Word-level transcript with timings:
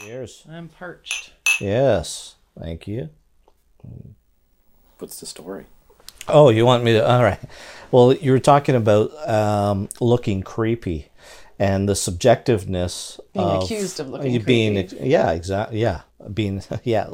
Cheers. 0.00 0.44
I'm 0.50 0.68
parched. 0.68 1.32
Yes. 1.60 2.34
Thank 2.58 2.86
you. 2.88 3.10
What's 4.98 5.20
the 5.20 5.26
story? 5.26 5.66
Oh, 6.28 6.48
you 6.48 6.64
want 6.64 6.84
me 6.84 6.92
to? 6.94 7.08
All 7.08 7.22
right. 7.22 7.40
Well, 7.90 8.12
you 8.14 8.32
were 8.32 8.38
talking 8.38 8.74
about 8.74 9.12
um, 9.28 9.88
looking 10.00 10.42
creepy 10.42 11.10
and 11.58 11.88
the 11.88 11.92
subjectiveness 11.92 13.20
Being 13.32 13.46
of 13.46 13.62
accused 13.64 14.00
of 14.00 14.08
looking 14.08 14.32
you 14.32 14.40
being 14.40 14.88
creepy. 14.88 15.08
yeah 15.08 15.30
exactly 15.30 15.80
yeah 15.80 16.00
being 16.32 16.60
yeah 16.82 17.10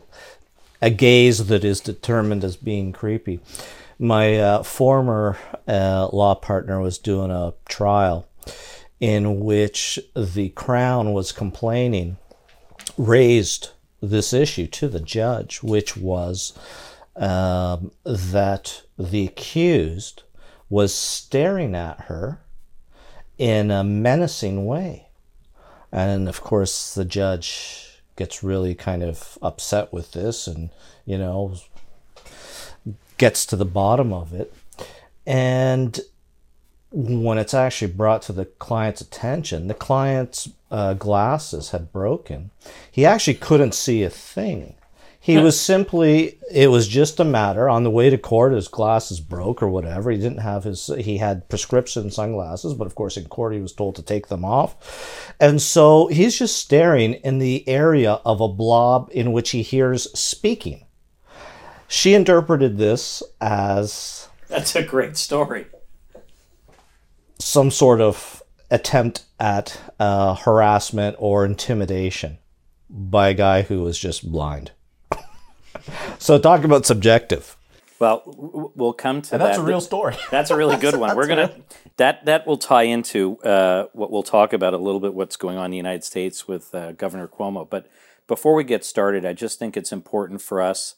a 0.81 0.89
gaze 0.89 1.47
that 1.49 1.62
is 1.62 1.81
determined 1.81 2.43
as 2.43 2.57
being 2.57 2.91
creepy 2.93 3.41
my 3.99 4.39
uh, 4.39 4.62
former 4.62 5.37
uh, 5.69 6.09
law 6.11 6.35
partner 6.35 6.81
was 6.81 6.97
doing 6.97 7.31
a 7.31 7.53
trial 7.69 8.27
in 8.99 9.41
which 9.41 9.99
the 10.17 10.49
crown 10.51 11.12
was 11.12 11.33
complaining 11.33 12.17
raised 12.96 13.71
this 14.00 14.32
issue 14.32 14.67
to 14.67 14.89
the 14.89 15.00
judge 15.00 15.62
which 15.62 15.96
was 15.96 16.53
um, 17.17 17.90
that 18.04 18.82
the 18.98 19.26
accused 19.26 20.22
was 20.68 20.95
staring 20.95 21.75
at 21.75 22.03
her 22.03 22.40
in 23.36 23.71
a 23.71 23.82
menacing 23.82 24.64
way. 24.64 25.08
And 25.93 26.29
of 26.29 26.40
course, 26.40 26.95
the 26.95 27.04
judge 27.04 28.03
gets 28.17 28.43
really 28.43 28.75
kind 28.75 29.03
of 29.03 29.39
upset 29.43 29.93
with 29.93 30.12
this 30.12 30.46
and, 30.46 30.70
you 31.04 31.18
know, 31.18 31.54
gets 33.19 33.45
to 33.47 33.56
the 33.56 33.64
bottom 33.64 34.12
of 34.12 34.33
it. 34.33 34.55
And 35.27 36.00
when 36.92 37.39
it's 37.39 37.55
actually 37.55 37.92
brought 37.92 38.22
to 38.22 38.33
the 38.33 38.47
client's 38.47 39.00
attention, 39.00 39.69
the 39.69 39.75
client's 39.75 40.48
uh, 40.70 40.94
glasses 40.94 41.70
had 41.70 41.92
broken. 41.92 42.50
He 42.91 43.06
actually 43.06 43.34
couldn't 43.34 43.75
see 43.75 44.03
a 44.03 44.11
thing. 44.11 44.75
He 45.23 45.37
was 45.37 45.61
simply, 45.61 46.39
it 46.50 46.69
was 46.69 46.89
just 46.89 47.20
a 47.20 47.25
matter 47.25 47.69
on 47.69 47.84
the 47.84 47.91
way 47.91 48.09
to 48.09 48.17
court, 48.17 48.55
his 48.55 48.69
glasses 48.69 49.20
broke 49.20 49.62
or 49.62 49.69
whatever. 49.69 50.11
He 50.11 50.17
didn't 50.17 50.39
have 50.39 50.65
his, 50.65 50.87
he 50.98 51.19
had 51.19 51.47
prescription 51.50 52.11
sunglasses, 52.11 52.73
but 52.73 52.87
of 52.87 52.95
course 52.95 53.19
in 53.19 53.27
court 53.27 53.53
he 53.53 53.61
was 53.61 53.75
told 53.75 53.97
to 53.97 54.03
take 54.03 54.28
them 54.28 54.47
off. 54.47 55.34
And 55.39 55.61
so 55.61 56.06
he's 56.06 56.39
just 56.39 56.56
staring 56.59 57.15
in 57.15 57.39
the 57.39 57.69
area 57.69 58.15
of 58.25 58.41
a 58.41 58.48
blob 58.48 59.11
in 59.12 59.33
which 59.33 59.50
he 59.50 59.61
hears 59.61 60.11
speaking. 60.19 60.87
She 61.87 62.15
interpreted 62.15 62.78
this 62.78 63.22
as 63.43 64.28
That's 64.48 64.75
a 64.75 64.83
great 64.83 65.19
story. 65.19 65.67
Some 67.41 67.71
sort 67.71 68.01
of 68.01 68.43
attempt 68.71 69.25
at 69.41 69.81
uh, 69.99 70.35
harassment 70.35 71.17
or 71.19 71.45
intimidation 71.45 72.39
by 72.89 73.29
a 73.31 73.35
guy 73.35 73.63
who 73.63 73.83
was 73.83 73.99
just 73.99 74.31
blind. 74.31 74.73
so 76.19 76.39
talk 76.39 76.65
about 76.65 76.87
subjective. 76.87 77.57
Well, 77.99 78.23
w- 78.25 78.51
w- 78.53 78.73
we'll 78.75 78.93
come 78.93 79.21
to 79.23 79.35
And 79.35 79.43
that's 79.43 79.59
that. 79.59 79.63
a 79.63 79.67
real 79.67 79.81
story. 79.81 80.17
That's 80.31 80.51
a 80.51 80.57
really 80.57 80.77
good 80.77 80.97
one. 80.97 81.15
We're 81.17 81.27
gonna 81.27 81.53
that 81.99 82.25
that 82.25 82.47
will 82.47 82.57
tie 82.57 82.85
into 82.85 83.39
uh, 83.43 83.87
what 83.93 84.11
we'll 84.11 84.23
talk 84.23 84.55
about 84.55 84.73
a 84.73 84.79
little 84.79 85.01
bit. 85.01 85.13
What's 85.13 85.37
going 85.37 85.59
on 85.59 85.67
in 85.67 85.71
the 85.73 85.77
United 85.77 86.03
States 86.05 86.49
with 86.49 86.75
uh, 86.75 86.93
Governor 86.93 87.29
Cuomo. 87.29 87.69
But 87.69 87.91
before 88.27 88.55
we 88.55 88.65
get 88.65 88.85
started, 88.87 89.27
I 89.27 89.35
just 89.35 89.59
think 89.59 89.77
it's 89.77 89.93
important 89.93 90.41
for 90.41 90.63
us, 90.63 90.95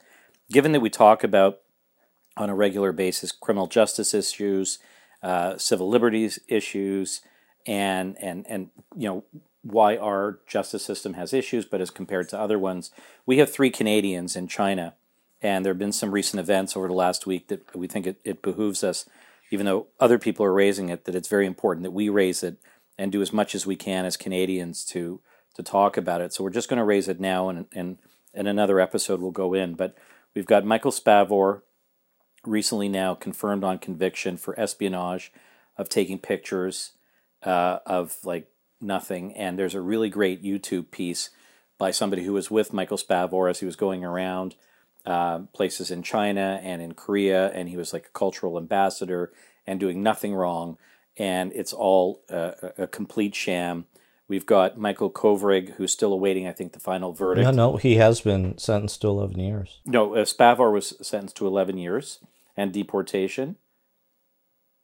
given 0.50 0.70
that 0.72 0.80
we 0.80 0.90
talk 0.90 1.24
about 1.24 1.58
on 2.36 2.48
a 2.50 2.54
regular 2.54 2.92
basis 2.92 3.32
criminal 3.32 3.66
justice 3.66 4.14
issues, 4.14 4.78
uh, 5.22 5.56
civil 5.58 5.88
liberties 5.88 6.38
issues, 6.48 7.20
and 7.66 8.16
and 8.20 8.46
and 8.48 8.70
you 8.96 9.08
know 9.08 9.24
why 9.62 9.96
our 9.96 10.40
justice 10.46 10.84
system 10.84 11.14
has 11.14 11.32
issues, 11.32 11.64
but 11.64 11.80
as 11.80 11.90
compared 11.90 12.28
to 12.28 12.38
other 12.38 12.58
ones, 12.58 12.90
we 13.24 13.38
have 13.38 13.50
three 13.50 13.70
Canadians 13.70 14.34
in 14.34 14.48
China 14.48 14.94
and 15.42 15.64
there 15.64 15.72
have 15.72 15.78
been 15.78 15.92
some 15.92 16.12
recent 16.12 16.40
events 16.40 16.76
over 16.76 16.86
the 16.86 16.94
last 16.94 17.26
week 17.26 17.48
that 17.48 17.74
we 17.74 17.88
think 17.88 18.06
it, 18.06 18.20
it 18.24 18.42
behooves 18.42 18.84
us, 18.84 19.06
even 19.50 19.66
though 19.66 19.88
other 19.98 20.18
people 20.18 20.46
are 20.46 20.52
raising 20.52 20.88
it, 20.88 21.04
that 21.04 21.16
it's 21.16 21.28
very 21.28 21.46
important 21.46 21.82
that 21.82 21.90
we 21.90 22.08
raise 22.08 22.42
it 22.42 22.58
and 22.96 23.10
do 23.10 23.20
as 23.20 23.32
much 23.32 23.54
as 23.54 23.66
we 23.66 23.74
can 23.74 24.04
as 24.04 24.16
Canadians 24.16 24.84
to 24.84 25.20
to 25.54 25.62
talk 25.62 25.98
about 25.98 26.22
it. 26.22 26.32
So 26.32 26.42
we're 26.42 26.50
just 26.50 26.70
going 26.70 26.78
to 26.78 26.84
raise 26.84 27.08
it 27.08 27.20
now, 27.20 27.48
and 27.48 27.66
and 27.72 27.98
and 28.32 28.46
another 28.46 28.78
episode 28.78 29.20
we'll 29.20 29.32
go 29.32 29.52
in. 29.52 29.74
But 29.74 29.96
we've 30.34 30.46
got 30.46 30.64
Michael 30.64 30.92
Spavor, 30.92 31.62
recently 32.44 32.88
now 32.88 33.14
confirmed 33.14 33.64
on 33.64 33.78
conviction 33.78 34.36
for 34.36 34.58
espionage, 34.58 35.32
of 35.76 35.88
taking 35.88 36.18
pictures 36.18 36.92
uh, 37.42 37.78
of 37.86 38.16
like 38.24 38.48
nothing. 38.80 39.34
And 39.34 39.58
there's 39.58 39.74
a 39.74 39.80
really 39.80 40.10
great 40.10 40.42
YouTube 40.42 40.90
piece 40.90 41.30
by 41.78 41.90
somebody 41.90 42.24
who 42.24 42.32
was 42.32 42.50
with 42.50 42.72
Michael 42.72 42.98
Spavor 42.98 43.48
as 43.48 43.60
he 43.60 43.66
was 43.66 43.76
going 43.76 44.04
around 44.04 44.54
uh, 45.04 45.40
places 45.52 45.90
in 45.90 46.02
China 46.02 46.60
and 46.62 46.80
in 46.80 46.94
Korea, 46.94 47.50
and 47.52 47.68
he 47.68 47.76
was 47.76 47.92
like 47.92 48.06
a 48.06 48.18
cultural 48.18 48.56
ambassador 48.56 49.32
and 49.66 49.80
doing 49.80 50.02
nothing 50.02 50.34
wrong. 50.34 50.78
And 51.16 51.52
it's 51.52 51.72
all 51.72 52.22
uh, 52.30 52.52
a, 52.62 52.84
a 52.84 52.86
complete 52.86 53.34
sham. 53.34 53.86
We've 54.32 54.46
got 54.46 54.78
Michael 54.78 55.10
Kovrig, 55.10 55.74
who's 55.74 55.92
still 55.92 56.10
awaiting, 56.10 56.48
I 56.48 56.52
think, 56.52 56.72
the 56.72 56.80
final 56.80 57.12
verdict. 57.12 57.44
No, 57.44 57.50
no, 57.50 57.76
he 57.76 57.96
has 57.96 58.22
been 58.22 58.56
sentenced 58.56 59.02
to 59.02 59.08
11 59.08 59.38
years. 59.38 59.80
No, 59.84 60.14
uh, 60.14 60.24
Spavor 60.24 60.72
was 60.72 60.94
sentenced 61.06 61.36
to 61.36 61.46
11 61.46 61.76
years 61.76 62.18
and 62.56 62.72
deportation. 62.72 63.56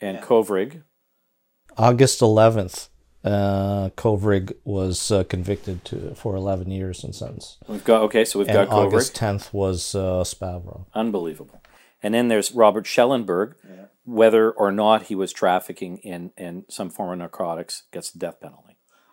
And 0.03 0.19
Kovrig, 0.19 0.83
August 1.79 2.21
11th, 2.21 2.89
uh, 3.25 3.89
Kovrig 3.97 4.53
was 4.65 5.11
uh, 5.11 5.25
convicted 5.25 5.83
to, 5.87 6.15
for 6.15 6.37
11 6.37 6.71
years 6.71 7.03
and 7.03 7.15
sentenced. 7.15 7.57
we've 7.69 7.83
got, 7.83 8.03
okay, 8.03 8.27
so 8.27 8.41
we've 8.41 8.49
And 8.49 8.55
got 8.55 8.69
Kovrig. 8.69 8.87
August 8.89 9.17
10th 9.17 9.55
was 9.55 9.95
uh, 9.95 10.25
Spavor. 10.25 10.85
Unbelievable. 10.93 11.63
And 12.03 12.13
then 12.13 12.29
there's 12.29 12.53
Robert 12.53 12.87
Schellenberg, 12.87 13.55
whether 14.05 14.51
or 14.51 14.71
not 14.73 15.05
he 15.05 15.15
was 15.15 15.33
trafficking 15.33 15.97
in, 15.99 16.33
in 16.37 16.67
some 16.69 16.91
form 16.91 17.13
of 17.13 17.19
narcotics, 17.21 17.85
gets 17.93 18.11
the 18.11 18.19
death 18.19 18.43
penalty. 18.43 18.68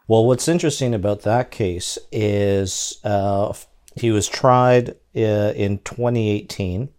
Well, 0.08 0.26
what's 0.26 0.48
interesting 0.48 0.94
about 0.94 1.22
that 1.22 1.50
case 1.52 1.98
is 2.12 3.00
uh, 3.04 3.54
he 3.96 4.12
was 4.12 4.28
tried 4.28 4.92
uh, 5.16 5.54
in 5.56 5.80
2018. 5.80 6.90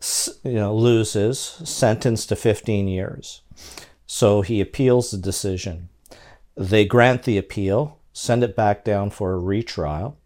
S- 0.00 0.30
You 0.44 0.54
know, 0.54 0.74
loses, 0.74 1.38
sentenced 1.38 2.30
to 2.30 2.36
15 2.36 2.88
years. 2.88 3.42
So 4.06 4.40
he 4.42 4.60
appeals 4.60 5.10
the 5.10 5.18
decision. 5.18 5.88
They 6.56 6.84
grant 6.84 7.22
the 7.22 7.38
appeal, 7.38 8.00
send 8.12 8.42
it 8.42 8.56
back 8.56 8.82
down 8.84 9.10
for 9.10 9.32
a 9.32 9.38
retrial, 9.38 10.18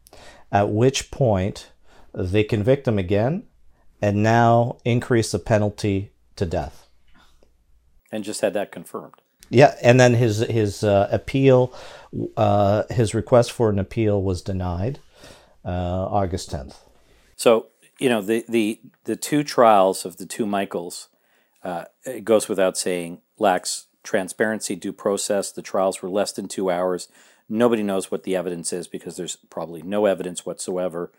at 0.51 0.71
which 0.71 1.11
point 1.11 1.71
they 2.15 2.45
convict 2.45 2.89
him 2.89 2.99
again 2.99 3.43
and 4.01 4.23
now 4.23 4.79
increase 4.85 5.33
the 5.33 5.39
penalty 5.39 6.13
to 6.37 6.47
death. 6.47 6.89
And 8.11 8.25
just 8.25 8.41
had 8.41 8.55
that 8.55 8.73
confirmed. 8.73 9.15
Yeah, 9.51 9.75
and 9.83 10.01
then 10.01 10.15
his 10.15 10.39
his 10.39 10.83
uh, 10.83 11.09
appeal, 11.13 11.73
uh, 12.37 12.85
his 12.91 13.15
request 13.15 13.53
for 13.53 13.71
an 13.71 13.79
appeal 13.79 14.23
was 14.23 14.43
denied, 14.43 14.99
uh, 15.65 15.69
August 15.69 16.51
tenth. 16.51 16.79
So, 17.37 17.67
you 17.99 18.09
know, 18.09 18.21
the, 18.21 18.45
the, 18.49 18.81
the 19.05 19.17
two 19.17 19.45
trials 19.45 20.05
of 20.05 20.17
the 20.17 20.27
two 20.27 20.47
Michaels, 20.47 21.09
uh, 21.63 21.85
it 22.05 22.25
goes 22.25 22.49
without 22.49 22.77
saying, 22.77 23.21
lacks 23.39 23.87
transparency, 24.03 24.77
due 24.77 24.93
process. 24.93 25.51
The 25.51 25.63
trials 25.63 26.03
were 26.03 26.09
less 26.09 26.33
than 26.33 26.49
two 26.49 26.71
hours. 26.71 27.09
Nobody 27.49 27.83
knows 27.83 28.11
what 28.11 28.23
the 28.23 28.37
evidence 28.37 28.73
is 28.73 28.87
because 28.87 29.17
there's 29.17 29.37
probably 29.37 29.83
no 29.83 30.07
evidence 30.07 30.47
whatsoever. 30.47 31.13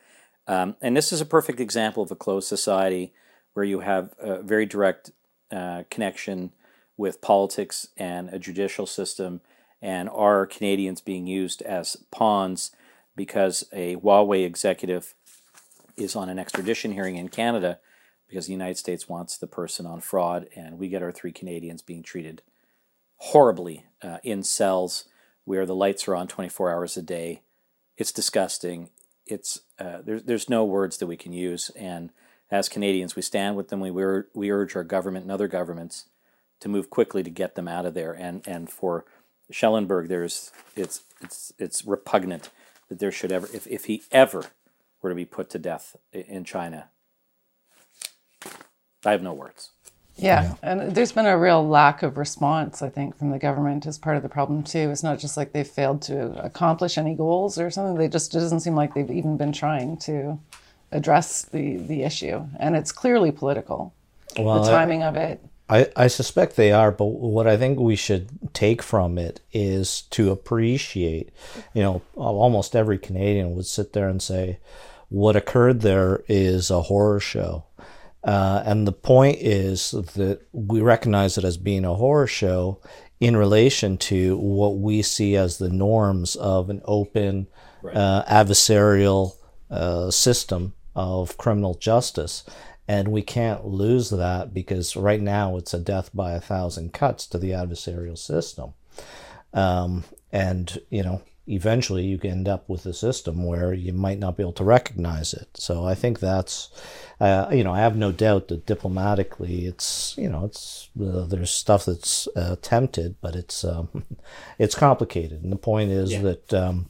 Um, 0.47 0.75
and 0.81 0.95
this 0.95 1.11
is 1.11 1.21
a 1.21 1.25
perfect 1.25 1.59
example 1.59 2.03
of 2.03 2.11
a 2.11 2.15
closed 2.15 2.47
society 2.47 3.13
where 3.53 3.65
you 3.65 3.81
have 3.81 4.13
a 4.19 4.41
very 4.41 4.65
direct 4.65 5.11
uh, 5.51 5.83
connection 5.89 6.51
with 6.97 7.21
politics 7.21 7.89
and 7.97 8.29
a 8.29 8.39
judicial 8.39 8.85
system, 8.85 9.41
and 9.81 10.09
are 10.09 10.45
Canadians 10.45 11.01
being 11.01 11.27
used 11.27 11.61
as 11.61 11.97
pawns 12.11 12.71
because 13.15 13.65
a 13.71 13.95
Huawei 13.97 14.45
executive 14.45 15.13
is 15.97 16.15
on 16.15 16.29
an 16.29 16.39
extradition 16.39 16.91
hearing 16.91 17.15
in 17.15 17.29
Canada 17.29 17.79
because 18.27 18.47
the 18.47 18.51
United 18.51 18.77
States 18.77 19.07
wants 19.07 19.37
the 19.37 19.47
person 19.47 19.85
on 19.85 20.01
fraud, 20.01 20.47
and 20.55 20.77
we 20.77 20.89
get 20.89 21.03
our 21.03 21.11
three 21.11 21.31
Canadians 21.31 21.81
being 21.81 22.03
treated 22.03 22.41
horribly 23.17 23.85
uh, 24.01 24.17
in 24.23 24.43
cells 24.43 25.05
where 25.45 25.65
the 25.65 25.75
lights 25.75 26.07
are 26.07 26.15
on 26.15 26.27
24 26.27 26.71
hours 26.71 26.97
a 26.97 27.01
day. 27.01 27.41
It's 27.97 28.11
disgusting. 28.11 28.89
It's 29.25 29.61
uh, 29.79 29.99
there's 30.03 30.23
there's 30.23 30.49
no 30.49 30.65
words 30.65 30.97
that 30.97 31.07
we 31.07 31.17
can 31.17 31.33
use, 31.33 31.69
and 31.75 32.09
as 32.51 32.69
Canadians, 32.69 33.15
we 33.15 33.21
stand 33.21 33.55
with 33.55 33.69
them. 33.69 33.79
We 33.79 33.91
we 33.91 34.51
urge 34.51 34.75
our 34.75 34.83
government 34.83 35.23
and 35.23 35.31
other 35.31 35.47
governments 35.47 36.05
to 36.59 36.69
move 36.69 36.89
quickly 36.89 37.23
to 37.23 37.29
get 37.29 37.55
them 37.55 37.67
out 37.67 37.85
of 37.85 37.93
there. 37.93 38.13
And 38.13 38.41
and 38.47 38.69
for 38.69 39.05
Schellenberg, 39.51 40.07
there's 40.07 40.51
it's 40.75 41.01
it's 41.21 41.53
it's 41.57 41.85
repugnant 41.85 42.49
that 42.89 42.99
there 42.99 43.11
should 43.11 43.31
ever 43.31 43.47
if, 43.53 43.67
if 43.67 43.85
he 43.85 44.03
ever 44.11 44.45
were 45.01 45.09
to 45.09 45.15
be 45.15 45.25
put 45.25 45.49
to 45.51 45.59
death 45.59 45.95
in 46.11 46.43
China. 46.43 46.89
I 49.05 49.11
have 49.11 49.21
no 49.21 49.33
words. 49.33 49.71
Yeah. 50.17 50.43
yeah. 50.43 50.53
and 50.63 50.95
there's 50.95 51.11
been 51.11 51.25
a 51.25 51.37
real 51.37 51.67
lack 51.67 52.01
of 52.01 52.17
response, 52.17 52.81
I 52.81 52.89
think, 52.89 53.17
from 53.17 53.31
the 53.31 53.39
government 53.39 53.85
as 53.85 53.97
part 53.97 54.15
of 54.15 54.23
the 54.23 54.29
problem 54.29 54.63
too. 54.63 54.89
It's 54.89 55.03
not 55.03 55.19
just 55.19 55.35
like 55.35 55.51
they've 55.51 55.67
failed 55.67 56.01
to 56.03 56.43
accomplish 56.43 56.97
any 56.97 57.15
goals 57.15 57.59
or 57.59 57.69
something. 57.69 57.95
They 57.97 58.07
just 58.07 58.33
it 58.33 58.39
doesn't 58.39 58.61
seem 58.61 58.75
like 58.75 58.93
they've 58.93 59.11
even 59.11 59.37
been 59.37 59.51
trying 59.51 59.97
to 59.97 60.39
address 60.91 61.43
the 61.43 61.77
the 61.77 62.03
issue, 62.03 62.45
and 62.59 62.75
it's 62.75 62.91
clearly 62.91 63.31
political. 63.31 63.93
Well, 64.37 64.63
the 64.63 64.69
timing 64.69 65.03
I, 65.03 65.07
of 65.07 65.15
it. 65.15 65.41
I, 65.67 65.87
I 65.95 66.07
suspect 66.07 66.55
they 66.55 66.71
are, 66.71 66.91
but 66.91 67.05
what 67.05 67.47
I 67.47 67.57
think 67.57 67.79
we 67.79 67.95
should 67.95 68.53
take 68.53 68.83
from 68.83 69.17
it 69.17 69.41
is 69.51 70.03
to 70.11 70.31
appreciate, 70.31 71.31
you 71.73 71.81
know, 71.81 72.01
almost 72.15 72.75
every 72.75 72.99
Canadian 72.99 73.55
would 73.55 73.65
sit 73.65 73.93
there 73.93 74.07
and 74.07 74.21
say, 74.21 74.59
what 75.09 75.35
occurred 75.35 75.81
there 75.81 76.23
is 76.27 76.69
a 76.69 76.83
horror 76.83 77.19
show. 77.19 77.65
Uh, 78.23 78.63
and 78.65 78.87
the 78.87 78.91
point 78.91 79.37
is 79.39 79.91
that 79.91 80.41
we 80.51 80.81
recognize 80.81 81.37
it 81.37 81.43
as 81.43 81.57
being 81.57 81.85
a 81.85 81.93
horror 81.95 82.27
show 82.27 82.79
in 83.19 83.37
relation 83.37 83.97
to 83.97 84.37
what 84.37 84.77
we 84.77 85.01
see 85.01 85.35
as 85.35 85.57
the 85.57 85.69
norms 85.69 86.35
of 86.35 86.69
an 86.69 86.81
open, 86.85 87.47
right. 87.81 87.95
uh, 87.95 88.23
adversarial 88.27 89.35
uh, 89.69 90.11
system 90.11 90.73
of 90.95 91.37
criminal 91.37 91.75
justice. 91.75 92.43
And 92.87 93.07
we 93.07 93.21
can't 93.23 93.65
lose 93.65 94.11
that 94.11 94.53
because 94.53 94.95
right 94.95 95.21
now 95.21 95.57
it's 95.57 95.73
a 95.73 95.79
death 95.79 96.11
by 96.13 96.33
a 96.33 96.41
thousand 96.41 96.93
cuts 96.93 97.25
to 97.27 97.37
the 97.37 97.51
adversarial 97.51 98.17
system. 98.17 98.73
Um, 99.53 100.03
and, 100.31 100.79
you 100.89 101.01
know, 101.01 101.21
eventually 101.47 102.03
you 102.05 102.17
can 102.17 102.31
end 102.31 102.47
up 102.47 102.67
with 102.67 102.85
a 102.85 102.93
system 102.93 103.43
where 103.43 103.73
you 103.73 103.93
might 103.93 104.19
not 104.19 104.35
be 104.37 104.43
able 104.43 104.53
to 104.53 104.63
recognize 104.63 105.33
it. 105.33 105.47
So 105.55 105.85
I 105.85 105.95
think 105.95 106.19
that's, 106.19 106.69
uh, 107.19 107.47
you 107.51 107.63
know, 107.63 107.73
I 107.73 107.79
have 107.79 107.95
no 107.95 108.11
doubt 108.11 108.47
that 108.47 108.65
diplomatically 108.65 109.65
it's, 109.65 110.15
you 110.17 110.29
know, 110.29 110.45
it's, 110.45 110.89
uh, 110.99 111.25
there's 111.25 111.51
stuff 111.51 111.85
that's 111.85 112.27
uh, 112.35 112.49
attempted, 112.53 113.15
but 113.21 113.35
it's, 113.35 113.63
um, 113.63 114.05
it's 114.59 114.75
complicated. 114.75 115.43
And 115.43 115.51
the 115.51 115.57
point 115.57 115.91
is 115.91 116.13
yeah. 116.13 116.21
that 116.21 116.53
um, 116.53 116.89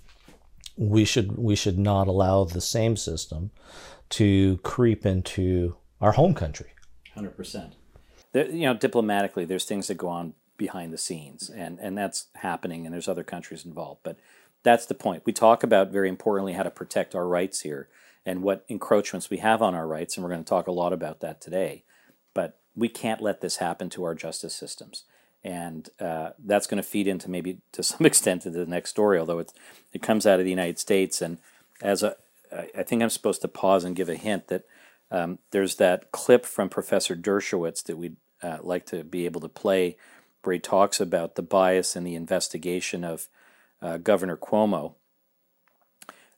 we 0.78 1.06
should, 1.06 1.38
we 1.38 1.56
should 1.56 1.78
not 1.78 2.08
allow 2.08 2.44
the 2.46 2.62
same 2.62 2.98
system 2.98 3.52
to 4.10 4.58
creep 4.58 5.06
into 5.06 5.76
our 6.02 6.14
home 6.14 6.34
country. 6.34 6.72
100%. 7.16 7.74
There, 8.34 8.50
you 8.50 8.66
know, 8.66 8.74
diplomatically, 8.74 9.46
there's 9.46 9.66
things 9.66 9.88
that 9.88 9.96
go 9.96 10.10
on 10.10 10.34
behind 10.58 10.94
the 10.94 10.98
scenes, 10.98 11.50
and, 11.50 11.80
and 11.80 11.98
that's 11.98 12.28
happening, 12.36 12.86
and 12.86 12.94
there's 12.94 13.08
other 13.08 13.24
countries 13.24 13.66
involved. 13.66 14.02
But 14.04 14.18
that's 14.64 14.86
the 14.86 14.94
point. 14.94 15.24
We 15.26 15.34
talk 15.34 15.64
about 15.64 15.92
very 15.92 16.10
importantly 16.10 16.54
how 16.54 16.64
to 16.64 16.72
protect 16.72 17.16
our 17.16 17.28
rights 17.28 17.62
here 17.62 17.88
and 18.26 18.42
what 18.42 18.66
encroachments 18.68 19.30
we 19.30 19.38
have 19.38 19.62
on 19.62 19.76
our 19.76 19.88
rights, 19.88 20.18
and 20.18 20.24
we're 20.24 20.32
going 20.32 20.44
to 20.44 20.50
talk 20.50 20.68
a 20.68 20.72
lot 20.72 20.92
about 20.92 21.20
that 21.22 21.40
today. 21.40 21.84
But 22.34 22.60
we 22.76 22.90
can't 22.90 23.22
let 23.22 23.42
this 23.42 23.58
happen 23.58 23.90
to 23.92 24.04
our 24.04 24.16
justice 24.16 24.54
systems. 24.54 25.04
And 25.44 25.90
uh, 26.00 26.32
that's 26.44 26.66
going 26.66 26.82
to 26.82 26.88
feed 26.88 27.08
into 27.08 27.30
maybe 27.30 27.60
to 27.72 27.84
some 27.84 28.06
extent 28.06 28.42
to 28.42 28.50
the 28.50 28.66
next 28.66 28.90
story, 28.90 29.20
although 29.20 29.40
it, 29.40 29.54
it 29.94 30.02
comes 30.02 30.26
out 30.26 30.40
of 30.40 30.46
the 30.46 30.52
United 30.52 30.80
States. 30.80 31.22
And 31.22 31.38
as 31.82 32.04
a, 32.04 32.16
I 32.76 32.84
think 32.84 33.04
I'm 33.04 33.10
supposed 33.10 33.42
to 33.42 33.48
pause 33.48 33.84
and 33.84 33.96
give 33.96 34.10
a 34.10 34.16
hint 34.16 34.48
that 34.48 34.64
um, 35.12 35.40
there's 35.52 35.76
that 35.76 36.12
clip 36.12 36.46
from 36.46 36.70
Professor 36.70 37.16
Dershowitz 37.16 37.84
that 37.84 37.98
we'd 37.98 38.18
uh, 38.42 38.58
like 38.62 38.86
to 38.88 39.04
be 39.04 39.26
able 39.26 39.42
to 39.42 39.50
play 39.50 39.98
where 40.44 40.54
he 40.54 40.60
talks 40.60 41.00
about 41.00 41.36
the 41.36 41.42
bias 41.42 41.96
in 41.96 42.04
the 42.04 42.16
investigation 42.16 43.04
of 43.04 43.28
uh, 43.82 43.98
Governor 43.98 44.38
Cuomo. 44.38 44.94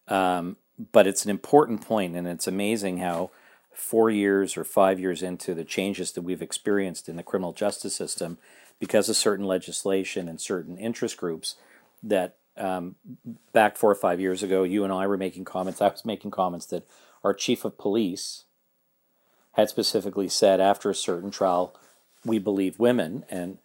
Um, 0.07 0.57
but 0.91 1.07
it's 1.07 1.25
an 1.25 1.31
important 1.31 1.81
point, 1.81 2.15
and 2.15 2.27
it's 2.27 2.47
amazing 2.47 2.99
how 2.99 3.31
four 3.73 4.09
years 4.09 4.57
or 4.57 4.63
five 4.63 4.99
years 4.99 5.21
into 5.21 5.53
the 5.53 5.63
changes 5.63 6.11
that 6.13 6.21
we've 6.21 6.41
experienced 6.41 7.09
in 7.09 7.15
the 7.15 7.23
criminal 7.23 7.53
justice 7.53 7.95
system, 7.95 8.37
because 8.79 9.09
of 9.09 9.15
certain 9.15 9.45
legislation 9.45 10.29
and 10.29 10.39
certain 10.39 10.77
interest 10.77 11.17
groups, 11.17 11.55
that 12.03 12.35
um, 12.57 12.95
back 13.53 13.75
four 13.75 13.89
or 13.91 13.95
five 13.95 14.19
years 14.19 14.43
ago, 14.43 14.63
you 14.63 14.83
and 14.83 14.93
I 14.93 15.07
were 15.07 15.17
making 15.17 15.45
comments. 15.45 15.81
I 15.81 15.87
was 15.87 16.05
making 16.05 16.31
comments 16.31 16.67
that 16.67 16.87
our 17.23 17.33
chief 17.33 17.65
of 17.65 17.77
police 17.77 18.45
had 19.57 19.69
specifically 19.69 20.29
said 20.29 20.61
after 20.61 20.89
a 20.89 20.95
certain 20.95 21.31
trial, 21.31 21.75
we 22.23 22.37
believe 22.37 22.77
women. 22.77 23.25
And 23.27 23.57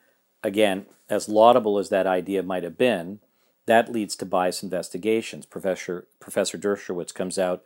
again, 0.42 0.86
as 1.10 1.28
laudable 1.28 1.78
as 1.78 1.90
that 1.90 2.06
idea 2.06 2.42
might 2.42 2.62
have 2.62 2.78
been, 2.78 3.20
that 3.66 3.92
leads 3.92 4.16
to 4.16 4.26
bias 4.26 4.62
investigations. 4.62 5.44
Professor 5.44 6.06
Professor 6.18 6.56
Dershowitz 6.56 7.14
comes 7.14 7.38
out 7.38 7.62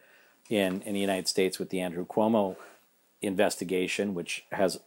in, 0.51 0.83
in 0.83 0.95
the 0.95 1.01
United 1.01 1.29
States 1.29 1.59
with 1.59 1.71
the 1.71 1.81
Andrew 1.81 2.05
Cuomo 2.05 2.57
investigation, 3.23 4.13
which 4.13 4.45
has 4.51 4.81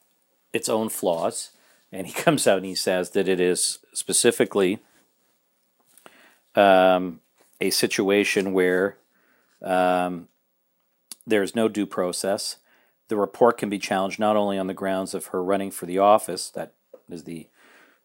its 0.51 0.67
own 0.67 0.89
flaws. 0.89 1.51
And 1.93 2.07
he 2.07 2.13
comes 2.21 2.45
out 2.45 2.57
and 2.57 2.65
he 2.65 2.75
says 2.75 3.11
that 3.11 3.29
it 3.29 3.39
is 3.39 3.79
specifically 3.93 4.79
um, 6.55 7.21
a 7.61 7.69
situation 7.69 8.51
where 8.51 8.97
um, 9.61 10.27
there's 11.25 11.55
no 11.55 11.69
due 11.69 11.85
process 11.85 12.57
the 13.09 13.17
report 13.17 13.57
can 13.57 13.69
be 13.69 13.79
challenged 13.79 14.19
not 14.19 14.37
only 14.37 14.57
on 14.57 14.67
the 14.67 14.73
grounds 14.73 15.13
of 15.13 15.27
her 15.27 15.43
running 15.43 15.71
for 15.71 15.85
the 15.85 15.99
office, 15.99 16.49
that 16.51 16.73
is 17.09 17.23
the 17.23 17.47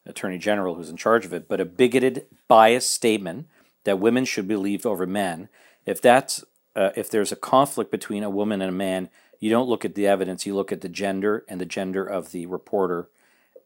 attorney 0.06 0.38
general 0.38 0.74
who's 0.74 0.90
in 0.90 0.96
charge 0.96 1.24
of 1.24 1.32
it, 1.32 1.48
but 1.48 1.60
a 1.60 1.64
bigoted, 1.64 2.26
biased 2.48 2.90
statement 2.90 3.46
that 3.84 4.00
women 4.00 4.24
should 4.24 4.48
be 4.48 4.54
believed 4.54 4.84
over 4.84 5.06
men. 5.06 5.48
If 5.86 6.00
that's 6.00 6.42
uh, 6.74 6.90
if 6.96 7.08
there's 7.08 7.30
a 7.30 7.36
conflict 7.36 7.90
between 7.90 8.24
a 8.24 8.30
woman 8.30 8.60
and 8.60 8.70
a 8.70 8.72
man, 8.72 9.08
you 9.38 9.50
don't 9.50 9.68
look 9.68 9.84
at 9.84 9.94
the 9.94 10.06
evidence; 10.06 10.46
you 10.46 10.54
look 10.54 10.72
at 10.72 10.80
the 10.80 10.88
gender 10.88 11.44
and 11.48 11.60
the 11.60 11.66
gender 11.66 12.04
of 12.04 12.32
the 12.32 12.46
reporter. 12.46 13.08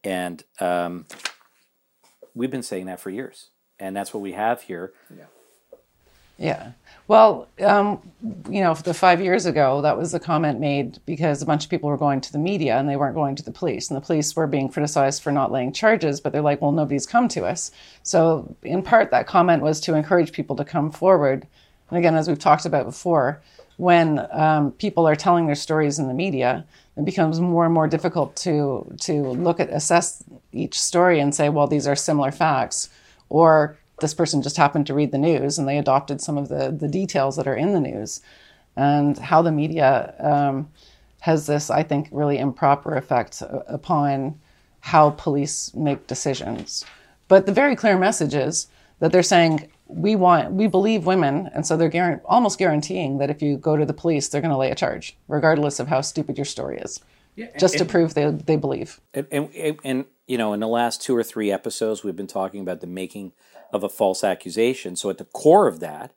And 0.03 0.43
um, 0.59 1.05
we've 2.35 2.51
been 2.51 2.63
saying 2.63 2.85
that 2.85 2.99
for 2.99 3.09
years, 3.09 3.49
and 3.79 3.95
that's 3.95 4.13
what 4.13 4.21
we 4.21 4.33
have 4.33 4.63
here. 4.63 4.93
Yeah. 5.09 5.25
Yeah. 6.39 6.71
Well, 7.07 7.47
um, 7.65 8.01
you 8.49 8.61
know, 8.61 8.73
the 8.75 8.93
five 8.93 9.19
years 9.19 9.45
ago, 9.45 9.81
that 9.81 9.97
was 9.97 10.13
a 10.13 10.19
comment 10.19 10.59
made 10.59 10.99
because 11.05 11.41
a 11.41 11.45
bunch 11.45 11.63
of 11.63 11.69
people 11.69 11.89
were 11.89 11.97
going 11.97 12.21
to 12.21 12.31
the 12.31 12.37
media 12.37 12.77
and 12.77 12.87
they 12.87 12.95
weren't 12.95 13.15
going 13.15 13.35
to 13.35 13.43
the 13.43 13.51
police. 13.51 13.89
And 13.89 13.97
the 13.97 14.05
police 14.05 14.35
were 14.35 14.47
being 14.47 14.69
criticized 14.69 15.23
for 15.23 15.31
not 15.31 15.51
laying 15.51 15.73
charges, 15.73 16.21
but 16.21 16.31
they're 16.31 16.43
like, 16.43 16.61
well, 16.61 16.71
nobody's 16.71 17.07
come 17.07 17.27
to 17.29 17.45
us. 17.45 17.71
So, 18.03 18.55
in 18.63 18.83
part, 18.83 19.11
that 19.11 19.27
comment 19.27 19.63
was 19.63 19.79
to 19.81 19.95
encourage 19.95 20.31
people 20.31 20.55
to 20.57 20.65
come 20.65 20.91
forward. 20.91 21.47
And 21.89 21.97
again, 21.97 22.15
as 22.15 22.27
we've 22.27 22.39
talked 22.39 22.65
about 22.65 22.85
before, 22.85 23.41
when 23.77 24.27
um, 24.31 24.71
people 24.73 25.07
are 25.07 25.15
telling 25.15 25.47
their 25.47 25.55
stories 25.55 25.99
in 25.99 26.07
the 26.07 26.13
media, 26.13 26.63
it 26.95 27.05
becomes 27.05 27.39
more 27.39 27.65
and 27.65 27.73
more 27.73 27.87
difficult 27.87 28.35
to 28.35 28.85
to 28.99 29.23
look 29.23 29.59
at 29.59 29.69
assess 29.69 30.21
each 30.51 30.79
story 30.79 31.19
and 31.19 31.33
say, 31.33 31.49
well, 31.49 31.65
these 31.65 31.87
are 31.87 31.95
similar 31.95 32.31
facts, 32.31 32.89
or 33.29 33.77
this 33.99 34.13
person 34.13 34.41
just 34.41 34.57
happened 34.57 34.87
to 34.87 34.93
read 34.93 35.11
the 35.11 35.17
news 35.17 35.57
and 35.57 35.67
they 35.67 35.77
adopted 35.77 36.21
some 36.21 36.37
of 36.37 36.49
the, 36.49 36.71
the 36.71 36.87
details 36.87 37.35
that 37.35 37.47
are 37.47 37.55
in 37.55 37.73
the 37.73 37.79
news. 37.79 38.21
And 38.75 39.17
how 39.17 39.41
the 39.41 39.51
media 39.51 40.15
um, 40.19 40.69
has 41.21 41.47
this, 41.47 41.69
I 41.69 41.83
think, 41.83 42.07
really 42.11 42.37
improper 42.37 42.95
effect 42.95 43.43
upon 43.67 44.39
how 44.79 45.09
police 45.11 45.73
make 45.75 46.07
decisions. 46.07 46.85
But 47.27 47.45
the 47.45 47.51
very 47.51 47.75
clear 47.75 47.97
message 47.97 48.33
is 48.33 48.67
that 48.99 49.11
they're 49.11 49.23
saying, 49.23 49.69
we 49.87 50.15
want, 50.15 50.53
we 50.53 50.67
believe 50.67 51.05
women, 51.05 51.49
and 51.53 51.65
so 51.65 51.75
they're 51.75 51.89
guarant- 51.89 52.21
almost 52.25 52.57
guaranteeing 52.57 53.17
that 53.17 53.29
if 53.29 53.41
you 53.41 53.57
go 53.57 53.75
to 53.75 53.85
the 53.85 53.93
police, 53.93 54.29
they're 54.29 54.39
going 54.39 54.51
to 54.51 54.57
lay 54.57 54.71
a 54.71 54.75
charge, 54.75 55.17
regardless 55.27 55.79
of 55.79 55.87
how 55.87 55.99
stupid 55.99 56.37
your 56.37 56.45
story 56.45 56.77
is, 56.77 57.01
yeah, 57.35 57.47
just 57.59 57.75
and, 57.75 57.79
to 57.79 57.91
prove 57.91 58.13
they, 58.13 58.29
they 58.29 58.55
believe. 58.55 59.01
And, 59.13 59.27
and, 59.31 59.79
and, 59.83 60.05
you 60.27 60.37
know, 60.37 60.53
in 60.53 60.59
the 60.59 60.67
last 60.67 61.01
two 61.01 61.17
or 61.17 61.23
three 61.23 61.51
episodes, 61.51 62.03
we've 62.03 62.15
been 62.15 62.27
talking 62.27 62.61
about 62.61 62.81
the 62.81 62.87
making 62.87 63.33
of 63.71 63.83
a 63.83 63.89
false 63.89 64.23
accusation. 64.23 64.95
So 64.95 65.09
at 65.09 65.17
the 65.17 65.25
core 65.25 65.67
of 65.67 65.79
that 65.79 66.13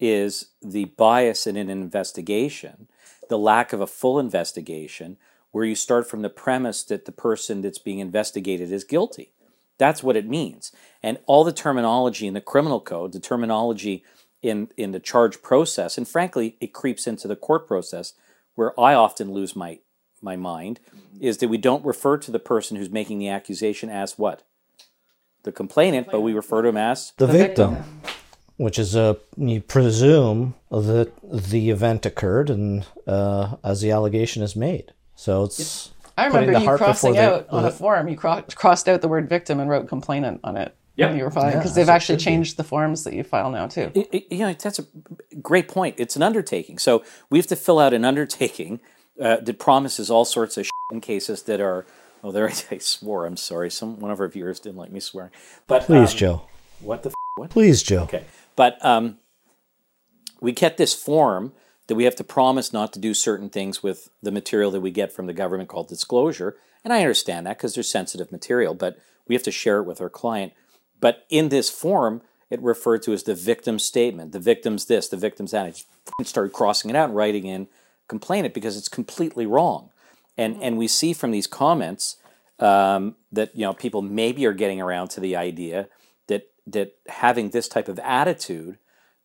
is 0.00 0.50
the 0.62 0.86
bias 0.86 1.46
in 1.46 1.56
an 1.56 1.70
investigation, 1.70 2.88
the 3.28 3.38
lack 3.38 3.72
of 3.72 3.80
a 3.80 3.86
full 3.86 4.18
investigation, 4.18 5.16
where 5.52 5.64
you 5.64 5.74
start 5.74 6.08
from 6.08 6.22
the 6.22 6.30
premise 6.30 6.82
that 6.82 7.04
the 7.04 7.12
person 7.12 7.62
that's 7.62 7.78
being 7.78 8.00
investigated 8.00 8.72
is 8.72 8.84
guilty. 8.84 9.30
That's 9.78 10.02
what 10.02 10.16
it 10.16 10.28
means. 10.28 10.72
And 11.02 11.18
all 11.26 11.44
the 11.44 11.52
terminology 11.52 12.26
in 12.26 12.34
the 12.34 12.40
criminal 12.40 12.80
code, 12.80 13.12
the 13.12 13.20
terminology 13.20 14.04
in, 14.42 14.68
in 14.76 14.92
the 14.92 15.00
charge 15.00 15.42
process, 15.42 15.96
and 15.96 16.06
frankly, 16.06 16.56
it 16.60 16.72
creeps 16.72 17.06
into 17.06 17.28
the 17.28 17.36
court 17.36 17.66
process 17.66 18.14
where 18.54 18.78
I 18.78 18.94
often 18.94 19.32
lose 19.32 19.56
my, 19.56 19.80
my 20.20 20.36
mind, 20.36 20.80
is 21.20 21.38
that 21.38 21.48
we 21.48 21.58
don't 21.58 21.84
refer 21.84 22.18
to 22.18 22.30
the 22.30 22.38
person 22.38 22.76
who's 22.76 22.90
making 22.90 23.18
the 23.18 23.28
accusation 23.28 23.90
as 23.90 24.18
what? 24.18 24.42
The 25.44 25.52
complainant, 25.52 26.08
but 26.10 26.20
we 26.20 26.32
refer 26.32 26.62
to 26.62 26.68
him 26.68 26.76
as 26.76 27.12
the, 27.16 27.26
the 27.26 27.32
victim, 27.32 27.74
victim, 27.76 28.00
which 28.56 28.78
is 28.78 28.96
a 28.96 29.16
you 29.36 29.60
presume 29.60 30.54
that 30.70 31.12
the 31.22 31.70
event 31.70 32.04
occurred 32.04 32.50
and 32.50 32.86
uh, 33.06 33.56
as 33.62 33.80
the 33.80 33.90
allegation 33.90 34.42
is 34.42 34.56
made. 34.56 34.92
So 35.14 35.44
it's. 35.44 35.92
I 36.16 36.26
remember 36.26 36.58
you 36.58 36.76
crossing 36.76 37.18
out 37.18 37.48
the, 37.48 37.56
on 37.56 37.64
a 37.64 37.70
form. 37.70 38.08
You 38.08 38.16
cro- 38.16 38.44
crossed 38.54 38.88
out 38.88 39.00
the 39.00 39.08
word 39.08 39.28
victim 39.28 39.58
and 39.60 39.68
wrote 39.68 39.88
complainant 39.88 40.40
on 40.44 40.56
it. 40.56 40.74
Yeah, 40.96 41.12
you 41.12 41.24
were 41.24 41.30
filing 41.30 41.58
because 41.58 41.76
yeah, 41.76 41.82
they've 41.82 41.88
actually 41.88 42.18
changed 42.18 42.56
the 42.56 42.62
forms 42.62 43.02
that 43.02 43.14
you 43.14 43.24
file 43.24 43.50
now 43.50 43.66
too. 43.66 43.90
It, 43.94 44.08
it, 44.12 44.26
you 44.30 44.38
know, 44.38 44.52
that's 44.52 44.78
a 44.78 44.86
great 45.42 45.66
point. 45.66 45.96
It's 45.98 46.14
an 46.14 46.22
undertaking, 46.22 46.78
so 46.78 47.02
we 47.30 47.38
have 47.38 47.48
to 47.48 47.56
fill 47.56 47.80
out 47.80 47.92
an 47.92 48.04
undertaking 48.04 48.78
uh, 49.20 49.38
that 49.38 49.58
promises 49.58 50.08
all 50.08 50.24
sorts 50.24 50.56
of 50.56 50.68
in 50.92 51.00
cases 51.00 51.42
that 51.44 51.60
are 51.60 51.84
Oh, 52.24 52.32
there 52.32 52.48
I, 52.70 52.78
swore. 52.78 53.26
I'm 53.26 53.36
sorry. 53.36 53.70
Some 53.70 54.00
one 54.00 54.10
of 54.10 54.18
our 54.18 54.28
viewers 54.28 54.58
didn't 54.58 54.78
like 54.78 54.90
me 54.90 54.98
swearing. 54.98 55.30
But 55.68 55.82
Please, 55.82 56.12
um, 56.12 56.16
Joe. 56.16 56.42
What 56.80 57.02
the 57.02 57.10
f- 57.10 57.14
what? 57.36 57.50
Please, 57.50 57.82
Joe. 57.82 58.02
Okay. 58.04 58.24
But 58.56 58.82
um, 58.84 59.18
we 60.40 60.52
get 60.52 60.78
this 60.78 60.94
form 60.94 61.52
that 61.86 61.94
we 61.94 62.04
have 62.04 62.16
to 62.16 62.24
promise 62.24 62.72
not 62.72 62.92
to 62.94 62.98
do 62.98 63.12
certain 63.12 63.50
things 63.50 63.82
with 63.82 64.08
the 64.22 64.32
material 64.32 64.70
that 64.70 64.80
we 64.80 64.90
get 64.90 65.12
from 65.12 65.26
the 65.26 65.34
government 65.34 65.68
called 65.68 65.88
disclosure. 65.88 66.56
And 66.82 66.92
I 66.92 67.00
understand 67.00 67.46
that 67.46 67.58
because 67.58 67.74
there's 67.74 67.90
sensitive 67.90 68.32
material, 68.32 68.74
but 68.74 68.98
we 69.28 69.34
have 69.34 69.42
to 69.44 69.50
share 69.50 69.78
it 69.78 69.84
with 69.84 70.00
our 70.00 70.08
client. 70.08 70.54
But 71.00 71.26
in 71.28 71.50
this 71.50 71.68
form, 71.68 72.22
it 72.48 72.62
referred 72.62 73.02
to 73.02 73.12
as 73.12 73.24
the 73.24 73.34
victim 73.34 73.78
statement. 73.78 74.32
The 74.32 74.38
victim's 74.38 74.86
this, 74.86 75.08
the 75.08 75.16
victim's 75.16 75.50
that. 75.50 75.66
I 75.66 75.70
just 75.70 75.86
started 76.24 76.52
crossing 76.52 76.90
it 76.90 76.96
out 76.96 77.08
and 77.08 77.16
writing 77.16 77.46
in 77.46 77.68
complainant 78.08 78.54
because 78.54 78.76
it's 78.76 78.88
completely 78.88 79.44
wrong. 79.44 79.90
And 80.36 80.62
and 80.62 80.76
we 80.76 80.88
see 80.88 81.12
from 81.12 81.30
these 81.30 81.46
comments 81.46 82.16
um, 82.58 83.16
that 83.32 83.54
you 83.54 83.62
know 83.62 83.74
people 83.74 84.02
maybe 84.02 84.46
are 84.46 84.52
getting 84.52 84.80
around 84.80 85.08
to 85.08 85.20
the 85.20 85.36
idea 85.36 85.88
that 86.28 86.50
that 86.66 86.94
having 87.08 87.50
this 87.50 87.68
type 87.68 87.88
of 87.88 87.98
attitude 88.00 88.78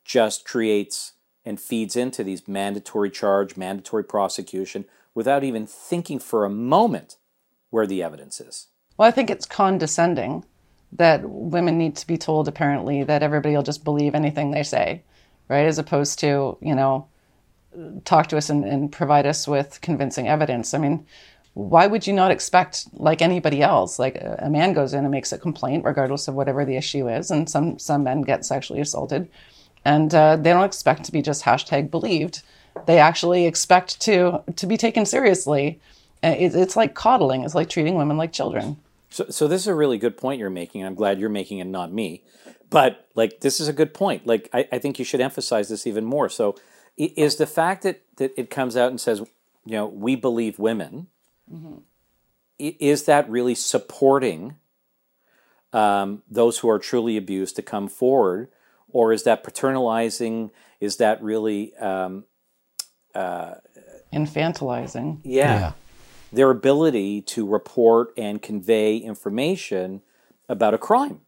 just 0.05 0.45
creates 0.45 1.13
and 1.45 1.59
feeds 1.59 1.95
into 1.95 2.23
these 2.23 2.47
mandatory 2.47 3.09
charge, 3.09 3.57
mandatory 3.57 4.03
prosecution 4.03 4.85
without 5.15 5.43
even 5.43 5.65
thinking 5.65 6.19
for 6.19 6.45
a 6.45 6.49
moment 6.49 7.17
where 7.69 7.87
the 7.87 8.03
evidence 8.03 8.39
is. 8.39 8.67
Well, 8.97 9.07
I 9.07 9.11
think 9.11 9.29
it's 9.29 9.45
condescending 9.45 10.45
that 10.91 11.29
women 11.29 11.77
need 11.77 11.95
to 11.95 12.07
be 12.07 12.17
told 12.17 12.47
apparently 12.47 13.03
that 13.03 13.23
everybody 13.23 13.55
will 13.55 13.63
just 13.63 13.83
believe 13.83 14.15
anything 14.15 14.51
they 14.51 14.63
say, 14.63 15.03
right? 15.47 15.65
As 15.65 15.77
opposed 15.77 16.19
to, 16.19 16.57
you 16.61 16.75
know, 16.75 17.07
talk 18.05 18.27
to 18.27 18.37
us 18.37 18.49
and, 18.49 18.65
and 18.65 18.91
provide 18.91 19.25
us 19.25 19.47
with 19.47 19.79
convincing 19.81 20.27
evidence. 20.27 20.73
I 20.73 20.77
mean, 20.79 21.05
why 21.53 21.87
would 21.87 22.07
you 22.07 22.13
not 22.13 22.31
expect, 22.31 22.87
like 22.93 23.21
anybody 23.21 23.61
else, 23.61 23.99
like 23.99 24.15
a, 24.15 24.49
man 24.49 24.73
goes 24.73 24.93
in 24.93 25.03
and 25.03 25.11
makes 25.11 25.31
a 25.31 25.37
complaint, 25.37 25.83
regardless 25.83 26.27
of 26.27 26.35
whatever 26.35 26.63
the 26.63 26.77
issue 26.77 27.09
is, 27.09 27.31
and 27.31 27.49
some 27.49 27.77
some 27.79 28.03
men 28.03 28.21
get 28.21 28.45
sexually 28.45 28.81
assaulted, 28.81 29.27
and 29.83 30.13
uh, 30.13 30.35
they 30.35 30.51
don't 30.51 30.63
expect 30.63 31.03
to 31.05 31.11
be 31.11 31.21
just 31.21 31.43
hashtag 31.43 31.91
believed. 31.91 32.43
They 32.85 32.99
actually 32.99 33.45
expect 33.45 33.99
to 34.01 34.43
to 34.55 34.67
be 34.67 34.77
taken 34.77 35.05
seriously. 35.05 35.79
It, 36.21 36.55
it's 36.55 36.75
like 36.75 36.93
coddling. 36.93 37.43
It's 37.43 37.55
like 37.55 37.69
treating 37.69 37.95
women 37.95 38.17
like 38.17 38.31
children. 38.31 38.77
So, 39.09 39.25
so 39.29 39.47
this 39.47 39.61
is 39.61 39.67
a 39.67 39.75
really 39.75 39.97
good 39.97 40.17
point 40.17 40.39
you're 40.39 40.49
making. 40.49 40.85
I'm 40.85 40.95
glad 40.95 41.19
you're 41.19 41.29
making 41.29 41.59
it, 41.59 41.65
not 41.65 41.91
me. 41.91 42.23
But 42.69 43.07
like, 43.15 43.39
this 43.39 43.59
is 43.59 43.67
a 43.67 43.73
good 43.73 43.93
point. 43.93 44.27
Like, 44.27 44.49
I, 44.53 44.67
I 44.71 44.77
think 44.77 44.99
you 44.99 45.05
should 45.05 45.21
emphasize 45.21 45.69
this 45.69 45.87
even 45.87 46.05
more. 46.05 46.29
So, 46.29 46.55
is 47.05 47.37
the 47.37 47.47
fact 47.47 47.83
that 47.83 48.01
that 48.17 48.31
it 48.37 48.49
comes 48.49 48.75
out 48.77 48.89
and 48.89 48.99
says, 48.99 49.19
you 49.65 49.73
know, 49.73 49.87
we 49.87 50.15
believe 50.15 50.59
women, 50.59 51.07
mm-hmm. 51.51 51.77
is 52.57 53.03
that 53.05 53.29
really 53.29 53.55
supporting 53.55 54.55
um, 55.71 56.23
those 56.29 56.59
who 56.59 56.69
are 56.69 56.79
truly 56.79 57.17
abused 57.17 57.55
to 57.55 57.61
come 57.61 57.87
forward, 57.87 58.49
or 58.89 59.13
is 59.13 59.23
that 59.23 59.43
paternalizing? 59.43 60.51
Is 60.79 60.97
that 60.97 61.21
really 61.23 61.75
um, 61.77 62.25
uh, 63.15 63.55
infantilizing? 64.13 65.19
yeah. 65.23 65.59
yeah 65.59 65.71
their 66.31 66.51
ability 66.51 67.21
to 67.21 67.47
report 67.47 68.13
and 68.17 68.41
convey 68.41 68.97
information 68.97 70.01
about 70.47 70.73
a 70.73 70.77
crime. 70.77 71.21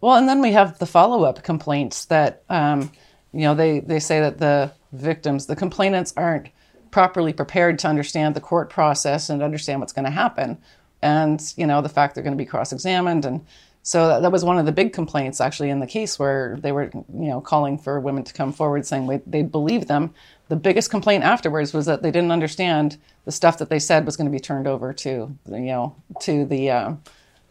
Well, 0.00 0.16
and 0.16 0.28
then 0.28 0.40
we 0.40 0.52
have 0.52 0.78
the 0.78 0.86
follow 0.86 1.24
up 1.24 1.42
complaints 1.42 2.04
that, 2.06 2.44
um, 2.48 2.92
you 3.32 3.40
know, 3.40 3.54
they, 3.54 3.80
they 3.80 3.98
say 3.98 4.20
that 4.20 4.38
the 4.38 4.72
victims, 4.92 5.46
the 5.46 5.56
complainants 5.56 6.12
aren't 6.16 6.48
properly 6.90 7.32
prepared 7.32 7.78
to 7.80 7.88
understand 7.88 8.34
the 8.34 8.40
court 8.40 8.70
process 8.70 9.28
and 9.28 9.42
understand 9.42 9.80
what's 9.80 9.92
going 9.92 10.04
to 10.04 10.10
happen. 10.10 10.58
And, 11.02 11.40
you 11.56 11.66
know, 11.66 11.80
the 11.80 11.88
fact 11.88 12.14
they're 12.14 12.24
going 12.24 12.36
to 12.36 12.42
be 12.42 12.48
cross 12.48 12.72
examined. 12.72 13.24
And 13.24 13.44
so 13.82 14.08
that, 14.08 14.22
that, 14.22 14.32
was 14.32 14.44
one 14.44 14.58
of 14.58 14.66
the 14.66 14.72
big 14.72 14.92
complaints 14.92 15.40
actually 15.40 15.70
in 15.70 15.80
the 15.80 15.86
case 15.86 16.18
where 16.18 16.56
they 16.60 16.72
were, 16.72 16.90
you 16.94 17.28
know, 17.28 17.40
calling 17.40 17.78
for 17.78 18.00
women 18.00 18.24
to 18.24 18.32
come 18.32 18.52
forward 18.52 18.86
saying 18.86 19.22
they'd 19.26 19.52
believe 19.52 19.86
them 19.86 20.14
the 20.48 20.56
biggest 20.56 20.90
complaint 20.90 21.24
afterwards 21.24 21.72
was 21.72 21.86
that 21.86 22.02
they 22.02 22.10
didn't 22.10 22.32
understand 22.32 22.96
the 23.24 23.32
stuff 23.32 23.58
that 23.58 23.68
they 23.68 23.78
said 23.78 24.06
was 24.06 24.16
going 24.16 24.26
to 24.26 24.32
be 24.32 24.40
turned 24.40 24.66
over 24.66 24.92
to 24.92 25.36
you 25.46 25.58
know 25.58 25.94
to 26.20 26.44
the 26.46 26.70
uh, 26.70 26.92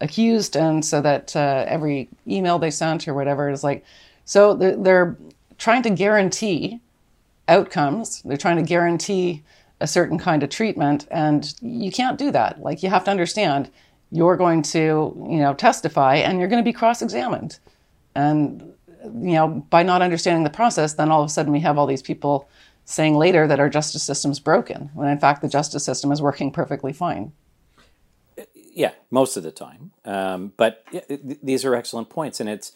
accused, 0.01 0.55
and 0.55 0.83
so 0.83 1.01
that 1.01 1.35
uh, 1.35 1.65
every 1.67 2.09
email 2.27 2.59
they 2.59 2.71
sent 2.71 3.07
or 3.07 3.13
whatever 3.13 3.49
is 3.49 3.63
like, 3.63 3.85
so 4.25 4.55
they're, 4.55 4.75
they're 4.75 5.17
trying 5.57 5.83
to 5.83 5.89
guarantee 5.89 6.81
outcomes. 7.47 8.21
They're 8.23 8.37
trying 8.37 8.57
to 8.57 8.63
guarantee 8.63 9.43
a 9.79 9.87
certain 9.87 10.17
kind 10.17 10.43
of 10.43 10.49
treatment, 10.49 11.07
and 11.11 11.53
you 11.61 11.91
can't 11.91 12.17
do 12.17 12.31
that. 12.31 12.61
Like 12.61 12.81
you 12.83 12.89
have 12.89 13.03
to 13.05 13.11
understand, 13.11 13.69
you're 14.11 14.37
going 14.37 14.61
to 14.63 15.27
you 15.29 15.39
know 15.39 15.53
testify, 15.53 16.15
and 16.15 16.39
you're 16.39 16.49
going 16.49 16.63
to 16.63 16.67
be 16.67 16.73
cross-examined, 16.73 17.59
and 18.15 18.73
you 19.03 19.33
know 19.33 19.47
by 19.69 19.83
not 19.83 20.01
understanding 20.01 20.43
the 20.43 20.49
process, 20.49 20.93
then 20.93 21.11
all 21.11 21.21
of 21.21 21.27
a 21.27 21.29
sudden 21.29 21.51
we 21.51 21.59
have 21.59 21.77
all 21.77 21.85
these 21.85 22.01
people 22.01 22.49
saying 22.85 23.15
later 23.15 23.47
that 23.47 23.59
our 23.59 23.69
justice 23.69 24.01
system's 24.01 24.39
broken, 24.39 24.89
when 24.93 25.09
in 25.09 25.19
fact 25.19 25.41
the 25.41 25.49
justice 25.49 25.83
system 25.83 26.11
is 26.11 26.21
working 26.21 26.51
perfectly 26.51 26.93
fine. 26.93 27.33
Yeah, 28.53 28.93
most 29.11 29.37
of 29.37 29.43
the 29.43 29.51
time. 29.51 29.91
Um, 30.05 30.53
but 30.55 30.85
these 31.43 31.65
are 31.65 31.75
excellent 31.75 32.09
points, 32.09 32.39
and 32.39 32.49
it's 32.49 32.71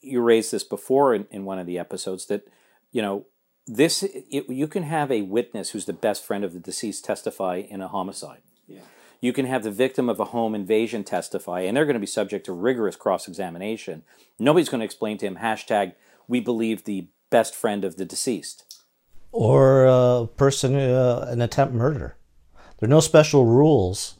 you 0.00 0.20
raised 0.20 0.52
this 0.52 0.64
before 0.64 1.14
in, 1.14 1.26
in 1.30 1.44
one 1.44 1.58
of 1.58 1.66
the 1.66 1.78
episodes 1.78 2.26
that 2.26 2.48
you 2.92 3.02
know 3.02 3.26
this 3.68 4.02
it, 4.02 4.48
you 4.48 4.66
can 4.66 4.82
have 4.82 5.12
a 5.12 5.22
witness 5.22 5.70
who's 5.70 5.84
the 5.84 5.92
best 5.92 6.24
friend 6.24 6.44
of 6.44 6.52
the 6.52 6.60
deceased 6.60 7.04
testify 7.04 7.56
in 7.56 7.80
a 7.80 7.88
homicide. 7.88 8.40
Yeah. 8.66 8.80
You 9.20 9.32
can 9.32 9.46
have 9.46 9.62
the 9.64 9.70
victim 9.70 10.08
of 10.08 10.20
a 10.20 10.26
home 10.26 10.54
invasion 10.54 11.04
testify, 11.04 11.60
and 11.60 11.76
they're 11.76 11.84
going 11.84 11.94
to 11.94 12.00
be 12.00 12.06
subject 12.06 12.46
to 12.46 12.52
rigorous 12.52 12.96
cross 12.96 13.28
examination. 13.28 14.02
Nobody's 14.38 14.68
going 14.68 14.80
to 14.80 14.84
explain 14.84 15.18
to 15.18 15.26
him 15.26 15.36
hashtag 15.36 15.94
we 16.26 16.40
believe 16.40 16.84
the 16.84 17.08
best 17.30 17.54
friend 17.54 17.84
of 17.84 17.96
the 17.96 18.04
deceased 18.04 18.68
or 19.32 19.84
a 19.86 20.26
person, 20.36 20.74
uh, 20.74 21.26
an 21.28 21.40
attempt 21.40 21.74
murder. 21.74 22.16
There 22.78 22.88
are 22.88 22.90
no 22.90 23.00
special 23.00 23.44
rules 23.44 24.14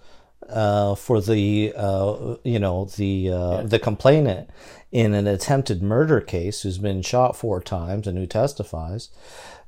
uh, 0.49 0.95
for 0.95 1.21
the 1.21 1.73
uh, 1.77 2.37
you 2.45 2.59
know 2.59 2.87
the 2.97 3.31
uh, 3.31 3.57
yeah. 3.57 3.63
the 3.63 3.79
complainant 3.79 4.51
in 4.91 5.15
an 5.15 5.27
attempted 5.27 5.83
murder 5.83 6.21
case 6.21 6.63
who's 6.63 6.79
been 6.79 7.03
shot 7.03 7.37
four 7.37 7.61
times 7.61 8.07
and 8.07 8.17
who 8.17 8.27
testifies. 8.27 9.11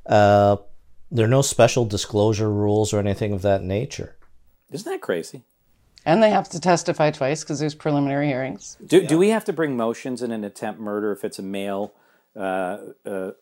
Uh, 0.07 0.57
there 1.11 1.27
are 1.27 1.29
no 1.29 1.43
special 1.43 1.85
disclosure 1.85 2.50
rules 2.50 2.93
or 2.93 2.99
anything 2.99 3.33
of 3.33 3.43
that 3.43 3.62
nature. 3.62 4.17
Isn't 4.71 4.91
that 4.91 5.00
crazy? 5.00 5.43
And 6.07 6.23
they 6.23 6.31
have 6.31 6.49
to 6.50 6.61
testify 6.61 7.11
twice 7.11 7.43
because 7.43 7.59
there's 7.59 7.75
preliminary 7.75 8.29
hearings. 8.29 8.79
Do, 8.87 9.00
yeah. 9.00 9.09
do 9.09 9.19
we 9.19 9.29
have 9.29 9.45
to 9.45 9.53
bring 9.53 9.77
motions 9.77 10.23
in 10.23 10.31
an 10.31 10.45
attempt 10.45 10.81
murder 10.81 11.12
if 11.12 11.25
it's 11.25 11.39
a 11.39 11.43
male 11.43 11.93
uh, 12.35 12.79
uh, 13.05 13.33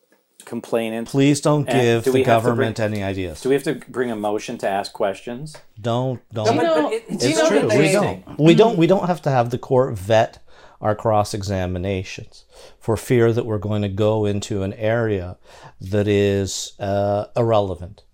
complainant. 0.45 1.09
Please 1.09 1.41
don't 1.41 1.69
give 1.69 2.05
do 2.05 2.13
the 2.13 2.23
government 2.23 2.77
bring, 2.77 2.93
any 2.93 3.03
ideas. 3.03 3.41
Do 3.41 3.49
we 3.49 3.55
have 3.55 3.65
to 3.65 3.75
bring 3.89 4.11
a 4.11 4.17
motion 4.17 4.59
to 4.59 4.69
ask 4.69 4.93
questions? 4.93 5.57
Don't 5.81 6.21
don't. 6.33 6.47
Do 6.47 6.55
you 6.55 6.63
know, 6.63 6.93
it, 6.93 7.05
it's 7.09 7.29
you 7.29 7.49
true. 7.49 7.69
we 7.69 7.93
don't. 7.93 8.39
We 8.39 8.55
don't. 8.55 8.79
We 8.79 8.87
don't 8.87 9.07
have 9.07 9.23
to 9.23 9.31
have 9.31 9.51
the 9.51 9.59
court 9.59 9.97
vet 9.99 10.39
our 10.81 10.95
cross 10.95 11.35
examinations 11.35 12.45
for 12.79 12.97
fear 12.97 13.33
that 13.33 13.47
we're 13.47 13.59
going 13.59 13.83
to 13.83 13.89
go 13.89 14.25
into 14.25 14.63
an 14.63 14.73
area 14.75 15.37
that 15.81 16.07
is 16.07 16.75
uh, 16.79 17.27
irrelevant. 17.37 18.05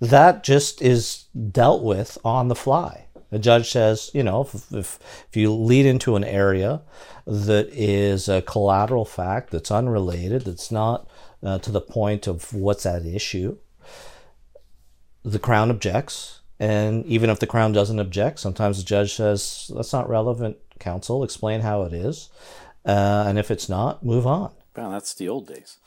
That 0.00 0.44
just 0.44 0.82
is 0.82 1.24
dealt 1.50 1.82
with 1.82 2.18
on 2.24 2.48
the 2.48 2.54
fly. 2.54 3.06
The 3.30 3.38
judge 3.38 3.70
says, 3.70 4.10
you 4.14 4.22
know, 4.22 4.42
if, 4.42 4.54
if, 4.72 4.98
if 5.28 5.36
you 5.36 5.52
lead 5.52 5.86
into 5.86 6.14
an 6.14 6.24
area 6.24 6.82
that 7.26 7.68
is 7.72 8.28
a 8.28 8.42
collateral 8.42 9.04
fact, 9.04 9.50
that's 9.50 9.70
unrelated, 9.70 10.42
that's 10.42 10.70
not 10.70 11.08
uh, 11.42 11.58
to 11.58 11.72
the 11.72 11.80
point 11.80 12.26
of 12.26 12.52
what's 12.52 12.86
at 12.86 13.04
issue, 13.04 13.56
the 15.24 15.38
Crown 15.38 15.70
objects. 15.70 16.40
And 16.60 17.04
even 17.06 17.30
if 17.30 17.40
the 17.40 17.46
Crown 17.46 17.72
doesn't 17.72 17.98
object, 17.98 18.38
sometimes 18.38 18.78
the 18.78 18.84
judge 18.84 19.14
says, 19.14 19.70
that's 19.74 19.92
not 19.92 20.08
relevant, 20.08 20.56
counsel, 20.78 21.24
explain 21.24 21.60
how 21.60 21.82
it 21.82 21.92
is. 21.92 22.30
Uh, 22.84 23.24
and 23.26 23.38
if 23.38 23.50
it's 23.50 23.68
not, 23.68 24.04
move 24.04 24.26
on. 24.26 24.52
Wow, 24.76 24.90
that's 24.90 25.14
the 25.14 25.28
old 25.28 25.48
days. 25.48 25.78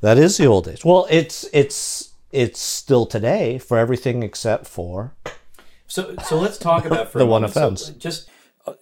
That 0.00 0.18
is 0.18 0.36
the 0.36 0.46
old 0.46 0.64
days. 0.64 0.84
Well, 0.84 1.06
it's 1.10 1.44
it's 1.52 2.14
it's 2.30 2.60
still 2.60 3.04
today 3.04 3.58
for 3.58 3.78
everything 3.78 4.22
except 4.22 4.66
for 4.66 5.14
so, 5.88 6.14
so 6.24 6.38
let's 6.38 6.58
talk 6.58 6.84
about 6.84 7.08
for 7.12 7.18
the 7.18 7.26
one 7.26 7.42
offense. 7.42 7.86
So 7.86 7.92
just 7.94 8.30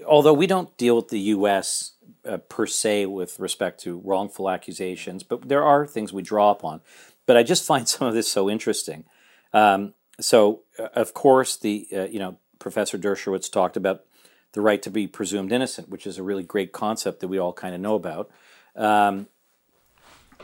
although 0.06 0.34
we 0.34 0.46
don't 0.46 0.76
deal 0.76 0.96
with 0.96 1.08
the 1.08 1.20
U.S. 1.20 1.92
Uh, 2.24 2.38
per 2.38 2.66
se 2.66 3.06
with 3.06 3.38
respect 3.38 3.80
to 3.84 3.98
wrongful 4.04 4.50
accusations, 4.50 5.22
but 5.22 5.48
there 5.48 5.62
are 5.62 5.86
things 5.86 6.12
we 6.12 6.22
draw 6.22 6.50
upon. 6.50 6.80
But 7.24 7.36
I 7.36 7.44
just 7.44 7.64
find 7.64 7.88
some 7.88 8.06
of 8.08 8.14
this 8.14 8.30
so 8.30 8.50
interesting. 8.50 9.04
Um, 9.52 9.94
so, 10.18 10.56
uh, 10.56 10.56
of 10.78 11.14
course, 11.14 11.56
the 11.56 11.86
uh, 11.92 12.04
you 12.04 12.18
know 12.18 12.38
Professor 12.58 12.98
Dershowitz 12.98 13.50
talked 13.50 13.76
about 13.76 14.04
the 14.52 14.60
right 14.60 14.80
to 14.82 14.90
be 14.90 15.06
presumed 15.06 15.52
innocent, 15.52 15.88
which 15.88 16.06
is 16.06 16.18
a 16.18 16.22
really 16.22 16.42
great 16.42 16.72
concept 16.72 17.20
that 17.20 17.28
we 17.28 17.38
all 17.38 17.52
kind 17.52 17.74
of 17.74 17.80
know 17.80 17.94
about. 17.94 18.30
Um, 18.74 19.26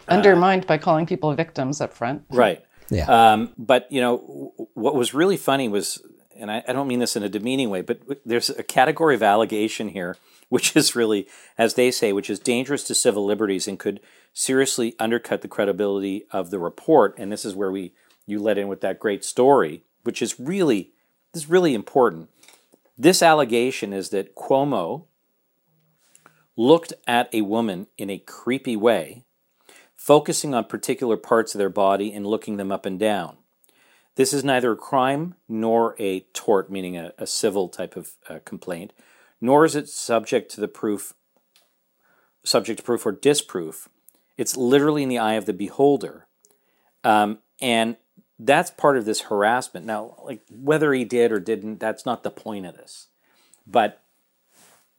Undermined 0.08 0.64
uh, 0.64 0.68
by 0.68 0.78
calling 0.78 1.06
people 1.06 1.34
victims 1.34 1.80
up 1.80 1.92
front. 1.92 2.24
Right. 2.30 2.64
Yeah. 2.90 3.06
Um, 3.06 3.52
but 3.56 3.90
you 3.90 4.00
know, 4.00 4.52
what 4.74 4.94
was 4.94 5.14
really 5.14 5.36
funny 5.36 5.68
was 5.68 6.02
and 6.36 6.50
I, 6.50 6.62
I 6.66 6.72
don't 6.72 6.88
mean 6.88 6.98
this 6.98 7.16
in 7.16 7.22
a 7.22 7.28
demeaning 7.28 7.70
way, 7.70 7.82
but 7.82 8.00
there's 8.24 8.50
a 8.50 8.62
category 8.62 9.14
of 9.14 9.22
allegation 9.22 9.88
here, 9.88 10.16
which 10.48 10.76
is 10.76 10.96
really, 10.96 11.28
as 11.56 11.74
they 11.74 11.90
say, 11.90 12.12
which 12.12 12.30
is 12.30 12.38
dangerous 12.38 12.82
to 12.84 12.94
civil 12.94 13.24
liberties 13.24 13.68
and 13.68 13.78
could 13.78 14.00
seriously 14.32 14.94
undercut 14.98 15.42
the 15.42 15.48
credibility 15.48 16.24
of 16.30 16.50
the 16.50 16.58
report. 16.58 17.14
And 17.18 17.30
this 17.30 17.44
is 17.44 17.54
where 17.54 17.70
we 17.70 17.94
you 18.26 18.38
let 18.38 18.58
in 18.58 18.68
with 18.68 18.80
that 18.82 19.00
great 19.00 19.24
story, 19.24 19.84
which 20.02 20.22
is 20.22 20.38
really 20.38 20.92
this 21.32 21.44
is 21.44 21.50
really 21.50 21.74
important. 21.74 22.28
This 22.98 23.22
allegation 23.22 23.92
is 23.92 24.10
that 24.10 24.36
Cuomo 24.36 25.06
looked 26.56 26.92
at 27.06 27.32
a 27.34 27.42
woman 27.42 27.86
in 27.96 28.10
a 28.10 28.18
creepy 28.18 28.76
way, 28.76 29.24
focusing 29.96 30.54
on 30.54 30.64
particular 30.64 31.16
parts 31.16 31.54
of 31.54 31.58
their 31.58 31.70
body 31.70 32.12
and 32.12 32.26
looking 32.26 32.58
them 32.58 32.70
up 32.70 32.84
and 32.84 32.98
down. 32.98 33.36
This 34.16 34.34
is 34.34 34.44
neither 34.44 34.72
a 34.72 34.76
crime 34.76 35.36
nor 35.48 35.96
a 35.98 36.20
tort, 36.34 36.70
meaning 36.70 36.98
a, 36.98 37.12
a 37.16 37.26
civil 37.26 37.68
type 37.68 37.96
of 37.96 38.12
uh, 38.28 38.40
complaint, 38.44 38.92
nor 39.40 39.64
is 39.64 39.74
it 39.74 39.88
subject 39.88 40.50
to 40.52 40.60
the 40.60 40.68
proof, 40.68 41.14
subject 42.44 42.80
to 42.80 42.84
proof 42.84 43.06
or 43.06 43.12
disproof. 43.12 43.88
It's 44.36 44.56
literally 44.56 45.02
in 45.02 45.08
the 45.08 45.18
eye 45.18 45.34
of 45.34 45.46
the 45.46 45.54
beholder, 45.54 46.26
um, 47.04 47.38
and 47.60 47.96
that's 48.44 48.70
part 48.70 48.96
of 48.96 49.04
this 49.04 49.22
harassment. 49.22 49.86
Now, 49.86 50.16
like 50.24 50.42
whether 50.50 50.92
he 50.92 51.04
did 51.04 51.32
or 51.32 51.40
didn't, 51.40 51.78
that's 51.80 52.04
not 52.04 52.22
the 52.22 52.30
point 52.30 52.66
of 52.66 52.76
this. 52.76 53.08
But 53.66 54.02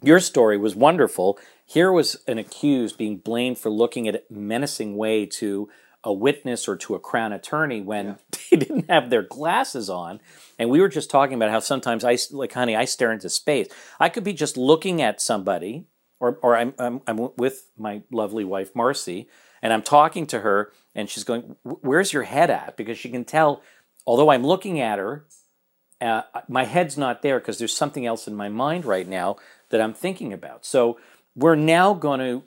your 0.01 0.19
story 0.19 0.57
was 0.57 0.75
wonderful. 0.75 1.37
Here 1.65 1.91
was 1.91 2.21
an 2.27 2.37
accused 2.37 2.97
being 2.97 3.17
blamed 3.17 3.57
for 3.57 3.69
looking 3.69 4.07
at 4.07 4.15
a 4.15 4.23
menacing 4.29 4.95
way 4.95 5.25
to 5.25 5.69
a 6.03 6.11
witness 6.11 6.67
or 6.67 6.75
to 6.75 6.95
a 6.95 6.99
crown 6.99 7.31
attorney 7.31 7.81
when 7.81 8.05
yeah. 8.05 8.15
they 8.51 8.57
didn't 8.57 8.89
have 8.89 9.09
their 9.09 9.21
glasses 9.21 9.89
on. 9.89 10.19
And 10.59 10.69
we 10.69 10.81
were 10.81 10.89
just 10.89 11.09
talking 11.09 11.35
about 11.35 11.51
how 11.51 11.59
sometimes 11.59 12.03
I, 12.03 12.17
like, 12.31 12.53
honey, 12.53 12.75
I 12.75 12.85
stare 12.85 13.11
into 13.11 13.29
space. 13.29 13.67
I 13.99 14.09
could 14.09 14.23
be 14.23 14.33
just 14.33 14.57
looking 14.57 15.01
at 15.01 15.21
somebody, 15.21 15.85
or, 16.19 16.39
or 16.41 16.55
I'm, 16.57 16.73
I'm, 16.77 17.01
I'm 17.07 17.29
with 17.37 17.69
my 17.77 18.03
lovely 18.11 18.43
wife, 18.43 18.75
Marcy, 18.75 19.27
and 19.61 19.71
I'm 19.71 19.81
talking 19.81 20.27
to 20.27 20.41
her, 20.41 20.71
and 20.95 21.09
she's 21.09 21.23
going, 21.23 21.55
Where's 21.63 22.13
your 22.13 22.23
head 22.23 22.49
at? 22.49 22.77
Because 22.77 22.97
she 22.97 23.09
can 23.09 23.25
tell, 23.25 23.61
although 24.05 24.29
I'm 24.29 24.45
looking 24.45 24.79
at 24.79 24.99
her, 24.99 25.25
uh, 26.01 26.23
my 26.47 26.65
head's 26.65 26.97
not 26.97 27.21
there 27.21 27.39
because 27.39 27.59
there's 27.59 27.75
something 27.75 28.05
else 28.05 28.27
in 28.27 28.35
my 28.35 28.49
mind 28.49 28.85
right 28.85 29.07
now 29.07 29.37
that 29.69 29.81
I'm 29.81 29.93
thinking 29.93 30.33
about. 30.33 30.65
So 30.65 30.99
we're 31.35 31.55
now 31.55 31.93
going 31.93 32.19
to 32.19 32.43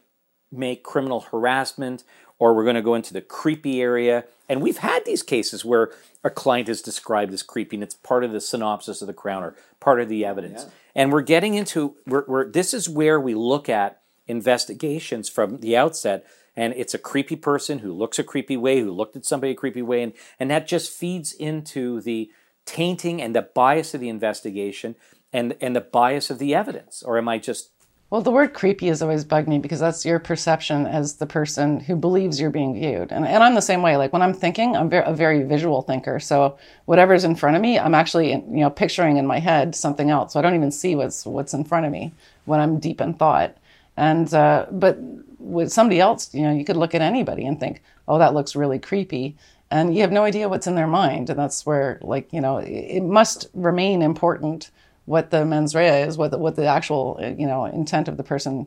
make 0.52 0.82
criminal 0.82 1.20
harassment 1.20 2.04
or 2.38 2.54
we're 2.54 2.64
going 2.64 2.76
to 2.76 2.82
go 2.82 2.94
into 2.94 3.14
the 3.14 3.20
creepy 3.20 3.80
area. 3.80 4.24
And 4.48 4.62
we've 4.62 4.78
had 4.78 5.04
these 5.04 5.22
cases 5.22 5.64
where 5.64 5.90
a 6.22 6.30
client 6.30 6.68
is 6.68 6.82
described 6.82 7.32
as 7.32 7.42
creepy 7.42 7.76
and 7.76 7.82
it's 7.82 7.94
part 7.94 8.24
of 8.24 8.32
the 8.32 8.40
synopsis 8.40 9.00
of 9.00 9.06
the 9.06 9.14
crown 9.14 9.42
or 9.42 9.54
part 9.80 10.00
of 10.00 10.08
the 10.08 10.24
evidence. 10.24 10.64
Yeah. 10.64 10.70
And 10.94 11.12
we're 11.12 11.22
getting 11.22 11.54
into, 11.54 11.96
we're, 12.06 12.24
we're, 12.26 12.48
this 12.48 12.74
is 12.74 12.88
where 12.88 13.18
we 13.18 13.34
look 13.34 13.68
at 13.68 14.00
investigations 14.26 15.28
from 15.28 15.58
the 15.58 15.76
outset. 15.76 16.26
And 16.56 16.72
it's 16.74 16.94
a 16.94 16.98
creepy 16.98 17.36
person 17.36 17.80
who 17.80 17.92
looks 17.92 18.18
a 18.18 18.24
creepy 18.24 18.56
way, 18.56 18.80
who 18.80 18.90
looked 18.90 19.16
at 19.16 19.26
somebody 19.26 19.52
a 19.52 19.56
creepy 19.56 19.82
way. 19.82 20.02
And, 20.02 20.12
and 20.40 20.50
that 20.50 20.66
just 20.66 20.90
feeds 20.90 21.32
into 21.32 22.00
the 22.00 22.30
tainting 22.64 23.20
and 23.20 23.34
the 23.34 23.42
bias 23.42 23.94
of 23.94 24.00
the 24.00 24.08
investigation 24.08 24.96
and, 25.32 25.54
and 25.60 25.76
the 25.76 25.80
bias 25.80 26.30
of 26.30 26.38
the 26.38 26.54
evidence. 26.54 27.02
Or 27.02 27.18
am 27.18 27.28
I 27.28 27.38
just 27.38 27.70
well, 28.08 28.22
the 28.22 28.30
word 28.30 28.54
creepy 28.54 28.86
has 28.86 29.02
always 29.02 29.24
bugged 29.24 29.48
me 29.48 29.58
because 29.58 29.80
that's 29.80 30.06
your 30.06 30.20
perception 30.20 30.86
as 30.86 31.14
the 31.14 31.26
person 31.26 31.80
who 31.80 31.96
believes 31.96 32.40
you're 32.40 32.50
being 32.50 32.74
viewed. 32.74 33.10
And, 33.10 33.26
and 33.26 33.42
I'm 33.42 33.56
the 33.56 33.60
same 33.60 33.82
way. 33.82 33.96
Like 33.96 34.12
when 34.12 34.22
I'm 34.22 34.32
thinking, 34.32 34.76
I'm 34.76 34.92
a 34.92 35.12
very 35.12 35.42
visual 35.42 35.82
thinker. 35.82 36.20
So 36.20 36.56
whatever's 36.84 37.24
in 37.24 37.34
front 37.34 37.56
of 37.56 37.62
me, 37.62 37.80
I'm 37.80 37.96
actually, 37.96 38.30
you 38.30 38.60
know, 38.60 38.70
picturing 38.70 39.16
in 39.16 39.26
my 39.26 39.40
head 39.40 39.74
something 39.74 40.08
else. 40.08 40.34
So 40.34 40.38
I 40.38 40.42
don't 40.42 40.54
even 40.54 40.70
see 40.70 40.94
what's, 40.94 41.26
what's 41.26 41.52
in 41.52 41.64
front 41.64 41.84
of 41.84 41.90
me 41.90 42.14
when 42.44 42.60
I'm 42.60 42.78
deep 42.78 43.00
in 43.00 43.14
thought. 43.14 43.56
And, 43.96 44.32
uh, 44.34 44.66
but 44.70 44.98
with 45.38 45.72
somebody 45.72 46.00
else, 46.00 46.34
you 46.34 46.42
know, 46.42 46.52
you 46.52 46.64
could 46.64 46.76
look 46.76 46.94
at 46.94 47.00
anybody 47.00 47.46
and 47.46 47.58
think, 47.58 47.82
oh, 48.08 48.18
that 48.18 48.34
looks 48.34 48.56
really 48.56 48.78
creepy. 48.78 49.36
And 49.70 49.94
you 49.94 50.02
have 50.02 50.12
no 50.12 50.24
idea 50.24 50.48
what's 50.48 50.66
in 50.66 50.74
their 50.74 50.86
mind. 50.86 51.30
And 51.30 51.38
that's 51.38 51.66
where, 51.66 51.98
like, 52.02 52.32
you 52.32 52.40
know, 52.40 52.58
it 52.58 53.02
must 53.02 53.48
remain 53.54 54.02
important 54.02 54.70
what 55.06 55.30
the 55.30 55.44
mens 55.44 55.74
rea 55.74 56.02
is, 56.02 56.18
what 56.18 56.32
the, 56.32 56.38
what 56.38 56.56
the 56.56 56.66
actual 56.66 57.18
you 57.38 57.46
know 57.46 57.64
intent 57.64 58.08
of 58.08 58.16
the 58.16 58.22
person 58.22 58.66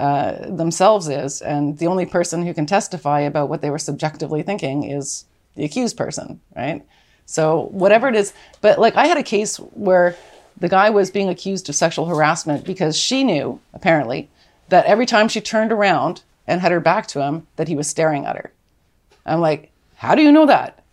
uh, 0.00 0.50
themselves 0.50 1.08
is, 1.08 1.40
and 1.40 1.78
the 1.78 1.86
only 1.86 2.04
person 2.04 2.44
who 2.44 2.52
can 2.52 2.66
testify 2.66 3.20
about 3.20 3.48
what 3.48 3.62
they 3.62 3.70
were 3.70 3.78
subjectively 3.78 4.42
thinking 4.42 4.84
is 4.84 5.24
the 5.54 5.64
accused 5.64 5.96
person, 5.96 6.40
right? 6.54 6.84
So 7.26 7.68
whatever 7.70 8.08
it 8.08 8.14
is, 8.14 8.32
but 8.60 8.78
like 8.78 8.96
I 8.96 9.06
had 9.06 9.16
a 9.16 9.22
case 9.22 9.56
where 9.56 10.16
the 10.58 10.68
guy 10.68 10.90
was 10.90 11.10
being 11.10 11.28
accused 11.28 11.68
of 11.68 11.74
sexual 11.74 12.06
harassment 12.06 12.64
because 12.64 12.96
she 12.96 13.24
knew 13.24 13.60
apparently 13.74 14.28
that 14.68 14.86
every 14.86 15.06
time 15.06 15.28
she 15.28 15.40
turned 15.40 15.72
around 15.72 16.22
and 16.46 16.60
had 16.60 16.72
her 16.72 16.80
back 16.80 17.06
to 17.08 17.22
him 17.22 17.46
that 17.56 17.68
he 17.68 17.76
was 17.76 17.88
staring 17.88 18.24
at 18.24 18.36
her. 18.36 18.52
I'm 19.24 19.40
like, 19.40 19.72
how 19.96 20.14
do 20.14 20.22
you 20.22 20.32
know 20.32 20.46
that? 20.46 20.84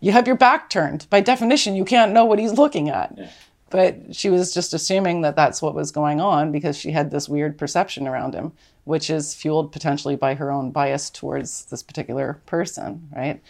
You 0.00 0.12
have 0.12 0.26
your 0.26 0.36
back 0.36 0.70
turned. 0.70 1.06
By 1.10 1.20
definition, 1.20 1.76
you 1.76 1.84
can't 1.84 2.12
know 2.12 2.24
what 2.24 2.38
he's 2.38 2.52
looking 2.52 2.90
at. 2.90 3.14
Yeah. 3.16 3.30
But 3.70 4.14
she 4.14 4.28
was 4.30 4.54
just 4.54 4.74
assuming 4.74 5.22
that 5.22 5.34
that's 5.34 5.60
what 5.60 5.74
was 5.74 5.90
going 5.90 6.20
on 6.20 6.52
because 6.52 6.76
she 6.76 6.92
had 6.92 7.10
this 7.10 7.28
weird 7.28 7.58
perception 7.58 8.06
around 8.06 8.34
him, 8.34 8.52
which 8.84 9.10
is 9.10 9.34
fueled 9.34 9.72
potentially 9.72 10.14
by 10.14 10.34
her 10.34 10.52
own 10.52 10.70
bias 10.70 11.10
towards 11.10 11.64
this 11.64 11.82
particular 11.82 12.40
person, 12.46 13.08
right? 13.16 13.42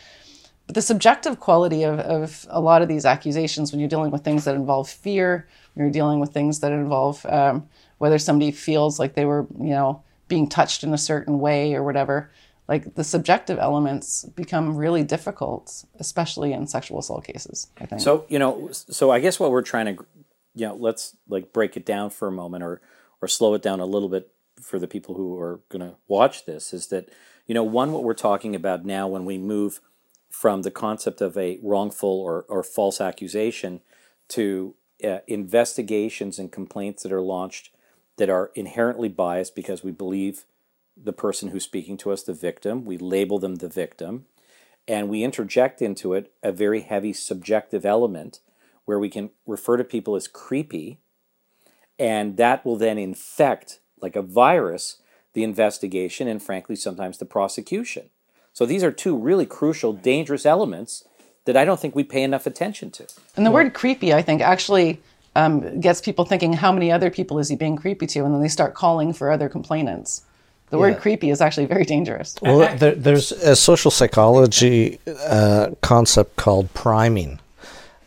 But 0.66 0.76
the 0.76 0.82
subjective 0.82 1.40
quality 1.40 1.82
of, 1.82 1.98
of 1.98 2.46
a 2.48 2.60
lot 2.60 2.80
of 2.80 2.88
these 2.88 3.04
accusations, 3.04 3.70
when 3.70 3.80
you're 3.80 3.88
dealing 3.88 4.10
with 4.10 4.24
things 4.24 4.44
that 4.44 4.54
involve 4.54 4.88
fear, 4.88 5.46
when 5.74 5.84
you're 5.84 5.92
dealing 5.92 6.20
with 6.20 6.32
things 6.32 6.60
that 6.60 6.72
involve 6.72 7.26
um, 7.26 7.68
whether 7.98 8.18
somebody 8.18 8.50
feels 8.50 8.98
like 8.98 9.14
they 9.14 9.24
were, 9.24 9.46
you 9.58 9.70
know, 9.70 10.02
being 10.28 10.48
touched 10.48 10.84
in 10.84 10.92
a 10.92 10.98
certain 10.98 11.38
way 11.38 11.74
or 11.74 11.82
whatever, 11.82 12.30
like 12.68 12.94
the 12.94 13.04
subjective 13.04 13.58
elements 13.58 14.24
become 14.36 14.76
really 14.76 15.02
difficult, 15.02 15.84
especially 15.98 16.52
in 16.52 16.66
sexual 16.66 16.98
assault 16.98 17.24
cases. 17.24 17.68
I 17.78 17.86
think. 17.86 18.00
So 18.00 18.24
you 18.28 18.38
know, 18.38 18.68
so 18.72 19.10
I 19.10 19.20
guess 19.20 19.38
what 19.38 19.50
we're 19.50 19.62
trying 19.62 19.96
to, 19.96 20.06
you 20.54 20.66
know, 20.66 20.74
let's 20.74 21.16
like 21.28 21.52
break 21.52 21.76
it 21.76 21.84
down 21.84 22.10
for 22.10 22.28
a 22.28 22.32
moment, 22.32 22.64
or 22.64 22.80
or 23.20 23.28
slow 23.28 23.54
it 23.54 23.62
down 23.62 23.80
a 23.80 23.86
little 23.86 24.08
bit 24.08 24.30
for 24.60 24.78
the 24.78 24.88
people 24.88 25.14
who 25.14 25.38
are 25.38 25.60
going 25.68 25.82
to 25.82 25.96
watch 26.08 26.46
this. 26.46 26.72
Is 26.72 26.86
that 26.88 27.10
you 27.46 27.54
know, 27.54 27.64
one 27.64 27.92
what 27.92 28.04
we're 28.04 28.14
talking 28.14 28.54
about 28.54 28.84
now 28.84 29.06
when 29.06 29.24
we 29.24 29.36
move 29.38 29.80
from 30.30 30.62
the 30.62 30.70
concept 30.70 31.20
of 31.20 31.36
a 31.36 31.58
wrongful 31.62 32.10
or, 32.10 32.44
or 32.48 32.62
false 32.62 33.00
accusation 33.00 33.80
to 34.28 34.74
uh, 35.04 35.18
investigations 35.26 36.38
and 36.38 36.50
complaints 36.50 37.02
that 37.02 37.12
are 37.12 37.20
launched 37.20 37.70
that 38.16 38.30
are 38.30 38.50
inherently 38.54 39.08
biased 39.08 39.54
because 39.54 39.82
we 39.82 39.90
believe 39.90 40.44
the 40.96 41.12
person 41.12 41.48
who's 41.50 41.64
speaking 41.64 41.96
to 41.98 42.12
us 42.12 42.22
the 42.22 42.32
victim. 42.32 42.84
We 42.84 42.96
label 42.96 43.38
them 43.38 43.56
the 43.56 43.68
victim. 43.68 44.26
And 44.86 45.08
we 45.08 45.24
interject 45.24 45.80
into 45.80 46.12
it 46.12 46.32
a 46.42 46.52
very 46.52 46.82
heavy 46.82 47.12
subjective 47.12 47.84
element 47.84 48.40
where 48.84 48.98
we 48.98 49.08
can 49.08 49.30
refer 49.46 49.76
to 49.76 49.84
people 49.84 50.14
as 50.14 50.28
creepy. 50.28 50.98
And 51.98 52.36
that 52.36 52.64
will 52.64 52.76
then 52.76 52.98
infect, 52.98 53.80
like 54.00 54.14
a 54.14 54.22
virus, 54.22 55.00
the 55.32 55.42
investigation 55.42 56.28
and, 56.28 56.42
frankly, 56.42 56.76
sometimes 56.76 57.18
the 57.18 57.24
prosecution. 57.24 58.10
So 58.52 58.66
these 58.66 58.84
are 58.84 58.92
two 58.92 59.16
really 59.16 59.46
crucial, 59.46 59.92
dangerous 59.92 60.46
elements 60.46 61.04
that 61.44 61.56
I 61.56 61.64
don't 61.64 61.80
think 61.80 61.94
we 61.94 62.04
pay 62.04 62.22
enough 62.22 62.46
attention 62.46 62.90
to. 62.92 63.06
And 63.36 63.44
the 63.44 63.50
word 63.50 63.74
creepy, 63.74 64.14
I 64.14 64.22
think, 64.22 64.40
actually 64.40 65.00
um, 65.36 65.80
gets 65.80 66.00
people 66.00 66.24
thinking, 66.24 66.52
how 66.52 66.72
many 66.72 66.92
other 66.92 67.10
people 67.10 67.38
is 67.38 67.48
he 67.48 67.56
being 67.56 67.76
creepy 67.76 68.06
to? 68.08 68.24
And 68.24 68.34
then 68.34 68.40
they 68.40 68.48
start 68.48 68.74
calling 68.74 69.12
for 69.12 69.30
other 69.30 69.48
complainants. 69.48 70.22
The 70.70 70.78
word 70.78 70.98
creepy 70.98 71.30
is 71.30 71.40
actually 71.40 71.66
very 71.66 71.84
dangerous. 71.84 72.34
Well, 72.42 72.76
there, 72.76 72.96
there's 72.96 73.30
a 73.30 73.54
social 73.54 73.92
psychology 73.92 74.98
uh, 75.06 75.70
concept 75.82 76.34
called 76.36 76.72
priming, 76.74 77.38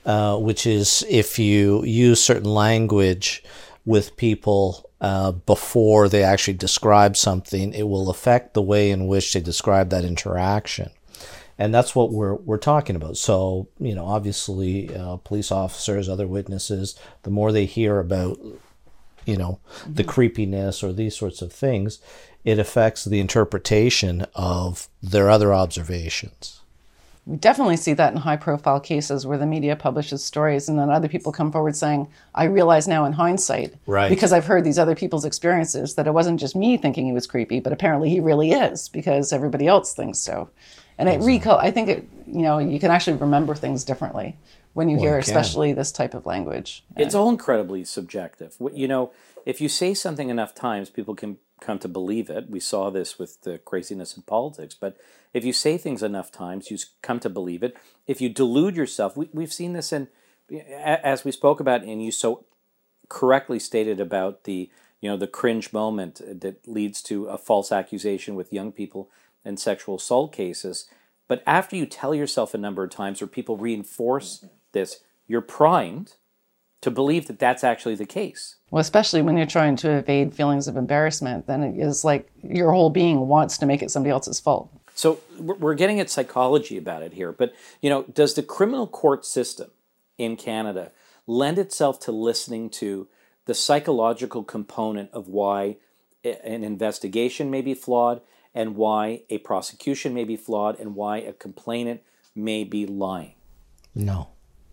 uh, 0.06 0.38
which 0.38 0.68
is 0.68 1.06
if 1.10 1.40
you 1.40 1.84
use 1.86 2.22
certain 2.22 2.50
language 2.50 3.44
with 3.86 4.18
people 4.18 4.90
uh, 5.00 5.32
before 5.32 6.10
they 6.10 6.24
actually 6.24 6.56
describe 6.56 7.16
something, 7.16 7.74
it 7.74 7.88
will 7.88 8.10
affect 8.10 8.54
the 8.54 8.62
way 8.62 8.92
in 8.92 9.08
which 9.08 9.34
they 9.34 9.40
describe 9.40 9.90
that 9.92 10.04
interaction. 10.04 10.90
And 11.60 11.74
that's 11.74 11.96
what 11.96 12.12
we're, 12.12 12.36
we're 12.36 12.58
talking 12.58 12.96
about. 12.96 13.17
So, 13.17 13.67
you 13.80 13.96
know, 13.96 14.06
obviously, 14.06 14.96
uh, 14.96 15.17
police 15.17 15.52
officers, 15.52 16.08
other 16.08 16.28
witnesses, 16.28 17.00
the 17.24 17.32
more 17.32 17.52
they 17.52 17.65
hear 17.65 18.00
about 18.00 18.38
you 19.28 19.38
know, 19.38 19.60
mm-hmm. 19.82 19.93
the 19.93 20.04
creepiness 20.04 20.82
or 20.82 20.93
these 20.93 21.15
sorts 21.15 21.41
of 21.41 21.52
things, 21.52 22.00
it 22.43 22.58
affects 22.58 23.04
the 23.04 23.20
interpretation 23.20 24.26
of 24.34 24.88
their 25.04 25.30
other 25.30 25.54
observations. 25.54 26.62
We 27.26 27.36
definitely 27.36 27.76
see 27.76 27.91
that 27.91 28.13
in 28.13 28.20
high 28.20 28.38
profile 28.38 28.80
cases 28.80 29.28
where 29.28 29.38
the 29.38 29.46
media 29.46 29.76
publishes 29.76 30.24
stories 30.24 30.70
and 30.70 30.80
then 30.80 30.89
other 30.89 31.10
people 31.10 31.34
come 31.34 31.52
forward 31.52 31.76
saying, 31.76 32.08
I 32.34 32.46
realize 32.46 32.88
now 32.88 33.04
in 33.04 33.12
hindsight, 33.12 33.74
right. 33.86 34.08
because 34.08 34.32
I've 34.32 34.46
heard 34.46 34.63
these 34.63 34.80
other 34.80 34.96
people's 34.96 35.26
experiences, 35.26 35.96
that 35.96 36.08
it 36.08 36.13
wasn't 36.13 36.39
just 36.39 36.56
me 36.56 36.78
thinking 36.78 37.06
he 37.06 37.12
was 37.12 37.28
creepy, 37.28 37.60
but 37.60 37.74
apparently 37.74 38.10
he 38.10 38.22
really 38.22 38.54
is 38.54 38.88
because 38.88 39.34
everybody 39.34 39.67
else 39.67 39.93
thinks 39.93 40.20
so. 40.20 40.50
And 40.98 41.10
it 41.10 41.22
recall. 41.22 41.58
I 41.58 41.72
think 41.72 41.90
it. 41.90 42.10
You 42.26 42.42
know, 42.42 42.58
you 42.58 42.80
can 42.80 42.92
actually 42.92 43.18
remember 43.18 43.56
things 43.56 43.84
differently 43.86 44.36
when 44.74 44.90
you 44.90 44.98
Well, 44.98 45.06
hear, 45.06 45.14
you 45.14 45.20
especially 45.20 45.74
this 45.74 45.92
type 45.92 46.14
of 46.14 46.26
language. 46.26 46.84
It's 46.96 47.16
all 47.16 47.30
incredibly 47.30 47.86
subjective. 47.86 48.56
You 48.74 48.88
know, 48.88 49.12
if 49.46 49.62
you 49.62 49.70
say 49.70 49.94
something 49.94 50.30
enough 50.30 50.54
times, 50.54 50.90
people 50.90 51.16
can 51.16 51.38
come 51.62 51.80
to 51.80 51.88
believe 51.88 52.30
it. 52.30 52.50
We 52.50 52.60
saw 52.60 52.90
this 52.90 53.18
with 53.18 53.42
the 53.42 53.58
craziness 53.60 54.16
in 54.16 54.24
politics. 54.24 54.76
But 54.76 54.98
if 55.34 55.44
you 55.44 55.54
say 55.54 55.78
things 55.78 56.04
enough 56.04 56.32
times, 56.32 56.70
you 56.70 56.78
come 57.02 57.20
to 57.22 57.30
believe 57.30 57.64
it. 57.64 57.76
If 58.06 58.22
you 58.22 58.30
delude 58.30 58.76
yourself, 58.76 59.18
we, 59.18 59.30
we've 59.34 59.54
seen 59.54 59.74
this 59.74 59.92
in, 59.92 60.10
as 60.70 61.24
we 61.24 61.32
spoke 61.32 61.60
about, 61.60 61.84
and 61.84 62.04
you 62.04 62.12
so 62.12 62.46
correctly 63.10 63.60
stated 63.60 64.00
about 64.00 64.44
the 64.44 64.70
you 65.00 65.10
know 65.10 65.18
the 65.18 65.28
cringe 65.28 65.72
moment 65.72 66.22
that 66.42 66.68
leads 66.68 67.02
to 67.04 67.26
a 67.28 67.38
false 67.38 67.72
accusation 67.72 68.36
with 68.36 68.52
young 68.52 68.72
people 68.72 69.10
in 69.48 69.58
sexual 69.58 69.96
assault 69.96 70.34
cases. 70.34 70.88
But 71.28 71.44
after 71.48 71.76
you 71.76 71.86
tell 71.86 72.14
yourself 72.14 72.54
a 72.54 72.58
number 72.58 72.84
of 72.84 72.90
times, 72.90 73.22
or 73.22 73.28
people 73.28 73.58
reinforce 73.58 74.46
this, 74.74 75.02
you're 75.28 75.42
primed 75.42 76.14
to 76.82 76.92
believe 76.92 77.28
that 77.28 77.40
that's 77.40 77.64
actually 77.64 77.96
the 77.96 78.06
case. 78.06 78.58
Well, 78.70 78.82
especially 78.82 79.22
when 79.22 79.38
you're 79.38 79.48
trying 79.48 79.76
to 79.78 79.92
evade 79.92 80.34
feelings 80.34 80.68
of 80.68 80.78
embarrassment, 80.78 81.48
then 81.48 81.64
it 81.64 81.80
is 81.80 82.06
like 82.06 82.30
your 82.44 82.72
whole 82.72 82.90
being 82.90 83.28
wants 83.28 83.58
to 83.60 83.66
make 83.66 83.82
it 83.82 83.90
somebody 83.90 84.12
else's 84.12 84.40
fault. 84.40 84.70
So 84.94 85.20
we're 85.40 85.56
we're 85.56 85.76
getting 85.76 86.00
at 86.00 86.10
psychology 86.10 86.78
about 86.78 87.02
it 87.02 87.14
here, 87.14 87.32
but 87.32 87.54
you 87.82 87.90
know, 87.90 88.04
does 88.04 88.34
the 88.34 88.44
criminal 88.44 88.88
court 88.88 89.26
system 89.26 89.72
in 90.18 90.36
Canada 90.36 90.92
lend 91.26 91.58
itself 91.58 92.00
to 92.02 92.12
listening 92.12 92.70
to 92.70 93.08
the 93.46 93.54
psychological 93.54 94.44
component 94.44 95.12
of 95.12 95.28
why 95.28 95.78
an 96.24 96.64
investigation 96.64 97.50
may 97.50 97.62
be 97.62 97.74
flawed 97.74 98.22
and 98.58 98.76
why 98.76 99.22
a 99.30 99.38
prosecution 99.38 100.15
may 100.15 100.24
be 100.24 100.36
flawed 100.36 100.80
and 100.80 100.96
why 100.96 101.20
a 101.20 101.32
complainant 101.32 102.02
may 102.36 102.63
be 102.63 102.88
lying? 102.88 103.36
No. 103.93 104.30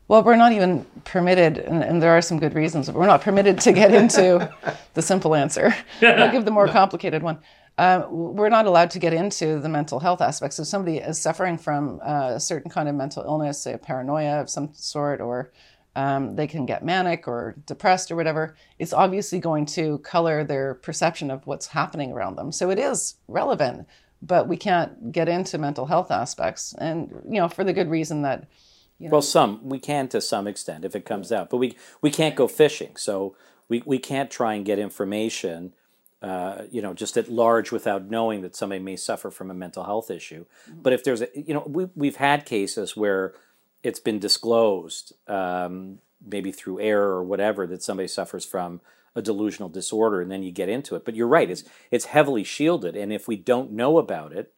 Well, 0.09 0.23
we're 0.23 0.37
not 0.37 0.53
even 0.53 0.87
permitted, 1.05 1.59
and, 1.59 1.85
and 1.85 2.03
there 2.03 2.17
are 2.17 2.23
some 2.23 2.39
good 2.39 2.55
reasons, 2.55 2.87
but 2.87 2.95
we're 2.95 3.07
not 3.07 3.21
permitted 3.21 3.61
to 3.61 3.73
get 3.73 3.93
into 3.93 4.51
the 4.95 5.03
simple 5.03 5.35
answer. 5.35 5.75
I'll 6.01 6.33
give 6.33 6.47
the 6.47 6.51
more 6.51 6.67
complicated 6.67 7.23
one. 7.23 7.41
Um, 7.77 8.07
we're 8.11 8.49
not 8.49 8.65
allowed 8.65 8.91
to 8.93 8.99
get 8.99 9.13
into 9.13 9.61
the 9.61 9.69
mental 9.69 10.01
health 10.01 10.23
aspects. 10.23 10.59
If 10.59 10.67
somebody 10.67 10.99
is 10.99 11.21
suffering 11.21 11.59
from 11.59 12.01
uh, 12.03 12.33
a 12.37 12.41
certain 12.41 12.71
kind 12.71 12.89
of 12.89 12.95
mental 12.95 13.23
illness, 13.23 13.61
say 13.61 13.75
a 13.75 13.79
paranoia 13.79 14.41
of 14.41 14.49
some 14.49 14.71
sort, 14.73 15.21
or 15.21 15.53
um, 15.97 16.37
they 16.37 16.47
can 16.47 16.67
get 16.67 16.85
manic 16.85 17.29
or 17.29 17.57
depressed 17.67 18.11
or 18.11 18.17
whatever, 18.17 18.57
it's 18.79 18.93
obviously 18.93 19.39
going 19.39 19.67
to 19.67 19.99
color 19.99 20.45
their 20.45 20.75
perception 20.75 21.31
of 21.31 21.47
what's 21.47 21.69
happening 21.69 22.13
around 22.13 22.37
them. 22.37 22.53
So 22.53 22.71
it 22.71 22.79
is 22.79 23.17
relevant, 23.29 23.87
but 24.21 24.49
we 24.49 24.57
can't 24.57 25.13
get 25.13 25.29
into 25.29 25.59
mental 25.59 25.87
health 25.87 26.11
aspects. 26.11 26.75
And, 26.79 27.11
you 27.29 27.41
know, 27.41 27.49
for 27.49 27.65
the 27.65 27.73
good 27.73 27.91
reason 27.91 28.23
that 28.23 28.49
Well, 28.99 29.23
some 29.23 29.69
we 29.69 29.79
can 29.79 30.09
to 30.09 30.21
some 30.21 30.47
extent 30.47 30.85
if 30.85 30.95
it 30.97 31.05
comes 31.05 31.33
out, 31.33 31.51
but 31.51 31.59
we 31.59 31.77
we 32.01 32.11
can't 32.11 32.37
go 32.37 32.49
fishing. 32.49 32.97
So 32.97 33.37
we, 33.69 33.83
we 33.85 33.99
can't 33.99 34.31
try 34.31 34.55
and 34.55 34.65
get 34.65 34.79
information, 34.79 35.75
uh, 36.23 36.63
you 36.71 36.81
know, 36.81 36.95
just 36.95 37.17
at 37.17 37.29
large 37.29 37.73
without 37.73 38.09
knowing 38.09 38.43
that 38.43 38.57
somebody 38.57 38.81
may 38.81 38.97
suffer 38.97 39.31
from 39.31 39.51
a 39.51 39.55
mental 39.55 39.85
health 39.85 40.11
issue. 40.11 40.45
But 40.83 40.93
if 40.93 41.03
there's 41.03 41.23
a, 41.23 41.29
you 41.35 41.55
know, 41.55 41.65
we 41.67 41.89
we've 41.95 42.17
had 42.17 42.47
cases 42.47 42.97
where 42.97 43.35
it's 43.85 44.01
been 44.01 44.19
disclosed, 44.19 45.13
um, 45.29 45.99
maybe 46.27 46.51
through 46.51 46.81
error 46.81 47.11
or 47.11 47.23
whatever, 47.23 47.67
that 47.69 47.83
somebody 47.83 48.09
suffers 48.09 48.45
from 48.45 48.81
a 49.15 49.23
delusional 49.23 49.69
disorder, 49.69 50.21
and 50.21 50.31
then 50.31 50.43
you 50.43 50.51
get 50.51 50.69
into 50.69 50.97
it. 50.97 51.05
But 51.05 51.15
you're 51.15 51.29
right; 51.29 51.49
it's 51.49 51.63
it's 51.93 52.07
heavily 52.07 52.43
shielded, 52.43 52.97
and 52.97 53.13
if 53.13 53.29
we 53.29 53.37
don't 53.37 53.71
know 53.71 53.99
about 53.99 54.33
it, 54.33 54.53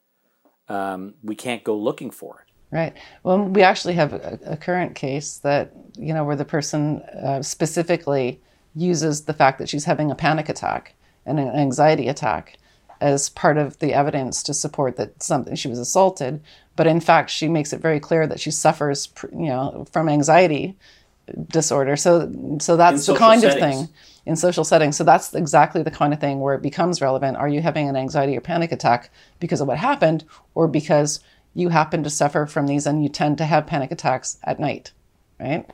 um, 0.69 1.15
we 1.23 1.35
can't 1.35 1.65
go 1.65 1.77
looking 1.77 2.11
for 2.11 2.41
it. 2.41 2.53
Right. 2.71 2.97
Well, 3.23 3.43
we 3.43 3.63
actually 3.63 3.95
have 3.95 4.13
a, 4.13 4.39
a 4.45 4.57
current 4.57 4.95
case 4.97 5.39
that, 5.39 5.73
you 5.97 6.13
know, 6.13 6.25
where 6.25 6.35
the 6.35 6.45
person 6.45 7.01
uh, 7.03 7.41
specifically 7.41 8.41
uses 8.75 9.25
the 9.25 9.33
fact 9.33 9.59
that 9.59 9.69
she's 9.69 9.85
having 9.85 10.11
a 10.11 10.17
panic 10.17 10.49
attack 10.49 10.95
and 11.25 11.39
an 11.39 11.49
anxiety 11.49 12.09
attack 12.09 12.59
as 13.01 13.29
part 13.29 13.59
of 13.59 13.79
the 13.79 13.93
evidence 13.93 14.43
to 14.45 14.55
support 14.55 14.97
that 14.97 15.23
something 15.23 15.55
she 15.55 15.69
was 15.69 15.79
assaulted. 15.79 16.43
But 16.77 16.87
in 16.87 17.01
fact, 17.01 17.31
she 17.31 17.49
makes 17.49 17.73
it 17.73 17.81
very 17.81 18.01
clear 18.01 18.27
that 18.27 18.41
she 18.41 18.51
suffers, 18.51 19.09
you 19.33 19.47
know, 19.47 19.87
from 19.91 20.09
anxiety 20.09 20.77
disorder. 21.49 21.97
So, 21.97 22.31
so 22.61 22.77
that's 22.77 23.07
the 23.07 23.15
kind 23.15 23.43
of 23.45 23.55
thing 23.55 23.89
in 24.25 24.37
social 24.37 24.65
settings. 24.65 24.97
So 24.97 25.05
that's 25.05 25.35
exactly 25.35 25.83
the 25.83 25.91
kind 25.91 26.13
of 26.13 26.21
thing 26.21 26.41
where 26.41 26.55
it 26.55 26.63
becomes 26.63 27.01
relevant. 27.01 27.37
Are 27.37 27.49
you 27.49 27.63
having 27.63 27.89
an 27.89 27.97
anxiety 27.97 28.37
or 28.37 28.41
panic 28.41 28.73
attack 28.73 29.11
because 29.41 29.61
of 29.61 29.69
what 29.69 29.79
happened, 29.79 30.25
or 30.55 30.69
because 30.69 31.21
you 31.55 31.71
happen 31.71 32.05
to 32.05 32.11
suffer 32.11 32.47
from 32.47 32.67
these 32.67 32.87
and 32.87 33.03
you 33.03 33.09
tend 33.09 33.39
to 33.39 33.45
have 33.45 33.67
panic 33.67 33.91
attacks 33.91 34.39
at 34.45 34.61
night, 34.61 34.93
right? 35.41 35.69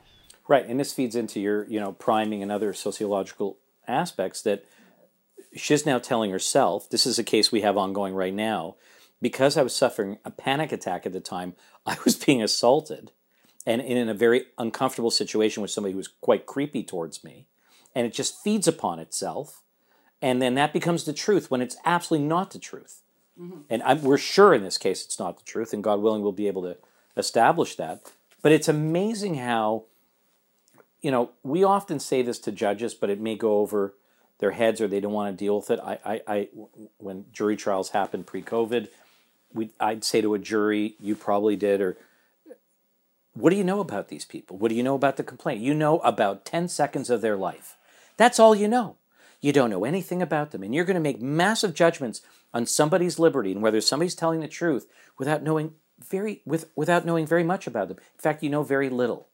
Right, 0.47 0.65
and 0.65 0.79
this 0.79 0.93
feeds 0.93 1.15
into 1.15 1.39
your, 1.39 1.65
you 1.65 1.79
know, 1.79 1.91
priming 1.93 2.41
and 2.41 2.51
other 2.51 2.73
sociological 2.73 3.57
aspects 3.87 4.41
that 4.43 4.65
she's 5.55 5.85
now 5.85 5.99
telling 5.99 6.31
herself. 6.31 6.89
This 6.89 7.05
is 7.05 7.19
a 7.19 7.23
case 7.23 7.51
we 7.51 7.61
have 7.61 7.77
ongoing 7.77 8.13
right 8.13 8.33
now. 8.33 8.75
Because 9.21 9.55
I 9.55 9.63
was 9.63 9.75
suffering 9.75 10.17
a 10.25 10.31
panic 10.31 10.71
attack 10.71 11.05
at 11.05 11.13
the 11.13 11.21
time, 11.21 11.55
I 11.85 11.97
was 12.03 12.15
being 12.15 12.41
assaulted, 12.41 13.11
and 13.65 13.81
in 13.81 14.09
a 14.09 14.13
very 14.13 14.45
uncomfortable 14.57 15.11
situation 15.11 15.61
with 15.61 15.71
somebody 15.71 15.93
who 15.93 15.97
was 15.97 16.09
quite 16.21 16.45
creepy 16.45 16.83
towards 16.83 17.23
me, 17.23 17.47
and 17.95 18.05
it 18.05 18.13
just 18.13 18.41
feeds 18.41 18.67
upon 18.67 18.99
itself, 18.99 19.61
and 20.21 20.41
then 20.41 20.55
that 20.55 20.73
becomes 20.73 21.03
the 21.03 21.13
truth 21.13 21.51
when 21.51 21.61
it's 21.61 21.77
absolutely 21.85 22.27
not 22.27 22.51
the 22.51 22.59
truth. 22.59 23.01
Mm-hmm. 23.39 23.59
And 23.69 23.83
I'm, 23.83 24.01
we're 24.01 24.17
sure 24.17 24.53
in 24.53 24.63
this 24.63 24.77
case 24.77 25.05
it's 25.05 25.19
not 25.19 25.37
the 25.37 25.45
truth, 25.45 25.73
and 25.73 25.83
God 25.83 26.01
willing, 26.01 26.21
we'll 26.21 26.31
be 26.31 26.47
able 26.47 26.63
to 26.63 26.77
establish 27.15 27.75
that. 27.75 28.11
But 28.41 28.51
it's 28.51 28.67
amazing 28.67 29.35
how 29.35 29.85
you 31.03 31.11
know, 31.11 31.31
we 31.43 31.63
often 31.63 31.99
say 31.99 32.21
this 32.21 32.39
to 32.39 32.51
judges, 32.51 32.95
but 32.95 33.09
it 33.09 33.19
may 33.19 33.35
go 33.35 33.59
over 33.59 33.93
their 34.43 34.51
heads 34.51 34.81
or 34.81 34.89
they 34.89 34.99
don't 34.99 35.13
want 35.13 35.31
to 35.31 35.41
deal 35.41 35.55
with 35.55 35.71
it. 35.71 35.79
I, 35.79 35.97
I, 36.05 36.21
I 36.27 36.49
when 36.97 37.25
jury 37.31 37.55
trials 37.55 37.89
happened 37.89 38.27
pre-COVID, 38.27 38.89
we, 39.53 39.69
I'd 39.79 40.03
say 40.03 40.19
to 40.19 40.33
a 40.33 40.39
jury, 40.39 40.95
you 40.99 41.15
probably 41.15 41.55
did, 41.55 41.79
or 41.79 41.95
what 43.33 43.51
do 43.51 43.55
you 43.55 43.63
know 43.63 43.79
about 43.79 44.09
these 44.09 44.25
people? 44.25 44.57
What 44.57 44.67
do 44.67 44.75
you 44.75 44.83
know 44.83 44.95
about 44.95 45.15
the 45.15 45.23
complaint? 45.23 45.61
You 45.61 45.73
know 45.73 45.99
about 45.99 46.43
10 46.43 46.67
seconds 46.67 47.09
of 47.09 47.21
their 47.21 47.37
life. 47.37 47.77
That's 48.17 48.37
all 48.37 48.53
you 48.53 48.67
know. 48.67 48.97
You 49.39 49.53
don't 49.53 49.69
know 49.69 49.85
anything 49.85 50.21
about 50.21 50.51
them, 50.51 50.61
and 50.61 50.75
you're 50.75 50.85
going 50.85 50.95
to 50.95 50.99
make 50.99 51.21
massive 51.21 51.73
judgments 51.73 52.21
on 52.53 52.65
somebody's 52.65 53.19
liberty 53.19 53.53
and 53.53 53.61
whether 53.61 53.81
somebody's 53.81 54.15
telling 54.15 54.41
the 54.41 54.47
truth 54.47 54.87
without 55.17 55.41
knowing 55.41 55.73
very 56.05 56.41
with 56.45 56.69
without 56.75 57.05
knowing 57.05 57.25
very 57.25 57.43
much 57.43 57.65
about 57.65 57.87
them. 57.87 57.97
In 57.97 58.21
fact, 58.21 58.43
you 58.43 58.49
know 58.49 58.63
very 58.63 58.89
little 58.89 59.27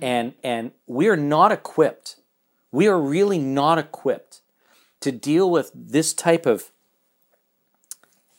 and 0.00 0.34
and 0.42 0.72
we 0.86 1.08
are 1.08 1.16
not 1.16 1.52
equipped 1.52 2.16
we 2.72 2.86
are 2.86 3.00
really 3.00 3.38
not 3.38 3.78
equipped 3.78 4.40
to 5.00 5.12
deal 5.12 5.50
with 5.50 5.70
this 5.74 6.12
type 6.12 6.46
of 6.46 6.70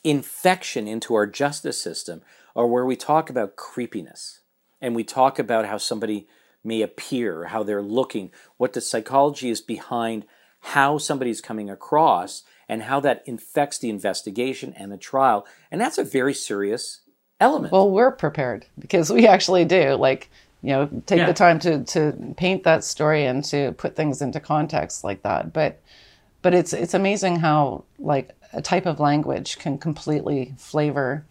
infection 0.04 0.88
into 0.88 1.14
our 1.14 1.28
justice 1.28 1.82
system 1.82 2.22
or 2.56 2.68
where 2.68 2.86
we 2.86 2.96
talk 2.96 3.30
about 3.30 3.56
creepiness 3.56 4.42
and 4.82 4.96
we 4.96 5.04
talk 5.04 5.38
about 5.38 5.66
how 5.66 5.78
somebody 5.78 6.28
may 6.64 6.82
appear 6.82 7.46
how 7.46 7.62
they're 7.64 7.82
looking 7.82 8.32
what 8.58 8.74
the 8.74 8.82
psychology 8.82 9.50
is 9.50 9.62
behind 9.62 10.26
how 10.62 10.98
somebody's 10.98 11.42
coming 11.42 11.70
across 11.70 12.44
and 12.68 12.84
how 12.84 13.00
that 13.00 13.24
infects 13.26 13.78
the 13.78 13.90
investigation 13.90 14.74
and 14.76 14.92
the 14.92 14.98
trial 14.98 15.46
and 15.72 15.80
that's 15.80 16.00
a 16.00 16.04
very 16.04 16.34
serious 16.34 17.02
element 17.42 17.74
Well, 17.74 17.90
we're 17.90 18.12
prepared 18.12 18.66
because 18.80 19.12
we 19.12 19.28
actually 19.28 19.66
do. 19.66 19.96
Like, 19.96 20.30
you 20.62 20.70
know, 20.70 20.90
take 21.06 21.20
Yeah. 21.20 21.26
the 21.28 21.34
time 21.34 21.60
to, 21.60 21.84
to 21.86 22.34
paint 22.38 22.64
that 22.64 22.84
story 22.84 23.26
and 23.26 23.44
to 23.46 23.72
put 23.74 23.96
things 23.96 24.22
into 24.22 24.40
context 24.40 25.04
like 25.04 25.24
that. 25.24 25.54
But 25.54 25.80
but 26.42 26.54
it's 26.54 26.74
it's 26.74 26.94
amazing 26.94 27.38
how 27.38 27.84
like 28.00 28.32
a 28.54 28.62
type 28.62 28.86
of 28.86 29.00
language 29.00 29.58
can 29.60 29.78
completely 29.78 30.54
flavor 30.58 31.26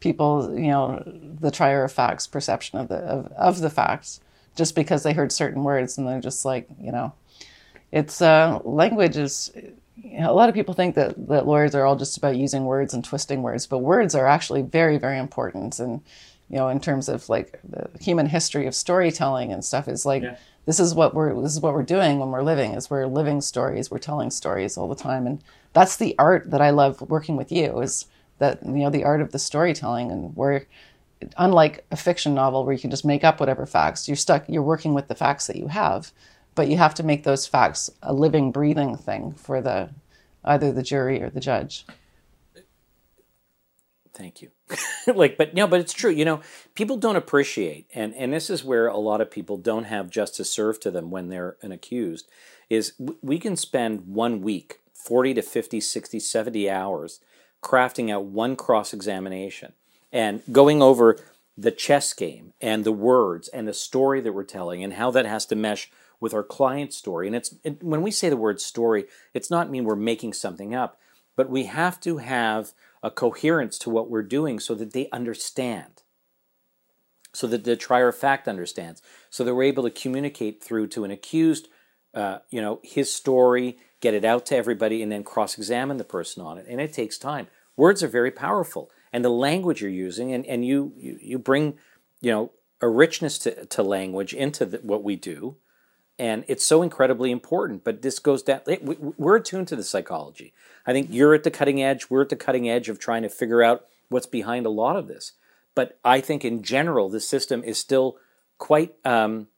people, 0.00 0.54
you 0.54 0.68
know, 0.68 1.02
the 1.40 1.50
trier 1.50 1.84
of 1.84 1.92
facts 1.92 2.26
perception 2.26 2.78
of 2.78 2.88
the 2.88 2.96
of, 2.96 3.32
of 3.32 3.60
the 3.60 3.70
facts 3.70 4.20
just 4.56 4.74
because 4.74 5.02
they 5.02 5.12
heard 5.12 5.32
certain 5.32 5.62
words 5.64 5.96
and 5.98 6.06
they're 6.06 6.20
just 6.20 6.44
like, 6.44 6.68
you 6.80 6.92
know, 6.92 7.12
it's 7.92 8.20
uh, 8.22 8.60
language 8.64 9.16
is 9.16 9.52
you 10.02 10.20
know, 10.20 10.30
a 10.30 10.34
lot 10.34 10.48
of 10.48 10.54
people 10.54 10.72
think 10.74 10.94
that, 10.94 11.28
that 11.28 11.46
lawyers 11.46 11.74
are 11.74 11.84
all 11.84 11.96
just 11.96 12.16
about 12.16 12.34
using 12.36 12.64
words 12.64 12.94
and 12.94 13.04
twisting 13.04 13.42
words, 13.42 13.66
but 13.66 13.78
words 13.78 14.14
are 14.14 14.26
actually 14.26 14.62
very, 14.62 14.96
very 14.96 15.18
important. 15.18 15.78
And, 15.78 16.00
you 16.50 16.56
know, 16.56 16.68
in 16.68 16.80
terms 16.80 17.08
of 17.08 17.28
like 17.28 17.60
the 17.62 17.88
human 18.00 18.26
history 18.26 18.66
of 18.66 18.74
storytelling 18.74 19.52
and 19.52 19.64
stuff 19.64 19.86
is 19.88 20.04
like, 20.04 20.22
this 20.66 20.80
is 20.80 20.94
what 20.94 21.14
we're, 21.14 21.40
this 21.40 21.52
is 21.52 21.60
what 21.60 21.74
we're 21.74 21.82
doing 21.82 22.18
when 22.18 22.30
we're 22.30 22.42
living 22.42 22.74
is 22.74 22.90
we're 22.90 23.06
living 23.06 23.40
stories. 23.40 23.90
We're 23.90 23.98
telling 23.98 24.30
stories 24.30 24.76
all 24.76 24.88
the 24.88 24.96
time. 24.96 25.26
And 25.26 25.42
that's 25.72 25.96
the 25.96 26.14
art 26.18 26.50
that 26.50 26.60
I 26.60 26.70
love 26.70 27.00
working 27.02 27.36
with 27.36 27.52
you 27.52 27.80
is 27.80 28.06
that, 28.38 28.64
you 28.64 28.72
know, 28.72 28.90
the 28.90 29.04
art 29.04 29.20
of 29.20 29.32
the 29.32 29.38
storytelling 29.38 30.10
and 30.10 30.36
we're, 30.36 30.66
unlike 31.36 31.84
a 31.90 31.96
fiction 31.96 32.34
novel 32.34 32.64
where 32.64 32.74
you 32.74 32.80
can 32.80 32.90
just 32.90 33.04
make 33.04 33.24
up 33.24 33.38
whatever 33.38 33.64
facts, 33.64 34.08
you're 34.08 34.16
stuck, 34.16 34.44
you're 34.48 34.62
working 34.62 34.92
with 34.92 35.08
the 35.08 35.14
facts 35.14 35.46
that 35.46 35.56
you 35.56 35.68
have, 35.68 36.12
but 36.54 36.68
you 36.68 36.76
have 36.76 36.94
to 36.94 37.02
make 37.02 37.22
those 37.22 37.46
facts 37.46 37.90
a 38.02 38.12
living, 38.12 38.50
breathing 38.50 38.96
thing 38.96 39.32
for 39.32 39.60
the 39.60 39.90
either 40.44 40.72
the 40.72 40.82
jury 40.82 41.22
or 41.22 41.30
the 41.30 41.40
judge. 41.40 41.86
Thank 44.12 44.42
you. 44.42 44.50
like, 45.14 45.36
but 45.36 45.54
no, 45.54 45.66
but 45.66 45.80
it's 45.80 45.92
true. 45.92 46.10
You 46.10 46.24
know, 46.24 46.40
people 46.74 46.96
don't 46.96 47.16
appreciate, 47.16 47.86
and 47.94 48.14
and 48.14 48.32
this 48.32 48.50
is 48.50 48.64
where 48.64 48.86
a 48.86 48.98
lot 48.98 49.20
of 49.20 49.30
people 49.30 49.56
don't 49.56 49.84
have 49.84 50.10
justice 50.10 50.50
served 50.50 50.82
to 50.82 50.90
them 50.90 51.10
when 51.10 51.28
they're 51.28 51.56
an 51.62 51.72
accused. 51.72 52.28
Is 52.68 52.92
we 53.20 53.38
can 53.38 53.56
spend 53.56 54.06
one 54.06 54.42
week, 54.42 54.80
40 54.92 55.34
to 55.34 55.42
50, 55.42 55.80
60, 55.80 56.20
70 56.20 56.70
hours 56.70 57.20
crafting 57.62 58.10
out 58.10 58.24
one 58.24 58.56
cross 58.56 58.94
examination 58.94 59.72
and 60.12 60.42
going 60.50 60.80
over 60.80 61.18
the 61.56 61.70
chess 61.70 62.12
game 62.14 62.52
and 62.60 62.84
the 62.84 62.92
words 62.92 63.48
and 63.48 63.68
the 63.68 63.74
story 63.74 64.20
that 64.20 64.32
we're 64.32 64.44
telling 64.44 64.82
and 64.82 64.94
how 64.94 65.10
that 65.10 65.26
has 65.26 65.44
to 65.46 65.56
mesh 65.56 65.90
with 66.20 66.34
our 66.34 66.42
client's 66.42 66.96
story. 66.96 67.26
And 67.26 67.36
it's 67.36 67.54
it, 67.64 67.82
when 67.82 68.02
we 68.02 68.10
say 68.10 68.28
the 68.28 68.36
word 68.36 68.60
story, 68.60 69.06
it's 69.34 69.50
not 69.50 69.70
mean 69.70 69.84
we're 69.84 69.96
making 69.96 70.32
something 70.32 70.74
up, 70.74 70.98
but 71.36 71.50
we 71.50 71.64
have 71.64 72.00
to 72.00 72.18
have 72.18 72.72
a 73.02 73.10
coherence 73.10 73.78
to 73.78 73.90
what 73.90 74.10
we're 74.10 74.22
doing 74.22 74.60
so 74.60 74.74
that 74.74 74.92
they 74.92 75.08
understand. 75.10 76.02
So 77.32 77.46
that 77.46 77.64
the 77.64 77.76
trier 77.76 78.08
of 78.08 78.16
fact 78.16 78.48
understands, 78.48 79.00
so 79.30 79.44
that 79.44 79.54
we're 79.54 79.62
able 79.62 79.84
to 79.84 79.90
communicate 79.90 80.62
through 80.62 80.88
to 80.88 81.04
an 81.04 81.12
accused, 81.12 81.68
uh, 82.12 82.38
you 82.50 82.60
know, 82.60 82.80
his 82.82 83.14
story, 83.14 83.78
get 84.00 84.14
it 84.14 84.24
out 84.24 84.46
to 84.46 84.56
everybody, 84.56 85.00
and 85.00 85.12
then 85.12 85.22
cross-examine 85.22 85.96
the 85.96 86.04
person 86.04 86.42
on 86.42 86.58
it. 86.58 86.66
And 86.68 86.80
it 86.80 86.92
takes 86.92 87.18
time. 87.18 87.46
Words 87.76 88.02
are 88.02 88.08
very 88.08 88.32
powerful 88.32 88.90
and 89.12 89.24
the 89.24 89.30
language 89.30 89.80
you're 89.80 89.90
using, 89.90 90.32
and, 90.32 90.44
and 90.46 90.64
you, 90.64 90.92
you, 90.96 91.18
you 91.20 91.38
bring, 91.38 91.78
you 92.20 92.32
know, 92.32 92.50
a 92.80 92.88
richness 92.88 93.38
to, 93.38 93.64
to 93.66 93.82
language 93.82 94.34
into 94.34 94.64
the, 94.64 94.78
what 94.78 95.04
we 95.04 95.16
do. 95.16 95.56
And 96.18 96.44
it's 96.48 96.64
so 96.64 96.82
incredibly 96.82 97.30
important. 97.30 97.84
But 97.84 98.02
this 98.02 98.18
goes 98.18 98.42
down, 98.42 98.60
we're 99.16 99.36
attuned 99.36 99.68
to 99.68 99.76
the 99.76 99.84
psychology. 99.84 100.52
I 100.86 100.92
think 100.92 101.08
you're 101.10 101.34
at 101.34 101.44
the 101.44 101.50
cutting 101.50 101.82
edge. 101.82 102.10
We're 102.10 102.22
at 102.22 102.28
the 102.28 102.36
cutting 102.36 102.68
edge 102.68 102.88
of 102.88 102.98
trying 102.98 103.22
to 103.22 103.28
figure 103.28 103.62
out 103.62 103.84
what's 104.08 104.26
behind 104.26 104.66
a 104.66 104.70
lot 104.70 104.96
of 104.96 105.08
this. 105.08 105.32
But 105.74 105.98
I 106.04 106.20
think 106.20 106.44
in 106.44 106.62
general, 106.62 107.08
the 107.08 107.20
system 107.20 107.62
is 107.62 107.78
still 107.78 108.16
quite 108.58 108.94
um, 109.04 109.48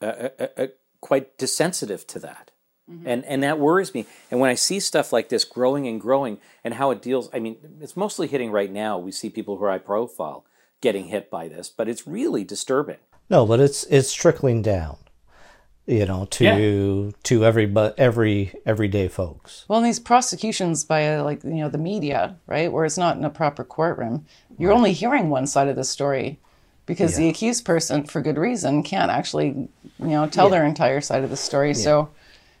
uh, 0.00 0.28
uh, 0.38 0.46
uh, 0.56 0.66
quite 1.00 1.38
desensitive 1.38 2.06
to 2.08 2.18
that. 2.20 2.50
Mm-hmm. 2.90 3.08
And 3.08 3.24
and 3.24 3.42
that 3.42 3.58
worries 3.58 3.94
me. 3.94 4.06
And 4.30 4.38
when 4.40 4.50
I 4.50 4.54
see 4.54 4.78
stuff 4.78 5.12
like 5.12 5.28
this 5.28 5.44
growing 5.44 5.88
and 5.88 6.00
growing 6.00 6.38
and 6.62 6.74
how 6.74 6.90
it 6.92 7.02
deals, 7.02 7.28
I 7.32 7.40
mean, 7.40 7.56
it's 7.80 7.96
mostly 7.96 8.28
hitting 8.28 8.50
right 8.52 8.70
now. 8.70 8.98
We 8.98 9.10
see 9.12 9.28
people 9.28 9.56
who 9.56 9.64
are 9.64 9.70
high 9.70 9.78
profile 9.78 10.44
getting 10.80 11.06
hit 11.06 11.30
by 11.30 11.48
this, 11.48 11.68
but 11.68 11.88
it's 11.88 12.06
really 12.06 12.44
disturbing. 12.44 12.98
No, 13.28 13.44
but 13.44 13.58
it's 13.58 13.84
it's 13.84 14.14
trickling 14.14 14.62
down, 14.62 14.98
you 15.86 16.04
know, 16.06 16.26
to 16.30 16.44
yeah. 16.44 17.10
to 17.22 17.44
every 17.44 17.66
but 17.66 17.98
every 17.98 18.54
everyday 18.64 19.08
folks. 19.08 19.64
Well, 19.68 19.80
these 19.80 20.00
prosecutions 20.00 20.84
by 20.84 21.16
uh, 21.16 21.24
like 21.24 21.44
you 21.44 21.54
know 21.54 21.68
the 21.68 21.78
media, 21.78 22.36
right, 22.46 22.70
where 22.70 22.84
it's 22.84 22.98
not 22.98 23.16
in 23.16 23.24
a 23.24 23.30
proper 23.30 23.64
courtroom, 23.64 24.26
you're 24.58 24.70
right. 24.70 24.76
only 24.76 24.92
hearing 24.92 25.30
one 25.30 25.46
side 25.46 25.68
of 25.68 25.76
the 25.76 25.84
story 25.84 26.38
because 26.86 27.12
yeah. 27.12 27.24
the 27.24 27.28
accused 27.30 27.64
person, 27.64 28.04
for 28.04 28.20
good 28.20 28.36
reason, 28.36 28.82
can't 28.82 29.10
actually 29.10 29.48
you 29.48 29.68
know 29.98 30.26
tell 30.26 30.46
yeah. 30.46 30.58
their 30.58 30.64
entire 30.64 31.00
side 31.00 31.24
of 31.24 31.30
the 31.30 31.36
story. 31.36 31.74
So 31.74 32.10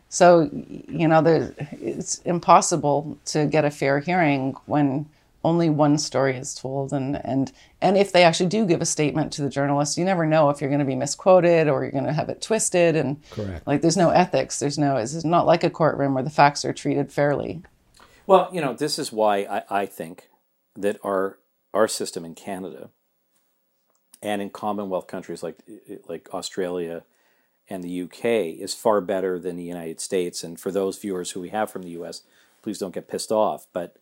so, 0.08 0.48
you 0.52 1.08
know, 1.08 1.52
it's 1.72 2.18
impossible 2.18 3.18
to 3.26 3.46
get 3.46 3.64
a 3.64 3.70
fair 3.70 4.00
hearing 4.00 4.54
when 4.66 5.06
only 5.46 5.70
one 5.70 5.96
story 5.96 6.36
is 6.36 6.54
told. 6.54 6.92
And, 6.92 7.24
and, 7.24 7.52
and 7.80 7.96
if 7.96 8.10
they 8.10 8.24
actually 8.24 8.48
do 8.48 8.66
give 8.66 8.82
a 8.82 8.86
statement 8.86 9.32
to 9.34 9.42
the 9.42 9.48
journalist, 9.48 9.96
you 9.96 10.04
never 10.04 10.26
know 10.26 10.50
if 10.50 10.60
you're 10.60 10.68
going 10.68 10.80
to 10.80 10.84
be 10.84 10.96
misquoted 10.96 11.68
or 11.68 11.82
you're 11.82 11.92
going 11.92 12.04
to 12.04 12.12
have 12.12 12.28
it 12.28 12.42
twisted. 12.42 12.96
And 12.96 13.22
Correct. 13.30 13.64
like, 13.64 13.80
there's 13.80 13.96
no 13.96 14.10
ethics. 14.10 14.58
There's 14.58 14.76
no, 14.76 14.96
it's 14.96 15.24
not 15.24 15.46
like 15.46 15.62
a 15.62 15.70
courtroom 15.70 16.14
where 16.14 16.24
the 16.24 16.30
facts 16.30 16.64
are 16.64 16.72
treated 16.72 17.12
fairly. 17.12 17.62
Well, 18.26 18.50
you 18.52 18.60
know, 18.60 18.74
this 18.74 18.98
is 18.98 19.12
why 19.12 19.38
I, 19.38 19.82
I 19.82 19.86
think 19.86 20.30
that 20.74 20.98
our, 21.04 21.38
our 21.72 21.86
system 21.86 22.24
in 22.24 22.34
Canada 22.34 22.90
and 24.20 24.42
in 24.42 24.50
Commonwealth 24.50 25.06
countries 25.06 25.44
like, 25.44 25.58
like 26.08 26.28
Australia, 26.34 27.04
and 27.70 27.84
the 27.84 28.02
UK 28.02 28.24
is 28.60 28.74
far 28.74 29.00
better 29.00 29.38
than 29.38 29.56
the 29.56 29.62
United 29.62 30.00
States. 30.00 30.42
And 30.42 30.58
for 30.58 30.72
those 30.72 30.98
viewers 30.98 31.32
who 31.32 31.40
we 31.40 31.50
have 31.50 31.70
from 31.70 31.82
the 31.82 31.90
US, 32.00 32.22
please 32.62 32.78
don't 32.78 32.94
get 32.94 33.08
pissed 33.08 33.30
off. 33.30 33.66
But 33.72 33.96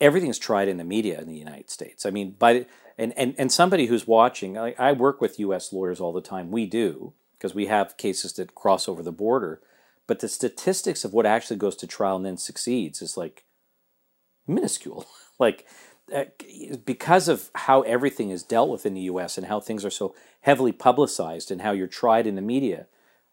everything's 0.00 0.38
tried 0.38 0.68
in 0.68 0.76
the 0.76 0.84
media 0.84 1.20
in 1.20 1.26
the 1.26 1.36
United 1.36 1.70
States. 1.70 2.06
I 2.06 2.10
mean, 2.10 2.36
by 2.38 2.66
and 2.98 3.12
and, 3.16 3.34
and 3.38 3.52
somebody 3.52 3.86
who's 3.86 4.06
watching, 4.06 4.56
I, 4.58 4.74
I 4.78 4.92
work 4.92 5.20
with 5.20 5.40
U.S. 5.40 5.72
lawyers 5.72 6.00
all 6.00 6.12
the 6.12 6.20
time. 6.20 6.50
We 6.50 6.66
do 6.66 7.12
because 7.38 7.54
we 7.54 7.66
have 7.66 7.96
cases 7.96 8.32
that 8.34 8.54
cross 8.54 8.88
over 8.88 9.02
the 9.02 9.12
border. 9.12 9.60
But 10.06 10.20
the 10.20 10.28
statistics 10.28 11.04
of 11.04 11.12
what 11.12 11.26
actually 11.26 11.56
goes 11.56 11.76
to 11.76 11.86
trial 11.86 12.16
and 12.16 12.24
then 12.24 12.36
succeeds 12.36 13.02
is 13.02 13.16
like 13.16 13.44
minuscule. 14.46 15.06
like 15.38 15.66
uh, 16.14 16.24
because 16.84 17.28
of 17.28 17.50
how 17.54 17.82
everything 17.82 18.30
is 18.30 18.42
dealt 18.42 18.70
with 18.70 18.86
in 18.86 18.94
the 18.94 19.02
U.S. 19.02 19.36
and 19.36 19.48
how 19.48 19.60
things 19.60 19.84
are 19.84 19.90
so 19.90 20.14
heavily 20.42 20.72
publicized 20.72 21.50
and 21.50 21.62
how 21.62 21.72
you're 21.72 21.88
tried 21.88 22.26
in 22.26 22.36
the 22.36 22.42
media, 22.42 22.86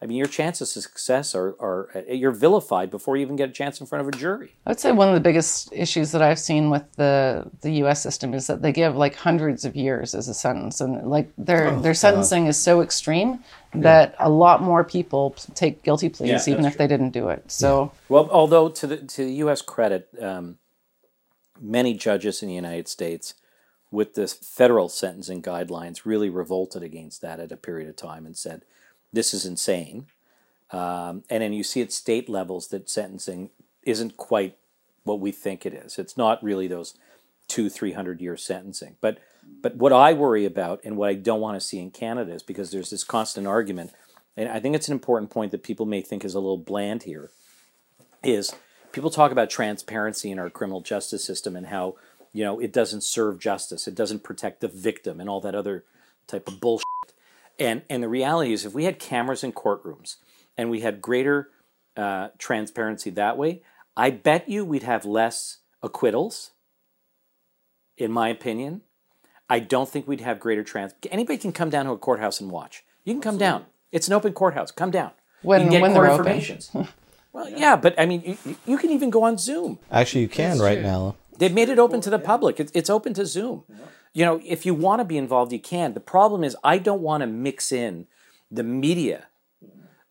I 0.04 0.06
mean, 0.06 0.18
your 0.18 0.28
chances 0.28 0.76
of 0.76 0.84
success 0.84 1.34
are, 1.34 1.56
are 1.62 1.89
uh, 1.96 2.12
you're 2.12 2.34
vilified 2.34 2.92
before 2.92 3.16
you 3.16 3.22
even 3.22 3.38
get 3.38 3.50
a 3.50 3.54
chance 3.54 3.80
in 3.80 3.88
front 3.88 4.02
of 4.02 4.13
a 4.13 4.18
jury. 4.18 4.54
I 4.66 4.72
would 4.72 4.80
say 4.80 4.92
one 4.92 5.08
of 5.08 5.13
the 5.13 5.22
biggest 5.22 5.72
issues 5.72 6.12
that 6.12 6.22
I've 6.22 6.39
seen 6.39 6.70
with 6.70 6.84
the 6.98 7.50
the 7.62 7.72
U.S. 7.84 8.04
system 8.04 8.34
is 8.34 8.48
that 8.48 8.62
they 8.62 8.74
give 8.74 8.98
like 8.98 9.16
hundreds 9.16 9.63
of 9.63 9.78
years 9.78 10.13
as 10.13 10.28
a 10.28 10.34
sentence, 10.34 10.82
and 10.82 11.10
like 11.10 11.32
their 11.38 11.70
oh, 11.70 11.80
their 11.80 11.94
sentencing 11.94 12.44
God. 12.44 12.50
is 12.50 12.60
so 12.60 12.82
extreme 12.82 13.39
that 13.76 14.13
yeah. 14.20 14.28
a 14.28 14.30
lot 14.30 14.62
more 14.62 14.84
people 14.84 15.36
take 15.56 15.84
guilty 15.84 16.10
pleas 16.10 16.48
yeah, 16.48 16.54
even 16.54 16.66
if 16.66 16.74
true. 16.74 16.80
they 16.80 16.88
didn't 16.88 17.12
do 17.12 17.30
it. 17.30 17.50
So, 17.50 17.84
yeah. 17.84 18.00
well, 18.10 18.30
although 18.30 18.68
to 18.68 18.86
the 18.86 18.98
to 18.98 19.24
the 19.24 19.34
U.S. 19.36 19.62
credit. 19.62 20.10
Um, 20.22 20.58
many 21.62 21.94
judges 21.94 22.42
in 22.42 22.50
the 22.50 22.56
United 22.56 22.88
States 22.88 23.36
with 23.92 24.16
the 24.16 24.28
federal 24.28 24.89
sentencing 24.89 25.42
guidelines 25.42 26.02
really 26.04 26.30
revolted 26.30 26.84
against 26.84 27.22
that 27.22 27.39
at 27.39 27.52
a 27.52 27.58
period 27.58 27.88
of 27.88 27.96
time 27.96 28.26
and 28.26 28.36
said, 28.36 28.63
this 29.13 29.34
is 29.34 29.45
insane. 29.45 30.08
Um, 30.71 31.23
and 31.30 31.43
then 31.43 31.54
you 31.54 31.63
see 31.63 31.82
at 31.82 31.93
state 31.93 32.28
levels 32.28 32.69
that 32.69 32.89
sentencing 32.89 33.52
isn't 33.84 34.17
quite 34.17 34.58
what 35.04 35.19
we 35.19 35.32
think 35.32 35.65
it 35.65 35.73
is. 35.73 35.99
It's 35.99 36.17
not 36.17 36.43
really 36.43 36.67
those 36.67 36.95
two, 37.47 37.69
three 37.69 37.93
hundred 37.93 38.19
year 38.19 38.36
sentencing. 38.36 38.97
But 38.99 39.19
but 39.62 39.76
what 39.76 39.93
I 39.93 40.13
worry 40.13 40.45
about 40.45 40.82
and 40.84 40.97
what 40.97 41.10
I 41.10 41.13
don't 41.13 41.41
want 41.41 41.60
to 41.60 41.65
see 41.65 41.80
in 41.80 41.91
Canada 41.91 42.34
is 42.34 42.43
because 42.43 42.71
there's 42.71 42.89
this 42.89 43.04
constant 43.04 43.45
argument, 43.45 43.91
and 44.36 44.49
I 44.49 44.60
think 44.60 44.76
it's 44.76 44.88
an 44.88 44.93
important 44.93 45.30
point 45.30 45.52
that 45.52 45.63
people 45.63 45.86
may 45.86 46.02
think 46.02 46.26
is 46.26 46.34
a 46.34 46.39
little 46.39 46.58
bland 46.58 47.04
here, 47.04 47.30
is 48.23 48.54
people 48.91 49.10
talk 49.10 49.32
about 49.32 49.49
transparency 49.49 50.32
in 50.32 50.39
our 50.39 50.49
criminal 50.49 50.82
justice 50.82 51.23
system 51.23 51.56
and 51.56 51.67
how 51.67 51.95
you 52.32 52.43
know 52.43 52.60
it 52.60 52.71
doesn't 52.71 53.04
serve 53.04 53.39
justice 53.39 53.88
it 53.88 53.95
doesn't 53.95 54.23
protect 54.23 54.62
the 54.62 54.67
victim 54.67 55.19
and 55.19 55.30
all 55.30 55.41
that 55.41 55.56
other 55.56 55.84
type 56.28 56.47
of 56.47 56.60
bullshit 56.60 56.86
and 57.60 57.82
and 57.89 58.04
the 58.04 58.10
reality 58.10 58.54
is 58.54 58.66
if 58.66 58.74
we 58.74 58.86
had 58.86 59.00
cameras 59.00 59.44
in 59.44 59.52
courtrooms 59.52 60.18
and 60.58 60.70
we 60.70 60.82
had 60.82 61.02
greater 61.02 61.50
uh, 61.96 62.30
transparency 62.38 63.10
that 63.10 63.38
way 63.38 63.62
i 63.96 64.10
bet 64.10 64.50
you 64.50 64.66
we'd 64.66 64.84
have 64.84 65.06
less 65.06 65.60
acquittals 65.82 66.52
in 67.98 68.12
my 68.12 68.30
opinion 68.30 68.82
i 69.50 69.60
don't 69.60 69.89
think 69.89 70.08
we'd 70.08 70.22
have 70.22 70.39
greater 70.39 70.63
trans 70.63 70.94
anybody 71.12 71.38
can 71.38 71.52
come 71.52 71.70
down 71.70 71.86
to 71.86 71.92
a 71.92 71.98
courthouse 71.98 72.39
and 72.42 72.50
watch 72.50 72.84
you 73.04 73.13
can 73.13 73.22
come 73.22 73.38
down 73.38 73.66
it's 73.92 74.08
an 74.08 74.13
open 74.13 74.34
courthouse 74.34 74.72
come 74.72 74.92
down 74.92 75.12
when, 75.42 75.70
when 75.82 75.94
they're 75.94 76.10
open 76.10 76.42
Well, 77.34 77.50
yeah. 77.50 77.58
yeah, 77.58 77.76
but 77.76 78.00
I 78.00 78.06
mean, 78.06 78.38
you, 78.46 78.56
you, 78.68 78.78
can 78.78 78.92
even 78.92 79.10
go 79.10 79.24
on 79.24 79.39
Zoom. 79.39 79.80
Actually, 79.92 80.22
you 80.22 80.28
can 80.30 80.60
right 80.60 80.82
now. 80.82 81.16
They've 81.39 81.54
made 81.54 81.70
it 81.70 81.80
open 81.80 82.00
to 82.02 82.12
the 82.12 82.20
public. 82.20 82.60
It's, 82.60 82.72
it's 82.76 82.92
open 82.92 83.16
to 83.16 83.26
Zoom. 83.26 83.63
You 84.13 84.26
know, 84.26 84.41
if 84.45 84.65
you 84.65 84.73
want 84.73 84.99
to 84.99 85.06
be 85.06 85.17
involved, 85.17 85.52
you 85.52 85.60
can. 85.60 85.93
The 85.93 85.99
problem 85.99 86.43
is, 86.43 86.56
I 86.63 86.78
don't 86.78 87.02
want 87.02 87.21
to 87.21 87.28
mix 87.28 87.71
in 87.71 88.08
the 88.52 88.63
media 88.63 89.28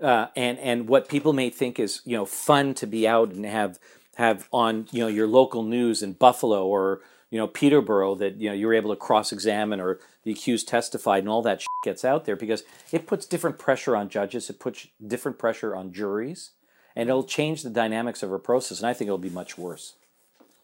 uh, 0.02 0.26
and 0.34 0.58
and 0.58 0.88
what 0.88 1.08
people 1.08 1.32
may 1.32 1.48
think 1.48 1.78
is 1.78 2.00
you 2.04 2.16
know 2.16 2.24
fun 2.24 2.74
to 2.74 2.86
be 2.86 3.06
out 3.06 3.30
and 3.30 3.46
have 3.46 3.78
have 4.16 4.48
on 4.52 4.88
you 4.90 5.00
know 5.00 5.06
your 5.08 5.28
local 5.28 5.62
news 5.62 6.02
in 6.02 6.12
Buffalo 6.12 6.66
or 6.66 7.00
you 7.30 7.38
know 7.38 7.46
Peterborough 7.46 8.16
that 8.16 8.36
you 8.40 8.48
know 8.48 8.54
you're 8.54 8.74
able 8.74 8.90
to 8.90 8.96
cross 8.96 9.32
examine 9.32 9.80
or 9.80 10.00
the 10.24 10.32
accused 10.32 10.66
testified 10.68 11.20
and 11.20 11.28
all 11.28 11.42
that 11.42 11.62
gets 11.84 12.04
out 12.04 12.24
there 12.24 12.36
because 12.36 12.64
it 12.90 13.06
puts 13.06 13.26
different 13.26 13.58
pressure 13.58 13.96
on 13.96 14.08
judges. 14.08 14.50
It 14.50 14.58
puts 14.58 14.88
different 15.04 15.38
pressure 15.38 15.76
on 15.76 15.92
juries 15.92 16.50
and 16.96 17.08
it'll 17.08 17.24
change 17.24 17.62
the 17.62 17.70
dynamics 17.70 18.22
of 18.22 18.30
our 18.30 18.38
process, 18.38 18.80
and 18.80 18.88
I 18.88 18.92
think 18.92 19.06
it'll 19.06 19.18
be 19.18 19.30
much 19.30 19.56
worse. 19.56 19.94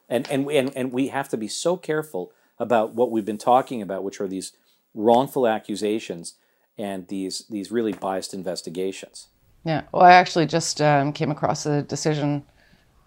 And 0.09 0.29
and 0.31 0.51
and 0.51 0.77
and 0.77 0.92
we 0.92 1.09
have 1.09 1.29
to 1.29 1.37
be 1.37 1.48
so 1.48 1.77
careful 1.77 2.33
about 2.59 2.94
what 2.94 3.11
we've 3.11 3.25
been 3.25 3.38
talking 3.38 3.83
about, 3.83 4.05
which 4.05 4.21
are 4.21 4.29
these 4.29 4.53
wrongful 4.94 5.47
accusations 5.47 6.35
and 6.77 7.09
these 7.09 7.44
these 7.51 7.71
really 7.71 7.92
biased 7.92 8.35
investigations. 8.35 9.29
Yeah. 9.64 9.83
Well, 9.92 10.03
I 10.03 10.12
actually 10.12 10.47
just 10.47 10.81
um, 10.81 11.12
came 11.12 11.31
across 11.31 11.66
a 11.66 11.83
decision 11.83 12.44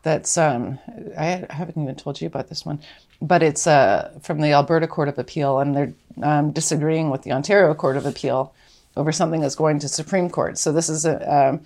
that's 0.03 0.37
um, 0.37 0.79
I 1.17 1.45
haven't 1.49 1.81
even 1.81 1.95
told 1.95 2.19
you 2.21 2.27
about 2.27 2.49
this 2.49 2.65
one, 2.65 2.81
but 3.21 3.43
it's 3.43 3.67
uh, 3.67 4.11
from 4.21 4.41
the 4.41 4.51
Alberta 4.51 4.87
Court 4.87 5.09
of 5.09 5.17
Appeal, 5.17 5.59
and 5.59 5.75
they're 5.75 5.93
um, 6.21 6.51
disagreeing 6.51 7.09
with 7.09 7.23
the 7.23 7.31
Ontario 7.31 7.73
Court 7.73 7.97
of 7.97 8.05
Appeal 8.05 8.53
over 8.97 9.11
something 9.11 9.39
that's 9.41 9.55
going 9.55 9.79
to 9.79 9.87
Supreme 9.87 10.29
Court. 10.29 10.57
So 10.57 10.71
this 10.71 10.89
is 10.89 11.05
a 11.05 11.33
um, 11.33 11.61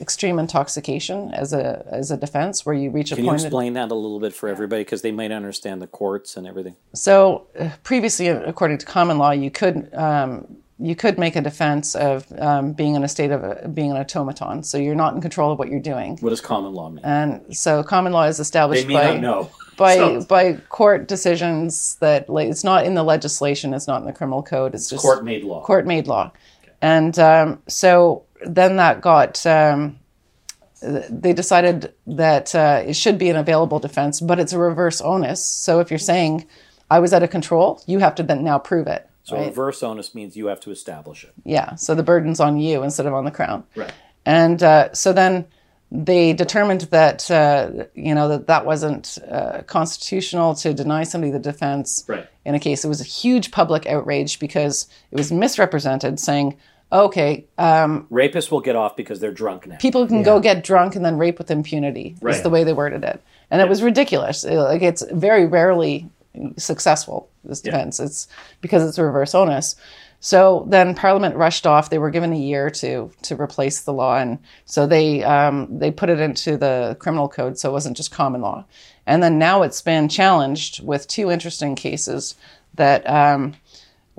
extreme 0.00 0.38
intoxication 0.38 1.32
as 1.34 1.52
a 1.52 1.84
as 1.90 2.10
a 2.10 2.16
defense 2.16 2.64
where 2.64 2.74
you 2.74 2.90
reach 2.90 3.12
a 3.12 3.16
Can 3.16 3.24
you 3.24 3.30
point. 3.30 3.42
explain 3.42 3.72
that 3.74 3.90
a 3.90 3.94
little 3.94 4.20
bit 4.20 4.32
for 4.34 4.48
everybody 4.48 4.82
because 4.82 5.02
they 5.02 5.12
might 5.12 5.30
understand 5.32 5.82
the 5.82 5.86
courts 5.86 6.36
and 6.36 6.46
everything? 6.46 6.76
So 6.94 7.46
uh, 7.58 7.70
previously, 7.82 8.28
according 8.28 8.78
to 8.78 8.86
common 8.86 9.18
law, 9.18 9.30
you 9.32 9.50
could 9.50 9.92
um, 9.94 10.56
you 10.78 10.96
could 10.96 11.18
make 11.18 11.36
a 11.36 11.42
defense 11.42 11.94
of 11.94 12.26
um, 12.38 12.72
being 12.72 12.94
in 12.94 13.04
a 13.04 13.08
state 13.08 13.30
of 13.30 13.44
uh, 13.44 13.68
being 13.68 13.90
an 13.90 13.98
automaton. 13.98 14.62
So 14.62 14.78
you're 14.78 14.94
not 14.94 15.14
in 15.14 15.20
control 15.20 15.52
of 15.52 15.58
what 15.58 15.68
you're 15.68 15.78
doing. 15.80 16.16
What 16.20 16.30
does 16.30 16.40
common 16.40 16.72
law 16.72 16.88
mean? 16.88 17.04
And 17.04 17.54
so 17.54 17.82
common 17.82 18.12
law 18.14 18.24
is 18.24 18.40
established 18.40 18.86
They 18.88 18.94
by 18.94 19.18
know. 19.18 19.50
by 19.76 19.96
So- 19.96 20.24
by 20.24 20.54
court 20.70 21.06
decisions 21.08 21.96
that 21.96 22.30
like 22.30 22.48
it's 22.48 22.64
not 22.64 22.86
in 22.86 22.94
the 22.94 23.02
legislation, 23.02 23.74
it's 23.74 23.86
not 23.86 24.00
in 24.00 24.06
the 24.06 24.14
criminal 24.14 24.42
code. 24.42 24.74
It's 24.74 24.88
just 24.88 25.02
Court 25.02 25.22
made 25.22 25.44
law. 25.44 25.62
court 25.62 25.86
made 25.86 26.06
law. 26.06 26.32
And 26.82 27.18
um, 27.18 27.62
so 27.66 28.24
then 28.44 28.76
that 28.76 29.00
got, 29.00 29.44
um, 29.46 29.98
they 30.82 31.32
decided 31.32 31.92
that 32.06 32.54
uh, 32.54 32.82
it 32.86 32.94
should 32.94 33.18
be 33.18 33.28
an 33.28 33.36
available 33.36 33.78
defense, 33.78 34.20
but 34.20 34.40
it's 34.40 34.52
a 34.52 34.58
reverse 34.58 35.00
onus. 35.00 35.44
So 35.44 35.80
if 35.80 35.90
you're 35.90 35.98
saying 35.98 36.46
I 36.90 37.00
was 37.00 37.12
out 37.12 37.22
of 37.22 37.30
control, 37.30 37.82
you 37.86 37.98
have 37.98 38.14
to 38.16 38.22
then 38.22 38.42
now 38.42 38.58
prove 38.58 38.86
it. 38.86 39.06
So 39.24 39.36
right? 39.36 39.46
reverse 39.46 39.82
onus 39.82 40.14
means 40.14 40.36
you 40.36 40.46
have 40.46 40.60
to 40.60 40.70
establish 40.70 41.24
it. 41.24 41.32
Yeah. 41.44 41.74
So 41.74 41.94
the 41.94 42.02
burden's 42.02 42.40
on 42.40 42.58
you 42.58 42.82
instead 42.82 43.06
of 43.06 43.12
on 43.12 43.24
the 43.26 43.30
crown. 43.30 43.64
Right. 43.76 43.92
And 44.24 44.62
uh, 44.62 44.92
so 44.94 45.12
then 45.12 45.46
they 45.92 46.32
determined 46.32 46.82
that 46.82 47.30
uh, 47.30 47.86
you 47.94 48.14
know 48.14 48.28
that 48.28 48.46
that 48.46 48.64
wasn't 48.64 49.18
uh, 49.28 49.62
constitutional 49.62 50.54
to 50.56 50.72
deny 50.72 51.02
somebody 51.02 51.32
the 51.32 51.38
defense 51.38 52.04
Right. 52.06 52.26
in 52.44 52.54
a 52.54 52.60
case. 52.60 52.84
It 52.84 52.88
was 52.88 53.00
a 53.00 53.04
huge 53.04 53.50
public 53.50 53.86
outrage 53.86 54.38
because 54.38 54.86
it 55.10 55.16
was 55.16 55.32
misrepresented, 55.32 56.20
saying, 56.20 56.56
"Okay, 56.92 57.46
um, 57.58 58.06
Rapists 58.10 58.50
will 58.50 58.60
get 58.60 58.76
off 58.76 58.96
because 58.96 59.20
they're 59.20 59.32
drunk 59.32 59.66
now. 59.66 59.76
people 59.78 60.06
can 60.06 60.22
go 60.22 60.40
get 60.40 60.64
drunk 60.64 60.96
and 60.96 61.04
then 61.04 61.18
rape 61.18 61.38
with 61.38 61.50
impunity." 61.50 62.16
Is 62.36 62.42
the 62.42 62.50
way 62.50 62.64
they 62.64 62.72
worded 62.72 63.04
it, 63.04 63.22
and 63.50 63.60
it 63.62 63.68
was 63.68 63.82
ridiculous. 63.82 64.44
It- 64.44 64.56
like 64.56 64.82
it's 64.82 65.02
very 65.12 65.46
rarely 65.46 66.08
successful. 66.56 67.28
This 67.44 67.60
defense, 67.60 68.00
it's 68.00 68.28
because 68.60 68.86
it's 68.86 68.98
reverse 68.98 69.34
onus. 69.34 69.76
So 70.22 70.66
then 70.68 70.94
Parliament 70.94 71.34
rushed 71.36 71.66
off. 71.66 71.88
They 71.88 71.98
were 71.98 72.10
given 72.10 72.32
a 72.32 72.36
year 72.38 72.68
to 72.70 73.10
to 73.22 73.40
replace 73.40 73.80
the 73.80 73.92
law, 73.92 74.18
and 74.18 74.38
so 74.66 74.86
they 74.86 75.22
um, 75.24 75.78
they 75.78 75.90
put 75.90 76.10
it 76.10 76.20
into 76.20 76.56
the 76.58 76.96
criminal 77.00 77.28
code, 77.28 77.58
so 77.58 77.70
it 77.70 77.72
wasn't 77.72 77.96
just 77.96 78.10
common 78.10 78.42
law. 78.42 78.64
And 79.06 79.22
then 79.22 79.38
now 79.38 79.62
it's 79.62 79.80
been 79.82 80.08
challenged 80.08 80.84
with 80.84 81.08
two 81.08 81.30
interesting 81.30 81.74
cases 81.74 82.34
that 82.74 83.08
um, 83.08 83.54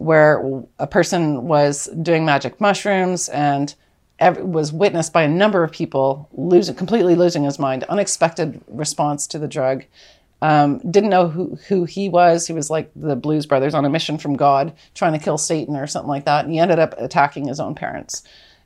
where 0.01 0.63
a 0.79 0.87
person 0.87 1.47
was 1.47 1.85
doing 2.01 2.25
magic 2.25 2.59
mushrooms 2.59 3.29
and 3.29 3.75
was 4.19 4.73
witnessed 4.73 5.13
by 5.13 5.23
a 5.23 5.27
number 5.27 5.63
of 5.63 5.71
people 5.71 6.27
losing 6.33 6.75
completely 6.75 7.15
losing 7.15 7.43
his 7.43 7.59
mind, 7.59 7.83
unexpected 7.83 8.61
response 8.67 9.27
to 9.27 9.39
the 9.39 9.47
drug. 9.47 9.83
Um, 10.41 10.79
didn't 10.79 11.11
know 11.11 11.27
who, 11.27 11.55
who 11.67 11.85
he 11.85 12.09
was. 12.09 12.47
He 12.47 12.53
was 12.53 12.71
like 12.71 12.89
the 12.95 13.15
Blues 13.15 13.45
Brothers 13.45 13.75
on 13.75 13.85
a 13.85 13.89
mission 13.89 14.17
from 14.17 14.35
God, 14.35 14.73
trying 14.95 15.13
to 15.13 15.19
kill 15.19 15.37
Satan 15.37 15.75
or 15.75 15.85
something 15.85 16.09
like 16.09 16.25
that. 16.25 16.45
And 16.45 16.53
he 16.53 16.59
ended 16.59 16.79
up 16.79 16.95
attacking 16.97 17.47
his 17.47 17.59
own 17.59 17.75
parents, 17.75 18.23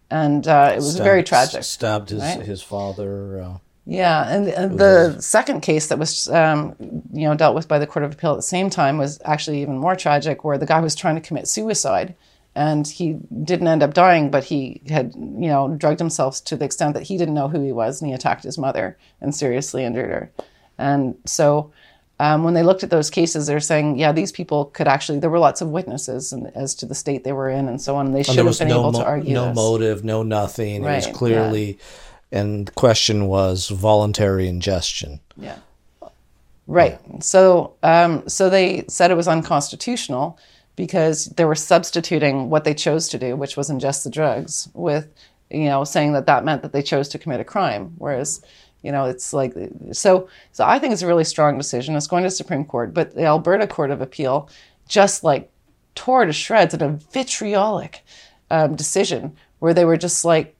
and 0.09 0.47
uh, 0.47 0.71
it 0.71 0.77
was 0.77 0.97
very 0.97 1.21
tragic. 1.23 1.63
Stabbed 1.63 2.11
his 2.11 2.21
right? 2.21 2.41
his 2.41 2.61
father. 2.61 3.41
Uh, 3.41 3.57
Yeah, 3.87 4.27
and, 4.27 4.47
and 4.47 4.79
the 4.79 5.21
second 5.21 5.61
case 5.61 5.87
that 5.87 5.99
was, 5.99 6.27
um, 6.29 6.75
you 7.13 7.27
know, 7.27 7.35
dealt 7.35 7.53
with 7.55 7.67
by 7.67 7.77
the 7.77 7.85
Court 7.85 8.03
of 8.03 8.13
Appeal 8.13 8.31
at 8.31 8.37
the 8.37 8.41
same 8.41 8.69
time 8.71 8.97
was 8.97 9.19
actually 9.25 9.61
even 9.61 9.77
more 9.77 9.95
tragic, 9.95 10.43
where 10.43 10.57
the 10.57 10.65
guy 10.65 10.79
was 10.79 10.95
trying 10.95 11.15
to 11.15 11.21
commit 11.21 11.47
suicide, 11.47 12.15
and 12.55 12.87
he 12.87 13.19
didn't 13.43 13.67
end 13.67 13.83
up 13.83 13.93
dying, 13.93 14.31
but 14.31 14.45
he 14.45 14.81
had, 14.89 15.13
you 15.13 15.47
know, 15.49 15.75
drugged 15.77 15.99
himself 15.99 16.43
to 16.45 16.55
the 16.55 16.65
extent 16.65 16.95
that 16.95 17.03
he 17.03 17.17
didn't 17.17 17.35
know 17.35 17.47
who 17.47 17.61
he 17.61 17.71
was, 17.71 18.01
and 18.01 18.09
he 18.09 18.15
attacked 18.15 18.43
his 18.43 18.57
mother 18.57 18.97
and 19.21 19.35
seriously 19.35 19.83
injured 19.83 20.09
her. 20.09 20.31
And 20.79 21.15
so, 21.25 21.71
um, 22.19 22.43
when 22.43 22.53
they 22.53 22.63
looked 22.63 22.81
at 22.83 22.89
those 22.89 23.09
cases, 23.09 23.45
they're 23.45 23.59
saying, 23.59 23.99
yeah, 23.99 24.13
these 24.13 24.31
people 24.31 24.65
could 24.65 24.87
actually. 24.87 25.19
There 25.19 25.29
were 25.29 25.37
lots 25.39 25.61
of 25.61 25.69
witnesses 25.69 26.31
and, 26.33 26.47
as 26.55 26.73
to 26.75 26.85
the 26.85 26.95
state 26.95 27.23
they 27.23 27.33
were 27.33 27.49
in, 27.49 27.67
and 27.67 27.79
so 27.81 27.97
on. 27.97 28.07
And 28.07 28.15
They 28.15 28.23
should 28.23 28.37
there 28.37 28.45
have 28.45 28.57
been 28.57 28.69
no 28.69 28.79
able 28.79 28.91
mo- 28.93 28.99
to 28.99 29.05
argue 29.05 29.33
no 29.33 29.47
this. 29.49 29.55
motive, 29.55 30.03
no 30.05 30.23
nothing. 30.23 30.81
it 30.83 30.87
Right, 30.87 30.95
was 30.95 31.07
yeah. 31.07 31.13
And 32.31 32.67
the 32.67 32.71
question 32.71 33.27
was 33.27 33.69
voluntary 33.69 34.47
ingestion. 34.47 35.19
Yeah. 35.37 35.59
Right. 36.67 36.99
So, 37.23 37.75
um, 37.83 38.27
so 38.27 38.49
they 38.49 38.85
said 38.87 39.11
it 39.11 39.17
was 39.17 39.27
unconstitutional 39.27 40.39
because 40.75 41.25
they 41.25 41.45
were 41.45 41.55
substituting 41.55 42.49
what 42.49 42.63
they 42.63 42.73
chose 42.73 43.07
to 43.09 43.17
do, 43.17 43.35
which 43.35 43.55
was 43.55 43.69
ingest 43.69 44.03
the 44.03 44.09
drugs, 44.09 44.67
with, 44.73 45.07
you 45.49 45.65
know, 45.65 45.83
saying 45.83 46.13
that 46.13 46.25
that 46.25 46.43
meant 46.43 46.63
that 46.63 46.73
they 46.73 46.81
chose 46.81 47.07
to 47.09 47.19
commit 47.19 47.39
a 47.39 47.45
crime. 47.45 47.93
Whereas, 47.97 48.43
you 48.81 48.91
know, 48.91 49.05
it's 49.05 49.31
like 49.31 49.53
so. 49.91 50.27
So 50.51 50.65
I 50.65 50.79
think 50.79 50.93
it's 50.93 51.01
a 51.01 51.07
really 51.07 51.23
strong 51.23 51.57
decision. 51.57 51.95
It's 51.95 52.07
going 52.07 52.23
to 52.23 52.31
Supreme 52.31 52.65
Court, 52.65 52.93
but 52.93 53.15
the 53.15 53.25
Alberta 53.25 53.67
Court 53.67 53.91
of 53.91 54.01
Appeal 54.01 54.49
just 54.87 55.23
like 55.23 55.49
tore 55.93 56.25
to 56.25 56.33
shreds 56.33 56.73
in 56.73 56.81
a 56.81 56.89
vitriolic 56.89 58.03
um, 58.51 58.75
decision 58.75 59.35
where 59.59 59.73
they 59.73 59.85
were 59.85 59.97
just 59.97 60.25
like 60.25 60.54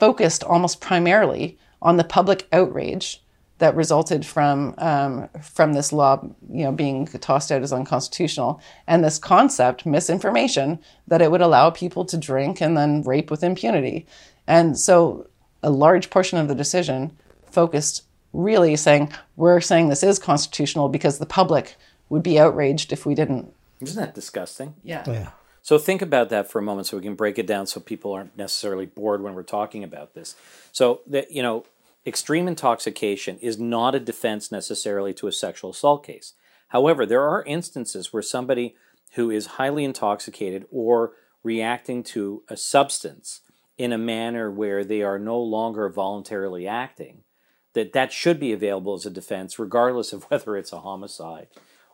focused 0.00 0.44
almost 0.44 0.80
primarily 0.80 1.58
on 1.82 1.96
the 1.96 2.04
public 2.04 2.46
outrage 2.52 3.22
that 3.58 3.76
resulted 3.76 4.26
from 4.26 4.74
um, 4.78 5.28
from 5.40 5.74
this 5.74 5.92
law, 5.92 6.20
you 6.50 6.64
know, 6.64 6.72
being 6.72 7.06
tossed 7.06 7.52
out 7.52 7.62
as 7.62 7.72
unconstitutional, 7.72 8.60
and 8.86 9.04
this 9.04 9.18
concept, 9.18 9.86
misinformation, 9.86 10.78
that 11.06 11.22
it 11.22 11.30
would 11.30 11.40
allow 11.40 11.70
people 11.70 12.04
to 12.04 12.18
drink 12.18 12.60
and 12.60 12.76
then 12.76 13.02
rape 13.02 13.30
with 13.30 13.44
impunity, 13.44 14.06
and 14.46 14.78
so 14.78 15.28
a 15.62 15.70
large 15.70 16.10
portion 16.10 16.38
of 16.38 16.48
the 16.48 16.54
decision 16.54 17.16
focused 17.50 18.02
really 18.32 18.74
saying 18.76 19.12
we're 19.36 19.60
saying 19.60 19.88
this 19.88 20.02
is 20.02 20.18
constitutional 20.18 20.88
because 20.88 21.18
the 21.18 21.26
public 21.26 21.76
would 22.08 22.22
be 22.22 22.38
outraged 22.38 22.92
if 22.92 23.06
we 23.06 23.14
didn't. 23.14 23.54
Isn't 23.80 24.00
that 24.00 24.14
disgusting? 24.14 24.74
Yeah. 24.82 25.04
Yeah. 25.06 25.30
So 25.64 25.78
think 25.78 26.02
about 26.02 26.28
that 26.28 26.50
for 26.50 26.58
a 26.58 26.62
moment, 26.62 26.88
so 26.88 26.98
we 26.98 27.02
can 27.02 27.14
break 27.14 27.38
it 27.38 27.46
down, 27.46 27.66
so 27.66 27.80
people 27.80 28.12
aren't 28.12 28.36
necessarily 28.36 28.84
bored 28.84 29.22
when 29.22 29.32
we're 29.32 29.42
talking 29.42 29.82
about 29.82 30.12
this. 30.12 30.36
So 30.72 31.00
that 31.06 31.32
you 31.32 31.42
know, 31.42 31.64
extreme 32.06 32.46
intoxication 32.46 33.38
is 33.38 33.58
not 33.58 33.94
a 33.94 34.00
defense 34.00 34.52
necessarily 34.52 35.14
to 35.14 35.26
a 35.26 35.32
sexual 35.32 35.70
assault 35.70 36.04
case. 36.04 36.34
However, 36.68 37.06
there 37.06 37.22
are 37.22 37.42
instances 37.44 38.12
where 38.12 38.22
somebody 38.22 38.76
who 39.14 39.30
is 39.30 39.46
highly 39.56 39.84
intoxicated 39.84 40.66
or 40.70 41.12
reacting 41.42 42.02
to 42.02 42.42
a 42.50 42.58
substance 42.58 43.40
in 43.78 43.90
a 43.90 43.98
manner 43.98 44.50
where 44.50 44.84
they 44.84 45.00
are 45.00 45.18
no 45.18 45.40
longer 45.40 45.88
voluntarily 45.88 46.68
acting, 46.68 47.24
that 47.72 47.94
that 47.94 48.12
should 48.12 48.38
be 48.38 48.52
available 48.52 48.92
as 48.92 49.06
a 49.06 49.10
defense, 49.10 49.58
regardless 49.58 50.12
of 50.12 50.24
whether 50.30 50.58
it's 50.58 50.74
a 50.74 50.80
homicide 50.80 51.46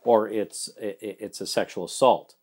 or 0.02 0.28
it's 0.28 0.70
it's 0.80 1.40
a 1.40 1.46
sexual 1.46 1.85
assault. 1.85 2.35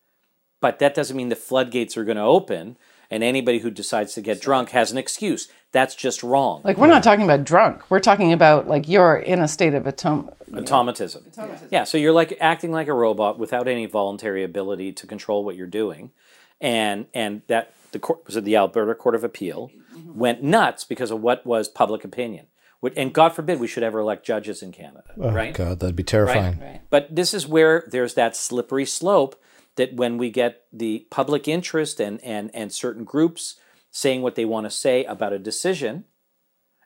But 0.60 0.80
that 0.80 0.96
doesn't 0.96 1.16
mean 1.16 1.30
the 1.30 1.36
floodgates 1.36 1.98
are 1.98 2.04
going 2.04 2.18
to 2.18 2.24
open 2.24 2.78
and 3.10 3.24
anybody 3.24 3.60
who 3.60 3.72
decides 3.72 4.14
to 4.14 4.22
get 4.22 4.42
drunk 4.42 4.70
has 4.70 4.92
an 4.92 4.98
excuse. 4.98 5.48
That's 5.72 5.96
just 5.96 6.24
wrong. 6.24 6.62
Like 6.64 6.78
we're 6.78 6.88
not 6.88 7.04
talking 7.04 7.24
about 7.24 7.44
drunk. 7.44 7.90
We're 7.90 8.00
talking 8.00 8.34
about 8.34 8.68
like 8.68 8.88
you're 8.88 9.16
in 9.16 9.40
a 9.40 9.48
state 9.48 9.74
of 9.74 9.88
atom- 9.88 10.32
Automatism. 10.54 11.26
Yeah, 11.70 11.84
so 11.84 11.98
you're 11.98 12.14
like 12.14 12.38
acting 12.40 12.72
like 12.72 12.88
a 12.88 12.94
robot 12.94 13.38
without 13.38 13.68
any 13.68 13.86
voluntary 13.86 14.44
ability 14.44 14.94
to 14.94 15.08
control 15.08 15.44
what 15.44 15.56
you're 15.56 15.68
doing. 15.68 16.12
And 16.60 17.08
and 17.14 17.42
that 17.48 17.74
the 17.92 18.00
court 18.00 18.26
was 18.26 18.36
it 18.36 18.44
the 18.46 18.56
Alberta 18.56 18.96
Court 18.96 19.16
of 19.16 19.24
Appeal 19.24 19.72
mm-hmm. 19.94 20.18
went 20.18 20.44
nuts 20.44 20.84
because 20.84 21.12
of 21.12 21.22
what 21.22 21.46
was 21.46 21.68
public 21.68 22.04
opinion. 22.04 22.48
And 22.96 23.12
God 23.12 23.34
forbid 23.34 23.60
we 23.60 23.68
should 23.68 23.84
ever 23.84 24.00
elect 24.00 24.26
judges 24.26 24.62
in 24.62 24.72
Canada, 24.72 25.04
oh, 25.20 25.32
right? 25.32 25.54
God, 25.54 25.80
that'd 25.80 25.96
be 25.96 26.04
terrifying. 26.04 26.60
Right. 26.60 26.82
But 26.92 27.14
this 27.14 27.34
is 27.34 27.48
where 27.48 27.84
there's 27.88 28.14
that 28.14 28.36
slippery 28.36 28.86
slope 28.86 29.36
that 29.78 29.96
when 29.96 30.18
we 30.18 30.30
get 30.30 30.64
the 30.72 31.08
public 31.10 31.48
interest 31.48 32.00
and, 32.00 32.22
and, 32.24 32.52
and 32.54 32.72
certain 32.72 33.04
groups 33.04 33.56
saying 33.90 34.22
what 34.22 34.36
they 34.36 34.46
want 34.46 34.66
to 34.66 34.70
say 34.70 35.06
about 35.06 35.34
a 35.34 35.40
decision, 35.40 36.04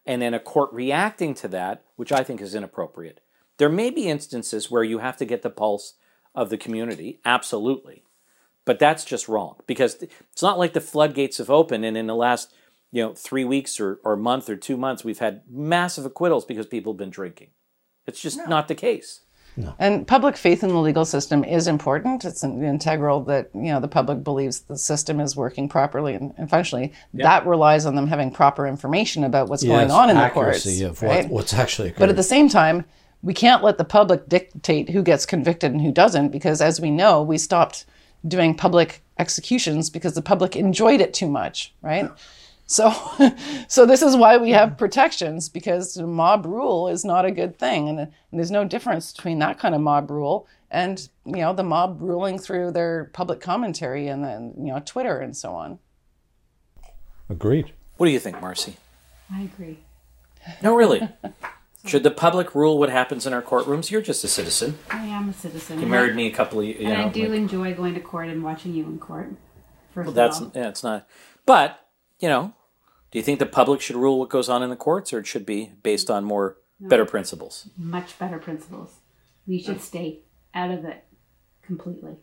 and 0.06 0.21
then 0.21 0.34
a 0.34 0.39
court 0.39 0.71
reacting 0.71 1.34
to 1.36 1.47
that, 1.47 1.84
which 1.95 2.12
I 2.12 2.23
think 2.23 2.41
is 2.41 2.56
inappropriate. 2.56 3.21
There 3.58 3.69
may 3.69 3.89
be 3.89 4.08
instances 4.08 4.71
where 4.71 4.84
you 4.84 4.99
have 4.99 5.17
to 5.17 5.25
get 5.25 5.41
the 5.41 5.49
pulse 5.49 5.95
of 6.34 6.49
the 6.49 6.58
community, 6.58 7.19
absolutely. 7.25 8.04
But 8.65 8.80
that's 8.80 9.06
just 9.06 9.27
wrong 9.27 9.58
because 9.67 9.95
it's 9.95 10.41
not 10.41 10.60
like 10.60 10.73
the 10.73 10.82
floodgates 10.82 11.38
have 11.39 11.49
opened 11.49 11.84
and 11.84 11.97
in 11.97 12.08
the 12.08 12.15
last 12.15 12.54
you 12.92 13.02
know 13.02 13.13
three 13.13 13.44
weeks 13.44 13.79
or, 13.79 14.00
or 14.04 14.15
month 14.15 14.50
or 14.50 14.56
two 14.56 14.77
months 14.77 15.04
we've 15.04 15.19
had 15.19 15.42
massive 15.50 16.06
acquittals 16.06 16.46
because 16.46 16.65
people 16.67 16.94
have 16.94 16.98
been 16.98 17.10
drinking. 17.10 17.50
It's 18.06 18.21
just 18.21 18.48
not 18.48 18.67
the 18.67 18.75
case. 18.75 19.21
And 19.79 20.08
public 20.08 20.37
faith 20.37 20.63
in 20.63 20.69
the 20.69 20.79
legal 20.79 21.06
system 21.06 21.43
is 21.43 21.67
important. 21.67 22.25
It's 22.25 22.43
integral 22.43 23.21
that 23.25 23.49
you 23.54 23.71
know 23.71 23.79
the 23.79 23.87
public 23.87 24.23
believes 24.23 24.62
the 24.62 24.77
system 24.77 25.19
is 25.19 25.35
working 25.35 25.67
properly 25.67 26.13
and, 26.13 26.33
and 26.37 26.49
functionally. 26.49 26.93
That 27.13 27.45
relies 27.45 27.85
on 27.85 27.95
them 27.95 28.08
having 28.08 28.31
proper 28.31 28.67
information 28.67 29.23
about 29.23 29.49
what's 29.49 29.63
going 29.63 29.91
on 29.91 30.10
in 30.10 30.15
the 30.15 30.29
courts. 30.29 30.60
accuracy 30.60 30.83
of 30.83 31.02
right? 31.02 31.25
what, 31.25 31.33
what's 31.33 31.54
actually 31.54 31.89
occurred. 31.89 31.99
But 31.99 32.10
at 32.10 32.15
the 32.15 32.23
same 32.23 32.49
time, 32.49 32.85
we 33.21 33.33
can't 33.33 33.63
let 33.63 33.77
the 33.77 33.85
public 33.85 34.27
dictate 34.27 34.89
who 34.89 35.04
gets 35.04 35.25
convicted 35.25 35.71
and 35.71 35.81
who 35.81 35.91
doesn't, 35.91 36.29
because 36.29 36.62
as 36.62 36.81
we 36.81 36.89
know, 36.89 37.21
we 37.21 37.37
stopped 37.37 37.85
doing 38.27 38.56
public 38.56 39.04
executions 39.19 39.89
because 39.89 40.13
the 40.13 40.21
public 40.21 40.56
enjoyed 40.56 41.02
it 41.02 41.13
too 41.13 41.27
much, 41.27 41.73
right? 41.81 42.10
So, 42.72 42.94
so 43.67 43.86
this 43.86 44.02
is 44.02 44.15
why 44.15 44.38
we 44.38 44.52
have 44.52 44.78
protections 44.78 45.50
because 45.50 45.98
mob 45.98 46.46
rule 46.46 46.88
is 46.88 47.04
not 47.04 47.26
a 47.26 47.32
good 47.32 47.60
thing, 47.60 47.90
and, 47.90 48.00
and 48.00 48.12
there's 48.32 48.50
no 48.50 48.63
difference 48.63 49.12
between 49.12 49.40
that 49.40 49.60
kind 49.60 49.76
of 49.76 49.82
mob 49.82 50.10
rule 50.10 50.48
and 50.72 51.10
you 51.26 51.38
know 51.38 51.54
the 51.54 51.63
mob 51.63 51.98
ruling 52.02 52.40
through 52.40 52.72
their 52.72 53.10
public 53.12 53.42
commentary 53.42 54.08
and 54.08 54.24
then 54.24 54.54
you 54.58 54.72
know 54.72 54.82
Twitter 54.86 55.19
and 55.19 55.36
so 55.36 55.52
on. 55.52 55.80
Agreed. 57.30 57.74
What 57.98 58.06
do 58.06 58.13
you 58.13 58.19
think, 58.19 58.42
Marcy? 58.42 58.78
I 59.34 59.42
agree. 59.42 59.80
No, 60.63 60.74
really. 60.74 61.08
Should 61.86 62.04
the 62.04 62.12
public 62.12 62.56
rule 62.56 62.78
what 62.78 62.90
happens 62.90 63.26
in 63.26 63.34
our 63.34 63.42
courtrooms? 63.42 63.92
You're 63.92 64.02
just 64.02 64.24
a 64.24 64.28
citizen. 64.28 64.78
I 64.90 65.06
am 65.08 65.28
a 65.30 65.34
citizen. 65.34 65.82
You 65.82 65.88
married 65.88 66.15
me 66.15 66.28
a 66.28 66.32
couple 66.32 66.60
of 66.60 66.65
you 66.65 66.76
and 66.80 66.88
know. 66.88 67.06
I 67.08 67.10
do 67.10 67.28
like- 67.28 67.38
enjoy 67.38 67.74
going 67.74 67.96
to 67.96 68.00
court 68.00 68.30
and 68.30 68.44
watching 68.44 68.74
you 68.74 68.86
in 68.86 68.98
court. 68.98 69.32
First 69.94 70.08
well, 70.08 70.13
that's 70.13 70.40
of 70.40 70.46
all. 70.46 70.52
yeah, 70.56 70.69
it's 70.69 70.84
not. 70.84 71.06
But 71.46 71.86
you 72.19 72.30
know, 72.30 72.54
do 73.12 73.19
you 73.19 73.23
think 73.23 73.39
the 73.39 73.45
public 73.45 73.81
should 73.81 73.95
rule 73.95 74.19
what 74.19 74.29
goes 74.29 74.49
on 74.49 74.63
in 74.63 74.69
the 74.69 74.75
courts, 74.75 75.12
or 75.13 75.19
it 75.19 75.27
should 75.27 75.45
be 75.45 75.71
based 75.83 76.09
on 76.09 76.23
more 76.23 76.57
better 76.79 77.05
principles? 77.05 77.69
much 77.77 78.17
better 78.17 78.39
principles. 78.39 78.99
We 79.45 79.62
should 79.62 79.81
stay 79.81 80.19
out 80.53 80.71
of 80.71 80.85
it 80.85 81.03
completely. 81.62 82.15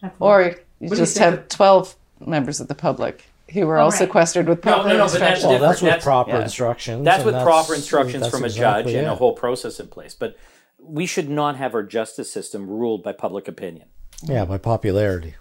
That's 0.00 0.14
Or 0.20 0.42
you 0.42 0.50
do 0.50 0.60
you 0.80 0.96
just 0.96 1.16
think 1.16 1.24
have 1.24 1.48
12 1.48 1.96
members 2.20 2.60
of 2.60 2.68
the 2.68 2.74
public 2.74 3.24
who 3.52 3.66
were 3.66 3.78
all 3.78 3.90
right. 3.90 3.98
sequestered 3.98 4.46
with 4.46 4.62
proper 4.62 4.88
no, 4.88 4.96
no, 4.98 5.06
but 5.06 5.18
that's 5.18 5.42
instructions. 5.42 5.44
Well, 5.44 5.58
that's 5.58 5.82
with 5.82 5.88
That's- 5.88 6.04
proper 6.04 6.30
yeah. 6.30 6.42
instructions. 6.42 7.04
That's 7.04 7.24
and 7.24 7.32
with 7.32 7.42
proper 7.42 7.74
instructions 7.74 8.22
that's 8.22 8.34
from 8.34 8.42
a 8.42 8.46
exactly 8.46 8.92
judge 8.92 8.98
and 8.98 9.08
a 9.08 9.14
whole 9.16 9.32
process 9.32 9.80
in 9.80 9.88
place. 9.88 10.14
But 10.14 10.36
we 10.78 11.06
should 11.06 11.28
not 11.28 11.56
have 11.56 11.74
our 11.74 11.82
justice 11.82 12.30
system 12.30 12.68
ruled 12.68 13.02
by 13.02 13.12
public 13.12 13.48
opinion. 13.48 13.88
Yeah, 14.22 14.44
by 14.44 14.58
popularity. 14.58 15.34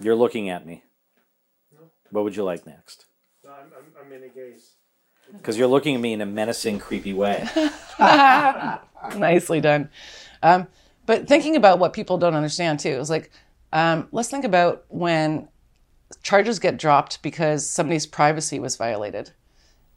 You're 0.00 0.14
looking 0.16 0.48
at 0.50 0.66
me. 0.66 0.84
What 2.10 2.24
would 2.24 2.36
you 2.36 2.44
like 2.44 2.66
next? 2.66 3.05
I'm, 4.06 4.12
I'm, 4.12 4.18
I'm 4.18 4.22
in 4.22 4.30
a 4.30 4.32
gaze. 4.32 4.72
Because 5.32 5.58
you're 5.58 5.66
looking 5.66 5.94
at 5.94 6.00
me 6.00 6.12
in 6.12 6.20
a 6.20 6.26
menacing, 6.26 6.78
creepy 6.78 7.12
way. 7.12 7.46
Nicely 9.16 9.60
done. 9.60 9.90
Um, 10.42 10.68
but 11.04 11.28
thinking 11.28 11.56
about 11.56 11.78
what 11.78 11.92
people 11.92 12.18
don't 12.18 12.34
understand 12.34 12.80
too 12.80 12.90
is 12.90 13.10
like, 13.10 13.30
um, 13.72 14.08
let's 14.12 14.28
think 14.28 14.44
about 14.44 14.84
when 14.88 15.48
charges 16.22 16.58
get 16.58 16.76
dropped 16.76 17.22
because 17.22 17.68
somebody's 17.68 18.06
privacy 18.06 18.58
was 18.58 18.76
violated. 18.76 19.30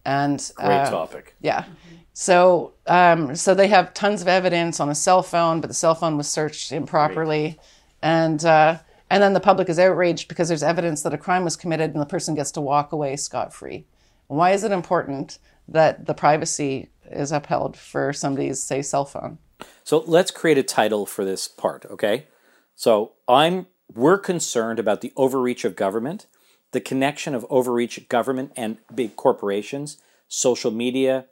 And 0.05 0.39
Great 0.55 0.67
uh, 0.67 0.89
topic. 0.89 1.35
Yeah. 1.41 1.65
So, 2.13 2.73
um, 2.87 3.35
so 3.35 3.53
they 3.53 3.67
have 3.67 3.93
tons 3.93 4.21
of 4.21 4.27
evidence 4.27 4.79
on 4.79 4.89
a 4.89 4.95
cell 4.95 5.21
phone, 5.21 5.61
but 5.61 5.67
the 5.67 5.73
cell 5.73 5.95
phone 5.95 6.17
was 6.17 6.27
searched 6.27 6.71
improperly, 6.71 7.59
and 8.01 8.43
uh, 8.43 8.79
and 9.09 9.21
then 9.21 9.33
the 9.33 9.39
public 9.39 9.69
is 9.69 9.77
outraged 9.77 10.27
because 10.27 10.47
there's 10.47 10.63
evidence 10.63 11.01
that 11.03 11.13
a 11.13 11.17
crime 11.17 11.43
was 11.43 11.55
committed, 11.55 11.91
and 11.91 12.01
the 12.01 12.05
person 12.05 12.35
gets 12.35 12.51
to 12.51 12.61
walk 12.61 12.91
away 12.91 13.15
scot 13.15 13.53
free. 13.53 13.85
Why 14.29 14.51
is 14.51 14.63
it 14.63 14.71
important 14.71 15.39
that 15.67 16.05
the 16.05 16.13
privacy 16.13 16.89
is 17.11 17.31
upheld 17.31 17.75
for 17.75 18.13
somebody's 18.13 18.61
say 18.61 18.83
cell 18.83 19.03
phone? 19.03 19.39
So 19.83 20.03
let's 20.05 20.29
create 20.29 20.57
a 20.57 20.63
title 20.63 21.07
for 21.07 21.25
this 21.25 21.47
part, 21.47 21.83
okay? 21.85 22.27
So 22.75 23.13
I'm 23.27 23.65
we're 23.93 24.19
concerned 24.19 24.77
about 24.77 25.01
the 25.01 25.11
overreach 25.17 25.65
of 25.65 25.75
government, 25.75 26.27
the 26.71 26.79
connection 26.79 27.33
of 27.33 27.43
overreach 27.49 28.07
government 28.07 28.51
and 28.55 28.77
big 28.93 29.15
corporations, 29.15 29.97
social 30.27 30.69
media, 30.69 31.25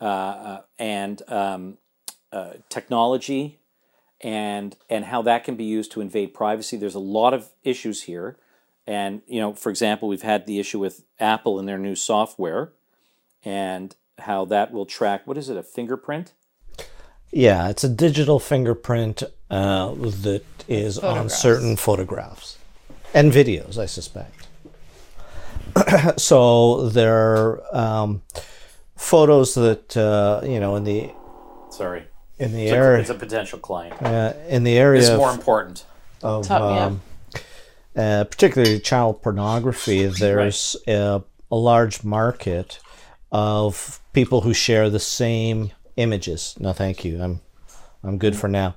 uh, 0.00 0.04
uh, 0.04 0.60
and 0.78 1.20
um, 1.28 1.76
uh, 2.32 2.52
technology, 2.70 3.60
and 4.22 4.74
and 4.88 5.04
how 5.04 5.20
that 5.20 5.44
can 5.44 5.54
be 5.54 5.64
used 5.64 5.92
to 5.92 6.00
invade 6.00 6.32
privacy. 6.32 6.78
There's 6.78 6.94
a 6.94 6.98
lot 6.98 7.34
of 7.34 7.50
issues 7.62 8.04
here, 8.04 8.38
and 8.88 9.20
you 9.28 9.38
know, 9.38 9.52
for 9.52 9.68
example, 9.70 10.08
we've 10.08 10.22
had 10.22 10.46
the 10.46 10.58
issue 10.58 10.78
with 10.80 11.04
Apple 11.20 11.58
and 11.58 11.68
their 11.68 11.78
new 11.78 11.94
software, 11.94 12.72
and 13.44 13.94
how 14.20 14.44
that 14.46 14.72
will 14.72 14.86
track. 14.86 15.26
What 15.26 15.36
is 15.38 15.48
it? 15.50 15.56
A 15.56 15.62
fingerprint? 15.62 16.32
Yeah, 17.30 17.68
it's 17.68 17.84
a 17.84 17.88
digital 17.90 18.40
fingerprint 18.40 19.22
uh, 19.50 19.92
that 20.24 20.44
is 20.66 20.98
on 20.98 21.28
certain 21.28 21.76
photographs 21.76 22.56
and 23.12 23.30
videos, 23.30 23.76
I 23.76 23.84
suspect. 23.86 24.46
so 26.16 26.88
there 26.88 27.14
are 27.14 27.76
um, 27.76 28.22
photos 28.96 29.54
that 29.54 29.94
uh, 29.96 30.40
you 30.44 30.58
know 30.60 30.76
in 30.76 30.84
the 30.84 31.10
Sorry. 31.70 32.04
in 32.38 32.52
the 32.52 32.62
It's 32.64 32.72
a, 32.72 32.76
area 32.76 33.00
it's 33.00 33.10
a 33.10 33.14
potential 33.14 33.58
client. 33.58 34.00
uh, 34.02 34.32
in 34.48 34.64
the 34.64 34.78
area 34.78 35.00
It's 35.00 35.10
of, 35.10 35.18
more 35.18 35.30
important. 35.30 35.84
of 36.22 36.46
Top- 36.46 36.62
yeah. 36.62 36.86
um, 36.86 37.00
uh, 37.96 38.24
particularly 38.24 38.80
child 38.80 39.22
pornography. 39.22 40.06
There's 40.06 40.76
uh, 40.86 41.20
a 41.50 41.56
large 41.56 42.04
market 42.04 42.80
of 43.32 44.00
people 44.12 44.42
who 44.42 44.54
share 44.54 44.90
the 44.90 45.00
same 45.00 45.70
images. 45.96 46.54
No, 46.58 46.72
thank 46.72 47.04
you. 47.04 47.22
I'm 47.22 47.40
I'm 48.02 48.18
good 48.18 48.36
for 48.36 48.48
now. 48.48 48.76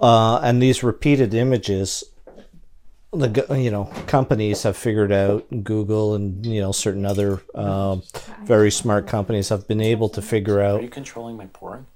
Uh, 0.00 0.40
and 0.42 0.60
these 0.60 0.82
repeated 0.82 1.32
images, 1.34 2.02
the 3.12 3.46
you 3.58 3.70
know 3.70 3.84
companies 4.06 4.62
have 4.64 4.76
figured 4.76 5.12
out. 5.12 5.46
Google 5.62 6.14
and 6.14 6.44
you 6.44 6.60
know 6.60 6.72
certain 6.72 7.06
other 7.06 7.42
um 7.54 8.02
very 8.44 8.70
smart 8.70 9.06
companies 9.06 9.50
have 9.50 9.68
been 9.68 9.80
able 9.80 10.08
to 10.10 10.22
figure 10.22 10.60
out. 10.60 10.80
Are 10.80 10.84
you 10.84 10.88
controlling 10.88 11.36
my 11.36 11.46
pouring? 11.46 11.86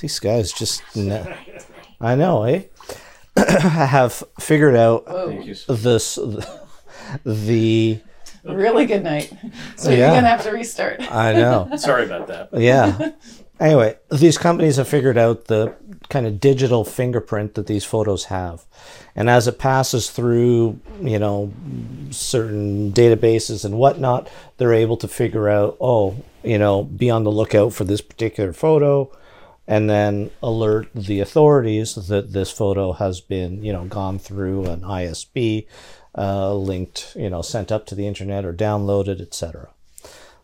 these 0.00 0.20
guys 0.20 0.52
just 0.52 0.82
I 2.00 2.14
know, 2.16 2.42
eh? 2.44 2.64
have 3.48 4.22
figured 4.40 4.76
out 4.76 5.06
this 5.68 6.18
the 7.24 8.00
Really 8.44 8.86
good 8.86 9.04
night. 9.04 9.32
So 9.76 9.90
Yeah. 9.90 9.96
you're 9.98 10.08
gonna 10.16 10.28
have 10.28 10.42
to 10.42 10.50
restart. 10.50 11.00
I 11.12 11.32
know. 11.32 11.68
Sorry 11.76 12.04
about 12.04 12.26
that. 12.28 12.48
Yeah. 12.52 13.10
Anyway, 13.60 13.96
these 14.10 14.38
companies 14.38 14.74
have 14.74 14.88
figured 14.88 15.16
out 15.16 15.44
the 15.44 15.72
kind 16.08 16.26
of 16.26 16.40
digital 16.40 16.84
fingerprint 16.84 17.54
that 17.54 17.68
these 17.68 17.84
photos 17.84 18.24
have. 18.24 18.64
And 19.14 19.30
as 19.30 19.46
it 19.46 19.60
passes 19.60 20.10
through, 20.10 20.80
you 21.00 21.20
know, 21.20 21.52
certain 22.10 22.92
databases 22.92 23.64
and 23.64 23.78
whatnot, 23.78 24.28
they're 24.56 24.72
able 24.72 24.96
to 24.96 25.06
figure 25.06 25.48
out, 25.48 25.76
oh, 25.80 26.16
you 26.42 26.58
know, 26.58 26.82
be 26.82 27.08
on 27.08 27.22
the 27.22 27.30
lookout 27.30 27.72
for 27.72 27.84
this 27.84 28.00
particular 28.00 28.52
photo 28.52 29.08
and 29.66 29.88
then 29.88 30.30
alert 30.42 30.88
the 30.94 31.20
authorities 31.20 31.94
that 31.94 32.32
this 32.32 32.50
photo 32.50 32.92
has 32.92 33.20
been, 33.20 33.62
you 33.62 33.72
know, 33.72 33.84
gone 33.84 34.18
through 34.18 34.66
an 34.66 34.80
ISP, 34.80 35.66
uh, 36.16 36.54
linked, 36.54 37.14
you 37.16 37.30
know, 37.30 37.42
sent 37.42 37.70
up 37.70 37.86
to 37.86 37.94
the 37.94 38.06
internet 38.06 38.44
or 38.44 38.52
downloaded, 38.52 39.20
etc. 39.20 39.70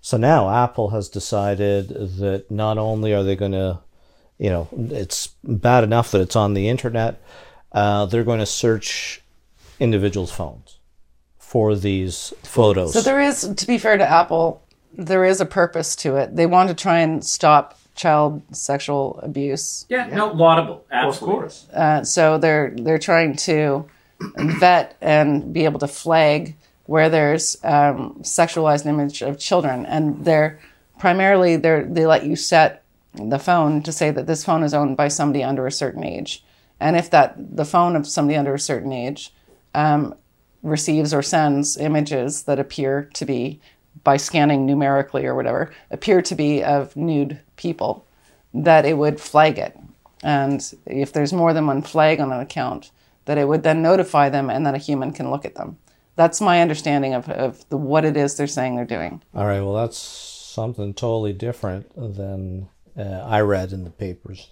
So 0.00 0.16
now 0.16 0.48
Apple 0.48 0.90
has 0.90 1.08
decided 1.08 1.88
that 1.88 2.50
not 2.50 2.78
only 2.78 3.12
are 3.12 3.24
they 3.24 3.36
going 3.36 3.52
to, 3.52 3.80
you 4.38 4.50
know, 4.50 4.68
it's 4.72 5.28
bad 5.42 5.84
enough 5.84 6.12
that 6.12 6.20
it's 6.20 6.36
on 6.36 6.54
the 6.54 6.68
internet, 6.68 7.20
uh, 7.72 8.06
they're 8.06 8.24
going 8.24 8.38
to 8.38 8.46
search 8.46 9.20
individuals' 9.80 10.30
phones 10.30 10.78
for 11.38 11.74
these 11.74 12.32
photos. 12.42 12.92
So 12.92 13.00
there 13.00 13.20
is, 13.20 13.52
to 13.54 13.66
be 13.66 13.78
fair 13.78 13.96
to 13.96 14.08
Apple, 14.08 14.62
there 14.92 15.24
is 15.24 15.40
a 15.40 15.46
purpose 15.46 15.96
to 15.96 16.16
it. 16.16 16.36
They 16.36 16.46
want 16.46 16.68
to 16.68 16.74
try 16.74 17.00
and 17.00 17.24
stop 17.24 17.78
child 17.98 18.42
sexual 18.52 19.20
abuse. 19.22 19.84
Yeah, 19.88 20.06
no, 20.06 20.32
laudable. 20.32 20.86
Well, 20.90 21.10
of 21.10 21.20
course. 21.20 21.68
Uh, 21.70 22.04
so 22.04 22.38
they're 22.38 22.72
they're 22.76 22.98
trying 22.98 23.36
to 23.36 23.84
vet 24.36 24.96
and 25.00 25.52
be 25.52 25.64
able 25.64 25.80
to 25.80 25.88
flag 25.88 26.56
where 26.86 27.10
there's 27.10 27.62
um, 27.64 28.14
sexualized 28.22 28.86
image 28.86 29.20
of 29.20 29.38
children, 29.38 29.84
and 29.84 30.24
they're 30.24 30.58
primarily 30.98 31.56
they 31.56 31.82
they 31.86 32.06
let 32.06 32.24
you 32.24 32.36
set 32.36 32.82
the 33.14 33.38
phone 33.38 33.82
to 33.82 33.92
say 33.92 34.10
that 34.10 34.26
this 34.26 34.44
phone 34.44 34.62
is 34.62 34.72
owned 34.72 34.96
by 34.96 35.08
somebody 35.08 35.42
under 35.42 35.66
a 35.66 35.72
certain 35.72 36.04
age, 36.04 36.44
and 36.80 36.96
if 36.96 37.10
that 37.10 37.34
the 37.56 37.64
phone 37.64 37.96
of 37.96 38.06
somebody 38.06 38.36
under 38.36 38.54
a 38.54 38.60
certain 38.60 38.92
age 38.92 39.34
um, 39.74 40.14
receives 40.62 41.12
or 41.12 41.22
sends 41.22 41.76
images 41.76 42.44
that 42.44 42.58
appear 42.58 43.10
to 43.14 43.26
be 43.26 43.60
by 44.04 44.16
scanning 44.16 44.64
numerically 44.64 45.26
or 45.26 45.34
whatever 45.34 45.72
appear 45.90 46.22
to 46.22 46.34
be 46.34 46.62
of 46.62 46.94
nude 46.96 47.40
people 47.58 48.06
that 48.54 48.86
it 48.86 48.96
would 48.96 49.20
flag 49.20 49.58
it. 49.58 49.78
And 50.22 50.74
if 50.86 51.12
there's 51.12 51.32
more 51.32 51.52
than 51.52 51.66
one 51.66 51.82
flag 51.82 52.18
on 52.20 52.32
an 52.32 52.40
account 52.40 52.90
that 53.26 53.36
it 53.38 53.46
would 53.46 53.62
then 53.62 53.82
notify 53.82 54.30
them 54.30 54.48
and 54.48 54.64
then 54.64 54.74
a 54.74 54.78
human 54.78 55.12
can 55.12 55.30
look 55.30 55.44
at 55.44 55.54
them. 55.54 55.76
That's 56.16 56.40
my 56.40 56.62
understanding 56.62 57.12
of, 57.14 57.28
of 57.28 57.68
the, 57.68 57.76
what 57.76 58.04
it 58.04 58.16
is 58.16 58.36
they're 58.36 58.46
saying 58.46 58.74
they're 58.74 58.84
doing. 58.86 59.22
All 59.34 59.44
right, 59.44 59.60
well, 59.60 59.74
that's 59.74 59.98
something 59.98 60.94
totally 60.94 61.34
different 61.34 61.94
than 61.94 62.70
uh, 62.96 63.02
I 63.02 63.40
read 63.42 63.72
in 63.72 63.84
the 63.84 63.90
papers 63.90 64.48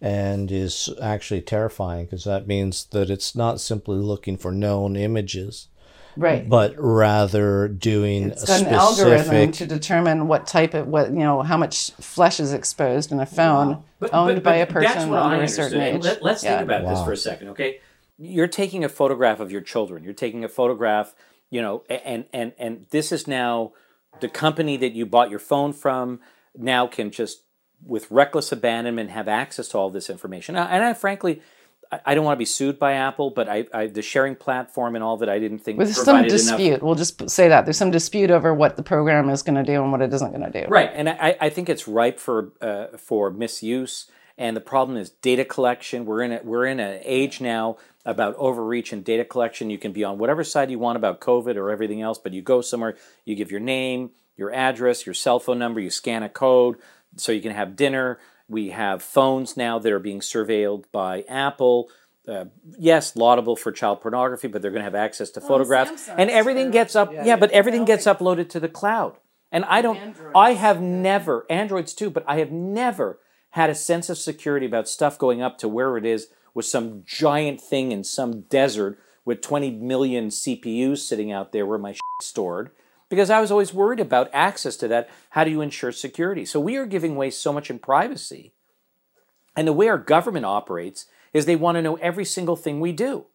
and 0.00 0.52
is 0.52 0.88
actually 1.02 1.42
terrifying 1.42 2.04
because 2.04 2.24
that 2.24 2.46
means 2.46 2.84
that 2.86 3.10
it's 3.10 3.34
not 3.34 3.60
simply 3.60 3.96
looking 3.96 4.36
for 4.36 4.52
known 4.52 4.96
images, 4.96 5.68
right 6.16 6.48
but 6.48 6.74
rather 6.76 7.68
doing 7.68 8.30
it's 8.30 8.44
a 8.44 8.46
got 8.46 8.60
an 8.62 8.66
algorithm 8.74 9.52
to 9.52 9.66
determine 9.66 10.26
what 10.28 10.46
type 10.46 10.74
of 10.74 10.86
what 10.88 11.10
you 11.10 11.18
know 11.18 11.42
how 11.42 11.56
much 11.56 11.90
flesh 11.92 12.40
is 12.40 12.52
exposed 12.52 13.12
in 13.12 13.20
a 13.20 13.26
phone 13.26 13.82
But- 13.98 14.12
owned 14.14 14.36
but- 14.36 14.42
by 14.44 14.56
a 14.56 14.66
but 14.66 14.80
that's 14.80 14.94
person 14.94 15.10
what 15.10 15.20
I 15.22 15.32
under 15.32 15.44
a 15.44 15.48
certain 15.48 15.80
age 15.80 16.02
Let, 16.02 16.22
us 16.24 16.44
Yeah. 16.44 16.58
think 16.58 16.62
about 16.70 16.88
this 16.88 17.02
for 17.04 17.12
a 17.12 17.16
second, 17.16 17.48
okay? 17.50 17.80
you're 18.18 18.48
taking 18.48 18.84
a 18.84 18.88
photograph 18.88 19.40
of 19.40 19.50
your 19.50 19.62
children. 19.62 20.04
You're 20.04 20.12
taking 20.12 20.44
a 20.44 20.48
photograph, 20.48 21.14
you 21.48 21.62
know, 21.62 21.84
and 21.88 22.26
and 22.34 22.52
and 22.58 22.84
this 22.90 23.12
is 23.12 23.26
now 23.26 23.72
the 24.20 24.28
company 24.28 24.76
that 24.76 24.92
you 24.92 25.06
bought 25.06 25.30
your 25.30 25.38
phone 25.38 25.72
from 25.72 26.20
now 26.54 26.86
can 26.86 27.10
just 27.10 27.44
with 27.82 28.10
reckless 28.10 28.52
abandonment 28.52 29.08
have 29.08 29.26
access 29.26 29.68
to 29.68 29.78
all 29.78 29.88
this 29.88 30.10
information. 30.10 30.54
And 30.54 30.84
I 30.84 30.92
frankly 30.92 31.40
I 31.92 32.14
don't 32.14 32.24
want 32.24 32.36
to 32.36 32.38
be 32.38 32.44
sued 32.44 32.78
by 32.78 32.92
Apple, 32.92 33.30
but 33.30 33.48
I, 33.48 33.66
I 33.74 33.86
the 33.88 34.02
sharing 34.02 34.36
platform 34.36 34.94
and 34.94 35.02
all 35.02 35.16
that 35.18 35.28
I 35.28 35.40
didn't 35.40 35.58
think 35.58 35.78
There's 35.78 36.00
some 36.00 36.22
dispute. 36.22 36.68
Enough. 36.68 36.82
We'll 36.82 36.94
just 36.94 37.28
say 37.28 37.48
that 37.48 37.66
there's 37.66 37.78
some 37.78 37.90
dispute 37.90 38.30
over 38.30 38.54
what 38.54 38.76
the 38.76 38.82
program 38.82 39.28
is 39.28 39.42
going 39.42 39.56
to 39.56 39.64
do 39.64 39.82
and 39.82 39.90
what 39.90 40.00
it 40.00 40.12
isn't 40.12 40.30
going 40.30 40.52
to 40.52 40.62
do. 40.62 40.68
Right, 40.68 40.90
and 40.94 41.08
I, 41.08 41.36
I 41.40 41.48
think 41.50 41.68
it's 41.68 41.88
ripe 41.88 42.20
for 42.20 42.52
uh, 42.60 42.96
for 42.96 43.30
misuse. 43.30 44.10
And 44.38 44.56
the 44.56 44.60
problem 44.62 44.96
is 44.96 45.10
data 45.10 45.44
collection. 45.44 46.06
We're 46.06 46.22
in 46.22 46.32
a, 46.32 46.40
we're 46.42 46.64
in 46.64 46.80
an 46.80 47.00
age 47.04 47.42
now 47.42 47.76
about 48.06 48.34
overreach 48.36 48.92
and 48.92 49.04
data 49.04 49.24
collection. 49.24 49.68
You 49.68 49.76
can 49.76 49.92
be 49.92 50.02
on 50.02 50.16
whatever 50.16 50.44
side 50.44 50.70
you 50.70 50.78
want 50.78 50.96
about 50.96 51.20
COVID 51.20 51.56
or 51.56 51.70
everything 51.70 52.00
else, 52.00 52.18
but 52.18 52.32
you 52.32 52.40
go 52.40 52.62
somewhere, 52.62 52.96
you 53.26 53.34
give 53.34 53.50
your 53.50 53.60
name, 53.60 54.12
your 54.36 54.50
address, 54.52 55.04
your 55.04 55.14
cell 55.14 55.40
phone 55.40 55.58
number, 55.58 55.78
you 55.78 55.90
scan 55.90 56.22
a 56.22 56.28
code 56.28 56.76
so 57.16 57.32
you 57.32 57.42
can 57.42 57.52
have 57.52 57.76
dinner 57.76 58.18
we 58.50 58.70
have 58.70 59.00
phones 59.00 59.56
now 59.56 59.78
that 59.78 59.92
are 59.92 60.00
being 60.00 60.20
surveilled 60.20 60.84
by 60.90 61.22
Apple. 61.28 61.88
Uh, 62.28 62.46
yes, 62.78 63.14
laudable 63.14 63.54
for 63.54 63.70
child 63.70 64.00
pornography, 64.00 64.48
but 64.48 64.60
they're 64.60 64.72
going 64.72 64.80
to 64.80 64.84
have 64.84 64.94
access 64.94 65.30
to 65.30 65.40
photographs, 65.40 66.08
and 66.08 66.28
everything 66.28 66.70
gets 66.70 66.96
up. 66.96 67.12
Yeah, 67.12 67.24
yeah 67.24 67.36
but 67.36 67.50
everything 67.52 67.84
gets 67.84 68.06
uploaded 68.06 68.48
to 68.50 68.60
the 68.60 68.68
cloud. 68.68 69.16
And 69.52 69.64
I 69.64 69.80
don't. 69.82 69.96
Androids. 69.96 70.32
I 70.34 70.52
have 70.54 70.80
never 70.82 71.46
Androids 71.48 71.94
too, 71.94 72.10
but 72.10 72.24
I 72.26 72.38
have 72.38 72.50
never 72.50 73.20
had 73.50 73.70
a 73.70 73.74
sense 73.74 74.10
of 74.10 74.18
security 74.18 74.66
about 74.66 74.88
stuff 74.88 75.16
going 75.16 75.40
up 75.40 75.56
to 75.58 75.68
where 75.68 75.96
it 75.96 76.04
is 76.04 76.28
with 76.52 76.66
some 76.66 77.02
giant 77.06 77.60
thing 77.60 77.92
in 77.92 78.04
some 78.04 78.42
desert 78.42 78.98
with 79.24 79.40
20 79.40 79.70
million 79.72 80.28
CPUs 80.28 80.98
sitting 80.98 81.32
out 81.32 81.52
there 81.52 81.66
where 81.66 81.78
my 81.78 81.94
stored 82.22 82.70
because 83.10 83.28
I 83.28 83.40
was 83.40 83.50
always 83.50 83.74
worried 83.74 84.00
about 84.00 84.30
access 84.32 84.76
to 84.76 84.88
that. 84.88 85.10
How 85.30 85.44
do 85.44 85.50
you 85.50 85.60
ensure 85.60 85.92
security? 85.92 86.46
So 86.46 86.58
we 86.58 86.76
are 86.76 86.86
giving 86.86 87.16
away 87.16 87.30
so 87.30 87.52
much 87.52 87.68
in 87.68 87.78
privacy. 87.78 88.54
And 89.54 89.68
the 89.68 89.74
way 89.74 89.88
our 89.88 89.98
government 89.98 90.46
operates 90.46 91.06
is 91.34 91.44
they 91.44 91.56
want 91.56 91.76
to 91.76 91.82
know 91.82 91.96
every 91.96 92.24
single 92.24 92.56
thing 92.56 92.80
we 92.80 92.92
do. 92.92 93.26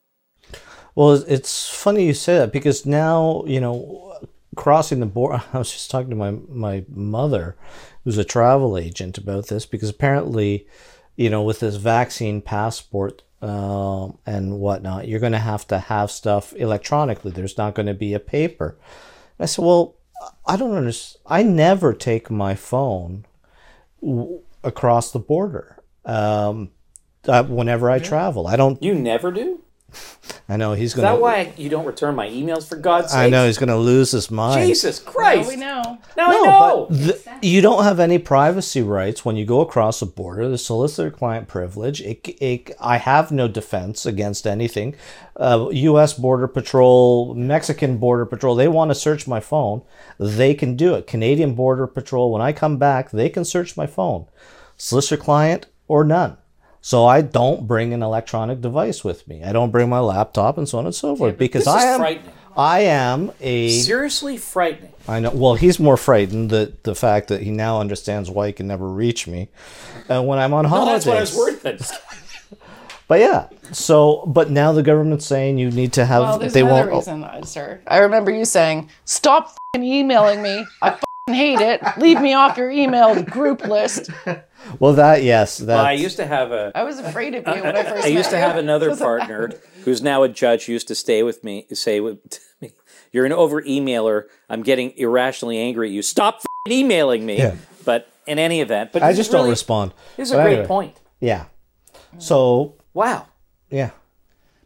Well, 0.96 1.12
it's 1.12 1.70
funny 1.70 2.06
you 2.06 2.14
say 2.14 2.38
that 2.38 2.54
because 2.54 2.86
now, 2.86 3.44
you 3.46 3.60
know, 3.60 4.18
crossing 4.56 5.02
the 5.02 5.06
border, 5.06 5.44
I 5.54 5.58
was 5.58 5.72
just 5.72 5.92
talking 5.92 6.10
to 6.10 6.16
my, 6.16 6.32
my 6.50 6.86
mother, 6.90 7.58
who's 8.06 8.18
a 8.18 8.24
travel 8.24 8.78
agent, 8.78 9.18
about 9.18 9.48
this 9.48 9.66
because 9.66 9.90
apparently, 9.90 10.68
you 11.18 11.30
know, 11.30 11.44
with 11.44 11.60
this 11.60 11.76
vaccine 11.76 12.42
passport 12.42 13.24
uh, 13.42 14.08
and 14.26 14.60
whatnot, 14.60 15.10
you're 15.10 15.20
going 15.20 15.34
to 15.34 15.38
have 15.38 15.68
to 15.68 15.80
have 15.80 16.12
stuff 16.12 16.54
electronically. 16.54 17.32
There's 17.32 17.58
not 17.58 17.76
going 17.76 17.88
to 17.88 17.94
be 17.94 18.14
a 18.14 18.20
paper. 18.22 18.78
I 19.40 19.46
said, 19.46 19.66
well, 19.66 19.96
I 20.46 20.56
don't 20.56 20.76
understand. 20.76 21.22
I 21.28 21.44
never 21.44 21.94
take 21.94 22.30
my 22.32 22.56
phone 22.56 23.26
w- 24.02 24.40
across 24.64 25.12
the 25.12 25.20
border 25.20 25.78
um, 26.06 26.72
uh, 27.28 27.44
whenever 27.44 27.90
I 27.90 28.00
travel. 28.00 28.48
I 28.48 28.56
don't. 28.56 28.82
You 28.82 28.96
never 28.96 29.32
do? 29.32 29.62
I 30.50 30.58
know 30.58 30.74
he's 30.74 30.94
going 30.94 31.06
to. 31.06 31.14
Is 31.14 31.16
that 31.16 31.22
why 31.22 31.54
you 31.58 31.70
don't 31.70 31.86
return 31.86 32.16
my 32.16 32.28
emails 32.28 32.68
for 32.68 32.76
God's 32.76 33.12
sake? 33.12 33.20
I 33.20 33.30
know 33.30 33.46
he's 33.46 33.58
going 33.58 33.70
to 33.70 33.78
lose 33.78 34.12
his 34.12 34.30
mind. 34.30 34.68
Jesus 34.68 35.00
Christ! 35.00 35.44
Now 35.44 35.50
we 35.50 35.56
know. 35.56 36.00
Now 36.18 36.28
no, 36.28 36.44
I 36.44 36.48
know. 36.48 36.88
The, 36.90 37.40
you 37.42 37.62
don't 37.62 37.84
have 37.84 38.00
any 38.00 38.20
privacy 38.20 38.82
rights 38.82 39.26
when 39.26 39.36
you 39.36 39.46
go 39.46 39.62
across 39.62 40.02
a 40.02 40.06
border. 40.06 40.48
The 40.50 40.58
solicitor-client 40.58 41.48
privilege. 41.48 42.02
It, 42.02 42.28
it, 42.42 42.72
I 42.80 42.98
have 42.98 43.32
no 43.32 43.48
defense 43.48 44.06
against 44.06 44.46
anything. 44.48 44.96
Uh, 45.36 45.70
U.S. 45.72 46.14
Border 46.14 46.48
Patrol, 46.48 47.34
Mexican 47.36 47.98
Border 47.98 48.26
Patrol. 48.26 48.56
They 48.56 48.68
want 48.68 48.92
to 48.92 48.96
search 48.96 49.28
my 49.28 49.40
phone. 49.40 49.82
They 50.20 50.54
can 50.54 50.76
do 50.76 50.96
it. 50.96 51.08
Canadian 51.08 51.56
Border 51.56 51.88
Patrol. 51.88 52.32
When 52.32 52.42
I 52.42 52.54
come 52.54 52.78
back, 52.78 53.12
they 53.12 53.30
can 53.30 53.46
search 53.46 53.76
my 53.76 53.88
phone. 53.88 54.28
Solicitor-client 54.78 55.68
or 55.88 56.04
none. 56.04 56.38
So 56.86 57.08
I 57.08 57.22
don't 57.22 57.66
bring 57.66 57.96
an 57.96 58.04
electronic 58.04 58.62
device 58.62 59.04
with 59.04 59.28
me. 59.28 59.44
I 59.44 59.52
don't 59.54 59.72
bring 59.72 59.90
my 59.90 59.98
laptop 59.98 60.56
and 60.56 60.70
so 60.70 60.78
on 60.78 60.86
and 60.86 60.94
so 60.94 61.16
forth 61.16 61.36
because 61.36 61.66
I 61.66 61.82
am 61.82 62.20
I 62.56 62.82
am 62.82 63.32
a 63.42 63.72
seriously 63.72 64.38
frightening. 64.38 64.94
I 65.08 65.20
know. 65.20 65.32
Well, 65.32 65.56
he's 65.56 65.80
more 65.80 65.98
frightened 65.98 66.52
that 66.52 66.84
the 66.84 66.94
fact 66.94 67.30
that 67.30 67.42
he 67.42 67.50
now 67.50 67.80
understands 67.80 68.30
why 68.30 68.46
he 68.46 68.54
can 68.54 68.68
never 68.68 68.88
reach 68.88 69.26
me 69.26 69.48
uh, 70.12 70.22
when 70.22 70.38
I'm 70.38 70.54
on 70.54 70.66
holidays. 70.66 71.08
No, 71.08 71.14
that's 71.16 71.36
what 71.36 71.42
I 71.42 71.72
was 71.72 71.92
worried. 72.54 72.60
but 73.08 73.20
yeah, 73.20 73.48
so 73.72 74.24
but 74.28 74.52
now 74.52 74.72
the 74.72 74.84
government's 74.84 75.26
saying 75.26 75.58
you 75.58 75.72
need 75.72 75.92
to 75.94 76.06
have. 76.06 76.22
Well, 76.22 76.38
there's 76.38 76.54
they 76.54 76.62
another 76.62 76.92
won't. 76.92 77.08
reason, 77.08 77.28
oh. 77.28 77.42
sir. 77.46 77.82
I 77.88 77.98
remember 77.98 78.30
you 78.30 78.46
saying, 78.46 78.92
"Stop 79.06 79.58
emailing 79.76 80.44
me. 80.44 80.68
I 80.84 81.00
hate 81.28 81.60
it. 81.60 81.82
Leave 81.98 82.22
me 82.22 82.34
off 82.34 82.58
your 82.58 82.70
email 82.72 83.22
group 83.24 83.66
list." 83.66 84.10
Well, 84.80 84.94
that 84.94 85.22
yes, 85.22 85.60
that. 85.60 85.76
Well, 85.76 85.86
I 85.86 85.92
used 85.92 86.18
to 86.18 86.26
have 86.26 86.52
a. 86.52 86.72
I 86.74 86.84
was 86.86 86.98
afraid 86.98 87.36
of 87.36 87.46
you 87.46 87.64
when 87.64 87.76
I 87.78 87.84
first. 87.88 88.04
I 88.04 88.08
used 88.08 88.32
to 88.32 88.36
you. 88.36 88.42
have 88.42 88.56
another 88.56 88.96
partner 88.98 89.52
who's 89.84 90.02
now 90.02 90.24
a 90.24 90.28
judge. 90.28 90.66
Who 90.66 90.72
used 90.72 90.88
to 90.88 90.96
stay 90.96 91.22
with 91.22 91.44
me, 91.44 91.68
say 91.72 92.00
with 92.00 92.18
me, 92.60 92.72
"You're 93.12 93.28
an 93.28 93.32
over 93.32 93.62
emailer. 93.62 94.24
I'm 94.50 94.64
getting 94.64 94.98
irrationally 94.98 95.60
angry 95.60 95.90
at 95.90 95.94
you. 95.94 96.02
Stop 96.02 96.42
emailing 96.68 97.28
me." 97.28 97.38
Yeah. 97.38 97.56
But 97.84 98.10
in 98.26 98.40
any 98.40 98.60
event, 98.60 98.92
but 98.92 99.04
I 99.04 99.14
just 99.14 99.32
really, 99.32 99.44
don't 99.44 99.50
respond. 99.52 99.94
This 100.18 100.30
is 100.30 100.32
a 100.34 100.42
great 100.42 100.54
anyway, 100.54 100.68
point. 100.68 101.00
Yeah. 101.20 101.46
So. 102.18 102.74
Wow. 102.96 103.28
Yeah. 103.70 103.92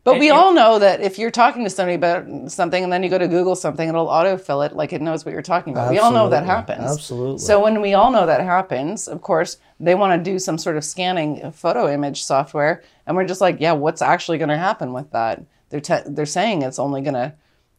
But 0.04 0.12
and, 0.12 0.20
we 0.22 0.30
all 0.30 0.54
know 0.54 0.80
that 0.80 1.02
if 1.02 1.20
you're 1.20 1.32
talking 1.32 1.64
to 1.66 1.70
somebody 1.70 1.96
about 1.96 2.52
something 2.52 2.84
and 2.84 2.92
then 2.92 3.04
you 3.04 3.10
go 3.10 3.18
to 3.18 3.28
Google 3.28 3.56
something, 3.56 3.88
it'll 3.88 4.08
autofill 4.08 4.66
it 4.66 4.74
like 4.74 4.94
it 4.94 5.02
knows 5.02 5.26
what 5.26 5.34
you're 5.34 5.42
talking 5.42 5.74
about. 5.74 5.92
We 5.92 6.00
all 6.00 6.12
know 6.12 6.30
that 6.30 6.46
happens. 6.46 6.92
Absolutely. 6.92 7.40
So 7.40 7.62
when 7.62 7.82
we 7.82 7.94
all 7.94 8.10
know 8.10 8.26
that 8.26 8.42
happens, 8.42 9.08
of 9.08 9.22
course, 9.22 9.58
they 9.80 9.96
want 9.96 10.18
to 10.18 10.32
do 10.32 10.40
some 10.40 10.58
sort 10.58 10.78
of 10.78 10.86
scanning 10.86 11.52
photo 11.52 11.92
image 11.92 12.24
software, 12.24 12.84
and 13.06 13.16
we're 13.18 13.28
just 13.28 13.42
like, 13.42 13.58
yeah, 13.60 13.74
what's 13.74 14.02
actually 14.02 14.38
going 14.38 14.50
to 14.50 14.58
happen 14.58 14.94
with 14.94 15.12
that? 15.12 15.44
They're 15.70 15.82
te- 15.82 16.04
they're 16.08 16.26
saying 16.26 16.62
it's 16.62 16.80
only 16.80 17.02
going 17.02 17.14
to, 17.14 17.34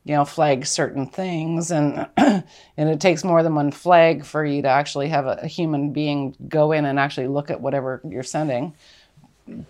you 0.04 0.14
know, 0.14 0.24
flag 0.24 0.66
certain 0.66 1.06
things, 1.06 1.70
and 1.70 2.06
and 2.16 2.44
it 2.76 3.00
takes 3.00 3.24
more 3.24 3.42
than 3.42 3.54
one 3.54 3.72
flag 3.72 4.26
for 4.26 4.44
you 4.44 4.60
to 4.62 4.68
actually 4.68 5.08
have 5.08 5.26
a, 5.26 5.40
a 5.42 5.46
human 5.46 5.92
being 5.92 6.36
go 6.48 6.72
in 6.72 6.84
and 6.84 6.98
actually 6.98 7.28
look 7.28 7.50
at 7.50 7.62
whatever 7.62 8.02
you're 8.06 8.22
sending 8.22 8.74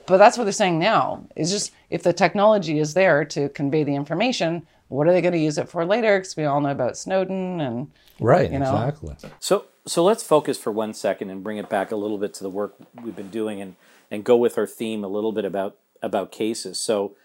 but 0.06 0.18
that's 0.18 0.36
what 0.36 0.44
they're 0.44 0.52
saying 0.52 0.78
now. 0.78 1.26
Is 1.36 1.50
just 1.50 1.72
if 1.90 2.02
the 2.02 2.12
technology 2.12 2.78
is 2.78 2.94
there 2.94 3.24
to 3.26 3.48
convey 3.50 3.84
the 3.84 3.94
information, 3.94 4.66
what 4.88 5.06
are 5.06 5.12
they 5.12 5.20
going 5.20 5.32
to 5.32 5.38
use 5.38 5.58
it 5.58 5.68
for 5.68 5.84
later? 5.84 6.18
Because 6.18 6.36
we 6.36 6.44
all 6.44 6.60
know 6.60 6.70
about 6.70 6.96
Snowden 6.96 7.60
and 7.60 7.90
right, 8.18 8.50
you 8.50 8.58
know. 8.58 8.74
exactly. 8.74 9.14
So 9.38 9.66
so 9.86 10.04
let's 10.04 10.22
focus 10.22 10.58
for 10.58 10.72
one 10.72 10.94
second 10.94 11.30
and 11.30 11.42
bring 11.42 11.58
it 11.58 11.68
back 11.68 11.90
a 11.90 11.96
little 11.96 12.18
bit 12.18 12.34
to 12.34 12.42
the 12.42 12.50
work 12.50 12.74
we've 13.02 13.16
been 13.16 13.30
doing 13.30 13.60
and 13.60 13.76
and 14.10 14.24
go 14.24 14.36
with 14.36 14.58
our 14.58 14.66
theme 14.66 15.04
a 15.04 15.08
little 15.08 15.32
bit 15.32 15.44
about 15.44 15.76
about 16.02 16.32
cases. 16.32 16.78
So. 16.78 17.16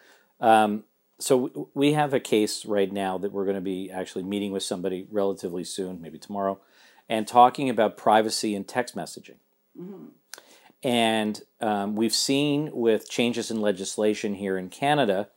Um, 0.41 0.83
so 1.17 1.69
we 1.73 1.93
have 1.93 2.13
a 2.13 2.19
case 2.19 2.65
right 2.65 2.91
now 2.91 3.17
that 3.19 3.31
we're 3.31 3.45
going 3.45 3.55
to 3.55 3.61
be 3.61 3.89
actually 3.89 4.23
meeting 4.23 4.51
with 4.51 4.63
somebody 4.63 5.07
relatively 5.09 5.63
soon, 5.63 6.01
maybe 6.01 6.19
tomorrow, 6.19 6.59
and 7.07 7.25
talking 7.25 7.69
about 7.69 7.95
privacy 7.95 8.53
in 8.53 8.65
text 8.65 8.97
messaging. 8.97 9.37
Mm-hmm. 9.79 10.07
And 10.85 11.41
um, 11.61 11.95
we've 11.95 12.13
seen 12.13 12.69
with 12.71 13.09
changes 13.09 13.49
in 13.49 13.59
legislation 13.59 14.35
here 14.35 14.55
in 14.55 14.69
Canada 14.69 15.29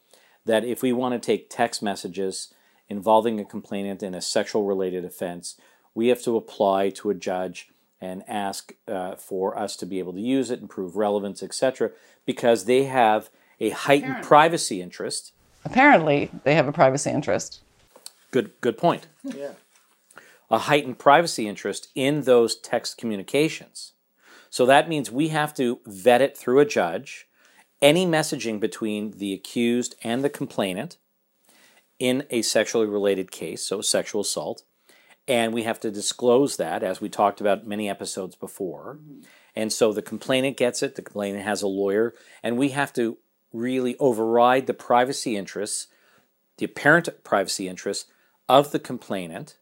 that 0.44 0.62
if 0.62 0.82
we 0.82 0.92
want 0.92 1.14
to 1.14 1.26
take 1.26 1.49
text 1.49 1.82
messages 1.82 2.53
involving 2.86 3.40
a 3.40 3.46
complainant 3.46 4.03
in 4.03 4.14
a 4.14 4.20
sexual 4.20 4.66
related 4.66 5.07
offense, 5.07 5.57
we 5.94 6.09
have 6.09 6.22
to 6.24 6.36
apply 6.36 6.90
to 6.90 7.09
a 7.09 7.14
judge 7.14 7.70
and 7.99 8.24
ask 8.28 8.74
uh, 8.86 9.16
for 9.16 9.59
us 9.59 9.74
to 9.76 9.86
be 9.86 9.99
able 9.99 10.12
to 10.12 10.20
use 10.20 10.51
it 10.51 10.61
and 10.61 10.68
prove 10.68 10.96
relevance, 10.96 11.42
etc., 11.42 11.92
because 12.26 12.66
they 12.66 12.84
have 12.84 13.30
a 13.59 13.70
heightened 13.70 14.11
Apparently. 14.11 14.28
privacy 14.28 14.82
interest. 14.82 15.32
Apparently, 15.64 16.30
they 16.44 16.57
have 16.57 16.68
a 16.68 16.72
privacy 16.72 17.09
interest. 17.09 17.62
Good, 18.32 18.53
good 18.61 18.76
point. 18.76 19.07
Yeah. 19.24 19.53
A 20.51 20.59
heightened 20.59 20.99
privacy 20.99 21.49
interest 21.49 21.88
in 21.94 22.24
those 22.24 22.55
text 22.55 22.99
communications. 22.99 23.94
So 24.51 24.66
that 24.66 24.88
means 24.88 25.11
we 25.11 25.28
have 25.28 25.55
to 25.55 25.80
vet 25.86 26.22
it 26.22 26.36
through 26.36 26.61
a 26.61 26.66
judge, 26.66 27.28
any 27.80 28.07
messaging 28.07 28.59
between 28.61 29.12
the 29.12 29.32
accused 29.32 29.94
and 30.03 30.24
the 30.24 30.30
complainant 30.30 30.99
in 31.99 32.24
a 32.30 32.42
sexually 32.42 32.86
related 32.86 33.30
case, 33.30 33.62
so 33.62 33.80
sexual 33.80 34.20
assault, 34.20 34.62
and 35.26 35.53
we 35.53 35.64
have 35.64 35.78
to 35.80 35.90
disclose 35.90 36.57
that 36.57 36.82
as 36.82 37.01
we 37.01 37.09
talked 37.09 37.40
about 37.40 37.66
many 37.66 37.88
episodes 37.88 38.34
before. 38.34 38.99
Mm-hmm. 39.01 39.20
And 39.55 39.72
so 39.72 39.92
the 39.92 40.03
complainant 40.03 40.57
gets 40.57 40.82
it, 40.82 40.94
the 40.94 41.03
complainant 41.03 41.44
has 41.44 41.62
a 41.62 41.68
lawyer, 41.68 42.14
and 42.42 42.57
we 42.57 42.70
have 42.70 42.92
to 42.94 43.18
really 43.53 43.96
override 43.99 44.66
the 44.66 44.74
privacy 44.74 45.36
interests, 45.36 45.88
the 46.59 46.64
apparent 46.64 47.09
privacy 47.24 47.68
interests 47.68 48.11
of 48.49 48.70
the 48.70 48.78
complainant 48.78 49.59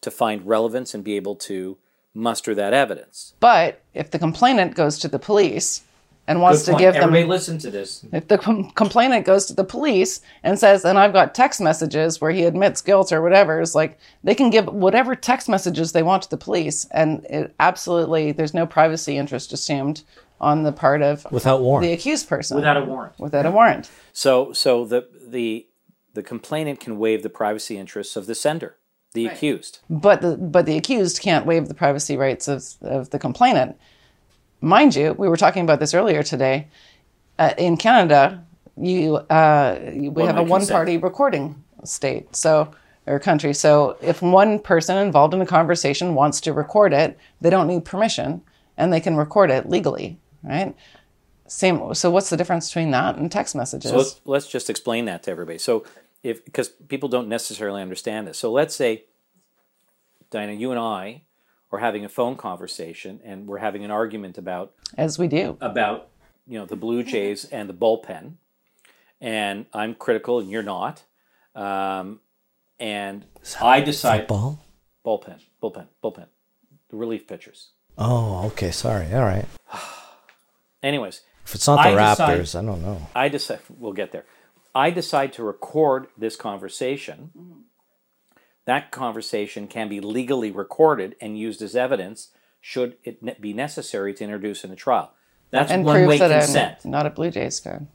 to 0.00 0.10
find 0.10 0.46
relevance 0.46 0.94
and 0.94 1.04
be 1.04 1.16
able 1.16 1.36
to 1.36 1.78
muster 2.16 2.54
that 2.54 2.72
evidence. 2.74 3.34
But 3.40 3.82
if 3.94 4.10
the 4.10 4.18
complainant 4.18 4.74
goes 4.74 4.98
to 5.00 5.08
the 5.08 5.18
police 5.18 5.82
and 6.26 6.40
wants 6.40 6.60
Good 6.62 6.64
to 6.66 6.70
point. 6.72 6.80
give 6.80 6.94
them 6.94 7.02
Everybody 7.04 7.24
listen 7.28 7.58
to 7.58 7.70
this. 7.70 8.04
if 8.12 8.26
the 8.26 8.38
com- 8.38 8.70
complainant 8.70 9.24
goes 9.26 9.46
to 9.46 9.52
the 9.54 9.62
police 9.62 10.20
and 10.42 10.58
says, 10.58 10.84
and 10.84 10.98
I've 10.98 11.12
got 11.12 11.34
text 11.34 11.60
messages 11.60 12.20
where 12.20 12.32
he 12.32 12.42
admits 12.44 12.80
guilt 12.82 13.12
or 13.12 13.22
whatever, 13.22 13.60
it's 13.60 13.76
like 13.76 13.98
they 14.24 14.34
can 14.34 14.50
give 14.50 14.66
whatever 14.66 15.14
text 15.14 15.48
messages 15.48 15.92
they 15.92 16.02
want 16.02 16.22
to 16.24 16.30
the 16.30 16.36
police. 16.36 16.86
And 16.90 17.24
it 17.30 17.54
absolutely, 17.60 18.32
there's 18.32 18.54
no 18.54 18.66
privacy 18.66 19.16
interest 19.16 19.52
assumed 19.52 20.02
on 20.40 20.64
the 20.64 20.72
part 20.72 21.00
of 21.02 21.26
Without 21.30 21.60
warrant. 21.60 21.86
the 21.86 21.92
accused 21.92 22.28
person. 22.28 22.56
Without 22.56 22.76
a 22.76 22.84
warrant. 22.84 23.18
Without 23.20 23.46
a 23.46 23.50
warrant. 23.50 23.88
So, 24.12 24.52
so 24.52 24.84
the 24.84 25.06
the 25.26 25.66
the 26.14 26.22
complainant 26.22 26.80
can 26.80 26.98
waive 26.98 27.22
the 27.22 27.28
privacy 27.30 27.76
interests 27.78 28.16
of 28.16 28.26
the 28.26 28.34
sender, 28.34 28.76
the 29.16 29.26
accused. 29.26 29.80
But 29.90 30.20
the, 30.22 30.36
but 30.36 30.66
the 30.66 30.76
accused 30.76 31.20
can't 31.20 31.44
waive 31.46 31.68
the 31.68 31.74
privacy 31.74 32.16
rights 32.16 32.46
of, 32.48 32.64
of 32.82 33.10
the 33.10 33.18
complainant. 33.18 33.76
Mind 34.60 34.94
you, 34.94 35.12
we 35.14 35.28
were 35.28 35.36
talking 35.36 35.62
about 35.64 35.80
this 35.80 35.92
earlier 35.94 36.22
today. 36.22 36.68
Uh, 37.38 37.52
in 37.58 37.76
Canada, 37.76 38.44
you, 38.76 39.16
uh, 39.16 39.78
you- 39.92 40.10
we 40.10 40.22
have 40.24 40.36
a 40.36 40.40
One-way 40.40 40.50
one 40.50 40.60
consent. 40.60 40.76
party 40.76 40.96
recording 40.98 41.62
state. 41.84 42.34
So, 42.34 42.70
or 43.06 43.18
country. 43.20 43.54
So 43.54 43.96
if 44.00 44.20
one 44.22 44.58
person 44.58 44.96
involved 44.98 45.32
in 45.34 45.40
a 45.40 45.46
conversation 45.46 46.14
wants 46.14 46.40
to 46.42 46.52
record 46.52 46.92
it, 46.92 47.16
they 47.40 47.50
don't 47.50 47.68
need 47.68 47.84
permission 47.84 48.42
and 48.76 48.92
they 48.92 49.00
can 49.00 49.16
record 49.16 49.50
it 49.50 49.68
legally, 49.68 50.18
right? 50.42 50.74
Same. 51.46 51.94
So 51.94 52.10
what's 52.10 52.30
the 52.30 52.36
difference 52.36 52.68
between 52.68 52.90
that 52.90 53.16
and 53.16 53.30
text 53.30 53.54
messages? 53.54 53.90
So 53.92 53.96
let's, 53.98 54.20
let's 54.24 54.48
just 54.48 54.68
explain 54.68 55.04
that 55.04 55.22
to 55.24 55.30
everybody. 55.30 55.58
So, 55.58 55.84
if 56.22 56.44
because 56.44 56.68
people 56.68 57.08
don't 57.08 57.28
necessarily 57.28 57.82
understand 57.82 58.26
this. 58.26 58.38
So 58.38 58.50
let's 58.52 58.74
say, 58.74 59.04
Diana, 60.30 60.52
you 60.52 60.70
and 60.70 60.80
I 60.80 61.22
are 61.72 61.78
having 61.78 62.04
a 62.04 62.08
phone 62.08 62.36
conversation, 62.36 63.20
and 63.24 63.46
we're 63.46 63.58
having 63.58 63.84
an 63.84 63.90
argument 63.90 64.38
about 64.38 64.72
As 64.96 65.18
we 65.18 65.28
do. 65.28 65.56
about 65.60 66.08
you 66.46 66.58
know 66.58 66.66
the 66.66 66.76
Blue 66.76 67.02
Jays 67.02 67.44
and 67.52 67.68
the 67.68 67.74
bullpen, 67.74 68.34
and 69.20 69.66
I'm 69.72 69.94
critical 69.94 70.38
and 70.40 70.50
you're 70.50 70.62
not, 70.62 71.04
um, 71.54 72.20
and 72.78 73.24
I 73.60 73.80
decide 73.80 74.26
Ball? 74.26 74.58
bullpen, 75.04 75.40
bullpen, 75.62 75.86
bullpen, 76.02 76.26
the 76.88 76.96
relief 76.96 77.26
pitchers. 77.26 77.70
Oh, 77.98 78.46
okay. 78.48 78.70
Sorry. 78.72 79.12
All 79.14 79.22
right. 79.24 79.46
Anyways, 80.82 81.22
If 81.46 81.54
it's 81.54 81.66
not 81.66 81.76
the 81.82 81.88
I 81.88 82.10
decide- 82.10 82.38
Raptors, 82.40 82.58
I 82.58 82.64
don't 82.64 82.82
know. 82.82 83.06
I 83.14 83.28
decide 83.28 83.60
we'll 83.78 83.92
get 83.94 84.12
there. 84.12 84.24
I 84.76 84.90
decide 84.90 85.32
to 85.34 85.42
record 85.42 86.08
this 86.18 86.36
conversation. 86.36 87.30
Mm-hmm. 87.36 87.60
That 88.66 88.90
conversation 88.90 89.68
can 89.68 89.88
be 89.88 90.00
legally 90.00 90.50
recorded 90.50 91.16
and 91.18 91.38
used 91.38 91.62
as 91.62 91.74
evidence 91.74 92.28
should 92.60 92.96
it 93.02 93.22
ne- 93.22 93.36
be 93.40 93.54
necessary 93.54 94.12
to 94.12 94.24
introduce 94.24 94.64
in 94.64 94.70
a 94.70 94.76
trial. 94.76 95.12
That's 95.50 95.70
And 95.72 95.84
one 95.84 96.06
way 96.06 96.18
that 96.18 96.28
consent. 96.28 96.78
I'm 96.84 96.90
not 96.90 97.06
a 97.06 97.10
Blue 97.10 97.30
Jays 97.30 97.58
fan. 97.58 97.88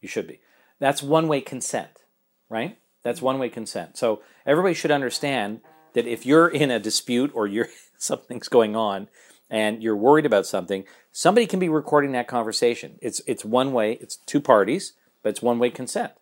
You 0.00 0.08
should 0.08 0.26
be. 0.26 0.40
That's 0.80 1.04
one 1.04 1.28
way 1.28 1.40
consent, 1.40 2.02
right? 2.48 2.78
That's 3.04 3.22
one 3.22 3.38
way 3.38 3.48
consent. 3.48 3.96
So 3.96 4.22
everybody 4.44 4.74
should 4.74 4.90
understand 4.90 5.60
that 5.92 6.06
if 6.06 6.26
you're 6.26 6.48
in 6.48 6.72
a 6.72 6.80
dispute 6.80 7.30
or 7.32 7.46
you're 7.46 7.68
something's 7.98 8.48
going 8.48 8.74
on 8.74 9.08
and 9.48 9.84
you're 9.84 9.96
worried 9.96 10.26
about 10.26 10.46
something, 10.46 10.84
somebody 11.12 11.46
can 11.46 11.60
be 11.60 11.68
recording 11.68 12.10
that 12.12 12.26
conversation. 12.26 12.98
It's 13.00 13.20
it's 13.26 13.44
one 13.44 13.72
way, 13.72 13.92
it's 14.00 14.16
two 14.16 14.40
parties, 14.40 14.94
but 15.22 15.30
it's 15.30 15.42
one 15.42 15.58
way 15.58 15.70
consent. 15.70 16.12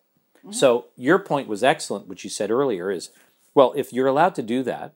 So 0.51 0.85
your 0.95 1.19
point 1.19 1.47
was 1.47 1.63
excellent, 1.63 2.07
which 2.07 2.23
you 2.23 2.29
said 2.29 2.51
earlier 2.51 2.89
is, 2.89 3.09
well, 3.53 3.73
if 3.75 3.91
you're 3.91 4.07
allowed 4.07 4.35
to 4.35 4.41
do 4.41 4.63
that, 4.63 4.93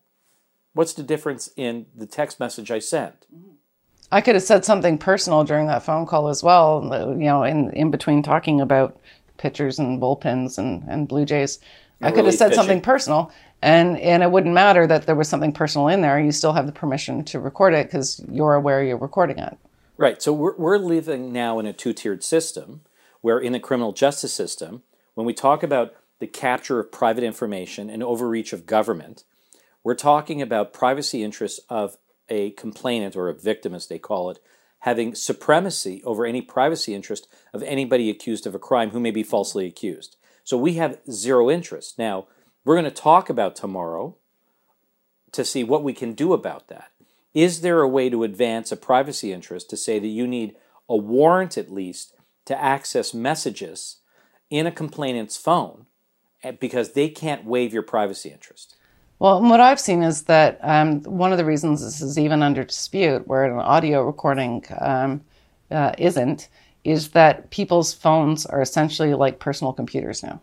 what's 0.74 0.94
the 0.94 1.04
difference 1.04 1.50
in 1.56 1.88
the 1.96 2.06
text 2.06 2.40
message 2.40 2.72
I 2.72 2.80
sent? 2.80 3.26
I 4.12 4.22
could 4.22 4.36
have 4.36 4.44
said 4.44 4.66
something 4.66 4.98
personal 4.98 5.44
during 5.44 5.68
that 5.68 5.84
phone 5.84 6.06
call 6.06 6.28
as 6.28 6.44
well, 6.44 6.84
you 7.18 7.26
know, 7.26 7.44
in, 7.44 7.72
in 7.72 7.92
between 7.92 8.24
talking 8.24 8.62
about 8.62 9.00
pitchers 9.38 9.80
and 9.80 10.02
bullpens 10.02 10.58
and, 10.58 10.84
and 10.88 11.08
Blue 11.08 11.26
Jays. 11.26 11.60
I 12.02 12.10
could 12.10 12.18
have 12.18 12.26
relief 12.26 12.40
said 12.40 12.56
something 12.56 12.82
personal, 12.82 13.32
and, 13.62 13.98
and 14.00 14.24
it 14.24 14.32
wouldn't 14.32 14.54
matter 14.54 14.88
that 14.88 15.06
there 15.06 15.16
was 15.16 15.30
something 15.30 15.54
personal 15.54 15.88
in 15.88 16.02
there. 16.02 16.20
You 16.20 16.32
still 16.32 16.54
have 16.54 16.66
the 16.66 16.72
permission 16.72 17.24
to 17.26 17.40
record 17.40 17.74
it 17.74 17.88
because 17.88 18.24
you're 18.30 18.56
aware 18.56 18.84
you're 18.84 18.98
recording 18.98 19.38
it. 19.38 19.58
Right. 19.98 20.22
So 20.22 20.34
we're, 20.34 20.56
we're 20.56 20.78
living 20.78 21.32
now 21.32 21.60
in 21.60 21.66
a 21.66 21.74
two 21.74 21.94
tiered 21.94 22.24
system 22.24 22.82
where, 23.22 23.40
in 23.40 23.54
the 23.54 23.60
criminal 23.60 23.92
justice 23.94 24.34
system, 24.34 24.84
when 25.14 25.26
we 25.26 25.34
talk 25.34 25.64
about 25.64 25.94
the 26.20 26.28
capture 26.28 26.80
of 26.80 26.92
private 26.92 27.24
information 27.24 27.90
and 27.90 28.04
overreach 28.04 28.54
of 28.54 28.66
government, 28.66 29.24
we're 29.84 29.96
talking 29.96 30.42
about 30.42 30.74
privacy 30.74 31.24
interests 31.24 31.60
of 31.70 31.98
a 32.30 32.52
complainant 32.52 33.16
or 33.16 33.30
a 33.30 33.34
victim, 33.34 33.74
as 33.74 33.88
they 33.88 34.00
call 34.00 34.30
it, 34.30 34.40
having 34.80 35.14
supremacy 35.14 36.02
over 36.04 36.26
any 36.26 36.42
privacy 36.42 36.94
interest 36.94 37.28
of 37.54 37.64
anybody 37.64 38.10
accused 38.10 38.48
of 38.48 38.56
a 38.56 38.60
crime 38.60 38.92
who 38.92 39.00
may 39.00 39.12
be 39.12 39.24
falsely 39.24 39.66
accused. 39.66 40.18
So 40.44 40.58
we 40.58 40.74
have 40.74 41.00
zero 41.10 41.50
interest. 41.50 42.00
Now, 42.00 42.28
we're 42.64 42.76
going 42.76 42.86
to 42.86 42.92
talk 42.92 43.30
about 43.30 43.56
tomorrow 43.56 44.16
to 45.32 45.46
see 45.46 45.64
what 45.64 45.84
we 45.84 45.94
can 45.94 46.14
do 46.14 46.34
about 46.34 46.68
that. 46.68 46.92
Is 47.34 47.62
there 47.62 47.82
a 47.82 47.88
way 47.88 48.10
to 48.10 48.24
advance 48.24 48.72
a 48.72 48.78
privacy 48.78 49.32
interest 49.32 49.70
to 49.70 49.78
say 49.78 50.00
that 50.00 50.08
you 50.08 50.28
need 50.28 50.56
a 50.90 50.96
warrant 50.96 51.58
at 51.58 51.72
least 51.72 52.14
to 52.46 52.62
access 52.62 53.14
messages 53.14 53.98
in 54.50 54.68
a 54.68 54.72
complainant's 54.72 55.38
phone 55.38 55.86
eh, 56.44 56.52
because 56.52 56.94
they 56.94 57.10
can't 57.10 57.46
waive 57.46 57.74
your 57.74 57.84
privacy 57.84 58.30
interest? 58.30 58.76
Well, 59.22 59.40
what 59.42 59.60
I've 59.60 59.80
seen 59.80 60.02
is 60.02 60.24
that 60.24 60.58
um, 60.64 61.04
one 61.04 61.32
of 61.32 61.38
the 61.38 61.46
reasons 61.46 61.84
this 61.84 62.02
is 62.02 62.18
even 62.18 62.42
under 62.42 62.64
dispute, 62.64 63.28
where 63.28 63.46
an 63.46 63.60
audio 63.60 64.04
recording 64.04 64.66
um, 64.80 65.22
uh, 65.70 65.92
isn't, 66.00 66.50
is 66.84 67.10
that 67.10 67.52
people's 67.52 67.94
phones 67.94 68.48
are 68.48 68.64
essentially 68.64 69.14
like 69.14 69.38
personal 69.38 69.74
computers 69.74 70.24
now, 70.24 70.42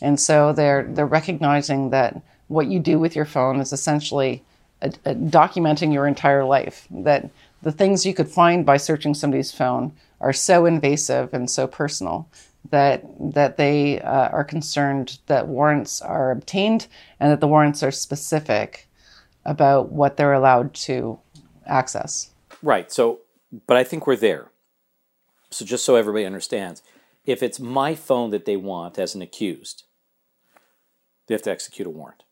and 0.00 0.20
so 0.20 0.52
they're 0.52 0.84
they're 0.84 1.06
recognizing 1.06 1.90
that 1.90 2.22
what 2.46 2.68
you 2.68 2.78
do 2.78 3.00
with 3.00 3.16
your 3.16 3.24
phone 3.24 3.58
is 3.58 3.72
essentially 3.72 4.44
a, 4.80 4.92
a 5.04 5.14
documenting 5.16 5.92
your 5.92 6.06
entire 6.06 6.44
life. 6.44 6.86
That 6.92 7.28
the 7.62 7.72
things 7.72 8.06
you 8.06 8.14
could 8.14 8.28
find 8.28 8.64
by 8.64 8.76
searching 8.76 9.14
somebody's 9.14 9.50
phone 9.50 9.92
are 10.20 10.32
so 10.32 10.66
invasive 10.66 11.34
and 11.34 11.50
so 11.50 11.66
personal 11.66 12.28
that 12.70 13.04
that 13.34 13.56
they 13.56 14.00
uh, 14.00 14.28
are 14.28 14.44
concerned 14.44 15.18
that 15.26 15.48
warrants 15.48 16.00
are 16.00 16.30
obtained 16.30 16.86
and 17.20 17.30
that 17.30 17.40
the 17.40 17.48
warrants 17.48 17.82
are 17.82 17.90
specific 17.90 18.88
about 19.44 19.92
what 19.92 20.16
they're 20.16 20.32
allowed 20.32 20.72
to 20.74 21.18
access. 21.66 22.30
Right. 22.62 22.90
So, 22.90 23.20
but 23.66 23.76
I 23.76 23.84
think 23.84 24.06
we're 24.06 24.16
there. 24.16 24.50
So, 25.50 25.64
just 25.64 25.84
so 25.84 25.96
everybody 25.96 26.24
understands, 26.24 26.82
if 27.24 27.42
it's 27.42 27.60
my 27.60 27.94
phone 27.94 28.30
that 28.30 28.44
they 28.44 28.56
want 28.56 28.98
as 28.98 29.14
an 29.14 29.22
accused, 29.22 29.84
they 31.26 31.34
have 31.34 31.42
to 31.42 31.50
execute 31.50 31.86
a 31.86 31.90
warrant. 31.90 32.23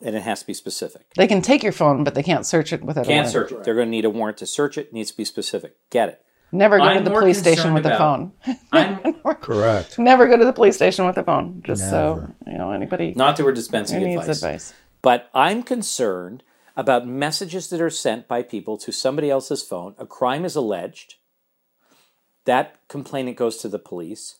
And 0.00 0.14
it 0.16 0.22
has 0.22 0.40
to 0.40 0.46
be 0.46 0.54
specific. 0.54 1.06
They 1.16 1.26
can 1.26 1.40
take 1.40 1.62
your 1.62 1.72
phone, 1.72 2.04
but 2.04 2.14
they 2.14 2.22
can't 2.22 2.44
search 2.44 2.72
it 2.72 2.82
without 2.84 3.06
a 3.06 3.08
Can't 3.08 3.32
warrant. 3.32 3.32
search 3.32 3.52
it. 3.52 3.64
They're 3.64 3.74
going 3.74 3.86
to 3.86 3.90
need 3.90 4.04
a 4.04 4.10
warrant 4.10 4.38
to 4.38 4.46
search 4.46 4.76
it. 4.76 4.88
It 4.88 4.92
needs 4.92 5.10
to 5.12 5.16
be 5.16 5.24
specific. 5.24 5.76
Get 5.90 6.08
it. 6.08 6.20
Never 6.52 6.78
go 6.78 6.84
I'm 6.84 6.98
to 7.02 7.10
the 7.10 7.16
police 7.16 7.38
station 7.38 7.74
with 7.74 7.84
a 7.86 7.96
phone. 7.96 8.32
I'm 8.72 9.14
Correct. 9.40 9.98
Never 9.98 10.28
go 10.28 10.36
to 10.36 10.44
the 10.44 10.52
police 10.52 10.76
station 10.76 11.04
with 11.06 11.16
a 11.16 11.24
phone. 11.24 11.62
Just 11.64 11.88
so 11.90 12.28
you 12.46 12.56
know, 12.58 12.70
anybody 12.70 13.12
not 13.16 13.36
that 13.36 13.42
we're 13.44 13.50
who 13.50 13.56
dispensing 13.56 14.02
needs 14.04 14.20
advice. 14.22 14.36
advice. 14.42 14.74
But 15.02 15.30
I'm 15.34 15.62
concerned 15.62 16.42
about 16.76 17.06
messages 17.08 17.68
that 17.70 17.80
are 17.80 17.90
sent 17.90 18.28
by 18.28 18.42
people 18.42 18.76
to 18.78 18.92
somebody 18.92 19.30
else's 19.30 19.62
phone. 19.62 19.94
A 19.98 20.06
crime 20.06 20.44
is 20.44 20.54
alleged. 20.54 21.16
That 22.44 22.80
complainant 22.88 23.36
goes 23.36 23.56
to 23.58 23.68
the 23.68 23.78
police, 23.78 24.38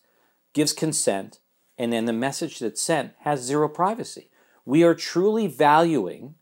gives 0.52 0.72
consent, 0.72 1.38
and 1.78 1.92
then 1.92 2.04
the 2.04 2.12
message 2.12 2.58
that's 2.58 2.82
sent 2.82 3.12
has 3.20 3.40
zero 3.42 3.68
privacy. 3.68 4.30
We 4.64 4.82
are 4.82 4.94
truly 4.94 5.46
valuing 5.46 6.34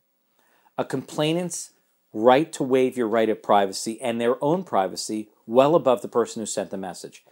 a 0.79 0.85
complainant's 0.85 1.70
right 2.12 2.53
to 2.53 2.62
waive 2.62 2.97
your 2.97 3.09
right 3.09 3.29
of 3.29 3.43
privacy 3.43 4.01
and 4.01 4.20
their 4.20 4.43
own 4.43 4.64
privacy 4.64 5.29
well 5.47 5.75
above 5.75 6.03
the 6.03 6.09
person 6.09 6.41
who 6.41 6.47
sent 6.47 6.70
the 6.70 6.77
message. 6.77 7.25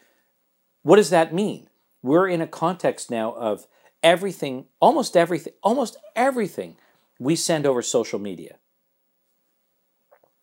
What 0.83 0.97
does 0.97 1.11
that 1.11 1.35
mean? 1.35 1.69
We're 2.03 2.29
in 2.29 2.41
a 2.41 2.47
context 2.47 3.11
now 3.11 3.33
of 3.33 3.67
everything, 4.03 4.67
almost 4.81 5.17
everything, 5.17 5.53
almost 5.63 5.97
everything 6.17 6.77
we 7.19 7.37
send 7.37 7.67
over 7.67 7.83
social 7.83 8.19
media. 8.19 8.57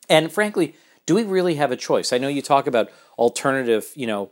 And 0.08 0.32
frankly, 0.32 0.76
do 1.06 1.16
we 1.16 1.24
really 1.24 1.56
have 1.56 1.72
a 1.72 1.76
choice? 1.76 2.14
I 2.14 2.20
know 2.20 2.28
you 2.28 2.42
talk 2.42 2.68
about 2.68 2.90
alternative, 3.18 3.92
you 3.96 4.08
know, 4.08 4.32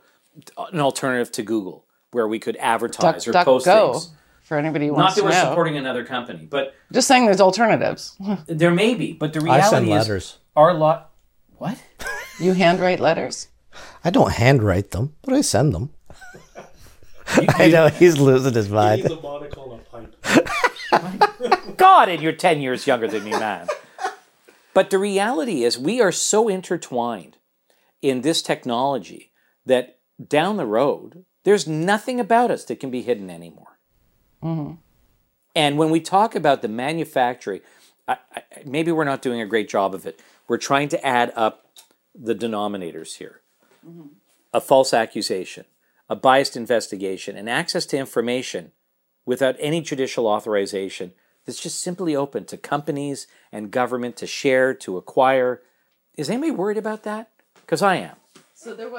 an 0.71 0.79
alternative 0.79 1.31
to 1.33 1.43
Google 1.43 1.85
where 2.11 2.27
we 2.27 2.39
could 2.39 2.55
advertise 2.57 3.25
Duck, 3.25 3.27
or 3.27 3.31
duck, 3.31 3.45
post 3.45 3.65
go. 3.65 3.93
things. 3.93 4.09
For 4.45 4.57
anybody 4.59 4.87
who 4.87 4.95
Not 4.95 5.15
that 5.15 5.21
to 5.21 5.25
we're 5.25 5.31
know. 5.31 5.49
supporting 5.49 5.75
another 5.75 6.05
company, 6.05 6.45
but 6.49 6.75
Just 6.91 7.07
saying, 7.07 7.25
there's 7.25 7.41
alternatives. 7.41 8.15
there 8.47 8.69
may 8.71 8.93
be. 8.93 9.11
But 9.13 9.33
the 9.33 9.39
I 9.39 9.43
reality 9.43 9.69
send 9.69 9.85
is, 9.87 9.91
letters. 9.91 10.37
our 10.55 10.73
lot. 10.73 11.11
What? 11.57 11.81
you 12.39 12.53
handwrite 12.53 12.99
letters. 12.99 13.47
I 14.03 14.11
don't 14.11 14.31
handwrite 14.33 14.91
them, 14.91 15.15
but 15.23 15.33
I 15.33 15.41
send 15.41 15.73
them. 15.73 15.89
I 17.27 17.69
know 17.69 17.87
he's 17.87 18.19
losing 18.19 18.53
his 18.53 18.65
He's 18.67 18.73
mind. 18.73 19.05
a 19.05 19.19
monocle 19.19 19.81
and 19.97 20.07
a 20.23 20.41
pipe. 20.41 21.77
God, 21.77 22.07
and 22.09 22.21
you're 22.21 22.31
10 22.31 22.61
years 22.61 22.85
younger 22.85 23.07
than 23.07 23.23
me, 23.23 23.31
man. 23.31 23.67
but 24.75 24.91
the 24.91 24.99
reality 24.99 25.63
is, 25.63 25.77
we 25.77 25.99
are 26.01 26.11
so 26.11 26.47
intertwined 26.47 27.37
in 28.01 28.21
this 28.21 28.43
technology 28.43 29.31
that 29.65 29.97
down 30.25 30.57
the 30.57 30.67
road, 30.67 31.25
there's 31.43 31.67
nothing 31.67 32.19
about 32.19 32.51
us 32.51 32.63
that 32.65 32.79
can 32.79 32.91
be 32.91 33.01
hidden 33.01 33.29
anymore. 33.31 33.64
Mm-hmm. 34.43 34.73
And 35.55 35.77
when 35.77 35.89
we 35.89 36.01
talk 36.01 36.35
about 36.35 36.61
the 36.61 36.67
manufacturing, 36.67 37.61
I, 38.07 38.17
I, 38.35 38.41
maybe 38.65 38.91
we're 38.91 39.05
not 39.05 39.21
doing 39.21 39.41
a 39.41 39.45
great 39.45 39.69
job 39.69 39.95
of 39.95 40.05
it. 40.05 40.19
We're 40.47 40.57
trying 40.57 40.89
to 40.89 41.05
add 41.05 41.31
up 41.35 41.65
the 42.13 42.35
denominators 42.35 43.17
here 43.17 43.41
mm-hmm. 43.87 44.07
a 44.53 44.61
false 44.61 44.93
accusation, 44.93 45.65
a 46.09 46.15
biased 46.15 46.55
investigation, 46.55 47.37
and 47.37 47.49
access 47.49 47.85
to 47.87 47.97
information 47.97 48.71
without 49.25 49.55
any 49.59 49.81
judicial 49.81 50.27
authorization 50.27 51.13
that's 51.45 51.61
just 51.61 51.79
simply 51.79 52.15
open 52.15 52.45
to 52.45 52.57
companies 52.57 53.27
and 53.51 53.71
government 53.71 54.15
to 54.17 54.27
share, 54.27 54.73
to 54.73 54.97
acquire. 54.97 55.61
Is 56.17 56.29
anybody 56.29 56.51
worried 56.51 56.77
about 56.77 57.03
that? 57.03 57.29
Because 57.55 57.81
I 57.81 57.95
am. 57.95 58.15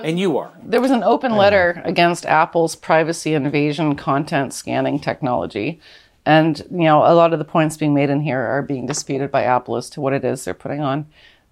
And 0.04 0.18
you 0.18 0.36
are. 0.38 0.52
There 0.62 0.80
was 0.80 0.90
an 0.90 1.02
open 1.02 1.34
letter 1.34 1.82
against 1.84 2.26
Apple's 2.26 2.76
privacy 2.76 3.34
invasion 3.34 3.96
content 3.96 4.52
scanning 4.52 5.00
technology. 5.00 5.80
And, 6.26 6.58
you 6.70 6.84
know, 6.84 6.98
a 6.98 7.14
lot 7.14 7.32
of 7.32 7.38
the 7.38 7.44
points 7.44 7.76
being 7.76 7.94
made 7.94 8.10
in 8.10 8.20
here 8.20 8.40
are 8.40 8.62
being 8.62 8.86
disputed 8.86 9.30
by 9.30 9.44
Apple 9.44 9.76
as 9.76 9.88
to 9.90 10.00
what 10.00 10.12
it 10.12 10.24
is 10.24 10.44
they're 10.44 10.54
putting 10.54 10.80
on. 10.80 11.06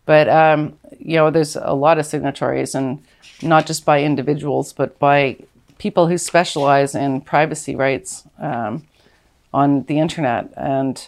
But, 0.05 0.29
um, 0.29 0.77
you 0.99 1.17
know, 1.17 1.31
there's 1.31 1.57
a 1.57 1.73
lot 1.73 1.99
of 1.99 2.05
signatories, 2.05 2.75
and 2.75 3.03
not 3.41 3.67
just 3.67 3.85
by 3.85 4.03
individuals, 4.03 4.73
but 4.73 4.99
by 4.99 5.39
people 5.79 6.09
who 6.09 6.19
specialize 6.19 6.95
in 6.95 7.21
privacy 7.21 7.75
rights 7.75 8.25
um, 8.39 8.87
on 9.53 9.85
the 9.85 9.99
internet. 9.99 10.53
And 10.57 11.07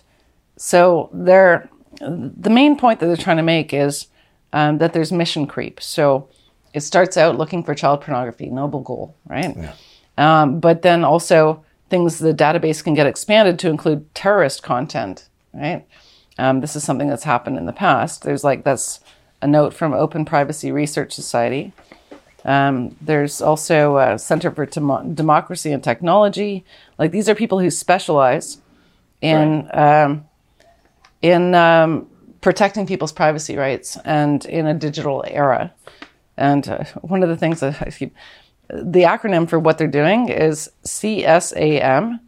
so 0.57 1.11
they're, 1.13 1.69
the 2.01 2.51
main 2.51 2.77
point 2.77 3.01
that 3.01 3.07
they're 3.07 3.17
trying 3.17 3.37
to 3.37 3.43
make 3.43 3.75
is 3.75 4.07
um, 4.53 4.79
that 4.79 4.93
there's 4.93 5.13
mission 5.13 5.47
creep. 5.47 5.83
So 5.83 6.29
it 6.77 6.83
starts 6.83 7.17
out 7.17 7.39
looking 7.39 7.65
for 7.65 7.75
child 7.75 8.03
pornography, 8.03 8.51
noble 8.51 8.81
goal, 8.81 9.17
right? 9.27 9.57
Um, 10.19 10.61
but 10.61 10.83
then 10.83 11.05
also 11.05 11.65
things 11.89 12.19
the 12.19 12.35
database 12.35 12.85
can 12.85 12.93
get 12.93 13.07
expanded 13.07 13.59
to 13.61 13.71
include 13.71 14.15
terrorist 14.15 14.63
content, 14.63 15.31
right? 15.55 15.87
Um, 16.37 16.61
this 16.61 16.77
is 16.77 16.85
something 16.85 17.09
that's 17.09 17.25
happened 17.25 17.57
in 17.57 17.65
the 17.65 17.73
past. 17.73 18.25
There's 18.25 18.45
like 18.45 18.63
that's 18.63 19.01
a 19.41 19.47
note 19.47 19.73
from 19.73 19.95
Open 19.95 20.27
Privacy 20.27 20.71
Research 20.71 21.15
Society. 21.15 21.73
Um, 22.45 22.95
there's 23.01 23.41
also 23.41 23.97
a 23.97 24.19
Center 24.19 24.51
for 24.51 24.67
Demo- 24.67 25.03
Democracy 25.03 25.73
and 25.73 25.83
Technology. 25.83 26.63
Like 26.99 27.11
these 27.11 27.27
are 27.27 27.35
people 27.35 27.59
who 27.59 27.71
specialize 27.71 28.59
in 29.23 29.71
um, 29.73 30.27
in 31.23 31.55
um, 31.55 32.07
protecting 32.43 32.87
people's 32.87 33.13
privacy 33.13 33.57
rights 33.57 33.97
and 34.05 34.45
in 34.45 34.67
a 34.67 34.75
digital 34.75 35.25
era. 35.27 35.73
And 36.37 36.69
uh, 36.69 36.85
one 37.01 37.23
of 37.23 37.29
the 37.29 37.37
things 37.37 37.61
that 37.61 37.81
I 37.87 37.91
keep 37.91 38.15
the 38.69 39.03
acronym 39.03 39.49
for 39.49 39.59
what 39.59 39.79
they're 39.79 39.87
doing 39.87 40.29
is 40.29 40.71
CSAM. 40.85 42.21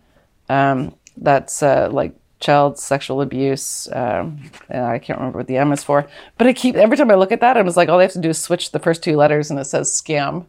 Um, 0.48 0.94
that's 1.16 1.62
uh, 1.62 1.88
like 1.90 2.14
child 2.40 2.78
sexual 2.78 3.20
abuse. 3.20 3.88
Um, 3.92 4.50
and 4.68 4.84
I 4.84 4.98
can't 4.98 5.18
remember 5.18 5.38
what 5.38 5.46
the 5.48 5.56
M 5.56 5.72
is 5.72 5.82
for. 5.82 6.08
But 6.36 6.46
I 6.46 6.52
keep 6.52 6.76
every 6.76 6.96
time 6.96 7.10
I 7.10 7.14
look 7.14 7.32
at 7.32 7.40
that, 7.40 7.56
I 7.56 7.62
was 7.62 7.76
like, 7.76 7.88
all 7.88 7.98
they 7.98 8.04
have 8.04 8.12
to 8.12 8.20
do 8.20 8.30
is 8.30 8.38
switch 8.38 8.70
the 8.72 8.78
first 8.78 9.02
two 9.02 9.16
letters, 9.16 9.50
and 9.50 9.58
it 9.58 9.64
says 9.64 9.90
scam. 9.90 10.46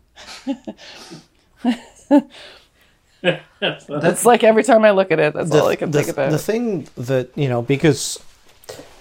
that's 3.60 4.26
like 4.26 4.44
every 4.44 4.64
time 4.64 4.84
I 4.86 4.92
look 4.92 5.12
at 5.12 5.20
it, 5.20 5.34
that's 5.34 5.52
all 5.52 5.68
I 5.68 5.76
can 5.76 5.92
the, 5.92 6.00
think 6.00 6.12
about. 6.12 6.32
the 6.32 6.38
thing 6.38 6.88
that 6.96 7.30
you 7.36 7.50
know 7.50 7.62
because 7.62 8.24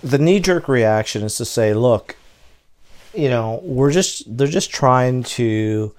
the 0.02 0.18
knee-jerk 0.18 0.68
reaction 0.68 1.22
is 1.22 1.36
to 1.36 1.44
say 1.44 1.74
look 1.74 2.16
you 3.14 3.28
know 3.28 3.61
we're 3.62 3.92
just 3.92 4.36
they're 4.36 4.46
just 4.46 4.70
trying 4.70 5.22
to 5.22 5.94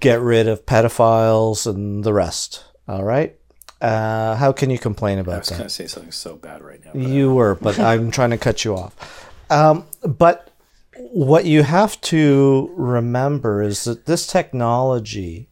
get 0.00 0.20
rid 0.20 0.46
of 0.48 0.64
pedophiles 0.66 1.66
and 1.66 2.04
the 2.04 2.12
rest 2.12 2.64
all 2.86 3.04
right 3.04 3.38
uh, 3.80 4.34
how 4.36 4.52
can 4.52 4.70
you 4.70 4.78
complain 4.78 5.18
I 5.18 5.20
about 5.20 5.40
was 5.40 5.48
that 5.48 5.58
going 5.58 5.68
to 5.68 5.74
say 5.74 5.86
something 5.86 6.12
so 6.12 6.36
bad 6.36 6.62
right 6.62 6.84
now. 6.84 6.92
you 6.94 7.32
were, 7.32 7.54
but 7.54 7.78
I'm 7.78 8.10
trying 8.18 8.30
to 8.30 8.38
cut 8.38 8.64
you 8.64 8.74
off. 8.74 9.30
Um, 9.50 9.86
but 10.02 10.50
what 10.98 11.44
you 11.44 11.62
have 11.62 12.00
to 12.02 12.72
remember 12.76 13.62
is 13.62 13.84
that 13.84 14.06
this 14.06 14.26
technology, 14.26 15.48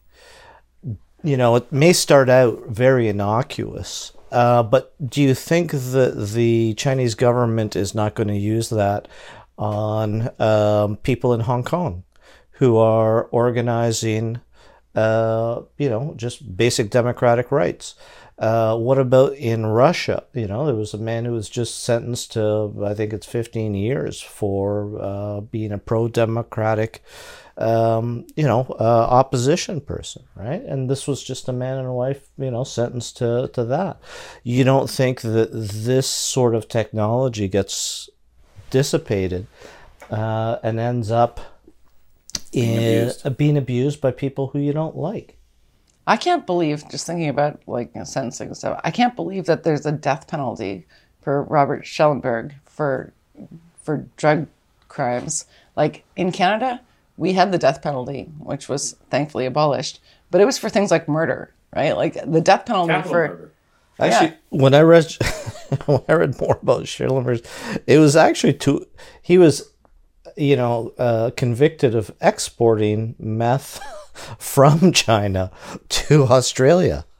you 1.23 1.37
know, 1.37 1.55
it 1.55 1.71
may 1.71 1.93
start 1.93 2.29
out 2.29 2.67
very 2.67 3.07
innocuous, 3.07 4.11
uh, 4.31 4.61
but 4.61 4.93
do 5.09 5.21
you 5.21 5.33
think 5.33 5.71
that 5.71 6.31
the 6.33 6.73
Chinese 6.73 7.15
government 7.15 7.77
is 7.77 7.95
not 7.95 8.13
going 8.13 8.27
to 8.27 8.35
use 8.35 8.69
that 8.69 9.07
on 9.57 10.29
um, 10.39 10.97
people 10.97 11.33
in 11.33 11.41
Hong 11.41 11.63
Kong 11.63 12.03
who 12.51 12.77
are 12.77 13.25
organizing? 13.25 14.41
uh, 14.97 15.61
you 15.77 15.89
know, 15.89 16.15
just 16.17 16.57
basic 16.57 16.89
democratic 16.89 17.51
rights. 17.51 17.93
Uh, 18.39 18.75
what 18.75 18.97
about 18.97 19.33
in 19.33 19.65
Russia? 19.65 20.23
You 20.33 20.47
know, 20.47 20.65
there 20.65 20.75
was 20.75 20.93
a 20.93 20.99
man 20.99 21.25
who 21.25 21.33
was 21.33 21.49
just 21.49 21.83
sentenced 21.83 22.33
to, 22.33 22.73
I 22.83 22.95
think 22.95 23.13
it's 23.13 23.25
15 23.27 23.75
years 23.75 24.21
for 24.21 24.99
uh, 24.99 25.41
being 25.41 25.71
a 25.71 25.77
pro 25.77 26.07
democratic, 26.07 27.03
um, 27.57 28.25
you 28.35 28.43
know, 28.43 28.75
uh, 28.79 29.07
opposition 29.09 29.81
person, 29.81 30.23
right? 30.35 30.61
And 30.61 30.89
this 30.89 31.07
was 31.07 31.23
just 31.23 31.47
a 31.47 31.53
man 31.53 31.77
and 31.77 31.87
a 31.87 31.93
wife, 31.93 32.29
you 32.37 32.49
know, 32.49 32.63
sentenced 32.63 33.17
to, 33.17 33.49
to 33.53 33.65
that. 33.65 33.99
You 34.43 34.63
don't 34.63 34.89
think 34.89 35.21
that 35.21 35.49
this 35.51 36.07
sort 36.07 36.55
of 36.55 36.67
technology 36.67 37.47
gets 37.47 38.09
dissipated 38.69 39.47
uh, 40.09 40.57
and 40.63 40.79
ends 40.79 41.11
up 41.11 41.39
in 42.51 43.03
abused. 43.03 43.37
being 43.37 43.57
abused 43.57 44.01
by 44.01 44.11
people 44.11 44.47
who 44.47 44.59
you 44.59 44.73
don't 44.73 44.95
like. 44.95 45.37
I 46.05 46.15
can't 46.15 46.45
believe, 46.45 46.87
just 46.89 47.05
thinking 47.05 47.27
about 47.27 47.61
like 47.67 47.91
you 47.93 47.99
know, 47.99 48.05
sentencing 48.05 48.47
and 48.47 48.57
stuff, 48.57 48.79
I 48.83 48.91
can't 48.91 49.15
believe 49.15 49.45
that 49.45 49.63
there's 49.63 49.85
a 49.85 49.91
death 49.91 50.27
penalty 50.27 50.87
for 51.21 51.43
Robert 51.43 51.85
Schellenberg 51.85 52.55
for 52.65 53.13
for 53.83 54.07
drug 54.15 54.47
crimes. 54.87 55.45
Like 55.75 56.05
in 56.15 56.31
Canada, 56.31 56.81
we 57.17 57.33
had 57.33 57.51
the 57.51 57.57
death 57.57 57.81
penalty, 57.81 58.29
which 58.39 58.69
was 58.69 58.93
thankfully 59.09 59.45
abolished, 59.45 59.99
but 60.31 60.39
it 60.39 60.45
was 60.45 60.57
for 60.57 60.69
things 60.69 60.91
like 60.91 61.09
murder, 61.09 61.53
right? 61.75 61.95
Like 61.95 62.13
the 62.25 62.41
death 62.41 62.65
penalty 62.65 62.93
Capital 62.93 63.11
for 63.11 63.27
murder. 63.27 63.51
Actually, 63.99 64.33
when 64.49 64.73
I 64.73 64.81
read 64.81 65.05
when 65.85 66.01
I 66.07 66.13
read 66.13 66.39
more 66.39 66.59
about 66.61 66.87
Schellenberg, 66.87 67.45
it 67.87 67.97
was 67.99 68.15
actually 68.15 68.53
to 68.53 68.85
he 69.21 69.37
was, 69.37 69.71
you 70.35 70.55
know, 70.55 70.93
uh, 70.97 71.31
convicted 71.35 71.95
of 71.95 72.11
exporting 72.21 73.15
meth 73.19 73.79
from 74.39 74.91
China 74.91 75.51
to 75.89 76.23
Australia. 76.25 77.05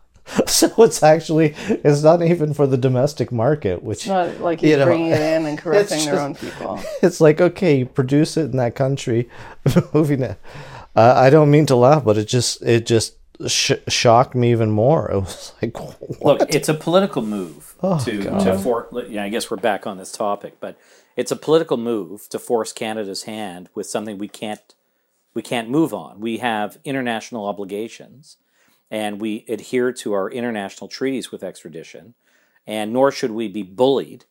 So 0.45 0.67
it's 0.84 1.01
actually 1.03 1.55
it's 1.69 2.03
not 2.03 2.21
even 2.21 2.53
for 2.53 2.67
the 2.67 2.75
domestic 2.78 3.32
market, 3.32 3.82
which 3.82 3.99
it's 3.99 4.07
not 4.07 4.41
like 4.41 4.59
he's 4.59 4.71
You 4.71 4.78
know, 4.78 4.86
bringing 4.86 5.11
it 5.11 5.21
in 5.21 5.45
and 5.45 5.57
corrupting 5.57 6.03
their 6.03 6.15
just- 6.15 6.21
own 6.21 6.36
people. 6.36 6.80
it's 7.01 7.21
like 7.21 7.39
okay, 7.39 7.78
you 7.80 7.86
produce 7.86 8.36
it 8.36 8.51
in 8.51 8.57
that 8.57 8.75
country, 8.75 9.30
moving 9.93 10.21
it. 10.21 10.38
Uh, 10.97 11.13
I 11.15 11.30
don't 11.30 11.49
mean 11.49 11.65
to 11.67 11.78
laugh, 11.78 12.03
but 12.03 12.17
it 12.17 12.28
just 12.28 12.61
it 12.61 12.86
just 12.86 13.15
sh- 13.47 13.73
shocked 13.88 14.35
me 14.35 14.51
even 14.51 14.71
more. 14.71 15.11
It 15.11 15.19
was 15.19 15.53
like, 15.61 15.77
what? 15.79 16.39
Look, 16.39 16.55
it's 16.55 16.69
a 16.69 16.73
political 16.73 17.21
move 17.21 17.75
Oh, 17.81 17.99
to 18.05 18.21
to 18.23 18.57
for. 18.57 18.88
Yeah, 19.07 19.23
I 19.23 19.29
guess 19.29 19.51
we're 19.51 19.57
back 19.57 19.85
on 19.85 19.97
this 19.97 20.11
topic, 20.11 20.55
but 20.59 20.77
it's 21.15 21.31
a 21.31 21.35
political 21.35 21.77
move 21.77 22.27
to 22.29 22.39
force 22.39 22.73
Canada's 22.73 23.23
hand 23.23 23.69
with 23.75 23.88
something 23.88 24.17
we 24.17 24.27
can't 24.27 24.73
we 25.33 25.41
can't 25.41 25.69
move 25.69 25.93
on. 25.93 26.19
We 26.19 26.38
have 26.39 26.79
international 26.83 27.45
obligations, 27.45 28.38
and 28.89 29.21
we 29.21 29.45
adhere 29.47 29.91
to 29.93 30.13
our 30.13 30.29
international 30.31 30.88
treaties 30.88 31.31
with 31.31 31.43
extradition, 31.43 32.15
and 32.65 32.91
nor 32.91 33.11
should 33.11 33.31
we 33.31 33.47
be 33.47 33.61
bullied. 33.63 34.25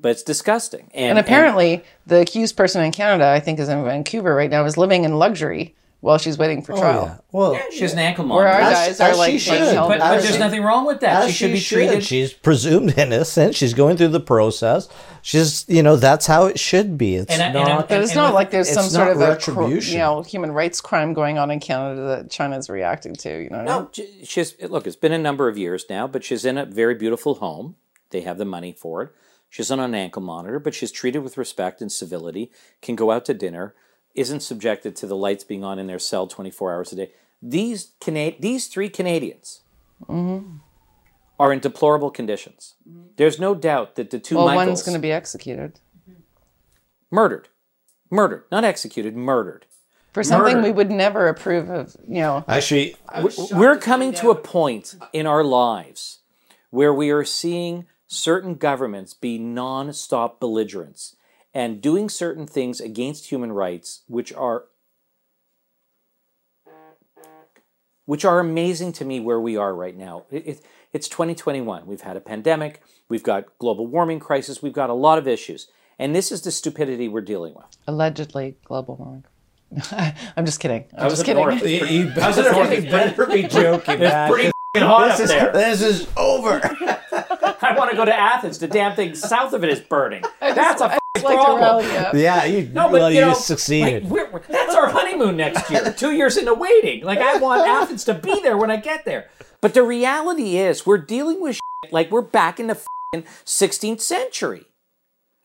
But 0.00 0.10
it's 0.10 0.22
disgusting. 0.22 0.90
And, 0.94 1.10
And 1.10 1.18
apparently, 1.18 1.82
the 2.06 2.20
accused 2.20 2.56
person 2.56 2.82
in 2.84 2.92
Canada, 2.92 3.26
I 3.28 3.40
think, 3.40 3.58
is 3.58 3.68
in 3.68 3.82
Vancouver 3.84 4.32
right 4.34 4.48
now, 4.48 4.64
is 4.64 4.76
living 4.78 5.02
in 5.04 5.18
luxury 5.18 5.74
while 6.00 6.16
she's 6.18 6.38
waiting 6.38 6.62
for 6.62 6.74
oh, 6.74 6.78
trial. 6.78 7.00
Oh, 7.02 7.06
yeah. 7.52 7.58
Well, 7.58 7.70
she 7.72 7.80
has 7.80 7.92
an 7.92 7.98
ankle 7.98 8.24
monitor. 8.24 8.44
Where 8.46 8.54
our 8.54 8.60
monitor. 8.62 8.80
As- 8.80 8.98
guys 8.98 9.00
are 9.00 9.10
as 9.10 9.18
like 9.18 9.38
she 9.40 9.50
being 9.50 9.62
should. 9.64 9.74
held 9.74 9.88
But, 9.90 9.98
but 9.98 10.10
there's 10.20 10.32
she- 10.32 10.38
nothing 10.38 10.62
wrong 10.62 10.86
with 10.86 11.00
that. 11.00 11.24
as 11.24 11.30
She 11.30 11.36
should 11.36 11.52
be 11.52 11.60
treated. 11.60 12.04
She's 12.04 12.32
presumed 12.32 12.96
innocent. 12.96 13.54
She's 13.56 13.74
going 13.74 13.96
through 13.96 14.08
the 14.08 14.20
process. 14.20 14.88
She's, 15.22 15.64
you 15.68 15.82
know, 15.82 15.96
that's 15.96 16.26
how 16.26 16.46
it 16.46 16.58
should 16.58 16.96
be. 16.96 17.16
It's 17.16 17.32
And 17.32 17.42
I- 17.42 17.46
and 17.46 17.58
I- 17.58 17.64
not. 17.76 17.88
But 17.88 18.00
it's 18.02 18.12
And 18.12 18.16
not 18.16 18.26
with- 18.28 18.34
like 18.34 18.50
there's 18.50 18.70
some 18.70 18.84
sort 18.88 19.08
not 19.08 19.16
of 19.16 19.20
a 19.20 19.36
cr- 19.40 19.50
retribution. 19.52 19.92
you 19.94 19.98
know 19.98 20.22
human 20.22 20.52
rights 20.52 20.80
crime 20.80 21.12
going 21.14 21.36
on 21.38 21.50
in 21.50 21.58
Canada 21.58 22.02
that 22.02 22.30
China's 22.30 22.70
reacting 22.70 23.14
to. 23.16 23.42
You 23.42 23.50
know, 23.50 23.58
what 23.58 23.68
I 23.68 23.72
mean? 23.74 23.82
No, 23.84 23.88
j- 23.92 24.24
she's 24.24 24.54
look. 24.62 24.86
It's 24.86 24.94
been 24.96 25.12
a 25.12 25.18
number 25.18 25.48
of 25.48 25.58
years 25.58 25.84
now, 25.90 26.06
but 26.06 26.22
she's 26.22 26.44
in 26.44 26.56
a 26.58 26.64
very 26.64 26.94
beautiful 26.94 27.34
home. 27.36 27.74
They 28.10 28.20
have 28.22 28.38
the 28.38 28.44
money 28.44 28.72
for 28.72 29.02
it. 29.02 29.10
She's 29.50 29.70
on 29.70 29.80
an 29.80 29.94
ankle 29.94 30.22
monitor, 30.22 30.58
but 30.58 30.74
she's 30.74 30.92
treated 30.92 31.20
with 31.20 31.36
respect 31.38 31.80
and 31.80 31.90
civility. 31.90 32.50
Can 32.82 32.94
go 32.96 33.10
out 33.10 33.24
to 33.26 33.34
dinner. 33.34 33.74
Isn't 34.18 34.40
subjected 34.40 34.96
to 34.96 35.06
the 35.06 35.14
lights 35.14 35.44
being 35.44 35.62
on 35.62 35.78
in 35.78 35.86
their 35.86 36.00
cell 36.00 36.26
twenty 36.26 36.50
four 36.50 36.72
hours 36.74 36.92
a 36.92 36.96
day. 36.96 37.10
These 37.40 37.92
Cana- 38.00 38.36
these 38.40 38.66
three 38.66 38.88
Canadians 38.88 39.60
mm-hmm. 40.02 40.56
are 41.38 41.52
in 41.52 41.60
deplorable 41.60 42.10
conditions. 42.10 42.74
Mm-hmm. 42.88 43.14
There's 43.16 43.38
no 43.38 43.54
doubt 43.54 43.94
that 43.94 44.10
the 44.10 44.18
two 44.18 44.34
well, 44.36 44.46
Michaels 44.46 44.66
one's 44.66 44.82
going 44.82 44.94
to 44.94 45.00
be 45.00 45.12
executed. 45.12 45.78
Mm-hmm. 46.02 46.20
murdered, 47.12 47.48
murdered, 48.10 48.42
not 48.50 48.64
executed, 48.64 49.14
murdered. 49.14 49.66
for 50.12 50.24
something 50.24 50.56
Murder. 50.56 50.68
we 50.68 50.72
would 50.72 50.90
never 50.90 51.28
approve 51.28 51.70
of. 51.70 51.96
You 52.08 52.22
know, 52.22 52.44
Actually, 52.48 52.96
We're 53.52 53.78
coming 53.78 54.12
to 54.14 54.30
a 54.30 54.34
point 54.34 54.96
in 55.12 55.26
our 55.26 55.44
lives 55.44 56.20
where 56.70 56.92
we 56.92 57.10
are 57.10 57.24
seeing 57.24 57.86
certain 58.08 58.56
governments 58.56 59.14
be 59.14 59.38
non-stop 59.38 60.40
belligerents 60.40 61.14
and 61.58 61.82
doing 61.82 62.08
certain 62.08 62.46
things 62.46 62.80
against 62.80 63.32
human 63.32 63.50
rights 63.50 64.02
which 64.06 64.32
are 64.32 64.66
which 68.04 68.24
are 68.24 68.38
amazing 68.38 68.92
to 68.92 69.04
me 69.04 69.18
where 69.18 69.40
we 69.40 69.56
are 69.56 69.74
right 69.74 69.96
now. 69.96 70.24
It, 70.30 70.46
it, 70.46 70.64
it's 70.92 71.08
2021. 71.08 71.84
We've 71.84 72.00
had 72.00 72.16
a 72.16 72.20
pandemic, 72.20 72.80
we've 73.08 73.24
got 73.24 73.58
global 73.58 73.88
warming 73.88 74.20
crisis, 74.20 74.62
we've 74.62 74.72
got 74.72 74.88
a 74.88 74.94
lot 74.94 75.18
of 75.18 75.26
issues. 75.26 75.66
And 75.98 76.14
this 76.14 76.30
is 76.30 76.42
the 76.42 76.52
stupidity 76.52 77.08
we're 77.08 77.22
dealing 77.22 77.54
with. 77.54 77.76
allegedly 77.88 78.56
global 78.64 78.94
warming. 78.94 79.24
I'm 80.36 80.46
just 80.46 80.60
kidding. 80.60 80.84
I'm 80.96 81.06
was 81.06 81.14
just 81.14 81.22
up 81.22 81.26
kidding. 81.26 81.42
north. 81.44 81.66
you, 81.66 81.84
you 81.86 82.08
How's 82.10 82.38
it 82.38 82.52
north? 82.52 82.72
you 82.72 82.88
better 82.88 83.26
be 83.26 83.42
joking. 83.48 83.98
man. 83.98 84.30
pretty 84.30 84.52
hot 84.76 85.18
this, 85.18 85.28
is, 85.28 85.28
this 85.30 85.82
is 85.82 86.08
over. 86.16 86.60
I 87.60 87.74
want 87.76 87.90
to 87.90 87.96
go 87.96 88.04
to 88.04 88.14
Athens. 88.14 88.60
The 88.60 88.68
damn 88.68 88.94
thing 88.94 89.16
south 89.16 89.52
of 89.52 89.64
it 89.64 89.70
is 89.70 89.80
burning. 89.80 90.22
That's 90.40 90.80
a 90.80 90.98
I 91.18 91.20
f- 91.20 91.24
like 91.24 91.38
to 91.38 91.44
problem. 91.44 91.60
rally 91.60 91.84
you 91.92 91.98
up. 91.98 92.14
Yeah, 92.14 92.44
you, 92.44 92.70
No, 92.72 92.84
but 92.84 92.92
well, 92.92 93.10
you, 93.10 93.20
you 93.20 93.26
know, 93.26 93.34
succeeded. 93.34 94.04
like, 94.04 94.12
we're, 94.12 94.30
we're- 94.30 94.44
that's 94.48 94.74
our 94.74 94.88
honeymoon 94.88 95.36
next 95.36 95.70
year. 95.70 95.92
Two 95.96 96.12
years 96.12 96.36
into 96.36 96.54
waiting. 96.54 97.04
Like 97.04 97.18
I 97.18 97.36
want 97.38 97.66
Athens 97.68 98.04
to 98.04 98.14
be 98.14 98.40
there 98.40 98.56
when 98.56 98.70
I 98.70 98.76
get 98.76 99.04
there. 99.04 99.28
But 99.60 99.74
the 99.74 99.82
reality 99.82 100.56
is, 100.56 100.86
we're 100.86 100.98
dealing 100.98 101.40
with 101.40 101.56
shit 101.56 101.92
like 101.92 102.10
we're 102.10 102.22
back 102.22 102.60
in 102.60 102.68
the 102.68 102.74
f***ing 102.76 103.24
16th 103.44 104.00
century. 104.00 104.66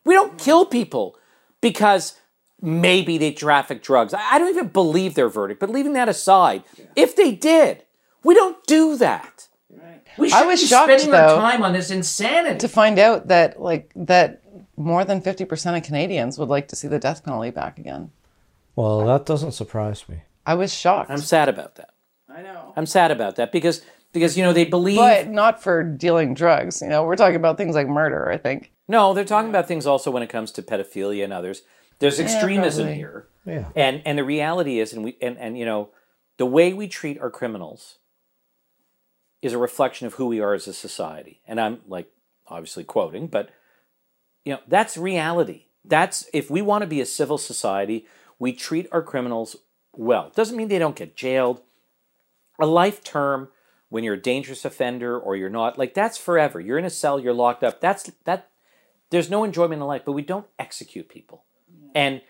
We 0.05 0.13
don't 0.13 0.38
kill 0.38 0.65
people 0.65 1.15
because 1.61 2.15
maybe 2.61 3.17
they 3.17 3.32
traffic 3.32 3.82
drugs. 3.82 4.13
I 4.13 4.21
I 4.34 4.38
don't 4.39 4.49
even 4.49 4.67
believe 4.67 5.15
their 5.15 5.30
verdict. 5.30 5.59
But 5.59 5.69
leaving 5.71 5.93
that 5.93 6.09
aside, 6.09 6.63
if 6.95 7.15
they 7.15 7.32
did, 7.32 7.84
we 8.24 8.36
don't 8.36 8.63
do 8.67 8.97
that. 8.97 9.47
We 10.19 10.32
I 10.32 10.39
should 10.41 10.47
was 10.47 10.61
be 10.61 10.67
shocked, 10.67 10.91
spending 10.99 11.15
our 11.19 11.36
time 11.39 11.63
on 11.63 11.74
this 11.74 11.89
insanity. 11.89 12.59
to 12.59 12.67
find 12.67 12.99
out 12.99 13.30
that 13.30 13.59
like 13.59 13.91
that 13.95 14.43
more 14.84 15.06
than 15.06 15.22
50% 15.22 15.78
of 15.78 15.84
Canadians 15.84 16.38
would 16.38 16.50
like 16.50 16.68
to 16.70 16.76
see 16.76 16.88
the 16.88 17.00
death 17.00 17.24
penalty 17.24 17.52
back 17.52 17.80
again. 17.80 18.12
well, 18.76 19.06
that 19.06 19.26
doesn't 19.26 19.52
surprise 19.54 20.08
me. 20.10 20.22
I 20.46 20.56
was 20.56 20.74
shocked. 20.74 21.10
I'm 21.10 21.20
sad 21.20 21.48
about 21.50 21.76
that. 21.76 21.94
I 22.30 22.42
know. 22.42 22.74
I'm 22.76 22.86
sad 22.86 23.12
about 23.12 23.36
that 23.38 23.52
because 23.52 23.82
because 24.12 24.38
you 24.38 24.44
know 24.44 24.54
they 24.54 24.66
believe 24.66 24.98
But 24.98 25.30
not 25.30 25.62
for 25.62 25.84
dealing 25.84 26.34
drugs. 26.34 26.82
You 26.82 26.90
know, 26.90 27.04
we're 27.04 27.16
talking 27.16 27.36
about 27.36 27.58
things 27.58 27.76
like 27.76 27.88
murder, 27.88 28.30
I 28.30 28.38
think. 28.38 28.72
No, 28.88 29.14
they're 29.14 29.24
talking 29.24 29.50
about 29.50 29.68
things 29.68 29.86
also 29.88 30.12
when 30.12 30.24
it 30.24 30.30
comes 30.30 30.52
to 30.54 30.62
pedophilia 30.62 31.24
and 31.24 31.32
others. 31.32 31.62
There's 32.00 32.20
extremism 32.20 32.86
probably. 32.86 32.98
here. 32.98 33.28
Yeah. 33.46 33.66
And 33.76 34.02
and 34.06 34.18
the 34.18 34.24
reality 34.24 34.80
is 34.80 34.94
and 34.94 35.04
we 35.04 35.18
and, 35.22 35.38
and 35.38 35.58
you 35.58 35.66
know, 35.66 35.90
the 36.38 36.46
way 36.46 36.74
we 36.74 36.88
treat 36.88 37.20
our 37.20 37.30
criminals 37.30 38.00
is 39.42 39.54
a 39.54 39.58
reflection 39.58 40.08
of 40.08 40.16
who 40.16 40.26
we 40.26 40.40
are 40.40 40.54
as 40.54 40.68
a 40.68 40.74
society. 40.74 41.42
And 41.48 41.60
I'm 41.62 41.82
like 41.88 42.10
obviously 42.48 42.84
quoting, 42.84 43.28
but 43.28 43.50
you 44.46 44.54
know, 44.54 44.60
that's 44.68 44.98
reality. 44.98 45.66
That's 45.86 46.28
if 46.34 46.50
we 46.50 46.62
want 46.62 46.82
to 46.82 46.88
be 46.88 47.02
a 47.02 47.06
civil 47.06 47.38
society, 47.38 48.06
we 48.39 48.54
treat 48.54 48.88
our 48.91 49.02
criminals 49.02 49.56
well. 49.96 50.32
Doesn't 50.36 50.58
mean 50.58 50.68
they 50.68 50.80
don't 50.80 50.96
get 50.96 51.16
jailed. 51.16 51.62
A 52.60 52.66
life 52.66 53.04
term 53.04 53.50
when 53.89 54.04
you're 54.04 54.16
a 54.16 54.22
dangerous 54.22 54.66
offender 54.66 55.20
or 55.20 55.36
you're 55.36 55.50
not, 55.50 55.78
like 55.78 55.94
that's 55.94 56.18
forever. 56.18 56.60
You're 56.60 56.78
in 56.78 56.86
a 56.86 56.89
cell, 56.89 57.20
you're 57.20 57.34
locked 57.34 57.64
up. 57.64 57.80
That's 57.80 58.10
that 58.26 58.50
there's 59.10 59.30
no 59.30 59.44
enjoyment 59.44 59.82
in 59.82 59.88
life, 59.88 60.04
but 60.06 60.14
we 60.14 60.24
don't 60.24 60.48
execute 60.58 61.10
people. 61.10 61.44
And 61.94 62.22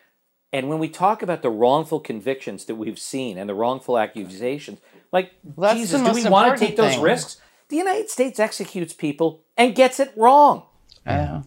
and 0.51 0.69
when 0.69 0.77
we 0.77 0.87
talk 0.89 1.23
about 1.23 1.41
the 1.41 1.49
wrongful 1.49 1.99
convictions 1.99 2.65
that 2.65 2.75
we've 2.75 2.99
seen 2.99 3.37
and 3.37 3.49
the 3.49 3.55
wrongful 3.55 3.97
accusations, 3.97 4.79
like 5.11 5.31
That's 5.57 5.79
Jesus, 5.79 6.01
do 6.01 6.13
we 6.13 6.29
want 6.29 6.57
to 6.57 6.65
take 6.65 6.75
those 6.75 6.97
risks? 6.97 7.41
The 7.69 7.77
United 7.77 8.09
States 8.09 8.39
executes 8.39 8.93
people 8.93 9.41
and 9.57 9.73
gets 9.73 9.99
it 9.99 10.11
wrong. 10.15 10.63
I 11.05 11.41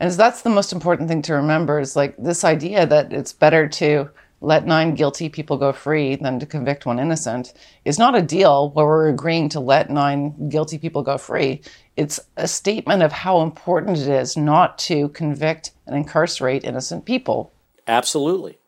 And 0.00 0.10
that's 0.10 0.40
the 0.42 0.50
most 0.50 0.72
important 0.72 1.08
thing 1.08 1.20
to 1.22 1.34
remember 1.34 1.78
is 1.78 1.94
like 1.94 2.16
this 2.16 2.42
idea 2.42 2.86
that 2.86 3.12
it's 3.12 3.34
better 3.34 3.68
to 3.68 4.08
let 4.40 4.66
nine 4.66 4.94
guilty 4.94 5.28
people 5.28 5.58
go 5.58 5.72
free 5.72 6.16
than 6.16 6.40
to 6.40 6.46
convict 6.46 6.86
one 6.86 6.98
innocent 6.98 7.52
is 7.84 7.98
not 7.98 8.16
a 8.16 8.22
deal 8.22 8.70
where 8.70 8.86
we're 8.86 9.08
agreeing 9.08 9.50
to 9.50 9.60
let 9.60 9.90
nine 9.90 10.48
guilty 10.48 10.78
people 10.78 11.02
go 11.02 11.18
free. 11.18 11.60
It's 11.96 12.18
a 12.38 12.48
statement 12.48 13.02
of 13.02 13.12
how 13.12 13.42
important 13.42 13.98
it 13.98 14.08
is 14.08 14.38
not 14.38 14.78
to 14.78 15.10
convict 15.10 15.72
and 15.86 15.94
incarcerate 15.94 16.64
innocent 16.64 17.04
people. 17.04 17.52
Absolutely. 17.86 18.59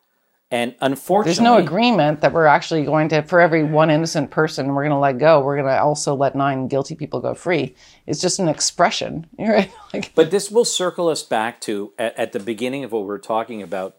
And 0.52 0.74
unfortunately, 0.82 1.30
There's 1.30 1.40
no 1.40 1.56
agreement 1.56 2.20
that 2.20 2.34
we're 2.34 2.44
actually 2.44 2.84
going 2.84 3.08
to, 3.08 3.22
for 3.22 3.40
every 3.40 3.64
one 3.64 3.88
innocent 3.88 4.30
person 4.30 4.74
we're 4.74 4.82
going 4.82 4.90
to 4.90 4.98
let 4.98 5.16
go, 5.16 5.40
we're 5.40 5.56
going 5.56 5.66
to 5.66 5.80
also 5.80 6.14
let 6.14 6.36
nine 6.36 6.68
guilty 6.68 6.94
people 6.94 7.20
go 7.20 7.32
free. 7.32 7.74
It's 8.06 8.20
just 8.20 8.38
an 8.38 8.48
expression, 8.48 9.26
right? 9.38 9.72
Like, 9.94 10.14
But 10.14 10.30
this 10.30 10.50
will 10.50 10.66
circle 10.66 11.08
us 11.08 11.22
back 11.22 11.62
to 11.62 11.94
at, 11.98 12.18
at 12.18 12.32
the 12.32 12.38
beginning 12.38 12.84
of 12.84 12.92
what 12.92 13.00
we 13.00 13.06
were 13.06 13.18
talking 13.18 13.62
about 13.62 13.96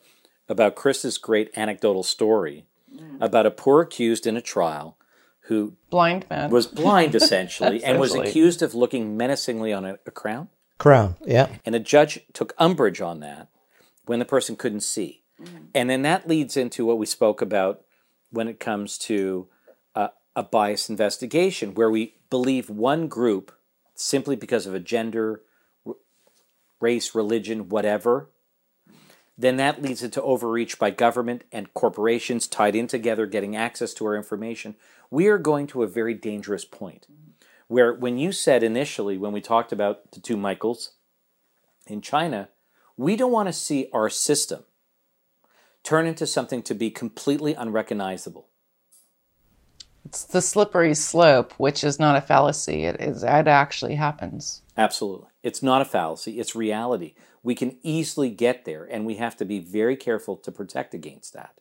about 0.48 0.76
Chris's 0.76 1.18
great 1.18 1.50
anecdotal 1.56 2.04
story 2.04 2.68
mm. 2.96 3.18
about 3.20 3.48
a 3.48 3.52
poor 3.52 3.82
accused 3.82 4.28
in 4.28 4.38
a 4.38 4.42
trial 4.42 4.96
who 5.48 5.74
blind 5.90 6.28
man. 6.30 6.52
was 6.52 6.68
blind 6.68 7.16
essentially 7.16 7.84
and 7.84 8.00
was 8.00 8.14
accused 8.14 8.62
of 8.62 8.76
looking 8.76 9.18
menacingly 9.18 9.74
on 9.74 9.86
a, 9.86 9.98
a 10.06 10.12
crown. 10.12 10.50
Crown, 10.78 11.16
yeah. 11.26 11.48
And 11.66 11.74
the 11.74 11.80
judge 11.80 12.20
took 12.32 12.54
umbrage 12.60 13.02
on 13.02 13.22
that 13.22 13.48
when 14.06 14.20
the 14.20 14.26
person 14.26 14.56
couldn't 14.56 14.82
see. 14.82 15.23
And 15.74 15.90
then 15.90 16.04
that 16.04 16.28
leads 16.28 16.56
into 16.56 16.86
what 16.86 16.98
we 16.98 17.06
spoke 17.06 17.42
about 17.42 17.82
when 18.30 18.48
it 18.48 18.60
comes 18.60 18.98
to 19.00 19.48
uh, 19.96 20.10
a 20.36 20.44
bias 20.44 20.90
investigation, 20.90 21.74
where 21.74 21.90
we 21.90 22.16
believe 22.30 22.70
one 22.70 23.08
group 23.08 23.52
simply 23.96 24.36
because 24.36 24.66
of 24.66 24.74
a 24.74 24.80
gender, 24.80 25.42
r- 25.86 25.96
race, 26.80 27.14
religion, 27.14 27.70
whatever. 27.70 28.30
Then 29.38 29.58
that 29.58 29.82
leads 29.82 30.04
into 30.04 30.22
overreach 30.22 30.78
by 30.78 30.92
government 30.92 31.44
and 31.52 31.74
corporations 31.74 32.48
tied 32.48 32.76
in 32.76 32.88
together, 32.88 33.26
getting 33.26 33.56
access 33.56 33.94
to 33.96 34.06
our 34.06 34.16
information. 34.16 34.76
We 35.10 35.28
are 35.28 35.40
going 35.40 35.68
to 35.68 35.84
a 35.84 35.88
very 35.88 36.14
dangerous 36.14 36.66
point 36.66 37.08
where, 37.68 37.94
when 37.94 38.18
you 38.18 38.32
said 38.32 38.62
initially, 38.62 39.18
when 39.18 39.32
we 39.32 39.42
talked 39.42 39.72
about 39.72 40.12
the 40.12 40.20
two 40.20 40.38
Michaels, 40.38 40.94
in 41.88 42.02
China, 42.02 42.50
we 42.96 43.16
don't 43.16 43.32
want 43.32 43.48
to 43.48 43.54
see 43.54 43.90
our 43.92 44.10
system 44.10 44.64
turn 45.84 46.08
into 46.08 46.26
something 46.26 46.62
to 46.64 46.74
be 46.74 46.90
completely 46.90 47.54
unrecognizable. 47.54 48.48
It's 50.06 50.24
the 50.26 50.42
slippery 50.42 50.96
slope, 50.96 51.54
which 51.54 51.84
is 51.84 52.00
not 52.00 52.18
a 52.18 52.22
fallacy. 52.22 52.84
It 52.86 53.00
is. 53.00 53.24
It 53.24 53.48
actually 53.48 53.96
happens. 53.96 54.62
Absolutely. 54.78 55.30
It's 55.44 55.64
not 55.64 55.82
a 55.82 55.86
fallacy, 55.86 56.40
it's 56.40 56.56
reality. 56.56 57.16
We 57.42 57.56
can 57.56 57.78
easily 57.84 58.30
get 58.30 58.64
there, 58.64 58.86
and 58.86 59.06
we 59.06 59.16
have 59.16 59.36
to 59.38 59.46
be 59.46 59.60
very 59.60 59.98
careful 59.98 60.38
to 60.38 60.52
protect 60.52 60.94
against 60.94 61.34
that. 61.34 61.60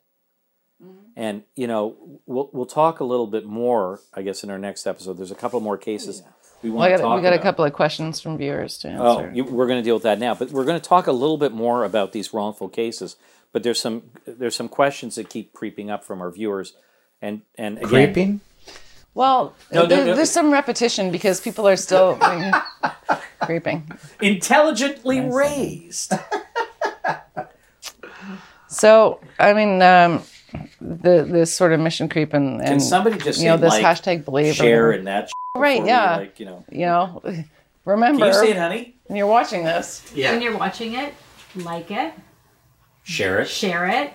Mm-hmm. 0.81 0.97
And, 1.17 1.43
you 1.55 1.67
know, 1.67 2.21
we'll, 2.25 2.49
we'll 2.53 2.65
talk 2.65 3.01
a 3.01 3.03
little 3.03 3.27
bit 3.27 3.45
more, 3.45 3.99
I 4.13 4.21
guess, 4.21 4.43
in 4.43 4.49
our 4.49 4.57
next 4.57 4.87
episode. 4.87 5.17
There's 5.17 5.31
a 5.31 5.35
couple 5.35 5.59
more 5.59 5.77
cases 5.77 6.23
oh, 6.25 6.29
we 6.63 6.69
want 6.69 6.79
Well, 6.79 6.87
I 6.87 6.97
got, 6.97 7.01
talk 7.01 7.15
we 7.17 7.21
got 7.21 7.33
a 7.33 7.39
couple 7.39 7.65
of 7.65 7.73
questions 7.73 8.21
from 8.21 8.37
viewers 8.37 8.77
to 8.79 8.95
Oh, 8.95 9.19
answer. 9.19 9.31
you, 9.35 9.43
we're 9.43 9.67
going 9.67 9.79
to 9.79 9.83
deal 9.83 9.95
with 9.95 10.03
that 10.03 10.19
now, 10.19 10.33
but 10.33 10.51
we're 10.51 10.65
going 10.65 10.79
to 10.79 10.87
talk 10.87 11.07
a 11.07 11.11
little 11.11 11.37
bit 11.37 11.51
more 11.51 11.83
about 11.83 12.13
these 12.13 12.33
wrongful 12.33 12.69
cases. 12.69 13.17
But 13.53 13.63
there's 13.63 13.79
some 13.79 14.03
there's 14.25 14.55
some 14.55 14.67
questions 14.67 15.15
that 15.15 15.29
keep 15.29 15.53
creeping 15.53 15.89
up 15.89 16.03
from 16.03 16.21
our 16.21 16.29
viewers, 16.31 16.73
and 17.21 17.43
and 17.57 17.77
again, 17.77 17.87
Creeping? 17.89 18.41
well, 19.13 19.53
No, 19.71 19.83
no, 19.83 19.87
there- 19.87 20.05
no. 20.07 20.15
there's 20.15 20.31
some 20.31 20.51
repetition 20.51 21.11
because 21.11 21.39
people 21.39 21.65
are 21.67 21.77
still 21.77 22.17
creeping. 23.41 23.89
intelligently 24.21 25.21
raised. 25.21 26.13
So, 28.67 29.19
I 29.39 29.53
mean, 29.53 29.81
um, 29.83 30.23
the 30.81 31.23
this 31.29 31.53
sort 31.53 31.73
of 31.73 31.79
mission 31.79 32.09
creep 32.09 32.33
and, 32.33 32.59
and 32.59 32.67
Can 32.67 32.79
somebody 32.79 33.19
just 33.19 33.39
you 33.39 33.49
know 33.49 33.57
this 33.57 33.69
like, 33.69 33.85
hashtag 33.85 34.25
believe 34.25 34.55
share 34.55 34.87
whatever. 34.87 34.91
and 34.93 35.07
that? 35.07 35.29
Right, 35.55 35.85
yeah. 35.85 36.15
Like 36.17 36.39
you 36.39 36.47
know, 36.47 36.65
you 36.71 36.85
know, 36.87 37.21
remember 37.85 38.25
can 38.25 38.27
you 38.29 38.33
say 38.33 38.49
it, 38.51 38.57
honey? 38.57 38.95
when 39.05 39.17
you're 39.17 39.27
watching 39.27 39.63
this. 39.63 40.01
yeah. 40.15 40.31
When 40.31 40.41
you're 40.41 40.57
watching 40.57 40.95
it, 40.95 41.13
like 41.55 41.91
it, 41.91 42.13
Share 43.03 43.39
it. 43.39 43.47
share 43.47 43.87
it. 43.87 44.13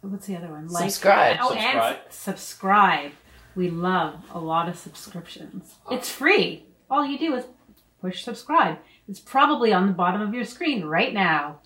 What's 0.00 0.26
the 0.26 0.36
other 0.36 0.48
one? 0.48 0.68
Like 0.68 0.90
Subscribe. 0.90 1.36
Oh, 1.40 1.50
Subscribe. 1.50 1.96
and 1.96 2.12
subscribe. 2.12 3.12
We 3.54 3.70
love 3.70 4.14
a 4.32 4.40
lot 4.40 4.68
of 4.68 4.76
subscriptions. 4.78 5.74
Oh. 5.86 5.94
It's 5.94 6.10
free. 6.10 6.64
All 6.90 7.04
you 7.06 7.18
do 7.18 7.34
is 7.34 7.44
push 8.00 8.24
subscribe. 8.24 8.78
It's 9.08 9.20
probably 9.20 9.72
on 9.72 9.86
the 9.86 9.92
bottom 9.92 10.20
of 10.20 10.34
your 10.34 10.44
screen 10.44 10.84
right 10.84 11.12
now. 11.12 11.60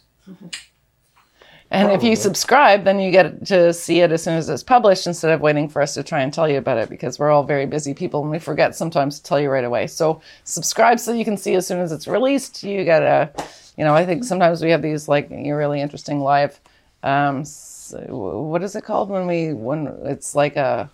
And 1.70 1.90
if 1.90 2.02
you 2.04 2.14
subscribe, 2.14 2.84
then 2.84 3.00
you 3.00 3.10
get 3.10 3.46
to 3.46 3.72
see 3.72 4.00
it 4.00 4.12
as 4.12 4.22
soon 4.22 4.34
as 4.34 4.48
it's 4.48 4.62
published 4.62 5.06
instead 5.06 5.32
of 5.32 5.40
waiting 5.40 5.68
for 5.68 5.82
us 5.82 5.94
to 5.94 6.02
try 6.02 6.20
and 6.20 6.32
tell 6.32 6.48
you 6.48 6.58
about 6.58 6.78
it 6.78 6.88
because 6.88 7.18
we're 7.18 7.30
all 7.30 7.42
very 7.42 7.66
busy 7.66 7.92
people 7.92 8.22
and 8.22 8.30
we 8.30 8.38
forget 8.38 8.76
sometimes 8.76 9.18
to 9.18 9.24
tell 9.24 9.40
you 9.40 9.50
right 9.50 9.64
away. 9.64 9.88
So 9.88 10.20
subscribe 10.44 11.00
so 11.00 11.12
you 11.12 11.24
can 11.24 11.36
see 11.36 11.54
as 11.54 11.66
soon 11.66 11.80
as 11.80 11.90
it's 11.90 12.06
released. 12.06 12.62
You 12.62 12.84
get 12.84 13.02
a, 13.02 13.32
you 13.76 13.84
know, 13.84 13.94
I 13.94 14.06
think 14.06 14.24
sometimes 14.24 14.62
we 14.62 14.70
have 14.70 14.82
these 14.82 15.08
like 15.08 15.30
really 15.30 15.80
interesting 15.80 16.20
live 16.20 16.60
um, 17.06 17.40
it's 17.40 17.94
what 18.08 18.62
is 18.62 18.74
it 18.74 18.84
called 18.84 19.10
when 19.10 19.26
we 19.26 19.52
when 19.52 19.86
it's 20.04 20.34
like 20.34 20.56
a 20.56 20.90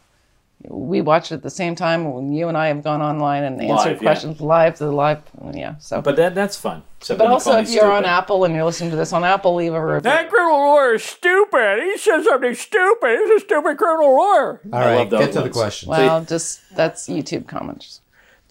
we 0.68 1.00
watch 1.00 1.32
it 1.32 1.36
at 1.36 1.42
the 1.42 1.50
same 1.50 1.74
time 1.74 2.12
when 2.12 2.32
you 2.32 2.46
and 2.48 2.56
I 2.56 2.68
have 2.68 2.84
gone 2.84 3.02
online 3.02 3.42
and 3.42 3.60
answered 3.60 3.92
Live, 3.92 4.02
yeah. 4.02 4.08
questions 4.08 4.40
live 4.40 4.78
the 4.78 4.92
live 4.92 5.22
yeah 5.54 5.76
so 5.78 6.02
But 6.02 6.16
that 6.16 6.34
that's 6.34 6.56
fun. 6.56 6.82
So 7.00 7.16
but 7.16 7.26
also 7.28 7.58
if 7.58 7.70
you're 7.70 7.90
on 7.90 8.04
Apple 8.04 8.44
and 8.44 8.54
you're 8.54 8.64
listening 8.64 8.90
to 8.90 8.96
this 8.96 9.12
on 9.12 9.24
Apple 9.24 9.54
leave 9.54 9.72
a 9.72 9.84
review 9.84 10.02
That 10.02 10.28
criminal 10.28 10.58
lawyer 10.58 10.94
is 10.94 11.02
stupid. 11.02 11.82
He 11.82 11.96
said 11.98 12.22
something 12.22 12.54
stupid. 12.54 13.18
He's 13.18 13.30
a 13.30 13.40
stupid 13.40 13.78
criminal 13.78 14.14
lawyer. 14.14 14.60
all 14.72 14.80
right 14.80 14.86
I 14.86 14.96
right, 14.98 15.10
get 15.10 15.32
to 15.32 15.42
the 15.42 15.50
question. 15.50 15.88
well 15.88 16.24
just 16.24 16.60
that's 16.76 17.08
YouTube 17.08 17.48
comments 17.48 18.01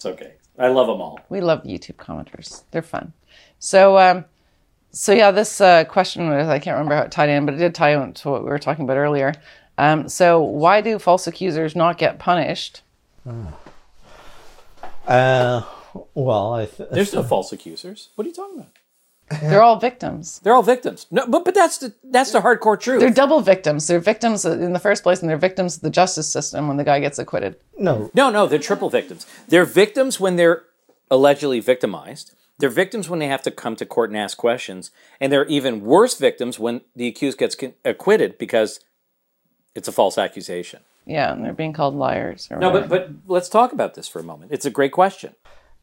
It's 0.04 0.06
okay. 0.20 0.32
I 0.58 0.66
love 0.68 0.88
them 0.88 1.00
all. 1.00 1.20
we 1.28 1.40
love 1.40 1.62
YouTube 1.62 1.94
commenters 1.96 2.64
they're 2.72 2.82
fun 2.82 3.12
so 3.60 3.96
um 3.98 4.24
so 4.90 5.12
yeah 5.12 5.30
this 5.30 5.60
uh, 5.60 5.84
question 5.84 6.28
was 6.28 6.48
I 6.48 6.58
can't 6.58 6.74
remember 6.74 6.96
how 6.96 7.02
it 7.02 7.12
tied 7.12 7.28
in 7.28 7.46
but 7.46 7.54
it 7.54 7.58
did 7.58 7.72
tie 7.74 7.94
into 7.94 8.28
what 8.30 8.42
we 8.42 8.50
were 8.50 8.58
talking 8.58 8.84
about 8.84 8.96
earlier 8.96 9.32
um, 9.78 10.08
so 10.08 10.42
why 10.42 10.80
do 10.80 10.98
false 10.98 11.26
accusers 11.28 11.76
not 11.76 11.96
get 11.98 12.18
punished 12.18 12.82
Uh, 15.06 15.62
well, 16.14 16.54
I 16.54 16.66
th- 16.66 16.88
There's 16.90 17.12
no 17.14 17.22
false 17.22 17.52
accusers. 17.52 18.08
What 18.14 18.24
are 18.26 18.28
you 18.28 18.34
talking 18.34 18.58
about? 18.58 18.70
They're 19.40 19.62
all 19.62 19.76
victims 19.78 20.40
They're 20.42 20.54
all 20.54 20.62
victims. 20.62 21.06
No, 21.10 21.26
but 21.26 21.44
but 21.44 21.54
that's 21.54 21.78
the 21.78 21.94
that's 22.04 22.32
the 22.32 22.40
hardcore 22.40 22.78
truth. 22.78 23.00
They're 23.00 23.10
double 23.10 23.40
victims. 23.40 23.86
They're 23.86 24.00
victims 24.00 24.44
in 24.44 24.72
the 24.72 24.78
first 24.78 25.02
place, 25.02 25.20
and 25.20 25.28
they're 25.30 25.36
victims 25.36 25.76
of 25.76 25.82
the 25.82 25.90
justice 25.90 26.30
system 26.32 26.68
when 26.68 26.76
the 26.76 26.84
guy 26.84 27.00
gets 27.00 27.18
acquitted. 27.18 27.56
no. 27.78 28.10
No, 28.14 28.30
no, 28.30 28.46
they're 28.46 28.58
triple 28.58 28.90
victims. 28.90 29.26
They're 29.48 29.64
victims 29.64 30.18
when 30.20 30.36
they're 30.36 30.64
allegedly 31.10 31.60
victimized. 31.60 32.32
They're 32.58 32.68
victims 32.70 33.08
when 33.08 33.18
they 33.18 33.26
have 33.26 33.42
to 33.42 33.50
come 33.50 33.74
to 33.76 33.86
court 33.86 34.10
and 34.10 34.18
ask 34.18 34.36
questions, 34.36 34.90
and 35.20 35.32
they're 35.32 35.46
even 35.46 35.80
worse 35.82 36.16
victims 36.18 36.58
when 36.58 36.82
the 36.94 37.08
accused 37.08 37.38
gets 37.38 37.56
acquitted 37.84 38.38
because 38.38 38.80
it's 39.74 39.88
a 39.88 39.92
false 39.92 40.16
accusation. 40.18 40.80
Yeah, 41.04 41.32
and 41.32 41.44
they're 41.44 41.52
being 41.52 41.72
called 41.72 41.96
liars. 41.96 42.46
Or 42.50 42.58
No, 42.58 42.70
whatever. 42.70 42.88
but 42.88 43.08
but 43.26 43.32
let's 43.32 43.48
talk 43.48 43.72
about 43.72 43.94
this 43.94 44.06
for 44.06 44.20
a 44.20 44.22
moment. 44.22 44.52
It's 44.52 44.64
a 44.66 44.70
great 44.70 44.92
question. 44.92 45.34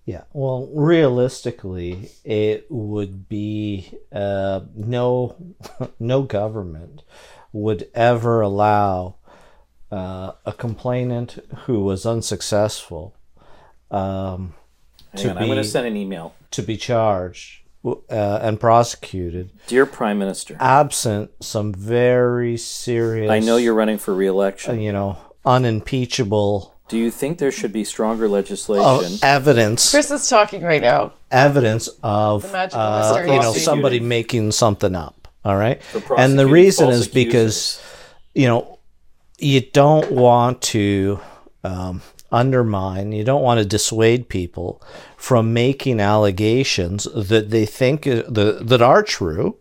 Yeah. 0.06 0.24
Well, 0.34 0.70
realistically, 0.74 2.10
it 2.24 2.66
would 2.70 3.30
be 3.30 3.94
uh, 4.12 4.62
no 4.76 5.36
no 6.00 6.24
government 6.24 7.04
would 7.52 7.90
ever 7.94 8.42
allow 8.42 9.16
uh, 9.92 10.34
a 10.46 10.54
complainant 10.54 11.40
who 11.66 11.82
was 11.82 12.06
unsuccessful 12.06 13.16
um, 13.92 14.54
to 15.16 15.32
on, 15.32 15.38
I'm 15.38 15.46
going 15.46 15.58
to 15.58 15.64
send 15.64 15.88
an 15.88 15.98
email. 15.98 16.36
to 16.52 16.62
be 16.62 16.78
charged 16.78 17.62
uh, 17.86 18.40
and 18.42 18.60
prosecuted 18.60 19.52
Dear 19.68 19.86
Prime 19.86 20.20
Minister, 20.20 20.58
absent 20.60 21.32
some 21.40 21.74
very 21.74 22.58
serious. 22.58 23.32
I 23.32 23.40
know 23.40 23.58
you're 23.58 23.74
running 23.74 23.98
for 23.98 24.14
re-election. 24.14 24.80
you 24.82 24.92
know 24.92 25.18
unimpeachable 25.46 26.79
Do 26.90 26.98
you 26.98 27.12
think 27.12 27.38
there 27.38 27.52
should 27.52 27.72
be 27.72 27.84
stronger 27.84 28.28
legislation? 28.28 29.20
uh, 29.24 29.28
evidence. 29.28 29.92
Chris 29.92 30.12
is 30.12 30.28
talking 30.28 30.64
right 30.64 30.82
now. 30.82 31.14
evidence 31.32 31.88
of 32.04 32.46
uh, 32.54 33.24
you 33.26 33.40
know 33.40 33.54
somebody 33.54 34.00
making 34.00 34.52
something 34.52 34.96
up 34.96 35.20
all 35.44 35.56
right? 35.56 35.82
And 36.18 36.38
the 36.38 36.48
reason 36.48 36.90
is 36.90 37.08
because 37.08 37.82
you 38.34 38.48
know 38.48 38.80
you 39.38 39.62
don't 39.62 40.12
want 40.12 40.62
to 40.62 41.20
um, 41.64 42.02
undermine 42.32 43.12
you 43.12 43.24
don't 43.24 43.42
want 43.42 43.60
to 43.60 43.66
dissuade 43.66 44.30
people 44.30 44.82
from 45.18 45.54
making 45.54 46.00
allegations 46.00 47.06
that 47.16 47.50
they 47.50 47.66
think 47.66 48.06
uh, 48.06 48.24
the, 48.28 48.60
that 48.62 48.82
are 48.82 49.02
true 49.02 49.58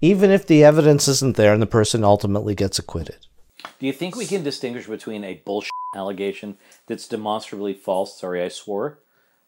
even 0.00 0.30
if 0.30 0.46
the 0.46 0.64
evidence 0.64 1.08
isn't 1.08 1.36
there 1.36 1.52
and 1.52 1.62
the 1.62 1.66
person 1.66 2.04
ultimately 2.04 2.54
gets 2.54 2.78
acquitted. 2.78 3.26
Do 3.80 3.86
you 3.86 3.92
think 3.92 4.14
we 4.14 4.26
can 4.26 4.44
distinguish 4.44 4.86
between 4.86 5.24
a 5.24 5.34
bullshit 5.44 5.70
allegation 5.94 6.56
that's 6.86 7.08
demonstrably 7.08 7.74
false? 7.74 8.18
Sorry, 8.18 8.42
I 8.42 8.48
swore, 8.48 8.98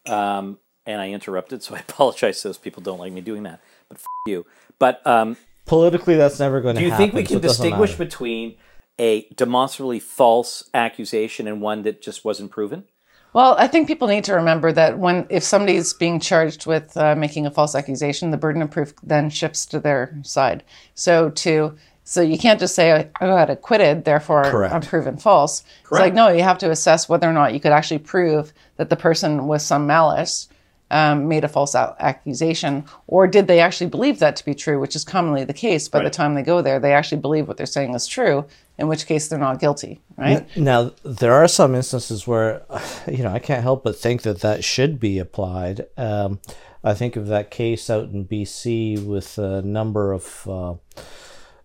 um, 0.06 0.58
and 0.86 1.00
I 1.00 1.10
interrupted, 1.10 1.62
so 1.64 1.74
I 1.74 1.80
apologize. 1.80 2.42
Those 2.42 2.58
people 2.58 2.82
don't 2.82 2.98
like 2.98 3.12
me 3.12 3.20
doing 3.20 3.42
that, 3.44 3.60
but 3.88 3.98
f- 3.98 4.04
you. 4.26 4.46
But 4.78 5.06
um, 5.06 5.36
politically 5.66 6.16
that's 6.16 6.38
never 6.38 6.60
going 6.60 6.74
to 6.74 6.80
do 6.80 6.84
you 6.86 6.90
happen 6.90 7.10
think 7.10 7.14
we 7.14 7.22
can 7.22 7.36
it 7.36 7.42
doesn't 7.42 7.62
distinguish 7.62 7.94
between 7.94 8.56
a 8.98 9.28
demonstrably 9.34 10.00
false 10.00 10.68
accusation 10.74 11.46
and 11.46 11.62
one 11.62 11.82
that 11.82 12.02
just 12.02 12.24
wasn't 12.24 12.50
proven? 12.50 12.84
Well, 13.32 13.54
I 13.58 13.68
think 13.68 13.86
people 13.86 14.08
need 14.08 14.24
to 14.24 14.34
remember 14.34 14.72
that 14.72 14.98
when 14.98 15.26
if 15.30 15.44
somebody's 15.44 15.92
being 15.92 16.18
charged 16.18 16.66
with 16.66 16.96
uh, 16.96 17.14
making 17.14 17.46
a 17.46 17.50
false 17.50 17.76
accusation, 17.76 18.30
the 18.30 18.36
burden 18.36 18.60
of 18.60 18.70
proof 18.70 18.92
then 19.04 19.30
shifts 19.30 19.66
to 19.66 19.78
their 19.78 20.18
side. 20.22 20.64
So 20.94 21.30
to 21.30 21.76
so 22.04 22.20
you 22.20 22.38
can't 22.38 22.58
just 22.58 22.74
say 22.74 23.10
I 23.20 23.26
got 23.26 23.50
acquitted, 23.50 24.04
therefore 24.04 24.44
Correct. 24.44 24.74
I'm 24.74 24.80
proven 24.80 25.16
false. 25.16 25.62
It's 25.82 25.92
like 25.92 26.14
no, 26.14 26.28
you 26.28 26.42
have 26.42 26.58
to 26.58 26.70
assess 26.70 27.08
whether 27.08 27.28
or 27.28 27.32
not 27.32 27.54
you 27.54 27.60
could 27.60 27.72
actually 27.72 27.98
prove 27.98 28.52
that 28.76 28.90
the 28.90 28.96
person 28.96 29.46
with 29.46 29.62
some 29.62 29.86
malice 29.86 30.48
um, 30.90 31.28
made 31.28 31.44
a 31.44 31.48
false 31.48 31.74
accusation, 31.74 32.84
or 33.06 33.26
did 33.26 33.46
they 33.46 33.60
actually 33.60 33.88
believe 33.88 34.18
that 34.18 34.36
to 34.36 34.44
be 34.44 34.54
true, 34.54 34.80
which 34.80 34.96
is 34.96 35.04
commonly 35.04 35.44
the 35.44 35.52
case. 35.52 35.88
By 35.88 36.02
the 36.02 36.10
time 36.10 36.34
they 36.34 36.42
go 36.42 36.62
there, 36.62 36.80
they 36.80 36.92
actually 36.92 37.20
believe 37.20 37.46
what 37.46 37.56
they're 37.56 37.66
saying 37.66 37.94
is 37.94 38.06
true, 38.06 38.44
in 38.76 38.88
which 38.88 39.06
case 39.06 39.28
they're 39.28 39.38
not 39.38 39.60
guilty, 39.60 40.00
right? 40.16 40.44
Now, 40.56 40.92
there 41.04 41.34
are 41.34 41.46
some 41.46 41.74
instances 41.74 42.26
where, 42.26 42.62
you 43.06 43.22
know, 43.22 43.32
I 43.32 43.38
can't 43.38 43.62
help 43.62 43.84
but 43.84 43.96
think 43.96 44.22
that 44.22 44.40
that 44.40 44.64
should 44.64 44.98
be 44.98 45.18
applied. 45.18 45.86
Um, 45.96 46.40
I 46.82 46.94
think 46.94 47.14
of 47.16 47.28
that 47.28 47.50
case 47.50 47.88
out 47.88 48.08
in 48.10 48.26
BC 48.26 49.04
with 49.04 49.38
a 49.38 49.62
number 49.62 50.12
of 50.12 50.48
uh, 50.48 50.74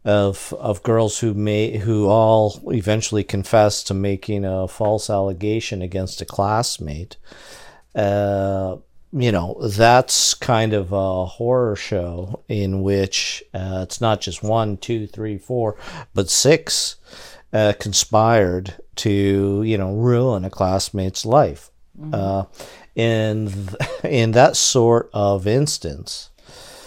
of 0.06 0.54
of 0.60 0.84
girls 0.84 1.20
who 1.20 1.34
may 1.34 1.78
who 1.78 2.08
all 2.08 2.62
eventually 2.72 3.24
confessed 3.24 3.88
to 3.88 3.94
making 3.94 4.46
a 4.46 4.68
false 4.68 5.10
allegation 5.10 5.82
against 5.82 6.22
a 6.22 6.26
classmate. 6.26 7.18
Uh, 7.94 8.78
you 9.12 9.32
know, 9.32 9.58
that's 9.70 10.34
kind 10.34 10.74
of 10.74 10.92
a 10.92 11.26
horror 11.26 11.76
show 11.76 12.44
in 12.50 12.82
which 12.82 13.44
uh, 13.54 13.80
it's 13.84 14.02
not 14.02 14.20
just 14.22 14.44
one, 14.44 14.78
two, 14.78 15.08
three, 15.08 15.38
four, 15.38 15.78
but 16.14 16.30
six 16.30 16.98
uh, 17.54 17.74
conspired 17.80 18.74
to, 18.98 19.64
you 19.64 19.78
know, 19.78 19.94
ruin 19.94 20.44
a 20.44 20.50
classmate's 20.50 21.26
life. 21.26 21.72
Uh, 22.12 22.44
in 22.96 23.48
th- 23.48 23.90
in 24.04 24.32
that 24.32 24.58
sort 24.58 25.10
of 25.14 25.48
instance, 25.48 26.30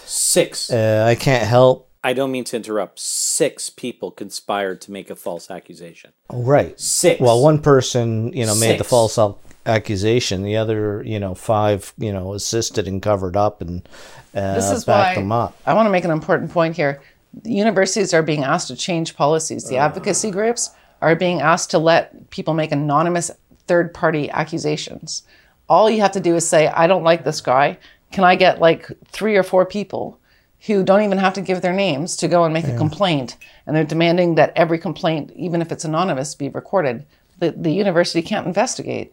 Six. 0.04 0.70
uh, 0.70 1.06
I 1.08 1.14
can't 1.14 1.46
help. 1.46 1.87
I 2.02 2.12
don't 2.12 2.30
mean 2.30 2.44
to 2.44 2.56
interrupt. 2.56 3.00
Six 3.00 3.70
people 3.70 4.10
conspired 4.10 4.80
to 4.82 4.92
make 4.92 5.10
a 5.10 5.16
false 5.16 5.50
accusation. 5.50 6.12
Right. 6.30 6.78
Six. 6.78 7.20
Well, 7.20 7.42
one 7.42 7.60
person, 7.60 8.32
you 8.32 8.46
know, 8.46 8.54
made 8.54 8.78
the 8.78 8.84
false 8.84 9.18
accusation. 9.66 10.42
The 10.42 10.56
other, 10.56 11.02
you 11.04 11.18
know, 11.18 11.34
five, 11.34 11.92
you 11.98 12.12
know, 12.12 12.34
assisted 12.34 12.86
and 12.86 13.02
covered 13.02 13.36
up 13.36 13.60
and 13.60 13.88
uh, 14.34 14.54
This 14.54 14.70
is 14.70 14.84
backed 14.84 15.16
why 15.16 15.22
them 15.22 15.32
up. 15.32 15.56
I 15.66 15.74
want 15.74 15.86
to 15.86 15.90
make 15.90 16.04
an 16.04 16.10
important 16.10 16.52
point 16.52 16.76
here. 16.76 17.02
Universities 17.44 18.14
are 18.14 18.22
being 18.22 18.44
asked 18.44 18.68
to 18.68 18.76
change 18.76 19.16
policies. 19.16 19.68
The 19.68 19.76
advocacy 19.76 20.30
groups 20.30 20.70
are 21.02 21.14
being 21.14 21.40
asked 21.40 21.70
to 21.72 21.78
let 21.78 22.30
people 22.30 22.54
make 22.54 22.72
anonymous 22.72 23.30
third 23.66 23.92
party 23.92 24.30
accusations. 24.30 25.24
All 25.68 25.90
you 25.90 26.00
have 26.00 26.12
to 26.12 26.20
do 26.20 26.36
is 26.36 26.48
say, 26.48 26.68
I 26.68 26.86
don't 26.86 27.04
like 27.04 27.24
this 27.24 27.40
guy. 27.40 27.78
Can 28.10 28.24
I 28.24 28.36
get 28.36 28.60
like 28.60 28.90
three 29.06 29.36
or 29.36 29.42
four 29.42 29.66
people 29.66 30.18
who 30.66 30.82
don't 30.82 31.02
even 31.02 31.18
have 31.18 31.34
to 31.34 31.40
give 31.40 31.62
their 31.62 31.72
names 31.72 32.16
to 32.16 32.28
go 32.28 32.44
and 32.44 32.52
make 32.52 32.66
a 32.66 32.76
complaint? 32.76 33.36
And 33.66 33.76
they're 33.76 33.84
demanding 33.84 34.34
that 34.34 34.52
every 34.56 34.78
complaint, 34.78 35.32
even 35.36 35.62
if 35.62 35.70
it's 35.70 35.84
anonymous, 35.84 36.34
be 36.34 36.48
recorded. 36.48 37.06
The, 37.38 37.52
the 37.52 37.70
university 37.70 38.22
can't 38.22 38.46
investigate. 38.46 39.12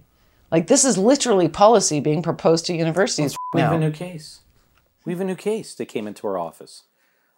Like, 0.51 0.67
this 0.67 0.85
is 0.85 0.97
literally 0.97 1.47
policy 1.47 1.99
being 1.99 2.23
proposed 2.23 2.65
to 2.67 2.75
universities 2.75 3.35
We 3.53 3.61
have 3.61 3.71
now. 3.71 3.77
a 3.77 3.79
new 3.79 3.91
case. 3.91 4.39
We 5.03 5.13
have 5.13 5.21
a 5.21 5.25
new 5.25 5.35
case 5.35 5.75
that 5.75 5.85
came 5.85 6.07
into 6.07 6.25
our 6.27 6.37
office. 6.37 6.83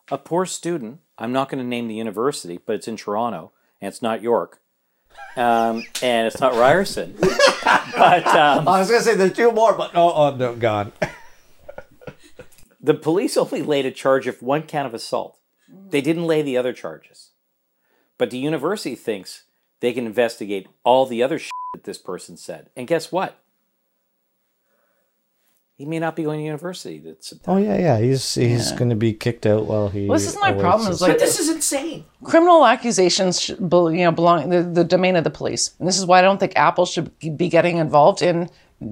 A 0.10 0.18
poor 0.18 0.46
student, 0.46 1.00
I'm 1.18 1.34
not 1.34 1.50
going 1.50 1.62
to 1.62 1.68
name 1.68 1.88
the 1.88 1.96
university, 1.96 2.60
but 2.66 2.76
it's 2.78 2.88
in 2.88 2.96
Toronto, 2.96 3.52
and 3.82 3.90
it's 3.90 4.02
not 4.02 4.22
York. 4.22 4.62
Um, 5.36 5.84
and 6.02 6.28
it's 6.28 6.40
not 6.40 6.56
Ryerson. 6.56 7.16
but 7.64 8.28
um, 8.28 8.68
I 8.68 8.80
was 8.80 8.90
gonna 8.90 9.02
say 9.02 9.16
there's 9.16 9.34
two 9.34 9.52
more, 9.52 9.74
but 9.74 9.92
oh, 9.94 10.12
oh 10.14 10.36
no, 10.36 10.56
gone. 10.56 10.92
the 12.88 12.94
police 12.94 13.36
only 13.36 13.62
laid 13.62 13.86
a 13.86 13.92
charge 13.92 14.28
of 14.28 14.42
one 14.42 14.62
count 14.64 14.88
of 14.88 14.94
assault. 14.94 15.38
Mm. 15.70 15.92
They 15.92 16.00
didn't 16.00 16.26
lay 16.26 16.42
the 16.42 16.56
other 16.56 16.72
charges. 16.72 17.32
But 18.18 18.32
the 18.32 18.38
university 18.38 18.96
thinks 18.96 19.44
they 19.82 19.92
can 19.92 20.06
investigate 20.06 20.68
all 20.86 21.06
the 21.06 21.22
other 21.22 21.38
shit 21.38 21.52
that 21.74 21.84
this 21.84 21.98
person 21.98 22.38
said. 22.38 22.70
And 22.78 22.88
guess 22.88 23.12
what? 23.12 23.38
He 25.76 25.86
may 25.86 26.00
not 26.00 26.16
be 26.16 26.24
going 26.24 26.40
to 26.40 26.46
university. 26.46 26.98
That's 27.00 27.34
Oh 27.46 27.58
yeah, 27.58 27.78
yeah. 27.78 28.00
He's 28.00 28.34
he's 28.34 28.72
gonna 28.72 28.96
be 28.96 29.14
kicked 29.14 29.46
out 29.46 29.66
while 29.68 29.90
he. 29.90 30.08
Well, 30.08 30.18
this 30.18 30.28
is 30.28 30.40
my 30.40 30.52
problem. 30.54 30.88
his- 30.88 30.96
Is 30.96 31.02
like 31.02 31.22
is 31.22 31.50
insane. 31.50 32.06
criminal 32.24 32.66
accusations, 32.66 33.40
sh- 33.40 33.52
bel- 33.60 33.92
you 33.92 34.04
know, 34.06 34.12
belong 34.12 34.50
the, 34.50 34.64
the 34.64 34.84
domain 34.84 35.16
of 35.18 35.24
the 35.24 35.30
police, 35.30 35.76
and 35.78 35.88
this 35.88 36.00
is 36.00 36.06
why 36.08 36.18
I 36.18 36.24
don't 36.24 36.40
think 36.40 36.54
Apple 36.56 36.88
should 36.88 37.12
be 37.20 37.48
getting 37.50 37.78
involved 37.78 38.24
in 38.24 38.50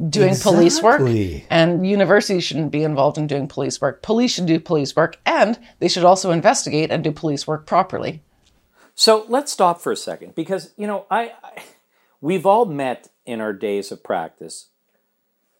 doing 0.09 0.35
police 0.35 0.81
work, 0.81 1.01
and 1.49 1.87
universities 1.87 2.43
shouldn't 2.43 2.71
be 2.71 2.83
involved 2.83 3.17
in 3.17 3.27
doing 3.27 3.47
police 3.47 3.79
work. 3.79 4.01
Police 4.01 4.33
should 4.33 4.45
do 4.45 4.59
police 4.59 4.95
work, 4.95 5.19
and 5.25 5.59
they 5.79 5.87
should 5.87 6.03
also 6.03 6.31
investigate 6.31 6.91
and 6.91 7.03
do 7.03 7.11
police 7.11 7.45
work 7.45 7.65
properly. 7.65 8.21
So 8.95 9.25
let's 9.27 9.51
stop 9.51 9.81
for 9.81 9.91
a 9.91 9.97
second 9.97 10.35
because 10.35 10.73
you 10.77 10.87
know 10.87 11.05
I, 11.11 11.33
I 11.43 11.63
we've 12.21 12.45
all 12.45 12.65
met 12.65 13.09
in 13.25 13.41
our 13.41 13.53
days 13.53 13.91
of 13.91 14.03
practice 14.03 14.67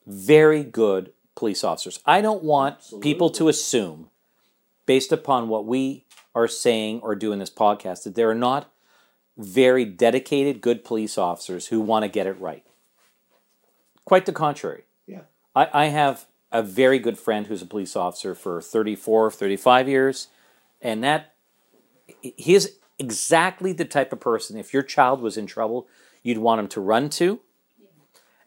very 0.08 0.64
good 0.64 1.12
police 1.36 1.64
officers. 1.64 2.00
I 2.06 2.22
don't 2.22 2.44
want 2.44 2.78
people 3.02 3.30
to 3.32 3.48
assume 3.50 4.10
based 4.86 5.12
upon 5.12 5.50
what 5.50 5.66
we 5.66 6.06
are 6.34 6.48
saying 6.48 7.02
or 7.02 7.16
do 7.16 7.32
in 7.32 7.40
this 7.40 7.50
podcast 7.50 8.04
that 8.04 8.16
there 8.16 8.30
are 8.30 8.36
not 8.36 8.72
very 9.38 9.84
dedicated 9.84 10.62
good 10.62 10.84
police 10.84 11.18
officers 11.18 11.68
who 11.68 11.82
want 11.82 12.04
to 12.04 12.10
get 12.10 12.28
it 12.28 12.40
right. 12.40 12.64
Quite 14.06 14.26
the 14.26 14.32
contrary. 14.32 14.84
Yeah. 15.08 15.22
I, 15.56 15.68
I 15.74 15.86
have 15.88 16.26
a 16.52 16.62
very 16.64 17.00
good 17.00 17.18
friend 17.18 17.48
who's 17.48 17.62
a 17.62 17.66
police 17.66 17.96
officer 17.96 18.34
for 18.34 18.62
34, 18.62 19.32
35 19.32 19.90
years, 19.90 20.28
and 20.82 21.04
that 21.04 21.34
he 22.22 22.54
is 22.54 22.78
exactly 22.98 23.74
the 23.74 23.86
type 23.86 24.14
of 24.14 24.20
person, 24.20 24.58
if 24.58 24.74
your 24.74 24.84
child 24.84 25.22
was 25.22 25.38
in 25.38 25.48
trouble, 25.48 25.88
you'd 26.24 26.38
want 26.38 26.60
him 26.60 26.68
to 26.70 26.82
run 26.82 27.10
to, 27.10 27.40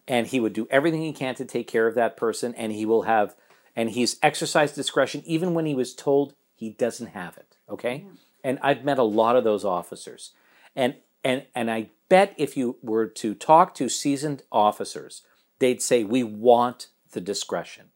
and 0.06 0.28
he 0.28 0.40
would 0.40 0.52
do 0.52 0.66
everything 0.70 1.02
he 1.02 1.12
can 1.12 1.34
to 1.34 1.44
take 1.44 1.68
care 1.68 1.86
of 1.86 1.94
that 1.94 2.16
person, 2.16 2.54
and 2.54 2.72
he 2.72 2.86
will 2.86 3.02
have, 3.02 3.34
and 3.76 3.90
he's 3.90 4.16
exercised 4.22 4.74
discretion 4.74 5.22
even 5.26 5.54
when 5.54 5.66
he 5.66 5.74
was 5.74 5.94
told 5.94 6.34
he 6.54 6.70
doesn't 6.70 7.08
have 7.08 7.36
it. 7.36 7.56
Okay, 7.68 8.06
and 8.42 8.58
I've 8.62 8.84
met 8.84 8.98
a 8.98 9.02
lot 9.02 9.36
of 9.36 9.44
those 9.44 9.64
officers, 9.64 10.32
and 10.74 10.94
and 11.22 11.44
and 11.54 11.70
I 11.70 11.90
bet 12.08 12.34
if 12.38 12.56
you 12.56 12.76
were 12.82 13.06
to 13.06 13.34
talk 13.34 13.74
to 13.74 13.88
seasoned 13.88 14.42
officers, 14.50 15.22
they'd 15.58 15.82
say 15.82 16.04
we 16.04 16.22
want 16.22 16.88
the 17.12 17.20
discretion, 17.20 17.86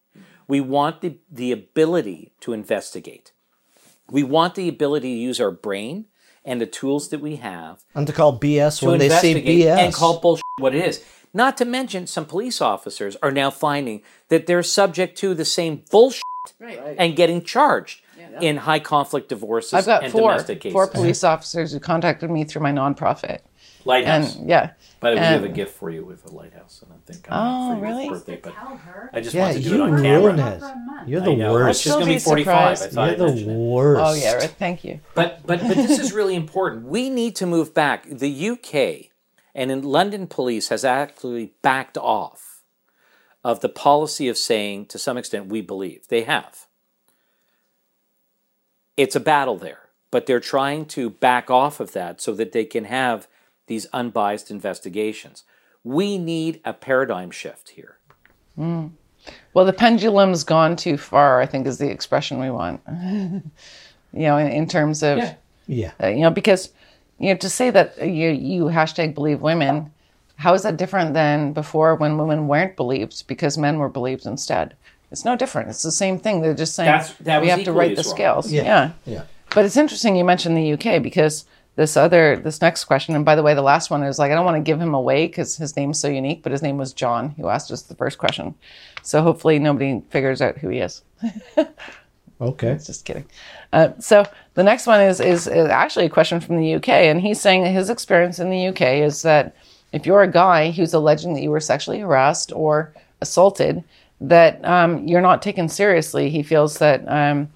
we 0.48 0.60
want 0.60 1.00
the 1.00 1.18
the 1.30 1.52
ability 1.52 2.32
to 2.40 2.52
investigate, 2.52 3.32
we 4.10 4.22
want 4.22 4.54
the 4.54 4.68
ability 4.68 5.14
to 5.14 5.20
use 5.20 5.40
our 5.40 5.50
brain 5.50 6.06
and 6.44 6.60
the 6.60 6.66
tools 6.66 7.08
that 7.10 7.20
we 7.20 7.36
have 7.36 7.84
And 7.94 8.06
to 8.06 8.12
call 8.12 8.38
BS 8.38 8.80
to 8.80 8.86
when 8.86 8.98
they 8.98 9.08
say 9.08 9.34
BS. 9.42 9.78
and 9.78 9.94
call 9.94 10.18
bullshit 10.20 10.42
what 10.58 10.74
it 10.74 10.84
is. 10.84 11.04
Not 11.34 11.56
to 11.58 11.64
mention, 11.64 12.06
some 12.06 12.26
police 12.26 12.60
officers 12.60 13.16
are 13.22 13.30
now 13.30 13.50
finding 13.50 14.02
that 14.28 14.46
they're 14.46 14.62
subject 14.62 15.16
to 15.18 15.34
the 15.34 15.44
same 15.46 15.82
bullshit 15.90 16.22
and 16.98 17.16
getting 17.16 17.42
charged 17.42 18.02
in 18.40 18.56
high 18.58 18.80
conflict 18.80 19.28
divorces 19.28 19.72
I've 19.74 19.86
got 19.86 20.02
and 20.04 20.12
four 20.12 20.32
domestic 20.32 20.60
cases. 20.60 20.72
four 20.74 20.88
police 20.88 21.22
officers 21.24 21.72
who 21.72 21.80
contacted 21.80 22.28
me 22.30 22.44
through 22.44 22.62
my 22.62 22.72
nonprofit, 22.72 23.40
Lighthouse. 23.84 24.36
and 24.36 24.48
yeah, 24.48 24.70
By 25.00 25.10
the 25.10 25.16
way, 25.16 25.22
we 25.22 25.26
have 25.26 25.44
a 25.44 25.48
gift 25.48 25.74
for 25.76 25.90
you 25.90 26.04
with 26.04 26.24
a 26.30 26.34
lighthouse, 26.34 26.82
and 26.82 26.92
I 26.92 26.96
think 27.12 27.26
Oh, 27.30 27.34
I'm 27.72 27.78
for 27.80 27.86
your 27.86 27.94
really? 27.96 28.08
birthday, 28.08 28.40
but 28.42 28.54
Tell 28.54 28.76
her. 28.76 29.10
I 29.12 29.20
just 29.20 29.34
yeah, 29.34 29.42
want 29.42 29.56
to 29.56 29.62
do 29.62 29.68
you 29.70 29.74
it 29.76 29.80
on 29.80 29.90
ruined 29.92 30.04
camera. 30.38 30.50
it. 30.54 30.58
For 30.60 30.66
a. 30.66 31.04
You're 31.08 31.20
the 31.20 31.34
worst. 31.34 31.82
She's 31.82 31.92
going 31.92 32.04
to 32.04 32.10
be 32.10 32.14
be 32.14 32.20
45. 32.20 32.54
I 32.56 32.74
surprised. 32.74 32.94
thought 32.94 33.08
You're 33.08 33.16
the 33.18 33.26
mention 33.34 33.50
it. 33.50 33.56
worst. 33.56 34.02
oh 34.04 34.14
yeah, 34.14 34.32
right, 34.34 34.50
thank 34.58 34.84
you. 34.84 35.00
But 35.14 35.40
but 35.46 35.60
but 35.66 35.76
this 35.76 35.98
is 35.98 36.12
really 36.12 36.34
important. 36.36 36.86
We 36.86 37.10
need 37.10 37.34
to 37.36 37.46
move 37.46 37.74
back. 37.74 38.06
The 38.08 38.50
UK 38.50 39.10
and 39.54 39.70
in 39.70 39.82
London 39.82 40.26
police 40.26 40.68
has 40.68 40.84
actually 40.84 41.52
backed 41.62 41.98
off 41.98 42.62
of 43.44 43.60
the 43.60 43.68
policy 43.68 44.28
of 44.28 44.38
saying 44.38 44.86
to 44.86 44.98
some 44.98 45.16
extent 45.18 45.46
we 45.48 45.60
believe. 45.60 46.06
They 46.08 46.22
have. 46.22 46.66
It's 48.96 49.16
a 49.16 49.20
battle 49.20 49.56
there, 49.56 49.88
but 50.10 50.26
they're 50.26 50.40
trying 50.40 50.86
to 50.86 51.10
back 51.10 51.50
off 51.50 51.80
of 51.80 51.92
that 51.92 52.20
so 52.20 52.34
that 52.34 52.52
they 52.52 52.64
can 52.64 52.84
have 52.84 53.26
these 53.66 53.86
unbiased 53.92 54.50
investigations. 54.50 55.44
We 55.84 56.18
need 56.18 56.60
a 56.64 56.72
paradigm 56.72 57.30
shift 57.30 57.70
here. 57.70 57.96
Well, 59.54 59.64
the 59.64 59.72
pendulum's 59.72 60.44
gone 60.44 60.76
too 60.76 60.96
far. 60.96 61.40
I 61.40 61.46
think 61.46 61.66
is 61.66 61.78
the 61.78 61.90
expression 61.90 62.40
we 62.40 62.50
want. 62.50 62.80
you 62.90 63.42
know, 64.12 64.36
in, 64.36 64.48
in 64.48 64.66
terms 64.68 65.02
of 65.02 65.18
Yeah. 65.66 65.92
uh, 66.02 66.08
you 66.08 66.20
know 66.20 66.30
because 66.30 66.70
you 67.18 67.28
know 67.32 67.36
to 67.38 67.48
say 67.48 67.70
that 67.70 67.96
you 68.06 68.30
you 68.30 68.64
hashtag 68.64 69.14
believe 69.14 69.40
women 69.40 69.90
how 70.36 70.54
is 70.54 70.62
that 70.64 70.76
different 70.76 71.14
than 71.14 71.52
before 71.52 71.94
when 71.94 72.18
women 72.18 72.48
weren't 72.48 72.74
believed 72.76 73.26
because 73.28 73.56
men 73.56 73.78
were 73.78 73.88
believed 73.88 74.26
instead 74.26 74.74
it's 75.12 75.24
no 75.24 75.36
different 75.36 75.68
it's 75.70 75.82
the 75.84 75.92
same 75.92 76.18
thing 76.18 76.40
they're 76.40 76.52
just 76.64 76.74
saying 76.74 77.00
that 77.20 77.40
we 77.40 77.48
have 77.48 77.58
to 77.58 77.62
equally 77.70 77.78
write 77.78 77.96
the 77.96 78.02
wrong. 78.02 78.14
scales 78.14 78.52
Yeah. 78.52 78.62
yeah. 78.64 78.90
Yeah. 79.06 79.22
but 79.54 79.64
it's 79.64 79.76
interesting 79.76 80.16
you 80.16 80.24
mentioned 80.24 80.56
the 80.56 80.72
uk 80.72 81.00
because 81.02 81.44
this 81.76 81.96
other 81.96 82.36
this 82.36 82.60
next 82.60 82.84
question 82.84 83.14
and 83.14 83.24
by 83.24 83.34
the 83.34 83.42
way 83.42 83.54
the 83.54 83.62
last 83.62 83.90
one 83.90 84.02
is 84.02 84.18
like 84.18 84.30
i 84.30 84.34
don't 84.34 84.44
want 84.44 84.56
to 84.56 84.62
give 84.62 84.80
him 84.80 84.94
away 84.94 85.26
because 85.26 85.56
his 85.56 85.76
name's 85.76 85.98
so 85.98 86.08
unique 86.08 86.42
but 86.42 86.52
his 86.52 86.62
name 86.62 86.76
was 86.76 86.92
john 86.92 87.30
who 87.30 87.48
asked 87.48 87.70
us 87.70 87.82
the 87.82 87.94
first 87.94 88.18
question 88.18 88.54
so 89.02 89.22
hopefully 89.22 89.58
nobody 89.58 90.02
figures 90.10 90.42
out 90.42 90.58
who 90.58 90.68
he 90.68 90.78
is 90.78 91.02
Okay. 92.42 92.76
just 92.84 93.04
kidding. 93.04 93.24
Uh, 93.72 93.90
so 94.00 94.26
the 94.54 94.64
next 94.64 94.88
one 94.88 95.00
is, 95.00 95.20
is 95.20 95.46
is 95.46 95.68
actually 95.68 96.06
a 96.06 96.10
question 96.10 96.40
from 96.40 96.56
the 96.58 96.74
UK, 96.74 96.88
and 96.88 97.20
he's 97.20 97.40
saying 97.40 97.62
that 97.62 97.70
his 97.70 97.88
experience 97.88 98.40
in 98.40 98.50
the 98.50 98.66
UK 98.66 98.98
is 98.98 99.22
that 99.22 99.54
if 99.92 100.06
you're 100.06 100.22
a 100.22 100.30
guy 100.30 100.72
who's 100.72 100.92
alleging 100.92 101.34
that 101.34 101.42
you 101.42 101.50
were 101.50 101.60
sexually 101.60 102.00
harassed 102.00 102.50
or 102.52 102.92
assaulted, 103.20 103.84
that 104.20 104.62
um, 104.64 105.06
you're 105.06 105.20
not 105.20 105.40
taken 105.40 105.68
seriously. 105.68 106.30
He 106.30 106.42
feels 106.42 106.78
that 106.78 107.04
um, 107.06 107.48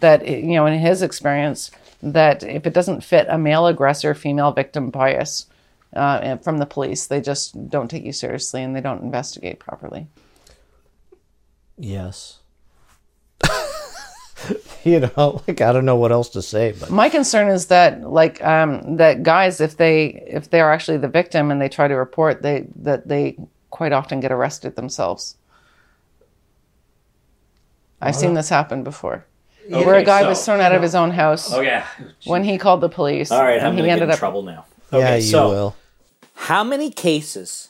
that 0.00 0.26
you 0.26 0.54
know, 0.54 0.64
in 0.64 0.78
his 0.78 1.02
experience, 1.02 1.70
that 2.02 2.42
if 2.42 2.66
it 2.66 2.74
doesn't 2.74 3.04
fit 3.04 3.26
a 3.28 3.38
male 3.38 3.66
aggressor, 3.66 4.14
female 4.14 4.52
victim 4.52 4.90
bias 4.90 5.46
uh, 5.94 6.36
from 6.38 6.58
the 6.58 6.66
police, 6.66 7.06
they 7.06 7.20
just 7.20 7.68
don't 7.68 7.88
take 7.88 8.04
you 8.04 8.12
seriously 8.12 8.62
and 8.62 8.74
they 8.74 8.80
don't 8.80 9.02
investigate 9.02 9.58
properly. 9.58 10.06
Yes. 11.76 12.38
you 14.84 15.00
know, 15.00 15.42
like 15.46 15.60
I 15.60 15.72
don't 15.72 15.84
know 15.84 15.96
what 15.96 16.12
else 16.12 16.28
to 16.30 16.42
say, 16.42 16.72
but 16.78 16.90
My 16.90 17.08
concern 17.08 17.48
is 17.48 17.66
that 17.66 18.02
like 18.02 18.42
um, 18.44 18.96
that 18.96 19.22
guys, 19.22 19.60
if 19.60 19.76
they 19.76 20.22
if 20.26 20.50
they 20.50 20.60
are 20.60 20.72
actually 20.72 20.98
the 20.98 21.08
victim 21.08 21.50
and 21.50 21.60
they 21.60 21.68
try 21.68 21.88
to 21.88 21.94
report, 21.94 22.42
they 22.42 22.66
that 22.76 23.08
they 23.08 23.38
quite 23.70 23.92
often 23.92 24.20
get 24.20 24.32
arrested 24.32 24.76
themselves. 24.76 25.36
I've 28.02 28.16
seen 28.16 28.32
this 28.32 28.48
happen 28.48 28.82
before, 28.82 29.26
where 29.68 29.94
a 29.96 30.04
guy 30.04 30.22
so- 30.22 30.28
was 30.28 30.44
thrown 30.44 30.60
out 30.60 30.74
of 30.74 30.82
his 30.82 30.94
own 30.94 31.10
house 31.10 31.52
Oh 31.52 31.60
yeah. 31.60 31.86
when 32.24 32.44
he 32.44 32.58
called 32.58 32.80
the 32.80 32.88
police. 32.88 33.30
All 33.30 33.42
right, 33.42 33.58
and 33.58 33.66
I'm 33.66 33.74
he 33.74 33.78
going 33.82 33.90
to 33.90 33.96
get 33.96 34.02
in 34.04 34.10
up. 34.10 34.18
trouble 34.18 34.42
now. 34.42 34.64
yeah, 34.92 35.16
you 35.16 35.22
so 35.22 35.48
will. 35.48 35.76
How 36.34 36.64
many 36.64 36.90
cases 36.90 37.68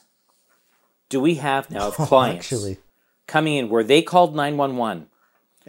do 1.09 1.21
we 1.21 1.37
have 1.37 1.71
now 1.71 1.89
of 1.89 1.95
clients 2.09 2.47
Actually, 2.53 2.79
coming 3.27 3.55
in 3.57 3.69
where 3.69 3.83
they 3.85 4.03
called 4.03 4.35
911 4.35 5.07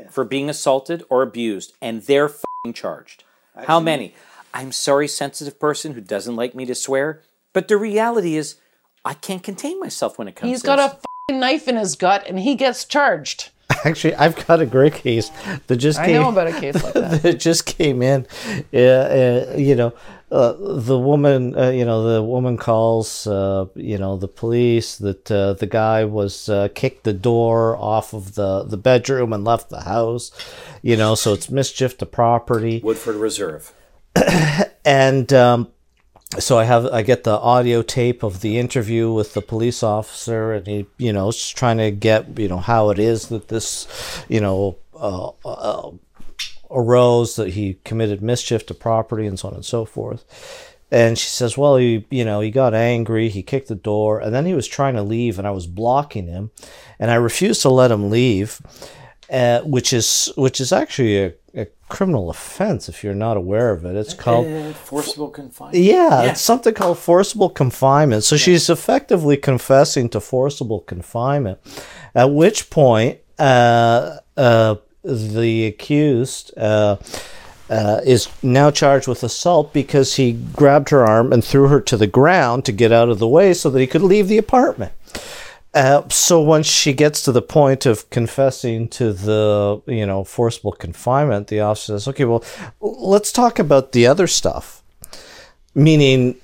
for 0.10 0.24
being 0.24 0.50
assaulted 0.50 1.04
or 1.10 1.22
abused 1.24 1.74
and 1.82 2.02
they're 2.04 2.30
fing 2.30 2.74
charged? 2.74 3.24
How 3.66 3.80
many? 3.80 4.14
I'm 4.54 4.72
sorry, 4.72 5.08
sensitive 5.08 5.60
person 5.60 5.94
who 5.94 6.02
doesn't 6.02 6.36
like 6.36 6.54
me 6.56 6.66
to 6.66 6.76
swear, 6.76 7.22
but 7.54 7.68
the 7.68 7.78
reality 7.78 8.36
is 8.36 8.56
I 9.04 9.14
can't 9.14 9.42
contain 9.44 9.80
myself 9.80 10.18
when 10.20 10.28
it 10.28 10.36
comes 10.36 10.52
He's 10.52 10.62
to 10.62 10.68
got 10.68 10.76
this. 10.78 10.86
a 10.92 10.96
f***ing 10.96 11.40
knife 11.40 11.68
in 11.68 11.76
his 11.78 11.96
gut 11.96 12.24
and 12.28 12.40
he 12.40 12.56
gets 12.56 12.86
charged. 12.86 13.50
actually, 13.86 14.16
I've 14.16 14.48
got 14.48 14.62
a 14.62 14.66
great 14.66 14.94
case 14.94 15.30
that 15.68 15.78
just 15.78 15.98
came 15.98 16.04
I 16.04 16.08
came. 16.08 16.22
know 16.22 16.30
about 16.30 16.48
a 16.48 16.60
case 16.60 16.84
like 16.84 16.94
that. 16.94 17.22
that 17.24 17.40
just 17.40 17.66
came 17.66 18.02
in. 18.02 18.28
Uh, 18.74 18.78
uh, 18.78 19.56
you 19.58 19.76
know, 19.76 19.94
uh, 20.32 20.54
the 20.60 20.98
woman. 20.98 21.58
Uh, 21.58 21.70
you 21.70 21.86
know, 21.86 22.14
the 22.14 22.24
woman 22.24 22.58
calls. 22.58 23.28
Uh, 23.28 23.66
you 23.76 23.98
know, 23.98 24.18
the 24.18 24.28
police 24.28 24.98
that 24.98 25.32
uh, 25.32 25.54
the 25.54 25.68
guy 25.68 26.06
was 26.06 26.50
uh, 26.50 26.70
kicked 26.74 27.04
the 27.04 27.14
door 27.14 27.78
off 27.78 28.14
of 28.14 28.36
the 28.36 28.64
the 28.64 28.78
bedroom 28.78 29.34
and 29.34 29.44
left 29.44 29.70
the 29.70 29.82
house. 29.82 30.32
You 30.82 30.98
know, 30.98 31.16
so 31.16 31.34
it's 31.34 31.50
mischief 31.50 31.98
to 32.00 32.06
property. 32.06 32.82
Woodford 32.84 33.16
Reserve. 33.16 33.74
and 34.86 35.32
um, 35.34 35.68
so 36.40 36.58
I 36.58 36.64
have 36.64 36.86
I 36.88 37.02
get 37.02 37.24
the 37.24 37.38
audio 37.38 37.82
tape 37.82 38.24
of 38.24 38.42
the 38.42 38.58
interview 38.58 39.12
with 39.12 39.34
the 39.34 39.42
police 39.42 39.84
officer, 39.84 40.54
and 40.54 40.66
he, 40.66 40.86
you 40.98 41.12
know, 41.12 41.30
is 41.30 41.50
trying 41.50 41.78
to 41.78 41.92
get 41.92 42.40
you 42.40 42.48
know 42.48 42.60
how 42.60 42.90
it 42.90 43.00
is 43.00 43.28
that 43.28 43.50
this, 43.50 44.26
you 44.30 44.40
know, 44.40 44.78
uh, 44.96 45.32
uh, 45.44 45.92
arose 46.70 47.36
that 47.36 47.50
he 47.50 47.80
committed 47.84 48.22
mischief 48.22 48.66
to 48.68 48.74
property 48.74 49.26
and 49.26 49.40
so 49.40 49.50
on 49.50 49.56
and 49.56 49.66
so 49.66 49.84
forth. 49.84 50.78
And 50.90 51.18
she 51.18 51.28
says, 51.28 51.58
"Well, 51.58 51.78
he, 51.78 52.06
you 52.10 52.24
know, 52.24 52.40
he 52.40 52.52
got 52.52 52.74
angry. 52.74 53.30
He 53.30 53.44
kicked 53.44 53.68
the 53.68 53.76
door, 53.76 54.20
and 54.20 54.34
then 54.34 54.46
he 54.46 54.54
was 54.54 54.68
trying 54.68 54.96
to 54.96 55.04
leave, 55.04 55.38
and 55.38 55.48
I 55.48 55.52
was 55.52 55.68
blocking 55.68 56.28
him, 56.28 56.52
and 56.98 57.12
I 57.12 57.16
refused 57.16 57.62
to 57.64 57.70
let 57.70 57.92
him 57.92 58.10
leave, 58.10 58.62
uh, 59.32 59.62
which 59.62 59.94
is 59.94 60.32
which 60.36 60.60
is 60.62 60.72
actually 60.74 61.18
a, 61.24 61.34
a 61.56 61.66
criminal 61.90 62.30
offense 62.30 62.90
if 62.90 63.04
you're 63.04 63.14
not 63.28 63.38
aware 63.38 63.72
of 63.72 63.86
it. 63.86 63.96
It's 63.96 64.14
called 64.14 64.48
Uh, 64.48 64.74
forcible 64.74 65.30
confinement. 65.30 65.78
yeah, 65.84 66.24
Yeah. 66.24 66.32
it's 66.32 66.42
something 66.42 66.74
called 66.74 66.98
forcible 66.98 67.50
confinement. 67.50 68.24
So 68.24 68.38
she's 68.38 68.70
effectively 68.70 69.38
confessing 69.38 70.10
to 70.10 70.20
forcible 70.20 70.82
confinement. 70.82 71.60
At 72.16 72.32
which 72.34 72.70
point, 72.70 73.20
uh, 73.40 74.18
uh, 74.38 74.76
the 75.04 75.66
accused 75.66 76.52
uh, 76.58 76.98
uh, 77.70 78.02
is 78.06 78.28
now 78.44 78.70
charged 78.72 79.08
with 79.08 79.24
assault 79.24 79.72
because 79.74 80.16
he 80.16 80.34
grabbed 80.34 80.90
her 80.90 81.06
arm 81.06 81.32
and 81.34 81.44
threw 81.44 81.68
her 81.70 81.80
to 81.82 81.98
the 81.98 82.08
ground 82.08 82.66
to 82.66 82.72
get 82.74 82.92
out 82.92 83.10
of 83.10 83.20
the 83.20 83.28
way 83.28 83.54
so 83.54 83.70
that 83.70 83.80
he 83.80 83.88
could 83.88 84.04
leave 84.04 84.28
the 84.28 84.38
apartment. 84.38 84.92
Uh, 85.74 86.08
so 86.10 86.42
once 86.42 86.68
she 86.68 86.92
gets 86.92 87.24
to 87.24 87.32
the 87.32 87.42
point 87.42 87.86
of 87.86 88.10
confessing 88.10 88.90
to 88.90 89.14
the 89.14 89.82
you 89.88 90.06
know 90.06 90.24
forcible 90.24 90.74
confinement, 90.74 91.48
the 91.48 91.62
officer 91.62 91.94
says, 91.94 92.08
"Okay, 92.10 92.26
well, 92.26 92.44
let's 92.82 93.32
talk 93.32 93.58
about 93.60 93.94
the 93.94 94.06
other 94.06 94.28
stuff." 94.28 94.84
Meaning, 95.74 96.36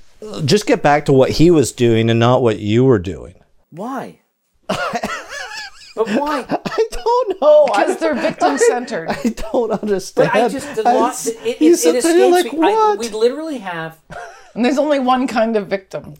just 0.46 0.66
get 0.66 0.82
back 0.82 1.04
to 1.06 1.14
what 1.14 1.32
he 1.32 1.52
was 1.52 1.74
doing 1.74 2.10
and 2.10 2.20
not 2.20 2.42
what 2.42 2.60
you 2.60 2.86
were 2.86 3.00
doing. 3.00 3.36
Why? 3.70 4.22
but 4.68 6.08
why? 6.10 6.46
I 6.48 6.88
don't 6.92 7.42
know. 7.42 7.66
Because 7.66 7.98
they're 8.00 8.16
victim 8.30 8.58
centered. 8.58 9.10
I 9.10 9.30
don't 9.52 9.72
understand. 9.72 10.30
But 10.34 10.42
I 10.42 10.48
just 10.48 10.76
the 10.76 10.88
I 10.88 10.94
lot, 10.94 11.10
s- 11.10 11.28
it, 11.28 11.38
it, 11.46 11.62
it 11.62 11.64
escapes 11.74 12.06
like, 12.06 12.54
me. 12.54 12.60
I, 12.70 12.72
what? 12.72 13.00
we 13.00 13.10
literally 13.10 13.58
have 13.58 14.00
And 14.56 14.64
there's 14.64 14.78
only 14.78 15.00
one 15.00 15.28
kind 15.28 15.58
of 15.58 15.68
victim. 15.68 16.14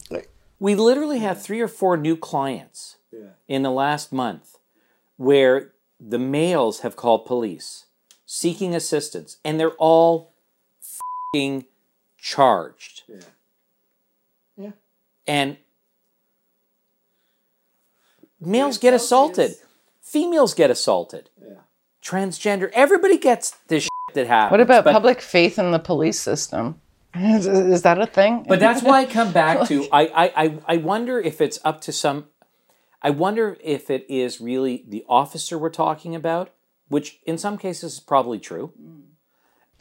we 0.60 0.74
literally 0.74 1.20
have 1.20 1.42
three 1.42 1.60
or 1.60 1.68
four 1.68 1.96
new 1.96 2.16
clients 2.16 2.96
in 3.46 3.62
the 3.62 3.70
last 3.70 4.12
month 4.12 4.56
where 5.16 5.72
the 6.00 6.18
males 6.18 6.80
have 6.80 6.94
called 6.96 7.24
police 7.26 7.86
seeking 8.26 8.74
assistance 8.74 9.38
and 9.44 9.58
they're 9.58 9.72
all 9.78 10.32
fing 11.32 11.64
charged. 12.18 13.02
Yeah. 13.08 13.16
Yeah. 14.56 14.70
And 15.26 15.56
males 18.40 18.78
get 18.78 18.94
assaulted, 18.94 19.52
females 20.02 20.54
get 20.54 20.70
assaulted, 20.70 21.30
Yeah. 21.40 21.54
transgender, 22.02 22.70
everybody 22.72 23.18
gets 23.18 23.52
this 23.68 23.84
shit 23.84 23.90
that 24.14 24.26
happens. 24.26 24.50
What 24.52 24.60
about 24.60 24.84
but- 24.84 24.92
public 24.92 25.20
faith 25.20 25.58
in 25.58 25.70
the 25.70 25.78
police 25.78 26.20
system? 26.20 26.80
Is, 27.14 27.46
is 27.46 27.82
that 27.82 27.98
a 27.98 28.06
thing? 28.06 28.44
But 28.46 28.60
that's 28.60 28.82
why 28.82 29.00
I 29.00 29.04
come 29.06 29.32
back 29.32 29.66
to 29.68 29.88
I, 29.92 30.02
I, 30.06 30.32
I, 30.44 30.58
I 30.68 30.76
wonder 30.76 31.18
if 31.18 31.40
it's 31.40 31.58
up 31.64 31.80
to 31.82 31.92
some 31.92 32.26
I 33.02 33.10
wonder 33.10 33.56
if 33.62 33.90
it 33.90 34.06
is 34.08 34.40
really 34.40 34.84
the 34.88 35.04
officer 35.08 35.56
we're 35.58 35.70
talking 35.70 36.14
about, 36.14 36.50
which 36.88 37.20
in 37.26 37.38
some 37.38 37.56
cases 37.58 37.94
is 37.94 38.00
probably 38.00 38.38
true. 38.38 38.72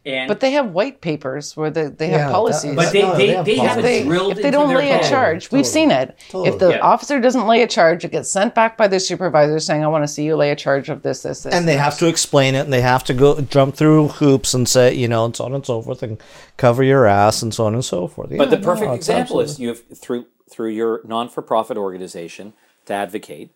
And 0.06 0.30
But 0.30 0.40
they 0.40 0.52
have 0.52 0.72
white 0.72 1.02
papers 1.02 1.58
where 1.58 1.70
they, 1.70 1.88
they 1.88 2.08
have 2.10 2.20
Yeah, 2.20 2.26
that- 2.28 2.32
policies. 2.32 2.76
but 2.76 2.94
they, 2.94 3.02
No, 3.02 3.18
they, 3.18 3.28
they 3.28 3.34
have 3.34 3.46
they 3.46 3.56
have 3.58 3.68
policies. 3.72 3.80
it 3.80 4.04
they, 4.04 4.04
drilled 4.08 4.32
if 4.32 4.38
they 4.38 4.44
into 4.44 4.52
don't 4.58 4.68
their 4.70 4.78
lay 4.78 4.92
a 4.92 4.98
head. 5.00 5.10
charge, 5.10 5.52
we've 5.52 5.66
seen 5.68 5.92
it. 5.92 6.16
If 6.34 6.60
the 6.60 6.70
Yeah. 6.70 6.80
officer 6.80 7.20
doesn't 7.20 7.46
lay 7.46 7.62
a 7.64 7.68
charge, 7.68 8.06
it 8.06 8.12
gets 8.12 8.32
sent 8.32 8.56
back 8.56 8.78
by 8.78 8.88
the 8.88 9.02
supervisor 9.02 9.60
saying, 9.60 9.84
"I 9.84 9.88
want 9.88 10.04
to 10.04 10.08
see 10.08 10.24
you 10.24 10.38
lay 10.38 10.52
a 10.52 10.56
charge 10.56 10.88
of 10.90 11.02
this, 11.02 11.24
this, 11.24 11.44
this." 11.44 11.54
and 11.54 11.68
they 11.68 11.76
have 11.76 11.98
to 11.98 12.08
explain 12.08 12.56
it 12.56 12.60
and 12.60 12.72
they 12.72 12.80
have 12.82 13.04
to 13.06 13.14
go 13.14 13.42
jump 13.42 13.76
through 13.76 14.10
hoops 14.10 14.54
and 14.54 14.70
say 14.70 14.94
you 14.94 15.10
know 15.10 15.26
and 15.26 15.36
so 15.36 15.44
on 15.44 15.54
and 15.54 15.66
so 15.66 15.82
forth 15.82 16.02
and 16.04 16.20
cover 16.56 16.84
your 16.84 17.06
ass 17.06 17.42
and 17.42 17.54
so 17.54 17.66
on 17.66 17.74
and 17.74 17.84
so 17.84 18.08
forth 18.08 18.30
But 18.38 18.50
the 18.50 18.58
Yeah, 18.58 18.64
perfect 18.64 18.88
no, 18.88 18.94
it's 18.94 19.10
example 19.10 19.42
is 19.42 19.60
you 19.60 19.70
have 19.70 19.82
through 19.94 20.28
through 20.50 20.70
your 20.70 21.02
non-for-profit 21.04 21.76
organization 21.76 22.54
to 22.88 22.94
advocate 22.94 23.52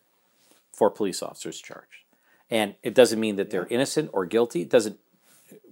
for 0.71 0.89
police 0.89 1.21
officers 1.21 1.59
charged. 1.59 2.05
And 2.49 2.75
it 2.83 2.93
doesn't 2.93 3.19
mean 3.19 3.35
that 3.37 3.49
they're 3.49 3.67
innocent 3.67 4.09
or 4.13 4.25
guilty. 4.25 4.61
It 4.61 4.69
doesn't 4.69 4.99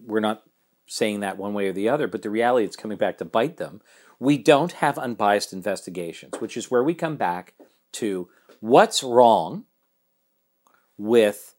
we're 0.06 0.20
not 0.20 0.44
saying 0.88 1.20
that 1.20 1.38
one 1.38 1.54
way 1.54 1.68
or 1.68 1.74
the 1.74 1.88
other, 1.88 2.08
but 2.08 2.22
the 2.22 2.30
reality 2.30 2.66
it's 2.66 2.76
coming 2.76 2.98
back 2.98 3.18
to 3.20 3.26
bite 3.26 3.58
them. 3.58 3.82
We 4.20 4.38
don't 4.38 4.74
have 4.74 4.98
unbiased 4.98 5.54
investigations, 5.54 6.40
which 6.40 6.58
is 6.58 6.70
where 6.70 6.84
we 6.84 6.94
come 6.94 7.16
back 7.16 7.54
to 7.94 8.28
what's 8.60 9.04
wrong 9.04 9.66
with 10.98 11.56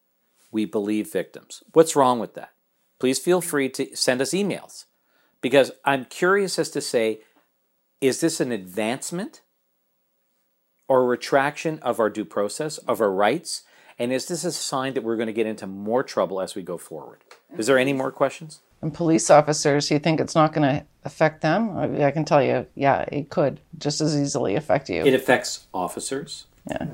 we 0.50 0.64
believe 0.64 1.12
victims. 1.12 1.62
What's 1.72 1.96
wrong 1.96 2.18
with 2.18 2.34
that? 2.34 2.50
Please 2.98 3.18
feel 3.18 3.40
free 3.40 3.68
to 3.70 3.96
send 3.96 4.20
us 4.20 4.30
emails 4.30 4.86
because 5.40 5.70
I'm 5.84 6.04
curious 6.04 6.58
as 6.58 6.70
to 6.70 6.80
say 6.80 7.20
is 8.00 8.20
this 8.20 8.40
an 8.40 8.52
advancement 8.52 9.42
or 10.90 11.02
a 11.02 11.04
retraction 11.04 11.78
of 11.80 12.00
our 12.00 12.10
due 12.10 12.24
process, 12.26 12.78
of 12.78 13.00
our 13.00 13.10
rights? 13.10 13.62
And 13.98 14.12
is 14.12 14.26
this 14.26 14.44
a 14.44 14.52
sign 14.52 14.94
that 14.94 15.02
we're 15.02 15.16
going 15.16 15.26
to 15.26 15.32
get 15.32 15.46
into 15.46 15.66
more 15.66 16.02
trouble 16.02 16.40
as 16.40 16.54
we 16.54 16.62
go 16.62 16.76
forward? 16.76 17.20
Is 17.56 17.66
there 17.66 17.78
any 17.78 17.92
more 17.92 18.10
questions? 18.10 18.60
and 18.82 18.94
police 18.94 19.30
officers, 19.30 19.90
you 19.90 19.98
think 19.98 20.20
it's 20.20 20.34
not 20.34 20.52
going 20.52 20.66
to 20.68 20.84
affect 21.04 21.42
them? 21.42 21.76
I, 21.76 22.06
I 22.06 22.10
can 22.10 22.24
tell 22.24 22.42
you, 22.42 22.66
yeah, 22.74 23.02
it 23.02 23.30
could 23.30 23.60
just 23.78 24.00
as 24.00 24.16
easily 24.16 24.54
affect 24.54 24.88
you. 24.88 25.04
It 25.04 25.14
affects 25.14 25.66
officers, 25.74 26.46
yeah. 26.68 26.86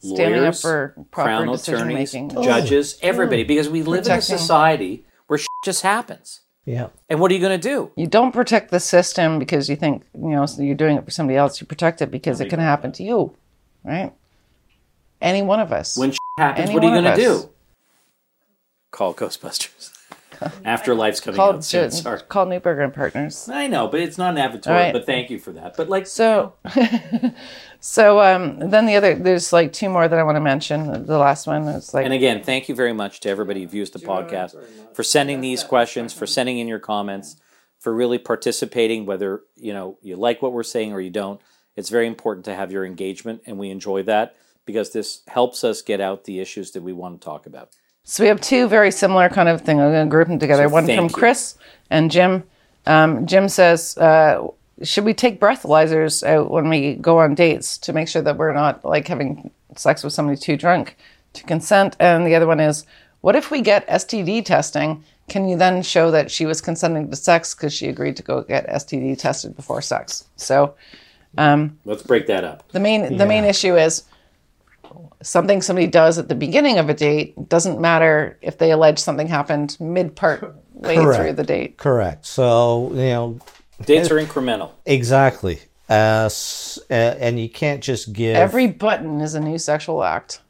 Standing 0.00 0.34
up 0.34 0.40
lawyers, 0.40 0.60
for 0.60 0.94
proper 1.10 1.28
crown 1.28 1.46
decision 1.48 1.88
attorneys, 1.88 2.12
making. 2.12 2.42
judges, 2.42 2.98
everybody, 3.00 3.42
oh. 3.42 3.46
because 3.46 3.70
we 3.70 3.82
live 3.82 4.04
in 4.06 4.12
a 4.12 4.20
society 4.20 5.06
where 5.28 5.38
shit 5.38 5.48
just 5.64 5.82
happens. 5.82 6.42
yeah 6.66 6.88
And 7.08 7.20
what 7.20 7.30
are 7.30 7.34
you 7.34 7.40
going 7.40 7.58
to 7.58 7.68
do? 7.68 7.90
You 7.96 8.06
don't 8.06 8.32
protect 8.32 8.70
the 8.70 8.80
system 8.80 9.38
because 9.38 9.70
you 9.70 9.76
think, 9.76 10.04
you 10.14 10.28
know, 10.28 10.44
so 10.44 10.60
you're 10.60 10.74
doing 10.74 10.98
it 10.98 11.06
for 11.06 11.10
somebody 11.10 11.38
else. 11.38 11.58
You 11.58 11.66
protect 11.66 12.02
it 12.02 12.10
because 12.10 12.42
it 12.42 12.50
can 12.50 12.60
happen 12.60 12.92
to 12.92 13.02
you, 13.02 13.34
right? 13.84 14.12
Any 15.20 15.42
one 15.42 15.60
of 15.60 15.72
us. 15.72 15.96
When 15.96 16.10
shit 16.10 16.18
happens, 16.38 16.70
Any 16.70 16.74
what 16.74 16.84
are 16.84 16.94
you 16.94 17.02
going 17.02 17.16
to 17.16 17.22
do? 17.22 17.50
Call 18.90 19.14
Ghostbusters. 19.14 19.92
Afterlife's 20.64 21.20
coming 21.20 21.36
call, 21.36 21.54
out 21.54 21.64
soon. 21.64 21.90
Sorry. 21.90 22.20
call 22.28 22.46
Neuberger 22.46 22.84
and 22.84 22.92
Partners. 22.92 23.48
I 23.48 23.66
know, 23.66 23.88
but 23.88 24.00
it's 24.00 24.18
not 24.18 24.32
an 24.32 24.38
avatar. 24.38 24.74
All 24.74 24.80
right. 24.80 24.92
But 24.92 25.06
thank 25.06 25.30
you 25.30 25.38
for 25.38 25.52
that. 25.52 25.76
But 25.76 25.88
like, 25.88 26.06
So, 26.06 26.54
so 27.80 28.20
um, 28.20 28.58
then 28.70 28.86
the 28.86 28.96
other, 28.96 29.14
there's 29.14 29.52
like 29.52 29.72
two 29.72 29.88
more 29.88 30.08
that 30.08 30.18
I 30.18 30.22
want 30.22 30.36
to 30.36 30.40
mention. 30.40 31.06
The 31.06 31.18
last 31.18 31.46
one 31.46 31.62
is 31.68 31.94
like, 31.94 32.04
And 32.04 32.14
again, 32.14 32.42
thank 32.42 32.68
you 32.68 32.74
very 32.74 32.92
much 32.92 33.20
to 33.20 33.28
everybody 33.28 33.62
who 33.62 33.68
views 33.68 33.90
the 33.90 34.00
podcast 34.00 34.56
for 34.94 35.02
sending 35.02 35.40
these 35.40 35.62
questions, 35.62 36.12
for 36.12 36.26
sending 36.26 36.58
in 36.58 36.68
your 36.68 36.80
comments, 36.80 37.36
for 37.78 37.94
really 37.94 38.18
participating, 38.18 39.06
whether 39.06 39.42
you 39.56 39.72
know 39.72 39.98
you 40.02 40.16
like 40.16 40.42
what 40.42 40.52
we're 40.52 40.62
saying 40.62 40.92
or 40.92 41.00
you 41.00 41.10
don't. 41.10 41.40
It's 41.76 41.90
very 41.90 42.06
important 42.06 42.44
to 42.46 42.54
have 42.54 42.70
your 42.70 42.84
engagement, 42.84 43.42
and 43.46 43.58
we 43.58 43.70
enjoy 43.70 44.02
that 44.04 44.36
because 44.64 44.92
this 44.92 45.22
helps 45.28 45.64
us 45.64 45.82
get 45.82 46.00
out 46.00 46.24
the 46.24 46.40
issues 46.40 46.70
that 46.72 46.82
we 46.82 46.92
want 46.92 47.20
to 47.20 47.24
talk 47.24 47.46
about. 47.46 47.70
So 48.04 48.22
we 48.22 48.28
have 48.28 48.40
two 48.40 48.68
very 48.68 48.90
similar 48.90 49.28
kind 49.28 49.48
of 49.48 49.62
thing. 49.62 49.80
I'm 49.80 49.90
going 49.90 50.06
to 50.06 50.10
group 50.10 50.28
them 50.28 50.38
together. 50.38 50.64
So 50.64 50.68
One 50.68 50.86
from 50.86 51.06
you. 51.06 51.10
Chris 51.10 51.56
and 51.90 52.10
Jim. 52.10 52.44
Um, 52.86 53.26
Jim 53.26 53.48
says, 53.48 53.96
uh, 53.96 54.46
"Should 54.82 55.04
we 55.04 55.14
take 55.14 55.40
breathalyzers 55.40 56.22
out 56.22 56.50
when 56.50 56.68
we 56.68 56.94
go 56.96 57.18
on 57.18 57.34
dates 57.34 57.78
to 57.78 57.92
make 57.92 58.08
sure 58.08 58.22
that 58.22 58.36
we're 58.36 58.52
not 58.52 58.84
like 58.84 59.08
having 59.08 59.50
sex 59.74 60.04
with 60.04 60.12
somebody 60.12 60.38
too 60.38 60.56
drunk 60.56 60.96
to 61.32 61.42
consent?" 61.44 61.96
And 61.98 62.26
the 62.26 62.34
other 62.34 62.46
one 62.46 62.60
is, 62.60 62.84
"What 63.22 63.36
if 63.36 63.50
we 63.50 63.62
get 63.62 63.88
STD 63.88 64.44
testing? 64.44 65.02
Can 65.28 65.48
you 65.48 65.56
then 65.56 65.82
show 65.82 66.10
that 66.10 66.30
she 66.30 66.44
was 66.44 66.60
consenting 66.60 67.10
to 67.10 67.16
sex 67.16 67.54
because 67.54 67.72
she 67.72 67.88
agreed 67.88 68.16
to 68.18 68.22
go 68.22 68.42
get 68.42 68.68
STD 68.68 69.16
tested 69.18 69.56
before 69.56 69.80
sex?" 69.80 70.26
So 70.36 70.74
Let's 71.36 72.02
break 72.02 72.26
that 72.26 72.44
up. 72.44 72.68
the 72.72 72.80
main 72.80 73.16
the 73.16 73.26
main 73.26 73.44
issue 73.44 73.76
is 73.76 74.04
something 75.22 75.62
somebody 75.62 75.86
does 75.86 76.18
at 76.18 76.28
the 76.28 76.34
beginning 76.34 76.78
of 76.78 76.88
a 76.88 76.94
date 76.94 77.48
doesn't 77.48 77.80
matter 77.80 78.38
if 78.42 78.58
they 78.58 78.70
allege 78.70 78.98
something 78.98 79.26
happened 79.26 79.76
mid 79.80 80.14
part 80.14 80.54
way 80.74 80.96
Correct. 80.96 81.20
through 81.20 81.32
the 81.32 81.42
date. 81.44 81.78
correct 81.78 82.26
so 82.26 82.90
you 82.90 82.96
know 82.96 83.38
Dates 83.84 84.10
are 84.10 84.16
incremental. 84.16 84.70
exactly 84.86 85.58
uh, 85.88 86.28
uh, 86.90 86.94
and 86.94 87.38
you 87.40 87.48
can't 87.48 87.82
just 87.82 88.12
give 88.12 88.36
Every 88.36 88.66
button 88.68 89.20
is 89.20 89.34
a 89.34 89.40
new 89.40 89.58
sexual 89.58 90.02
act. 90.02 90.40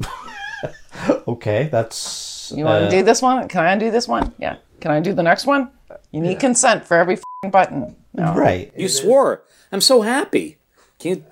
okay 1.28 1.68
that's 1.70 2.52
You 2.56 2.64
want 2.64 2.84
uh, 2.84 2.90
to 2.90 2.96
do 2.96 3.02
this 3.02 3.20
one? 3.20 3.48
Can 3.48 3.64
I 3.64 3.72
undo 3.72 3.90
this 3.90 4.08
one? 4.08 4.32
Yeah. 4.38 4.56
Can 4.80 4.90
I 4.90 5.00
do 5.00 5.12
the 5.12 5.22
next 5.22 5.44
one? 5.44 5.70
You 6.12 6.20
need 6.20 6.40
consent 6.40 6.86
for 6.86 6.96
every 6.96 7.16
fing 7.16 7.50
button. 7.50 7.96
No. 8.14 8.34
right 8.34 8.72
You 8.76 8.88
swore. 8.88 9.44
I'm 9.72 9.80
so 9.80 10.02
happy. 10.02 10.58
Can 10.98 11.10
you 11.16 11.24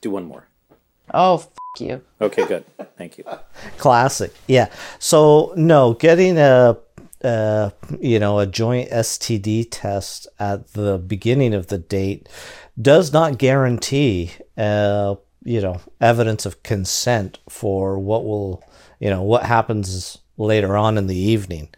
do 0.00 0.10
one 0.10 0.24
more? 0.24 0.46
Oh, 1.12 1.34
f- 1.34 1.48
you. 1.80 2.02
Okay, 2.20 2.46
good. 2.46 2.64
Thank 2.98 3.18
you. 3.18 3.24
classic 3.78 4.32
yeah 4.46 4.68
so 4.98 5.52
no 5.56 5.94
getting 5.94 6.38
a 6.38 6.76
uh, 7.24 7.70
you 8.00 8.18
know 8.18 8.38
a 8.40 8.46
joint 8.46 8.90
std 8.90 9.66
test 9.70 10.26
at 10.38 10.72
the 10.72 10.98
beginning 10.98 11.54
of 11.54 11.68
the 11.68 11.78
date 11.78 12.28
does 12.80 13.12
not 13.12 13.38
guarantee 13.38 14.32
uh, 14.56 15.14
you 15.44 15.60
know 15.60 15.80
evidence 16.00 16.44
of 16.46 16.62
consent 16.62 17.38
for 17.48 17.98
what 17.98 18.24
will 18.24 18.62
you 18.98 19.08
know 19.08 19.22
what 19.22 19.44
happens 19.44 20.18
later 20.36 20.76
on 20.76 20.98
in 20.98 21.06
the 21.06 21.16
evening 21.16 21.68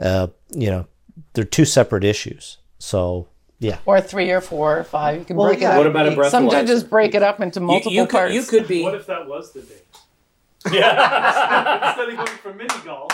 uh, 0.00 0.26
you 0.52 0.70
know 0.70 0.86
they're 1.32 1.44
two 1.44 1.64
separate 1.64 2.04
issues 2.04 2.58
so 2.78 3.26
yeah 3.60 3.78
Or 3.86 4.00
three 4.00 4.30
or 4.32 4.40
four 4.40 4.78
or 4.78 4.84
five. 4.84 5.18
You 5.20 5.24
can 5.24 5.36
Well, 5.36 5.46
break 5.48 5.60
yeah. 5.60 5.68
it 5.68 5.72
up. 5.72 5.78
What 5.78 5.86
about 5.86 6.06
a 6.08 6.10
breathalyzer? 6.10 6.30
Some 6.30 6.50
judges 6.50 6.82
break 6.82 7.14
it 7.14 7.22
up 7.22 7.40
into 7.40 7.60
multiple 7.60 7.92
you 7.92 8.02
could, 8.06 8.10
parts. 8.10 8.34
you 8.34 8.42
could 8.42 8.66
be. 8.66 8.82
What 8.82 8.94
if 8.96 9.06
that 9.06 9.28
was 9.28 9.52
the 9.52 9.60
date? 9.62 9.84
Yeah. 10.72 11.88
Instead 11.90 12.08
of 12.10 12.16
going 12.16 12.38
for 12.38 12.52
mini 12.52 12.68
golf, 12.84 13.10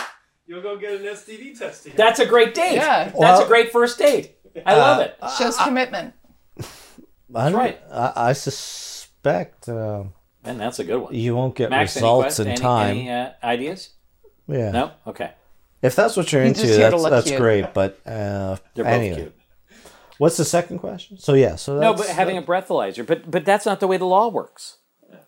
you'll 0.47 0.61
go 0.61 0.75
get 0.77 0.93
an 0.99 1.05
STD 1.05 1.57
test 1.57 1.83
together. 1.83 1.97
That's 1.97 2.19
a 2.19 2.25
great 2.25 2.53
date. 2.55 2.75
Yeah. 2.75 3.05
That's 3.05 3.15
Well- 3.17 3.43
a 3.43 3.47
great 3.47 3.71
first 3.71 3.97
date. 3.99 4.33
I 4.65 4.75
love 4.75 5.01
it. 5.01 5.15
Shows 5.37 5.55
commitment. 5.57 6.13
I, 7.35 7.49
don't- 7.49 7.53
right. 7.53 7.79
I, 7.91 8.13
I 8.29 8.33
suspect 8.33 9.69
uh, 9.69 10.03
And 10.43 10.59
that's 10.59 10.79
a 10.79 10.83
good 10.83 10.97
one. 10.97 11.13
you 11.13 11.35
won't 11.35 11.55
get 11.55 11.69
Max, 11.69 11.95
results 11.95 12.37
quest- 12.37 12.39
in 12.39 12.55
time 12.55 12.97
any 12.97 13.11
uh, 13.11 13.31
ideas? 13.43 13.89
yeah 14.47 14.71
No? 14.71 14.91
Okay. 15.05 15.31
If 15.81 15.95
that's 15.95 16.17
what 16.17 16.31
you're 16.33 16.41
into, 16.43 16.61
just 16.61 16.73
here 16.77 16.89
to 16.89 16.97
that's 16.97 17.09
that's 17.09 17.27
cute. 17.27 17.39
great. 17.39 17.73
But 17.73 17.99
uh, 18.05 18.57
They're 18.73 18.83
both 18.83 18.93
anyway, 18.93 19.15
cute. 19.15 19.36
What's 20.17 20.37
the 20.37 20.45
second 20.45 20.79
question? 20.79 21.17
So 21.17 21.33
yeah, 21.33 21.55
so 21.55 21.79
No, 21.79 21.93
but 21.93 22.07
having 22.07 22.37
a 22.37 22.41
breathalyzer. 22.41 23.05
But 23.05 23.29
but 23.29 23.45
that's 23.45 23.65
not 23.65 23.79
the 23.79 23.87
way 23.87 23.97
the 23.97 24.05
law 24.05 24.27
works. 24.27 24.77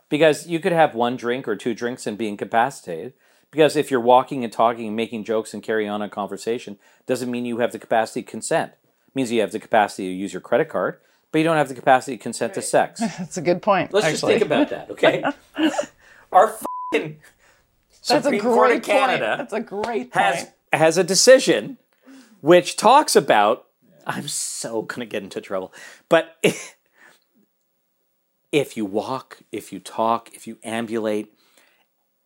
Because 0.10 0.48
you 0.48 0.60
could 0.60 0.72
have 0.72 0.96
one 0.96 1.16
drink 1.18 1.48
or 1.48 1.56
two 1.56 1.74
drinks 1.76 2.08
and 2.08 2.18
be 2.18 2.28
incapacitated. 2.28 3.14
Because 3.52 3.76
if 3.76 3.90
you're 3.92 4.00
walking 4.00 4.44
and 4.44 4.52
talking 4.52 4.88
and 4.88 4.96
making 4.96 5.24
jokes 5.24 5.54
and 5.54 5.62
carry 5.62 5.88
on 5.88 6.02
a 6.02 6.10
conversation, 6.10 6.78
doesn't 7.06 7.30
mean 7.30 7.46
you 7.46 7.60
have 7.60 7.72
the 7.72 7.80
capacity 7.80 8.24
to 8.24 8.30
consent. 8.30 8.72
It 9.08 9.16
means 9.16 9.32
you 9.32 9.42
have 9.42 9.52
the 9.52 9.60
capacity 9.60 10.08
to 10.08 10.14
use 10.14 10.34
your 10.34 10.42
credit 10.42 10.70
card. 10.70 11.00
but 11.32 11.40
you 11.40 11.44
don't 11.44 11.58
have 11.58 11.70
the 11.70 11.76
capacity 11.76 12.18
to 12.18 12.24
consent 12.24 12.54
to 12.56 12.62
sex. 12.62 13.00
That's 13.18 13.38
a 13.38 13.42
good 13.42 13.62
point. 13.62 13.94
Let's 13.94 14.06
actually. 14.06 14.34
just 14.34 14.40
think 14.40 14.42
about 14.46 14.70
that, 14.70 14.90
okay? 14.92 15.24
Our 16.32 16.48
fucking 16.94 17.18
That's 18.08 18.10
a 18.10 18.22
Supreme 18.22 18.42
great 18.42 18.54
Court 18.54 18.70
of 18.72 18.74
point. 18.76 18.86
Canada 18.86 19.36
That's 19.38 19.54
a 19.54 19.60
great 19.60 20.14
has 20.14 20.52
has 20.74 20.98
a 20.98 21.04
decision 21.04 21.78
which 22.42 22.76
talks 22.78 23.16
about 23.16 23.66
I'm 24.10 24.28
so 24.28 24.82
gonna 24.82 25.06
get 25.06 25.24
into 25.24 25.40
trouble. 25.40 25.72
But 26.10 26.36
if 28.52 28.76
you 28.76 28.86
walk, 28.86 29.40
if 29.52 29.72
you 29.72 29.80
talk, 29.80 30.34
if 30.34 30.48
you 30.48 30.58
ambulate, 30.64 31.34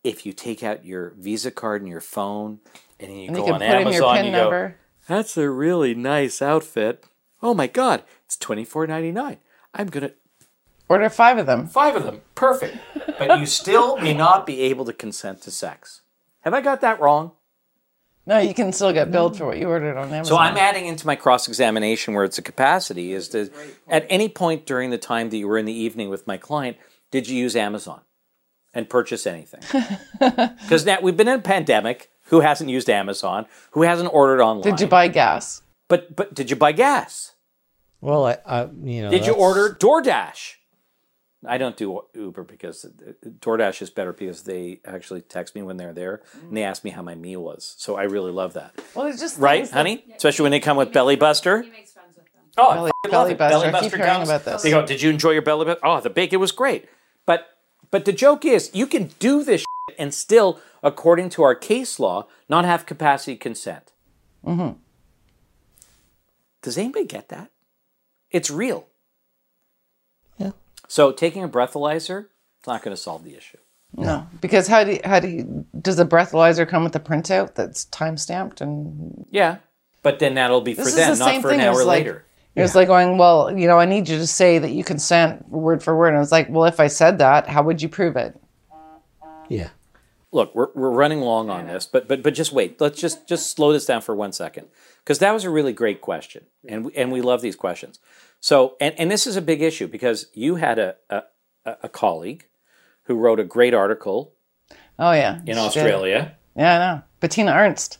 if 0.02 0.24
you 0.24 0.32
take 0.32 0.62
out 0.62 0.84
your 0.84 1.10
Visa 1.18 1.50
card 1.50 1.82
and 1.82 1.90
your 1.90 2.00
phone 2.00 2.60
and 2.98 3.12
you 3.12 3.26
And 3.28 3.36
go 3.36 3.46
you 3.46 3.52
on 3.52 3.62
Amazon, 3.62 3.92
your 3.92 4.14
PIN 4.14 4.24
you 4.24 4.30
go, 4.32 4.38
number. 4.38 4.76
That's 5.06 5.36
a 5.36 5.50
really 5.50 5.94
nice 5.94 6.40
outfit. 6.40 7.04
Oh 7.42 7.52
my 7.52 7.66
god, 7.66 8.02
it's 8.24 8.38
twenty 8.38 8.64
four 8.64 8.86
ninety 8.86 9.12
nine. 9.12 9.36
I'm 9.74 9.88
gonna 9.88 10.12
Order 10.88 11.10
five 11.10 11.38
of 11.38 11.46
them. 11.46 11.66
five 11.66 11.96
of 11.96 12.04
them, 12.04 12.22
perfect. 12.34 12.76
But 13.18 13.38
you 13.38 13.46
still 13.60 13.98
may 13.98 14.14
not 14.14 14.46
be 14.46 14.60
able 14.62 14.84
to 14.86 14.92
consent 14.92 15.42
to 15.42 15.50
sex. 15.50 16.02
Have 16.40 16.54
I 16.54 16.60
got 16.60 16.80
that 16.82 17.00
wrong? 17.00 17.32
No, 18.26 18.38
you 18.38 18.54
can 18.54 18.72
still 18.72 18.92
get 18.92 19.10
billed 19.10 19.36
for 19.36 19.46
what 19.46 19.58
you 19.58 19.68
ordered 19.68 19.96
on 19.96 20.06
Amazon. 20.06 20.24
So 20.24 20.36
I'm 20.38 20.56
adding 20.56 20.86
into 20.86 21.06
my 21.06 21.14
cross 21.14 21.46
examination 21.46 22.14
where 22.14 22.24
it's 22.24 22.38
a 22.38 22.42
capacity 22.42 23.12
is 23.12 23.28
to 23.30 23.50
at 23.88 24.06
any 24.08 24.28
point 24.28 24.64
during 24.64 24.90
the 24.90 24.98
time 24.98 25.28
that 25.30 25.36
you 25.36 25.46
were 25.46 25.58
in 25.58 25.66
the 25.66 25.74
evening 25.74 26.08
with 26.08 26.26
my 26.26 26.38
client, 26.38 26.78
did 27.10 27.28
you 27.28 27.36
use 27.36 27.54
Amazon 27.54 28.00
and 28.72 28.88
purchase 28.88 29.26
anything? 29.26 29.60
Because 30.18 30.86
now 30.86 30.98
we've 31.02 31.16
been 31.16 31.28
in 31.28 31.38
a 31.38 31.42
pandemic. 31.42 32.10
Who 32.28 32.40
hasn't 32.40 32.70
used 32.70 32.88
Amazon? 32.88 33.44
Who 33.72 33.82
hasn't 33.82 34.12
ordered 34.12 34.42
online? 34.42 34.72
Did 34.72 34.80
you 34.80 34.86
buy 34.86 35.08
gas? 35.08 35.62
But 35.88 36.16
but 36.16 36.34
did 36.34 36.48
you 36.48 36.56
buy 36.56 36.72
gas? 36.72 37.34
Well, 38.00 38.26
I, 38.26 38.38
I 38.46 38.62
you 38.82 39.02
know. 39.02 39.10
Did 39.10 39.26
you 39.26 39.34
order 39.34 39.76
DoorDash? 39.78 40.54
I 41.46 41.58
don't 41.58 41.76
do 41.76 42.02
Uber 42.14 42.42
because 42.44 42.86
DoorDash 43.40 43.82
is 43.82 43.90
better 43.90 44.12
because 44.12 44.42
they 44.42 44.80
actually 44.84 45.20
text 45.22 45.54
me 45.54 45.62
when 45.62 45.76
they're 45.76 45.92
there 45.92 46.22
and 46.42 46.56
they 46.56 46.62
ask 46.62 46.84
me 46.84 46.90
how 46.90 47.02
my 47.02 47.14
meal 47.14 47.42
was. 47.42 47.74
So 47.78 47.96
I 47.96 48.04
really 48.04 48.32
love 48.32 48.54
that. 48.54 48.72
Well, 48.94 49.06
it's 49.06 49.20
just 49.20 49.38
Right, 49.38 49.58
things 49.58 49.70
that- 49.70 49.76
honey? 49.76 50.04
Especially 50.16 50.42
when 50.44 50.52
they 50.52 50.60
come 50.60 50.76
with 50.76 50.92
Belly 50.92 51.16
Buster. 51.16 51.62
He 51.62 51.70
makes 51.70 51.92
friends 51.92 52.16
with 52.16 52.24
them. 52.32 52.42
Oh, 52.56 52.68
I 52.70 52.74
Belly- 52.76 52.90
fucking 53.04 53.10
Belly 53.10 53.30
love. 53.30 53.38
Buster. 53.38 53.58
Belly 53.70 53.74
I 53.74 53.80
keep 53.80 53.94
hearing 53.94 54.10
comes. 54.12 54.28
about 54.28 54.44
this. 54.44 54.62
They 54.62 54.70
go, 54.70 54.86
"Did 54.86 55.02
you 55.02 55.10
enjoy 55.10 55.30
your 55.32 55.42
belly 55.42 55.64
buster? 55.66 55.80
Oh, 55.86 56.00
the 56.00 56.10
bacon 56.10 56.40
was 56.40 56.52
great." 56.52 56.86
But 57.26 57.48
but 57.90 58.04
the 58.06 58.12
joke 58.12 58.44
is, 58.44 58.70
you 58.74 58.86
can 58.86 59.10
do 59.18 59.42
this 59.44 59.60
shit 59.60 59.96
and 59.98 60.12
still, 60.14 60.60
according 60.82 61.28
to 61.30 61.42
our 61.42 61.54
case 61.54 62.00
law, 62.00 62.26
not 62.48 62.64
have 62.64 62.86
capacity 62.86 63.36
consent. 63.36 63.92
Mm-hmm. 64.44 64.78
Does 66.62 66.78
anybody 66.78 67.04
get 67.06 67.28
that? 67.28 67.50
It's 68.30 68.50
real. 68.50 68.86
Yeah. 70.84 70.88
So 70.88 71.12
taking 71.12 71.42
a 71.42 71.48
breathalyzer, 71.48 72.26
it's 72.60 72.66
not 72.66 72.82
going 72.82 72.94
to 72.96 73.00
solve 73.02 73.24
the 73.24 73.36
issue. 73.36 73.58
No, 73.96 74.26
because 74.40 74.66
how 74.66 74.82
do 74.82 74.92
you, 74.94 75.00
how 75.04 75.20
do 75.20 75.28
you, 75.28 75.66
does 75.80 75.96
the 75.96 76.04
breathalyzer 76.04 76.68
come 76.68 76.82
with 76.82 76.96
a 76.96 77.00
printout 77.00 77.54
that's 77.54 77.84
time 77.86 78.16
stamped 78.16 78.60
and 78.60 79.24
Yeah, 79.30 79.58
but 80.02 80.18
then 80.18 80.34
that'll 80.34 80.60
be 80.62 80.74
for 80.74 80.84
them, 80.84 81.16
the 81.16 81.24
not 81.24 81.42
for 81.42 81.50
an 81.50 81.60
hour 81.60 81.84
like- 81.84 82.00
later. 82.00 82.24
it 82.56 82.62
was 82.62 82.74
like 82.74 82.88
going, 82.88 83.18
well, 83.18 83.56
you 83.56 83.68
know, 83.68 83.78
I 83.78 83.84
need 83.86 84.08
you 84.08 84.18
to 84.18 84.26
say 84.26 84.58
that 84.58 84.72
you 84.72 84.82
consent 84.82 85.48
word 85.48 85.82
for 85.82 85.96
word. 85.96 86.08
And 86.08 86.16
I 86.16 86.20
was 86.20 86.32
like, 86.32 86.48
well, 86.50 86.64
if 86.64 86.80
I 86.80 86.88
said 86.88 87.18
that, 87.18 87.46
how 87.48 87.62
would 87.62 87.82
you 87.82 87.88
prove 87.88 88.16
it? 88.16 88.36
Yeah. 89.48 89.68
look 90.32 90.54
we're, 90.54 90.68
we're 90.74 90.90
running 90.90 91.20
long 91.20 91.50
on 91.50 91.66
this 91.66 91.86
but 91.86 92.08
but 92.08 92.22
but 92.22 92.34
just 92.34 92.50
wait 92.52 92.80
let's 92.80 93.00
just 93.00 93.28
just 93.28 93.54
slow 93.54 93.72
this 93.72 93.86
down 93.86 94.00
for 94.00 94.14
one 94.16 94.32
second 94.32 94.66
because 94.98 95.18
that 95.20 95.32
was 95.32 95.44
a 95.44 95.50
really 95.50 95.72
great 95.72 96.00
question 96.00 96.46
and 96.66 96.86
we, 96.86 96.94
and 96.94 97.12
we 97.12 97.20
love 97.20 97.42
these 97.42 97.54
questions 97.54 98.00
so 98.44 98.76
and, 98.78 98.94
and 98.98 99.10
this 99.10 99.26
is 99.26 99.36
a 99.36 99.42
big 99.42 99.62
issue 99.62 99.88
because 99.88 100.26
you 100.34 100.56
had 100.56 100.78
a, 100.78 100.96
a 101.08 101.22
a 101.84 101.88
colleague 101.88 102.46
who 103.04 103.14
wrote 103.14 103.40
a 103.40 103.44
great 103.44 103.72
article 103.72 104.34
Oh 104.98 105.12
yeah, 105.12 105.36
in 105.38 105.44
She 105.46 105.52
did. 105.54 105.58
australia 105.58 106.36
Yeah, 106.54 106.74
I 106.74 106.78
know. 106.78 107.02
Bettina 107.20 107.52
Ernst. 107.52 107.98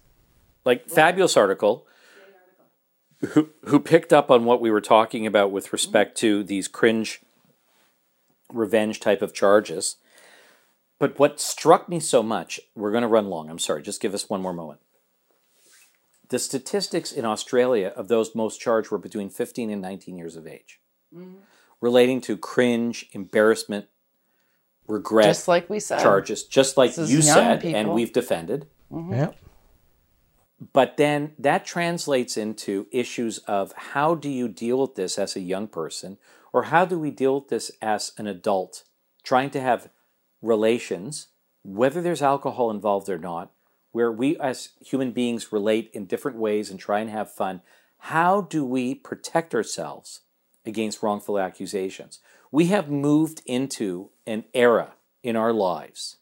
like 0.66 0.88
fabulous 0.90 1.34
article 1.36 1.86
who 3.30 3.48
who 3.64 3.80
picked 3.80 4.12
up 4.12 4.30
on 4.30 4.44
what 4.44 4.60
we 4.60 4.70
were 4.70 4.82
talking 4.82 5.26
about 5.26 5.50
with 5.50 5.72
respect 5.72 6.14
to 6.18 6.44
these 6.44 6.68
cringe 6.68 7.22
revenge 8.52 9.00
type 9.00 9.22
of 9.22 9.32
charges 9.32 9.96
but 10.98 11.18
what 11.18 11.40
struck 11.40 11.88
me 11.88 11.98
so 12.00 12.22
much 12.22 12.60
we're 12.74 12.92
going 12.92 13.02
to 13.08 13.08
run 13.08 13.28
long 13.30 13.48
i'm 13.48 13.58
sorry 13.58 13.82
just 13.82 14.02
give 14.02 14.12
us 14.12 14.28
one 14.28 14.42
more 14.42 14.52
moment 14.52 14.80
the 16.28 16.38
statistics 16.38 17.12
in 17.12 17.24
australia 17.24 17.92
of 17.96 18.08
those 18.08 18.34
most 18.34 18.60
charged 18.60 18.90
were 18.90 18.98
between 18.98 19.28
15 19.30 19.70
and 19.70 19.82
19 19.82 20.16
years 20.16 20.36
of 20.36 20.46
age. 20.46 20.80
Mm-hmm. 21.14 21.34
Relating 21.80 22.20
to 22.22 22.36
cringe 22.36 23.06
embarrassment 23.12 23.86
regret 24.88 25.26
Just 25.26 25.48
like 25.48 25.68
we 25.70 25.80
said. 25.80 26.00
charges 26.00 26.44
just 26.44 26.76
like 26.76 26.94
This 26.94 27.10
you 27.10 27.18
young 27.18 27.60
said 27.60 27.64
and 27.64 27.92
we've 27.92 28.12
defended. 28.12 28.66
Mm-hmm. 28.92 29.12
Yeah. 29.14 29.30
but 30.72 30.96
then 30.96 31.32
that 31.38 31.64
translates 31.64 32.36
into 32.36 32.86
issues 32.92 33.38
of 33.38 33.72
how 33.76 34.14
do 34.14 34.28
you 34.30 34.46
deal 34.48 34.80
with 34.82 34.94
this 34.94 35.18
as 35.18 35.34
a 35.36 35.40
young 35.40 35.66
person 35.68 36.16
or 36.52 36.64
how 36.64 36.84
do 36.84 36.98
we 36.98 37.10
deal 37.10 37.34
with 37.40 37.48
this 37.48 37.70
as 37.82 38.12
an 38.18 38.26
adult 38.26 38.84
trying 39.24 39.50
to 39.50 39.60
have 39.60 39.88
relations 40.42 41.28
whether 41.62 42.00
there's 42.02 42.22
alcohol 42.22 42.70
involved 42.70 43.08
or 43.08 43.18
not 43.18 43.50
where 43.94 44.10
we 44.12 44.36
as 44.38 44.70
human 44.84 45.12
beings 45.12 45.52
relate 45.52 45.90
in 45.94 46.04
different 46.04 46.36
ways 46.36 46.70
and 46.70 46.78
try 46.78 47.00
and 47.00 47.10
have 47.10 47.32
fun 47.32 47.60
how 47.98 48.42
do 48.42 48.64
we 48.64 48.94
protect 48.94 49.54
ourselves 49.54 50.20
against 50.66 51.02
wrongful 51.02 51.38
accusations 51.38 52.20
we 52.54 52.66
have 52.66 52.88
moved 52.88 53.42
into 53.46 54.10
an 54.26 54.44
era 54.54 54.92
in 55.24 55.34
our 55.34 55.52
lives 55.52 56.18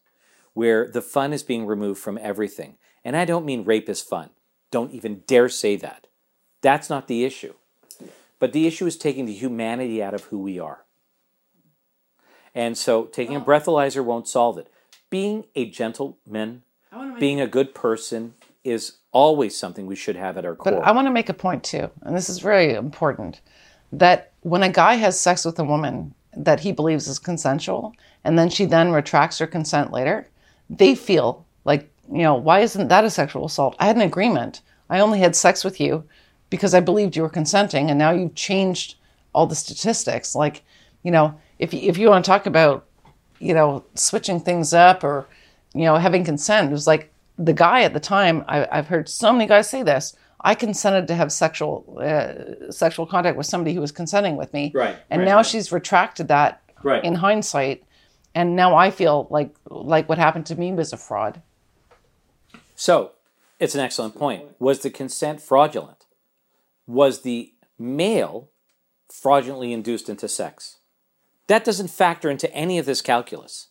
where 0.55 0.89
the 0.89 1.03
fun 1.03 1.32
is 1.32 1.43
being 1.43 1.66
removed 1.66 2.01
from 2.01 2.19
everything. 2.23 2.77
And 3.05 3.16
I 3.16 3.27
don't 3.27 3.44
mean 3.44 3.65
rape 3.65 3.89
is 3.89 4.01
fun. 4.01 4.31
Don't 4.70 4.93
even 4.93 5.24
dare 5.27 5.51
say 5.51 5.77
that. 5.77 6.07
That's 6.62 6.89
not 6.89 7.09
the 7.09 7.24
issue. 7.24 7.53
But 8.39 8.55
the 8.55 8.66
issue 8.66 8.86
is 8.86 8.97
taking 8.97 9.27
the 9.27 9.35
humanity 9.35 10.03
out 10.03 10.15
of 10.15 10.24
who 10.24 10.39
we 10.39 10.59
are. 10.59 10.85
And 12.55 12.78
so 12.78 13.05
taking 13.05 13.36
a 13.36 13.40
oh. 13.40 13.44
breathalyzer 13.44 14.05
won't 14.05 14.28
solve 14.28 14.57
it. 14.59 14.69
Being 15.11 15.44
a 15.55 15.69
gentleman, 15.69 16.62
being 17.18 17.40
a 17.40 17.47
good 17.47 17.74
person 17.74 18.34
is 18.64 18.98
always 19.12 19.56
something 19.59 19.86
we 19.86 19.97
should 19.97 20.16
have 20.16 20.39
at 20.39 20.44
our 20.44 20.55
core. 20.55 20.72
But. 20.72 20.82
I 20.84 20.93
want 20.93 21.06
to 21.06 21.12
make 21.12 21.28
a 21.28 21.34
point 21.34 21.64
too, 21.64 21.90
and 22.02 22.16
this 22.16 22.28
is 22.28 22.39
very 22.39 22.74
important, 22.74 23.40
that 23.93 24.32
when 24.40 24.62
a 24.62 24.68
guy 24.68 24.94
has 24.94 25.20
sex 25.20 25.44
with 25.44 25.59
a 25.59 25.64
woman 25.64 26.14
that 26.36 26.60
he 26.60 26.72
believes 26.72 27.09
is 27.09 27.18
consensual, 27.18 27.94
and 28.24 28.39
then 28.39 28.48
she 28.48 28.64
then 28.64 28.93
retracts 28.93 29.39
her 29.39 29.47
consent 29.47 29.93
later, 29.93 30.28
they 30.70 30.94
feel 30.94 31.44
like, 31.64 31.90
you 32.10 32.22
know, 32.22 32.34
why 32.34 32.60
isn't 32.60 32.89
that 32.89 33.05
a 33.05 33.10
sexual 33.10 33.44
assault? 33.44 33.76
I 33.78 33.86
had 33.86 33.97
an 33.97 34.02
agreement. 34.02 34.62
I 34.89 35.01
only 35.01 35.18
had 35.18 35.36
sex 35.36 35.64
with 35.64 35.80
you 35.80 36.05
because 36.51 36.74
I 36.74 36.80
believed 36.80 37.16
you 37.16 37.22
were 37.22 37.28
consenting, 37.28 37.90
and 37.90 37.98
now 37.98 38.10
you've 38.10 38.34
changed 38.34 38.97
all 39.34 39.47
the 39.47 39.55
statistics. 39.55 40.34
Like, 40.34 40.62
you 41.02 41.10
know, 41.10 41.39
if 41.59 41.74
you, 41.74 41.80
if 41.80 41.98
you 41.98 42.09
want 42.09 42.24
to 42.24 42.30
talk 42.30 42.47
about, 42.47 42.86
you 43.39 43.55
know, 43.55 43.84
switching 43.94 44.40
things 44.40 44.72
up 44.72 45.05
or, 45.05 45.26
you 45.74 45.85
know, 45.85 45.97
having 45.97 46.24
consent, 46.24 46.69
it 46.70 46.73
was 46.73 46.86
like 46.86 47.12
the 47.39 47.53
guy 47.53 47.82
at 47.82 47.93
the 47.94 48.01
time. 48.01 48.44
I, 48.49 48.66
I've 48.70 48.89
heard 48.89 49.09
so 49.09 49.32
many 49.32 49.47
guys 49.47 49.69
say 49.69 49.82
this. 49.82 50.16
I 50.44 50.55
consented 50.55 51.07
to 51.09 51.15
have 51.15 51.31
sexual 51.32 51.99
uh, 52.03 52.70
sexual 52.73 53.07
contact 53.07 53.36
with 53.36 53.47
somebody 53.47 53.74
who 53.74 53.81
was 53.81 53.93
consenting 53.93 54.36
with 54.36 54.53
me, 54.53 54.73
Right, 54.74 54.97
And 55.11 55.20
right, 55.20 55.28
now 55.28 55.36
right. 55.36 55.47
she's 55.47 55.70
retracted 55.73 56.28
that 56.28 56.62
Right. 56.82 57.05
in 57.05 57.15
hindsight, 57.15 57.85
and 58.35 58.57
now 58.57 58.74
I 58.74 58.90
feel 58.90 59.28
like 59.31 59.55
like 59.70 60.09
what 60.09 60.19
happened 60.19 60.47
to 60.47 60.57
me 60.57 60.73
was 60.73 60.93
a 60.93 60.97
fraud. 60.97 61.40
So, 62.74 63.12
it's 63.61 63.77
an 63.77 63.81
excellent 63.81 64.16
point. 64.19 64.44
Was 64.59 64.81
the 64.81 64.90
consent 64.90 65.40
fraudulent? 65.40 66.07
Was 66.89 67.23
the 67.23 67.53
male 67.78 68.51
fraudulently 69.09 69.73
induced 69.73 70.09
into 70.09 70.27
sex? 70.28 70.78
That 71.47 71.65
doesn't 71.65 71.89
factor 71.89 72.28
into 72.28 72.53
any 72.53 72.78
of 72.78 72.86
this 72.86 73.01
calculus. 73.01 73.69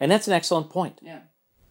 And 0.00 0.10
that's 0.10 0.26
an 0.28 0.34
excellent 0.34 0.70
point. 0.70 0.98
Yeah. 1.02 1.20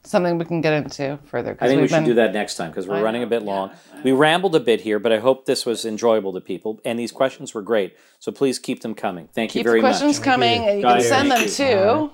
Something 0.06 0.38
we 0.38 0.44
can 0.44 0.60
get 0.60 0.74
into 0.74 1.18
further. 1.26 1.52
I 1.52 1.54
because 1.54 1.70
think 1.70 1.78
we 1.78 1.82
we've 1.84 1.90
should 1.90 1.96
been, 1.98 2.04
do 2.06 2.14
that 2.16 2.34
next 2.34 2.56
time 2.56 2.72
because 2.72 2.88
we're 2.88 3.02
running 3.02 3.24
a 3.24 3.28
bit 3.28 3.44
long. 3.44 3.72
We 4.04 4.12
rambled 4.12 4.54
a 4.54 4.60
bit 4.60 4.82
here, 4.82 5.00
but 5.00 5.14
I 5.14 5.20
hope 5.20 5.46
this 5.46 5.66
was 5.66 5.86
enjoyable 5.86 6.34
to 6.34 6.42
people. 6.42 6.82
And 6.84 7.00
these 7.00 7.14
questions 7.14 7.54
were 7.54 7.62
great. 7.62 7.96
So 8.20 8.30
please 8.32 8.60
keep 8.60 8.82
them 8.82 8.96
coming. 8.96 9.30
Thank 9.34 9.56
you 9.56 9.64
very 9.64 9.82
much. 9.82 9.94
Keep 9.94 10.00
the 10.00 10.04
questions 10.04 10.20
much. 10.20 10.26
coming, 10.34 10.68
and 10.68 10.78
you 10.80 10.84
Got 10.84 10.98
can 10.98 11.06
it. 11.06 11.08
send 11.10 11.32
them 11.32 11.38
Thank 11.40 11.52
to 11.54 12.12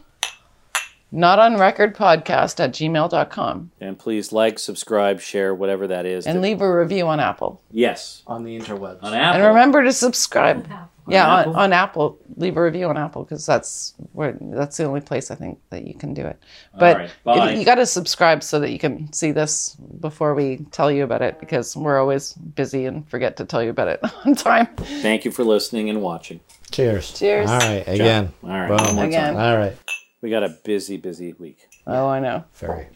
not 1.11 1.39
on 1.39 1.57
record 1.57 1.95
podcast 1.95 2.59
at 2.63 2.71
gmail.com 2.73 3.71
And 3.81 3.97
please 3.97 4.31
like, 4.31 4.59
subscribe, 4.59 5.19
share, 5.19 5.55
whatever 5.55 5.87
that 5.87 6.05
is. 6.05 6.27
and 6.27 6.39
leave 6.43 6.61
a 6.61 6.71
review 6.71 7.07
on 7.07 7.19
Apple. 7.19 7.63
yes. 7.71 8.21
On 8.27 8.43
the 8.43 8.55
interwebs. 8.59 8.99
On 9.01 9.15
Apple. 9.15 9.41
And 9.41 9.47
remember 9.47 9.83
to 9.83 9.91
subscribe. 9.93 10.67
Yeah, 11.11 11.39
Apple? 11.39 11.53
on, 11.55 11.59
on 11.63 11.73
Apple. 11.73 12.19
leave 12.37 12.57
a 12.57 12.61
review 12.63 12.87
on 12.87 12.97
Apple 12.97 13.23
because 13.23 13.45
that's 13.45 13.93
where 14.13 14.37
that's 14.39 14.77
the 14.77 14.85
only 14.85 15.01
place 15.01 15.31
I 15.31 15.35
think 15.35 15.59
that 15.69 15.85
you 15.87 15.93
can 15.93 16.13
do 16.13 16.25
it. 16.25 16.39
But 16.77 16.97
right, 16.97 17.09
bye. 17.23 17.51
if- 17.51 17.59
you 17.59 17.65
got 17.65 17.75
to 17.75 17.85
subscribe 17.85 18.43
so 18.43 18.59
that 18.59 18.71
you 18.71 18.79
can 18.79 19.11
see 19.13 19.31
this 19.31 19.75
before 19.99 20.33
we 20.35 20.65
tell 20.71 20.91
you 20.91 21.03
about 21.03 21.21
it 21.21 21.39
because 21.39 21.75
we're 21.75 21.99
always 21.99 22.33
busy 22.33 22.85
and 22.85 23.07
forget 23.09 23.37
to 23.37 23.45
tell 23.45 23.63
you 23.63 23.69
about 23.69 23.87
it 23.87 23.99
on 24.25 24.35
time. 24.35 24.67
Thank 24.77 25.25
you 25.25 25.31
for 25.31 25.43
listening 25.43 25.89
and 25.89 26.01
watching. 26.01 26.39
Cheers. 26.71 27.17
Cheers. 27.17 27.49
All 27.49 27.57
right. 27.59 27.83
Again. 27.87 28.31
All 28.43 28.49
right, 28.49 28.77
Boom. 28.77 28.99
Again. 28.99 29.35
All 29.37 29.57
right. 29.57 29.75
We 30.21 30.29
got 30.29 30.43
a 30.43 30.49
busy, 30.49 30.97
busy 30.97 31.33
week. 31.33 31.67
Oh, 31.87 32.07
I 32.07 32.19
know. 32.19 32.43
Very. 32.55 32.87